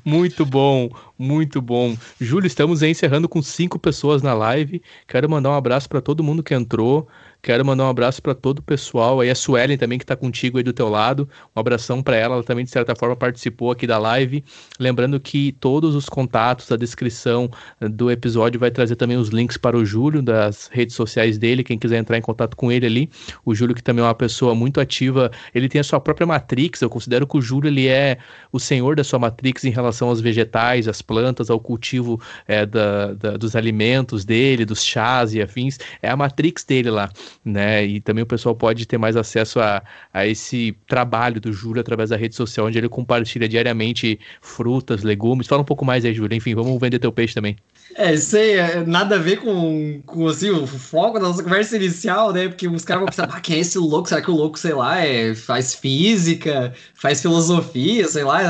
Muito 0.04 0.44
bom, 0.44 0.90
muito 1.16 1.62
bom. 1.62 1.96
Júlio, 2.20 2.46
estamos 2.46 2.82
encerrando 2.82 3.28
com 3.28 3.40
cinco 3.40 3.78
pessoas 3.78 4.20
na 4.20 4.34
live. 4.34 4.82
Quero 5.06 5.30
mandar 5.30 5.50
um 5.50 5.54
abraço 5.54 5.88
para 5.88 6.00
todo 6.00 6.24
mundo 6.24 6.42
que 6.42 6.52
entrou. 6.52 7.06
Quero 7.42 7.64
mandar 7.64 7.84
um 7.84 7.88
abraço 7.88 8.20
para 8.20 8.34
todo 8.34 8.58
o 8.58 8.62
pessoal. 8.62 9.20
Aí 9.20 9.30
a 9.30 9.34
Suelen 9.34 9.78
também 9.78 9.98
que 9.98 10.04
está 10.04 10.14
contigo 10.14 10.58
aí 10.58 10.64
do 10.64 10.72
teu 10.72 10.88
lado. 10.88 11.28
Um 11.56 11.60
abração 11.60 12.02
para 12.02 12.16
ela. 12.16 12.34
Ela 12.34 12.44
também, 12.44 12.64
de 12.64 12.70
certa 12.70 12.94
forma, 12.94 13.16
participou 13.16 13.70
aqui 13.70 13.86
da 13.86 13.98
live. 13.98 14.44
Lembrando 14.78 15.18
que 15.18 15.52
todos 15.52 15.94
os 15.94 16.08
contatos, 16.08 16.70
a 16.70 16.76
descrição 16.76 17.50
do 17.80 18.10
episódio 18.10 18.60
vai 18.60 18.70
trazer 18.70 18.96
também 18.96 19.16
os 19.16 19.28
links 19.28 19.56
para 19.56 19.76
o 19.76 19.84
Júlio, 19.84 20.22
das 20.22 20.68
redes 20.70 20.94
sociais 20.94 21.38
dele. 21.38 21.64
Quem 21.64 21.78
quiser 21.78 21.98
entrar 21.98 22.18
em 22.18 22.22
contato 22.22 22.56
com 22.56 22.70
ele 22.70 22.86
ali. 22.86 23.10
O 23.44 23.54
Júlio, 23.54 23.74
que 23.74 23.82
também 23.82 24.04
é 24.04 24.06
uma 24.06 24.14
pessoa 24.14 24.54
muito 24.54 24.80
ativa, 24.80 25.30
ele 25.54 25.68
tem 25.68 25.80
a 25.80 25.84
sua 25.84 26.00
própria 26.00 26.26
Matrix. 26.26 26.82
Eu 26.82 26.90
considero 26.90 27.26
que 27.26 27.38
o 27.38 27.42
Júlio 27.42 27.68
ele 27.68 27.88
é 27.88 28.18
o 28.52 28.60
senhor 28.60 28.96
da 28.96 29.04
sua 29.04 29.18
Matrix 29.18 29.64
em 29.64 29.70
relação 29.70 30.08
aos 30.08 30.20
vegetais, 30.20 30.88
às 30.88 31.00
plantas, 31.00 31.48
ao 31.48 31.58
cultivo 31.58 32.20
é, 32.46 32.66
da, 32.66 33.14
da, 33.14 33.36
dos 33.36 33.56
alimentos 33.56 34.24
dele, 34.24 34.64
dos 34.64 34.84
chás 34.84 35.34
e 35.34 35.40
afins. 35.40 35.78
É 36.02 36.10
a 36.10 36.16
Matrix 36.16 36.64
dele 36.64 36.90
lá, 36.90 37.10
né? 37.44 37.84
E 37.84 38.00
também 38.00 38.22
o 38.22 38.26
pessoal 38.26 38.54
pode 38.54 38.86
ter 38.86 38.98
mais 38.98 39.16
acesso 39.16 39.60
a, 39.60 39.82
a 40.12 40.26
esse 40.26 40.76
trabalho 40.86 41.40
do 41.40 41.52
Júlio 41.52 41.80
através 41.80 42.10
da 42.10 42.16
rede 42.16 42.34
social, 42.34 42.66
onde 42.66 42.78
ele 42.78 42.88
compartilha 42.88 43.48
diariamente 43.48 44.18
frutas, 44.40 45.02
legumes. 45.02 45.46
Fala 45.46 45.62
um 45.62 45.64
pouco 45.64 45.84
mais 45.84 46.04
aí, 46.04 46.14
Júlio. 46.14 46.36
Enfim, 46.36 46.54
vamos 46.54 46.78
vender 46.80 46.98
teu 46.98 47.12
peixe 47.12 47.34
também. 47.34 47.56
É, 47.96 48.14
isso 48.14 48.36
aí 48.36 48.52
é 48.52 48.84
nada 48.84 49.16
a 49.16 49.18
ver 49.18 49.38
com, 49.38 50.00
com 50.06 50.28
assim, 50.28 50.50
o 50.50 50.66
foco 50.66 51.18
da 51.18 51.26
nossa 51.26 51.42
conversa 51.42 51.76
inicial, 51.76 52.32
né? 52.32 52.48
Porque 52.48 52.68
os 52.68 52.84
caras 52.84 53.00
vão 53.00 53.08
pensar, 53.08 53.28
ah, 53.30 53.40
quem 53.40 53.56
é 53.56 53.58
esse 53.60 53.78
louco? 53.78 54.08
Será 54.08 54.22
que 54.22 54.30
o 54.30 54.34
louco, 54.34 54.58
sei 54.58 54.72
lá, 54.72 55.04
é, 55.04 55.34
faz 55.34 55.74
física, 55.74 56.72
faz 56.94 57.20
filosofia, 57.20 58.06
sei 58.06 58.24
lá, 58.24 58.42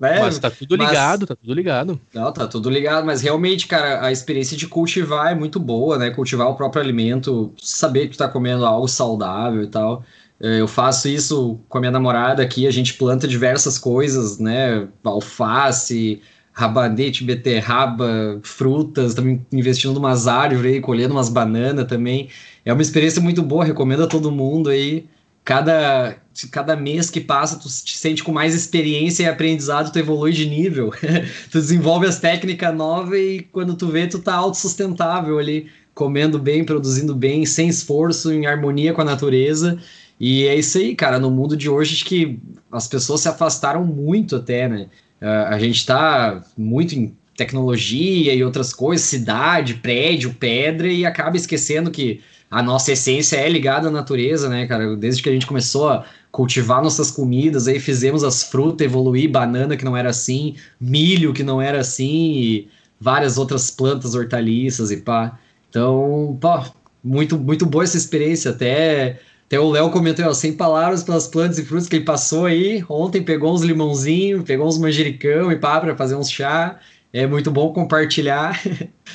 né? 0.00 0.20
Mas 0.20 0.38
tá 0.38 0.50
tudo 0.50 0.76
ligado, 0.76 1.20
mas... 1.20 1.28
tá 1.28 1.36
tudo 1.36 1.54
ligado. 1.54 2.00
Não, 2.12 2.32
tá 2.32 2.46
tudo 2.46 2.70
ligado, 2.70 3.04
mas 3.06 3.22
realmente, 3.22 3.66
cara, 3.66 4.04
a 4.04 4.12
experiência 4.12 4.56
de 4.56 4.66
cultivar 4.66 5.32
é 5.32 5.34
muito 5.34 5.58
boa, 5.58 5.98
né? 5.98 6.10
Cultivar 6.10 6.48
o 6.48 6.54
próprio 6.54 6.82
alimento, 6.82 7.52
saber 7.60 8.08
que 8.08 8.16
tu 8.16 8.18
tá 8.18 8.28
comendo 8.28 8.64
algo 8.64 8.88
saudável 8.88 9.62
e 9.62 9.68
tal. 9.68 10.04
É, 10.38 10.60
eu 10.60 10.68
faço 10.68 11.08
isso 11.08 11.58
com 11.68 11.78
a 11.78 11.80
minha 11.80 11.90
namorada 11.90 12.42
aqui, 12.42 12.66
a 12.66 12.70
gente 12.70 12.94
planta 12.94 13.26
diversas 13.26 13.78
coisas, 13.78 14.38
né? 14.38 14.86
Alface, 15.02 16.20
rabanete, 16.56 17.22
beterraba, 17.22 18.40
frutas, 18.42 19.12
também 19.12 19.44
investindo 19.52 19.98
umas 19.98 20.26
árvores 20.26 20.72
aí, 20.72 20.80
colhendo 20.80 21.12
umas 21.12 21.28
bananas 21.28 21.86
também. 21.86 22.30
É 22.64 22.72
uma 22.72 22.80
experiência 22.80 23.20
muito 23.20 23.42
boa, 23.42 23.62
recomendo 23.62 24.04
a 24.04 24.06
todo 24.06 24.32
mundo 24.32 24.70
aí. 24.70 25.06
Cada, 25.44 26.16
cada 26.50 26.74
mês 26.74 27.10
que 27.10 27.20
passa, 27.20 27.58
tu 27.58 27.68
te 27.68 27.98
sente 27.98 28.24
com 28.24 28.32
mais 28.32 28.54
experiência 28.54 29.24
e 29.24 29.28
aprendizado, 29.28 29.92
tu 29.92 29.98
evolui 29.98 30.32
de 30.32 30.48
nível. 30.48 30.94
tu 31.52 31.60
desenvolve 31.60 32.06
as 32.06 32.18
técnicas 32.20 32.74
novas 32.74 33.18
e 33.20 33.46
quando 33.52 33.74
tu 33.74 33.88
vê, 33.88 34.06
tu 34.06 34.18
tá 34.18 34.34
autossustentável 34.34 35.38
ali, 35.38 35.68
comendo 35.94 36.38
bem, 36.38 36.64
produzindo 36.64 37.14
bem, 37.14 37.44
sem 37.44 37.68
esforço, 37.68 38.32
em 38.32 38.46
harmonia 38.46 38.94
com 38.94 39.02
a 39.02 39.04
natureza. 39.04 39.78
E 40.18 40.44
é 40.46 40.56
isso 40.56 40.78
aí, 40.78 40.96
cara. 40.96 41.18
No 41.18 41.30
mundo 41.30 41.54
de 41.54 41.68
hoje, 41.68 41.96
acho 41.96 42.06
que 42.06 42.40
as 42.72 42.88
pessoas 42.88 43.20
se 43.20 43.28
afastaram 43.28 43.84
muito 43.84 44.36
até, 44.36 44.66
né? 44.66 44.88
Uh, 45.20 45.46
a 45.48 45.58
gente 45.58 45.76
está 45.76 46.42
muito 46.56 46.94
em 46.94 47.16
tecnologia 47.36 48.34
e 48.34 48.42
outras 48.42 48.72
coisas, 48.72 49.06
cidade, 49.06 49.74
prédio, 49.74 50.34
pedra, 50.34 50.88
e 50.88 51.04
acaba 51.04 51.36
esquecendo 51.36 51.90
que 51.90 52.20
a 52.50 52.62
nossa 52.62 52.92
essência 52.92 53.36
é 53.36 53.48
ligada 53.48 53.88
à 53.88 53.90
natureza, 53.90 54.48
né, 54.48 54.66
cara? 54.66 54.96
Desde 54.96 55.22
que 55.22 55.28
a 55.28 55.32
gente 55.32 55.46
começou 55.46 55.88
a 55.88 56.04
cultivar 56.30 56.82
nossas 56.82 57.10
comidas, 57.10 57.66
aí 57.66 57.80
fizemos 57.80 58.22
as 58.22 58.42
frutas 58.44 58.84
evoluir, 58.84 59.30
banana 59.30 59.76
que 59.76 59.84
não 59.84 59.96
era 59.96 60.10
assim, 60.10 60.54
milho 60.80 61.32
que 61.32 61.42
não 61.42 61.60
era 61.60 61.80
assim, 61.80 62.32
e 62.38 62.68
várias 63.00 63.36
outras 63.36 63.70
plantas 63.70 64.14
hortaliças 64.14 64.90
e 64.90 64.98
pá. 64.98 65.38
Então, 65.68 66.36
pô, 66.40 66.62
muito, 67.02 67.38
muito 67.38 67.66
boa 67.66 67.84
essa 67.84 67.96
experiência, 67.96 68.50
até 68.50 69.20
até 69.46 69.60
o 69.60 69.70
Léo 69.70 69.90
comentou, 69.90 70.26
ó, 70.26 70.34
sem 70.34 70.52
palavras 70.52 71.04
pelas 71.04 71.28
plantas 71.28 71.56
e 71.58 71.64
frutas 71.64 71.88
que 71.88 71.96
ele 71.96 72.04
passou 72.04 72.46
aí. 72.46 72.84
Ontem 72.88 73.22
pegou 73.22 73.54
uns 73.54 73.62
limãozinhos, 73.62 74.42
pegou 74.42 74.66
uns 74.66 74.76
manjericão 74.76 75.52
e 75.52 75.56
pá, 75.56 75.80
para 75.80 75.96
fazer 75.96 76.16
uns 76.16 76.28
chá. 76.28 76.80
É 77.12 77.28
muito 77.28 77.48
bom 77.52 77.72
compartilhar. 77.72 78.60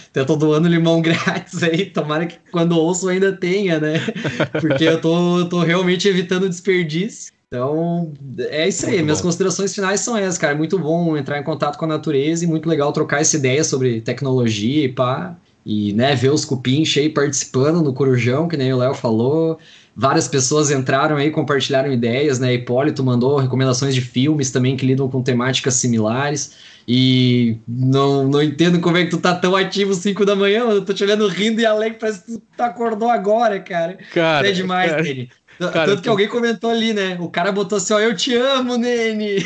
Até 0.10 0.24
tô 0.24 0.38
doando 0.38 0.70
limão 0.70 1.02
grátis 1.04 1.62
aí. 1.62 1.86
Tomara 1.86 2.26
que 2.26 2.38
quando 2.50 2.78
ouço 2.78 3.10
ainda 3.10 3.34
tenha, 3.34 3.78
né? 3.78 3.96
Porque 4.62 4.86
eu 4.86 5.02
tô, 5.02 5.46
tô 5.50 5.60
realmente 5.64 6.08
evitando 6.08 6.48
desperdício. 6.48 7.34
Então, 7.48 8.14
é 8.40 8.70
isso 8.70 8.86
aí. 8.86 8.94
Muito 8.94 9.04
Minhas 9.04 9.20
bom. 9.20 9.28
considerações 9.28 9.76
finais 9.76 10.00
são 10.00 10.16
essas, 10.16 10.38
cara. 10.38 10.54
É 10.54 10.58
muito 10.58 10.80
bom 10.80 11.18
entrar 11.18 11.40
em 11.40 11.44
contato 11.44 11.78
com 11.78 11.84
a 11.84 11.90
natureza 11.90 12.46
e 12.46 12.48
muito 12.48 12.70
legal 12.70 12.94
trocar 12.94 13.20
essa 13.20 13.36
ideia 13.36 13.66
sobre 13.66 14.00
tecnologia 14.00 14.86
e 14.86 14.90
pá. 14.90 15.36
E, 15.66 15.92
né, 15.92 16.16
ver 16.16 16.32
os 16.32 16.46
cupins 16.46 16.98
aí 16.98 17.10
participando 17.10 17.84
no 17.84 17.94
Corujão, 17.94 18.48
que 18.48 18.56
nem 18.56 18.74
o 18.74 18.78
Léo 18.78 18.94
falou 18.96 19.60
várias 19.96 20.28
pessoas 20.28 20.72
entraram 20.72 21.18
aí, 21.18 21.32
compartilharam 21.32 21.92
ideias, 21.92 22.40
né? 22.40 22.54
Hipólito 22.54 23.04
mandou 23.04 23.38
recomendações 23.38 23.94
de 23.94 24.02
filmes 24.02 24.52
também 24.52 24.78
que 24.78 24.86
lidam 24.86 25.10
com 25.10 25.22
temáticas 25.22 25.76
similares. 25.76 26.56
E 26.88 27.58
não, 27.68 28.28
não 28.28 28.42
entendo 28.42 28.80
como 28.80 28.98
é 28.98 29.04
que 29.04 29.12
tu 29.12 29.18
tá 29.18 29.36
tão 29.36 29.56
ativo 29.56 29.94
5 29.94 30.26
da 30.26 30.36
manhã, 30.36 30.62
eu 30.62 30.84
tô 30.84 30.94
te 30.94 31.04
olhando 31.04 31.28
rindo 31.28 31.62
e 31.62 31.66
alegre, 31.66 32.00
parece 32.00 32.26
que 32.26 32.42
tu 32.58 32.62
acordou 32.62 33.10
agora, 33.10 33.60
cara. 33.60 33.98
Cara, 34.14 34.50
é 34.50 34.52
demais, 34.52 34.92
cara. 34.92 35.04
Nene. 35.04 35.30
Cara, 35.60 35.86
Tanto 35.86 36.02
que 36.02 36.10
alguém 36.10 36.28
comentou 36.28 36.72
ali, 36.72 36.92
né? 36.92 37.18
O 37.20 37.30
cara 37.30 37.52
botou 37.52 37.78
assim, 37.78 37.94
ó, 37.94 38.00
eu 38.00 38.16
te 38.16 38.36
amo, 38.36 38.78
Nene. 38.78 39.46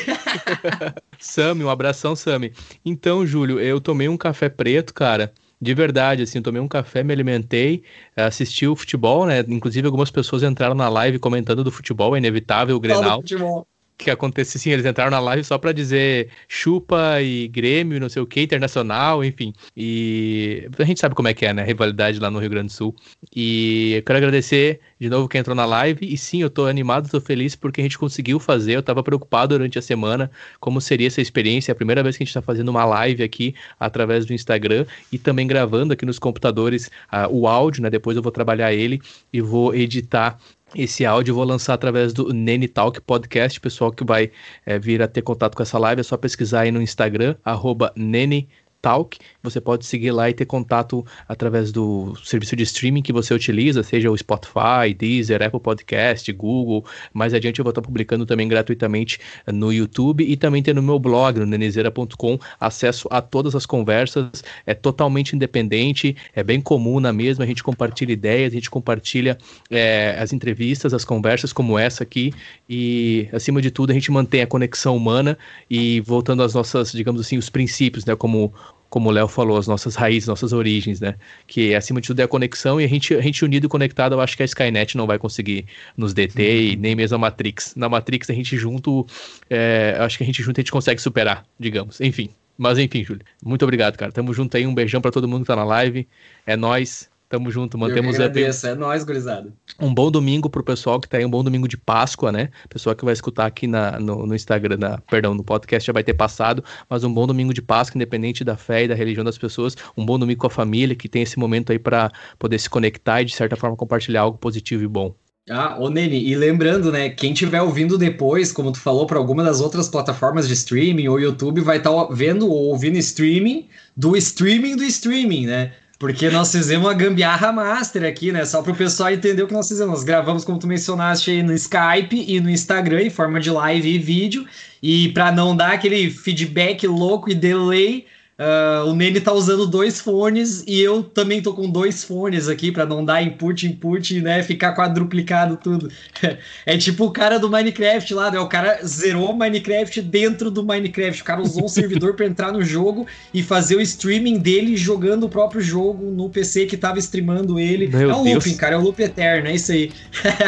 Sami, 1.20 1.64
um 1.64 1.70
abração, 1.70 2.16
Sami. 2.16 2.54
Então, 2.86 3.26
Júlio, 3.26 3.60
eu 3.60 3.82
tomei 3.82 4.08
um 4.08 4.16
café 4.16 4.48
preto, 4.48 4.94
cara 4.94 5.34
de 5.62 5.74
verdade, 5.74 6.24
assim, 6.24 6.42
tomei 6.42 6.62
um 6.62 6.68
café, 6.68 7.04
me 7.04 7.14
alimentei, 7.14 7.84
assisti 8.16 8.68
o 8.68 8.76
futebol, 8.76 9.26
né? 9.26 9.40
Inclusive 9.48 9.86
algumas 9.86 10.12
pessoas 10.12 10.44
entraram 10.44 10.76
na 10.76 10.90
live 10.90 11.20
comentando 11.20 11.64
do 11.64 11.72
futebol, 11.72 12.16
é 12.16 12.20
inevitável 12.20 12.76
o 12.76 12.80
Grenal. 12.80 13.22
Futebol 13.22 13.68
que 13.98 14.12
acontece 14.12 14.58
assim, 14.58 14.72
eles 14.72 14.86
entraram 14.86 15.12
na 15.12 15.20
live 15.20 15.44
só 15.44 15.58
para 15.58 15.72
dizer 15.72 16.30
chupa 16.48 17.22
e 17.22 17.48
Grêmio, 17.48 18.00
não 18.00 18.10
sei 18.10 18.22
o 18.22 18.26
que, 18.26 18.42
internacional, 18.42 19.24
enfim. 19.24 19.54
E 19.76 20.68
a 20.78 20.84
gente 20.84 21.00
sabe 21.00 21.16
como 21.16 21.28
é 21.28 21.34
que 21.34 21.46
é, 21.46 21.54
né? 21.54 21.64
Rivalidade 21.64 22.20
lá 22.20 22.30
no 22.30 22.40
Rio 22.40 22.50
Grande 22.50 22.68
do 22.68 22.74
Sul. 22.74 22.96
E 23.34 23.94
eu 23.96 24.04
quero 24.04 24.18
agradecer 24.18 24.82
de 25.00 25.10
novo 25.10 25.30
quem 25.30 25.40
entrou 25.40 25.56
na 25.56 25.66
live. 25.66 26.06
E 26.06 26.18
sim, 26.18 26.42
eu 26.42 26.50
tô 26.50 26.66
animado, 26.66 27.10
tô 27.10 27.22
feliz 27.22 27.56
porque 27.56 27.82
a 27.82 27.84
gente 27.84 27.98
conseguiu 27.98 28.40
fazer. 28.40 28.74
Eu 28.74 28.84
tava 28.84 29.02
preocupado 29.02 29.56
durante 29.56 29.80
a 29.80 29.82
semana 29.82 30.30
como 30.60 30.82
seria 30.82 31.08
essa 31.08 31.22
experiência. 31.22 31.72
É 31.72 31.74
a 31.74 31.76
primeira 31.76 32.04
vez 32.04 32.18
que 32.18 32.24
a 32.24 32.26
gente 32.26 32.34
tá 32.34 32.42
fazendo 32.42 32.70
uma 32.70 32.84
live 32.86 33.24
aqui 33.24 33.56
através 33.80 34.26
do 34.26 34.34
Instagram 34.34 34.86
e 35.12 35.18
também 35.18 35.48
gravando 35.48 35.94
aqui 35.94 36.06
nos 36.06 36.20
computadores 36.20 36.88
uh, 37.12 37.30
o 37.32 37.48
áudio, 37.48 37.82
né? 37.82 37.90
Depois 37.90 38.18
eu 38.18 38.24
vou 38.24 38.32
trabalhar 38.32 38.74
ele 38.74 39.02
e 39.32 39.40
vou 39.40 39.74
editar 39.74 40.38
esse 40.76 41.06
áudio 41.06 41.32
eu 41.32 41.36
vou 41.36 41.44
lançar 41.44 41.74
através 41.74 42.14
do 42.14 42.34
Nene 42.34 42.68
Talk 42.68 43.02
Podcast. 43.02 43.60
Pessoal 43.60 43.92
que 43.92 44.04
vai 44.04 44.32
é, 44.66 44.78
vir 44.78 45.02
a 45.02 45.08
ter 45.08 45.22
contato 45.22 45.56
com 45.56 45.64
essa 45.64 45.80
live, 45.80 46.02
é 46.02 46.04
só 46.04 46.18
pesquisar 46.18 46.62
aí 46.62 46.72
no 46.72 46.82
Instagram, 46.82 47.36
arroba 47.44 47.94
Nene 47.96 48.50
Talk. 48.82 49.18
Você 49.46 49.62
pode 49.62 49.86
seguir 49.86 50.12
lá 50.12 50.30
e 50.30 50.34
ter 50.34 50.46
contato 50.46 51.06
através 51.28 51.72
do 51.72 52.14
serviço 52.24 52.56
de 52.56 52.64
streaming 52.64 53.02
que 53.02 53.14
você 53.14 53.34
utiliza, 53.34 53.84
seja 53.84 54.12
o 54.12 54.18
Spotify, 54.18 54.94
Deezer, 54.98 55.42
Apple 55.42 55.60
Podcast, 55.60 56.32
Google. 56.34 56.86
Mais 57.14 57.34
adiante 57.34 57.60
eu 57.60 57.64
vou 57.64 57.72
estar 57.72 57.82
publicando 57.82 58.26
também 58.26 58.48
gratuitamente 58.48 59.20
no 59.48 59.72
YouTube 59.72 60.24
e 60.24 60.36
também 60.36 60.62
tem 60.62 60.74
no 60.74 60.82
meu 60.82 61.00
blog, 61.00 61.40
no 61.40 61.46
nenezeira.com, 61.46 62.40
acesso 62.60 63.08
a 63.12 63.22
todas 63.22 63.56
as 63.56 63.66
conversas. 63.66 64.44
É 64.66 64.74
totalmente 64.74 65.36
independente, 65.36 66.16
é 66.36 66.44
bem 66.44 66.60
comum 66.60 67.00
na 67.00 67.14
mesma. 67.14 67.44
A 67.44 67.48
gente 67.48 67.64
compartilha 67.64 68.12
ideias, 68.12 68.52
a 68.52 68.56
gente 68.56 68.70
compartilha 68.70 69.38
é, 69.70 70.18
as 70.20 70.34
entrevistas, 70.34 70.94
as 70.94 71.06
conversas 71.06 71.54
como 71.54 71.80
essa 71.80 72.04
aqui 72.04 72.34
e, 72.70 73.30
acima 73.32 73.62
de 73.62 73.70
tudo, 73.72 73.92
a 73.92 73.94
gente 73.94 74.12
mantém 74.12 74.42
a 74.42 74.48
conexão 74.48 74.96
humana 74.96 75.38
e 75.70 76.02
voltando 76.02 76.42
às 76.44 76.54
nossas, 76.54 76.92
digamos 76.92 77.22
assim, 77.22 77.38
os 77.38 77.50
princípios, 77.50 78.06
né? 78.06 78.16
Como 78.16 78.54
como 78.96 79.10
o 79.10 79.12
Léo 79.12 79.28
falou, 79.28 79.58
as 79.58 79.68
nossas 79.68 79.94
raízes, 79.94 80.26
nossas 80.26 80.54
origens, 80.54 81.02
né? 81.02 81.16
Que 81.46 81.76
acima 81.76 82.00
de 82.00 82.08
tudo 82.08 82.22
é 82.22 82.24
a 82.24 82.28
conexão 82.30 82.80
e 82.80 82.86
a 82.86 82.88
gente, 82.88 83.14
a 83.14 83.20
gente 83.20 83.44
unido 83.44 83.66
e 83.66 83.68
conectado, 83.68 84.16
eu 84.16 84.22
acho 84.22 84.38
que 84.38 84.42
a 84.42 84.46
Skynet 84.46 84.96
não 84.96 85.06
vai 85.06 85.20
conseguir 85.20 85.66
nos 85.98 86.14
deter 86.14 86.56
uhum. 86.56 86.72
e 86.72 86.76
nem 86.78 86.96
mesmo 86.96 87.16
a 87.16 87.20
Matrix. 87.20 87.76
Na 87.76 87.90
Matrix 87.90 88.30
a 88.30 88.34
gente 88.34 88.56
junto, 88.56 89.06
é, 89.50 89.98
acho 90.00 90.18
que 90.18 90.24
a 90.24 90.26
gente 90.26 90.42
junto 90.42 90.62
a 90.62 90.62
gente 90.62 90.72
consegue 90.72 91.02
superar, 91.02 91.46
digamos. 91.60 92.00
Enfim. 92.00 92.30
Mas 92.58 92.78
enfim, 92.78 93.04
Júlio. 93.04 93.22
Muito 93.44 93.64
obrigado, 93.64 93.98
cara. 93.98 94.14
Tamo 94.14 94.34
junto 94.34 94.56
aí. 94.56 94.66
Um 94.66 94.74
beijão 94.74 95.02
para 95.02 95.12
todo 95.12 95.28
mundo 95.28 95.42
que 95.42 95.48
tá 95.48 95.58
na 95.58 95.66
live. 95.66 96.08
É 96.48 96.56
nós. 96.56 97.10
Tamo 97.36 97.52
junto, 97.52 97.78
mantemos 97.78 98.18
Eu 98.18 98.24
agradeço, 98.24 98.66
é 98.66 98.76
nóis, 98.76 99.04
gurizada. 99.04 99.52
Um 99.78 99.94
bom 99.94 100.10
domingo 100.10 100.50
pro 100.50 100.64
pessoal 100.64 101.02
que 101.02 101.10
tá 101.10 101.18
aí, 101.18 101.26
um 101.26 101.30
bom 101.30 101.44
domingo 101.44 101.68
de 101.68 101.76
Páscoa, 101.76 102.32
né? 102.32 102.48
Pessoal 102.70 102.96
que 102.96 103.04
vai 103.04 103.14
escutar 103.14 103.46
aqui 103.46 103.68
na, 103.68 104.00
no, 104.00 104.26
no 104.26 104.34
Instagram, 104.34 104.78
na, 104.78 105.00
perdão, 105.00 105.34
no 105.34 105.44
podcast 105.44 105.86
já 105.86 105.92
vai 105.92 106.02
ter 106.02 106.14
passado, 106.14 106.64
mas 106.90 107.04
um 107.04 107.14
bom 107.14 107.28
domingo 107.28 107.54
de 107.54 107.62
Páscoa, 107.62 107.98
independente 107.98 108.42
da 108.42 108.56
fé 108.56 108.86
e 108.86 108.88
da 108.88 108.96
religião 108.96 109.26
das 109.26 109.38
pessoas, 109.38 109.76
um 109.98 110.06
bom 110.06 110.18
domingo 110.18 110.40
com 110.40 110.48
a 110.48 110.50
família, 110.50 110.96
que 110.96 111.10
tem 111.10 111.24
esse 111.24 111.38
momento 111.38 111.74
aí 111.74 111.78
para 111.78 112.10
poder 112.40 112.58
se 112.58 112.70
conectar 112.70 113.22
e 113.22 113.26
de 113.26 113.36
certa 113.36 113.58
forma 113.58 113.76
compartilhar 113.76 114.22
algo 114.22 114.38
positivo 114.38 114.86
e 114.86 114.88
bom. 114.88 115.14
Ah, 115.50 115.76
ô 115.78 115.90
Nene, 115.90 116.26
e 116.26 116.36
lembrando, 116.36 116.90
né, 116.90 117.10
quem 117.10 117.34
estiver 117.34 117.62
ouvindo 117.62 117.98
depois, 117.98 118.54
como 118.54 118.72
tu 118.72 118.80
falou, 118.80 119.06
para 119.06 119.18
alguma 119.18 119.44
das 119.44 119.60
outras 119.60 119.90
plataformas 119.90 120.48
de 120.48 120.54
streaming 120.54 121.10
ou 121.10 121.20
YouTube, 121.20 121.60
vai 121.60 121.78
estar 121.78 121.92
tá 121.92 122.08
vendo 122.10 122.50
ou 122.50 122.70
ouvindo 122.70 122.98
streaming 122.98 123.68
do 123.96 124.16
streaming 124.16 124.78
do 124.78 124.84
streaming, 124.86 125.48
né? 125.48 125.74
Porque 125.98 126.30
nós 126.30 126.52
fizemos 126.52 126.86
uma 126.86 126.94
gambiarra 126.94 127.54
master 127.54 128.04
aqui, 128.04 128.32
né? 128.32 128.44
Só 128.44 128.62
para 128.62 128.74
o 128.74 128.76
pessoal 128.76 129.12
entender 129.12 129.44
o 129.44 129.48
que 129.48 129.54
nós 129.54 129.68
fizemos. 129.68 129.94
Nós 129.94 130.04
gravamos, 130.04 130.44
como 130.44 130.60
tu 130.60 130.68
mencionaste 130.68 131.32
aí, 131.32 131.42
no 131.42 131.54
Skype 131.54 132.26
e 132.28 132.40
no 132.42 132.50
Instagram, 132.50 133.04
em 133.04 133.10
forma 133.10 133.40
de 133.40 133.50
live 133.50 133.90
e 133.90 133.98
vídeo. 133.98 134.46
E 134.84 135.10
para 135.10 135.32
não 135.32 135.56
dar 135.56 135.72
aquele 135.72 136.10
feedback 136.10 136.86
louco 136.86 137.30
e 137.30 137.34
delay, 137.34 138.06
Uh, 138.38 138.90
o 138.90 138.94
Nene 138.94 139.22
tá 139.22 139.32
usando 139.32 139.66
dois 139.66 140.02
fones 140.02 140.62
e 140.68 140.82
eu 140.82 141.02
também 141.02 141.42
tô 141.42 141.54
com 141.54 141.70
dois 141.70 142.04
fones 142.04 142.50
aqui 142.50 142.70
para 142.70 142.86
não 142.86 143.04
dar 143.04 143.24
input, 143.24 143.66
input, 143.66 144.20
né? 144.20 144.44
Ficar 144.44 144.76
quadruplicado 144.76 145.56
tudo. 145.56 145.90
é 146.66 146.78
tipo 146.78 147.06
o 147.06 147.12
cara 147.12 147.40
do 147.40 147.50
Minecraft 147.50 148.14
lá, 148.14 148.30
né? 148.30 148.38
O 148.38 148.48
cara 148.48 148.82
zerou 148.86 149.34
Minecraft 149.34 150.02
dentro 150.02 150.52
do 150.52 150.66
Minecraft. 150.66 151.22
O 151.22 151.26
cara 151.26 151.42
usou 151.42 151.64
um 151.64 151.70
servidor 151.70 152.16
para 152.16 152.26
entrar 152.26 152.52
no 152.52 152.62
jogo 152.62 153.08
e 153.34 153.42
fazer 153.42 153.78
o 153.78 153.82
streaming 153.82 154.38
dele 154.38 154.76
jogando 154.76 155.24
o 155.28 155.30
próprio 155.30 155.62
jogo 155.62 156.12
no 156.12 156.30
PC 156.30 156.66
que 156.66 156.76
tava 156.76 157.00
streamando 157.00 157.58
ele. 157.58 157.88
Meu 157.88 158.10
é 158.10 158.16
um 158.16 158.24
Deus. 158.24 158.44
looping, 158.44 158.58
cara, 158.58 158.76
é 158.76 158.78
um 158.78 158.82
loop 158.82 159.02
eterno, 159.02 159.48
é 159.48 159.56
isso 159.56 159.72
aí. 159.72 159.94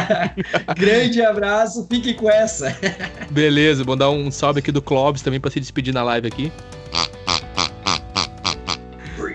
Grande 0.78 1.22
abraço, 1.22 1.88
fique 1.90 2.14
com 2.14 2.30
essa. 2.30 2.76
Beleza, 3.32 3.86
vou 3.86 3.96
dar 3.96 4.10
um 4.10 4.30
salve 4.30 4.60
aqui 4.60 4.74
do 4.74 4.82
Clóvis 4.82 5.22
também 5.22 5.40
para 5.40 5.52
se 5.52 5.60
despedir 5.62 5.94
na 5.94 6.04
live 6.04 6.28
aqui. 6.28 6.52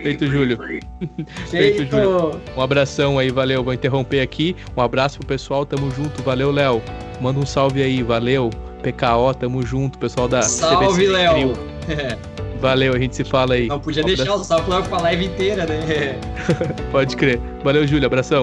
Feito, 0.03 0.27
Júlio. 0.27 0.59
Feito, 1.49 1.85
Júlio. 1.87 2.41
Um 2.57 2.61
abração 2.61 3.19
aí, 3.19 3.31
valeu. 3.31 3.63
Vou 3.63 3.73
interromper 3.73 4.21
aqui. 4.21 4.57
Um 4.77 4.81
abraço 4.81 5.19
pro 5.19 5.29
pessoal, 5.29 5.65
tamo 5.65 5.91
junto. 5.91 6.23
Valeu, 6.23 6.51
Léo. 6.51 6.83
Manda 7.21 7.39
um 7.39 7.47
salve 7.47 7.83
aí, 7.83 8.03
valeu. 8.03 8.51
PKO, 8.83 9.33
tamo 9.39 9.65
junto, 9.65 9.97
pessoal 9.99 10.27
da 10.27 10.43
Salve, 10.43 11.07
Léo. 11.07 11.53
Valeu, 12.61 12.95
a 12.95 12.99
gente 12.99 13.17
se 13.17 13.25
fala 13.25 13.55
aí. 13.55 13.67
Não 13.67 13.81
podia 13.81 14.05
um 14.05 14.07
deixar 14.07 14.35
o 14.35 14.45
salve 14.45 14.89
pra 14.89 15.01
live 15.01 15.25
inteira, 15.25 15.67
né? 15.67 16.17
Pode 16.93 17.17
crer. 17.17 17.41
Valeu, 17.65 17.85
Júlio. 17.85 18.07
Abração. 18.07 18.43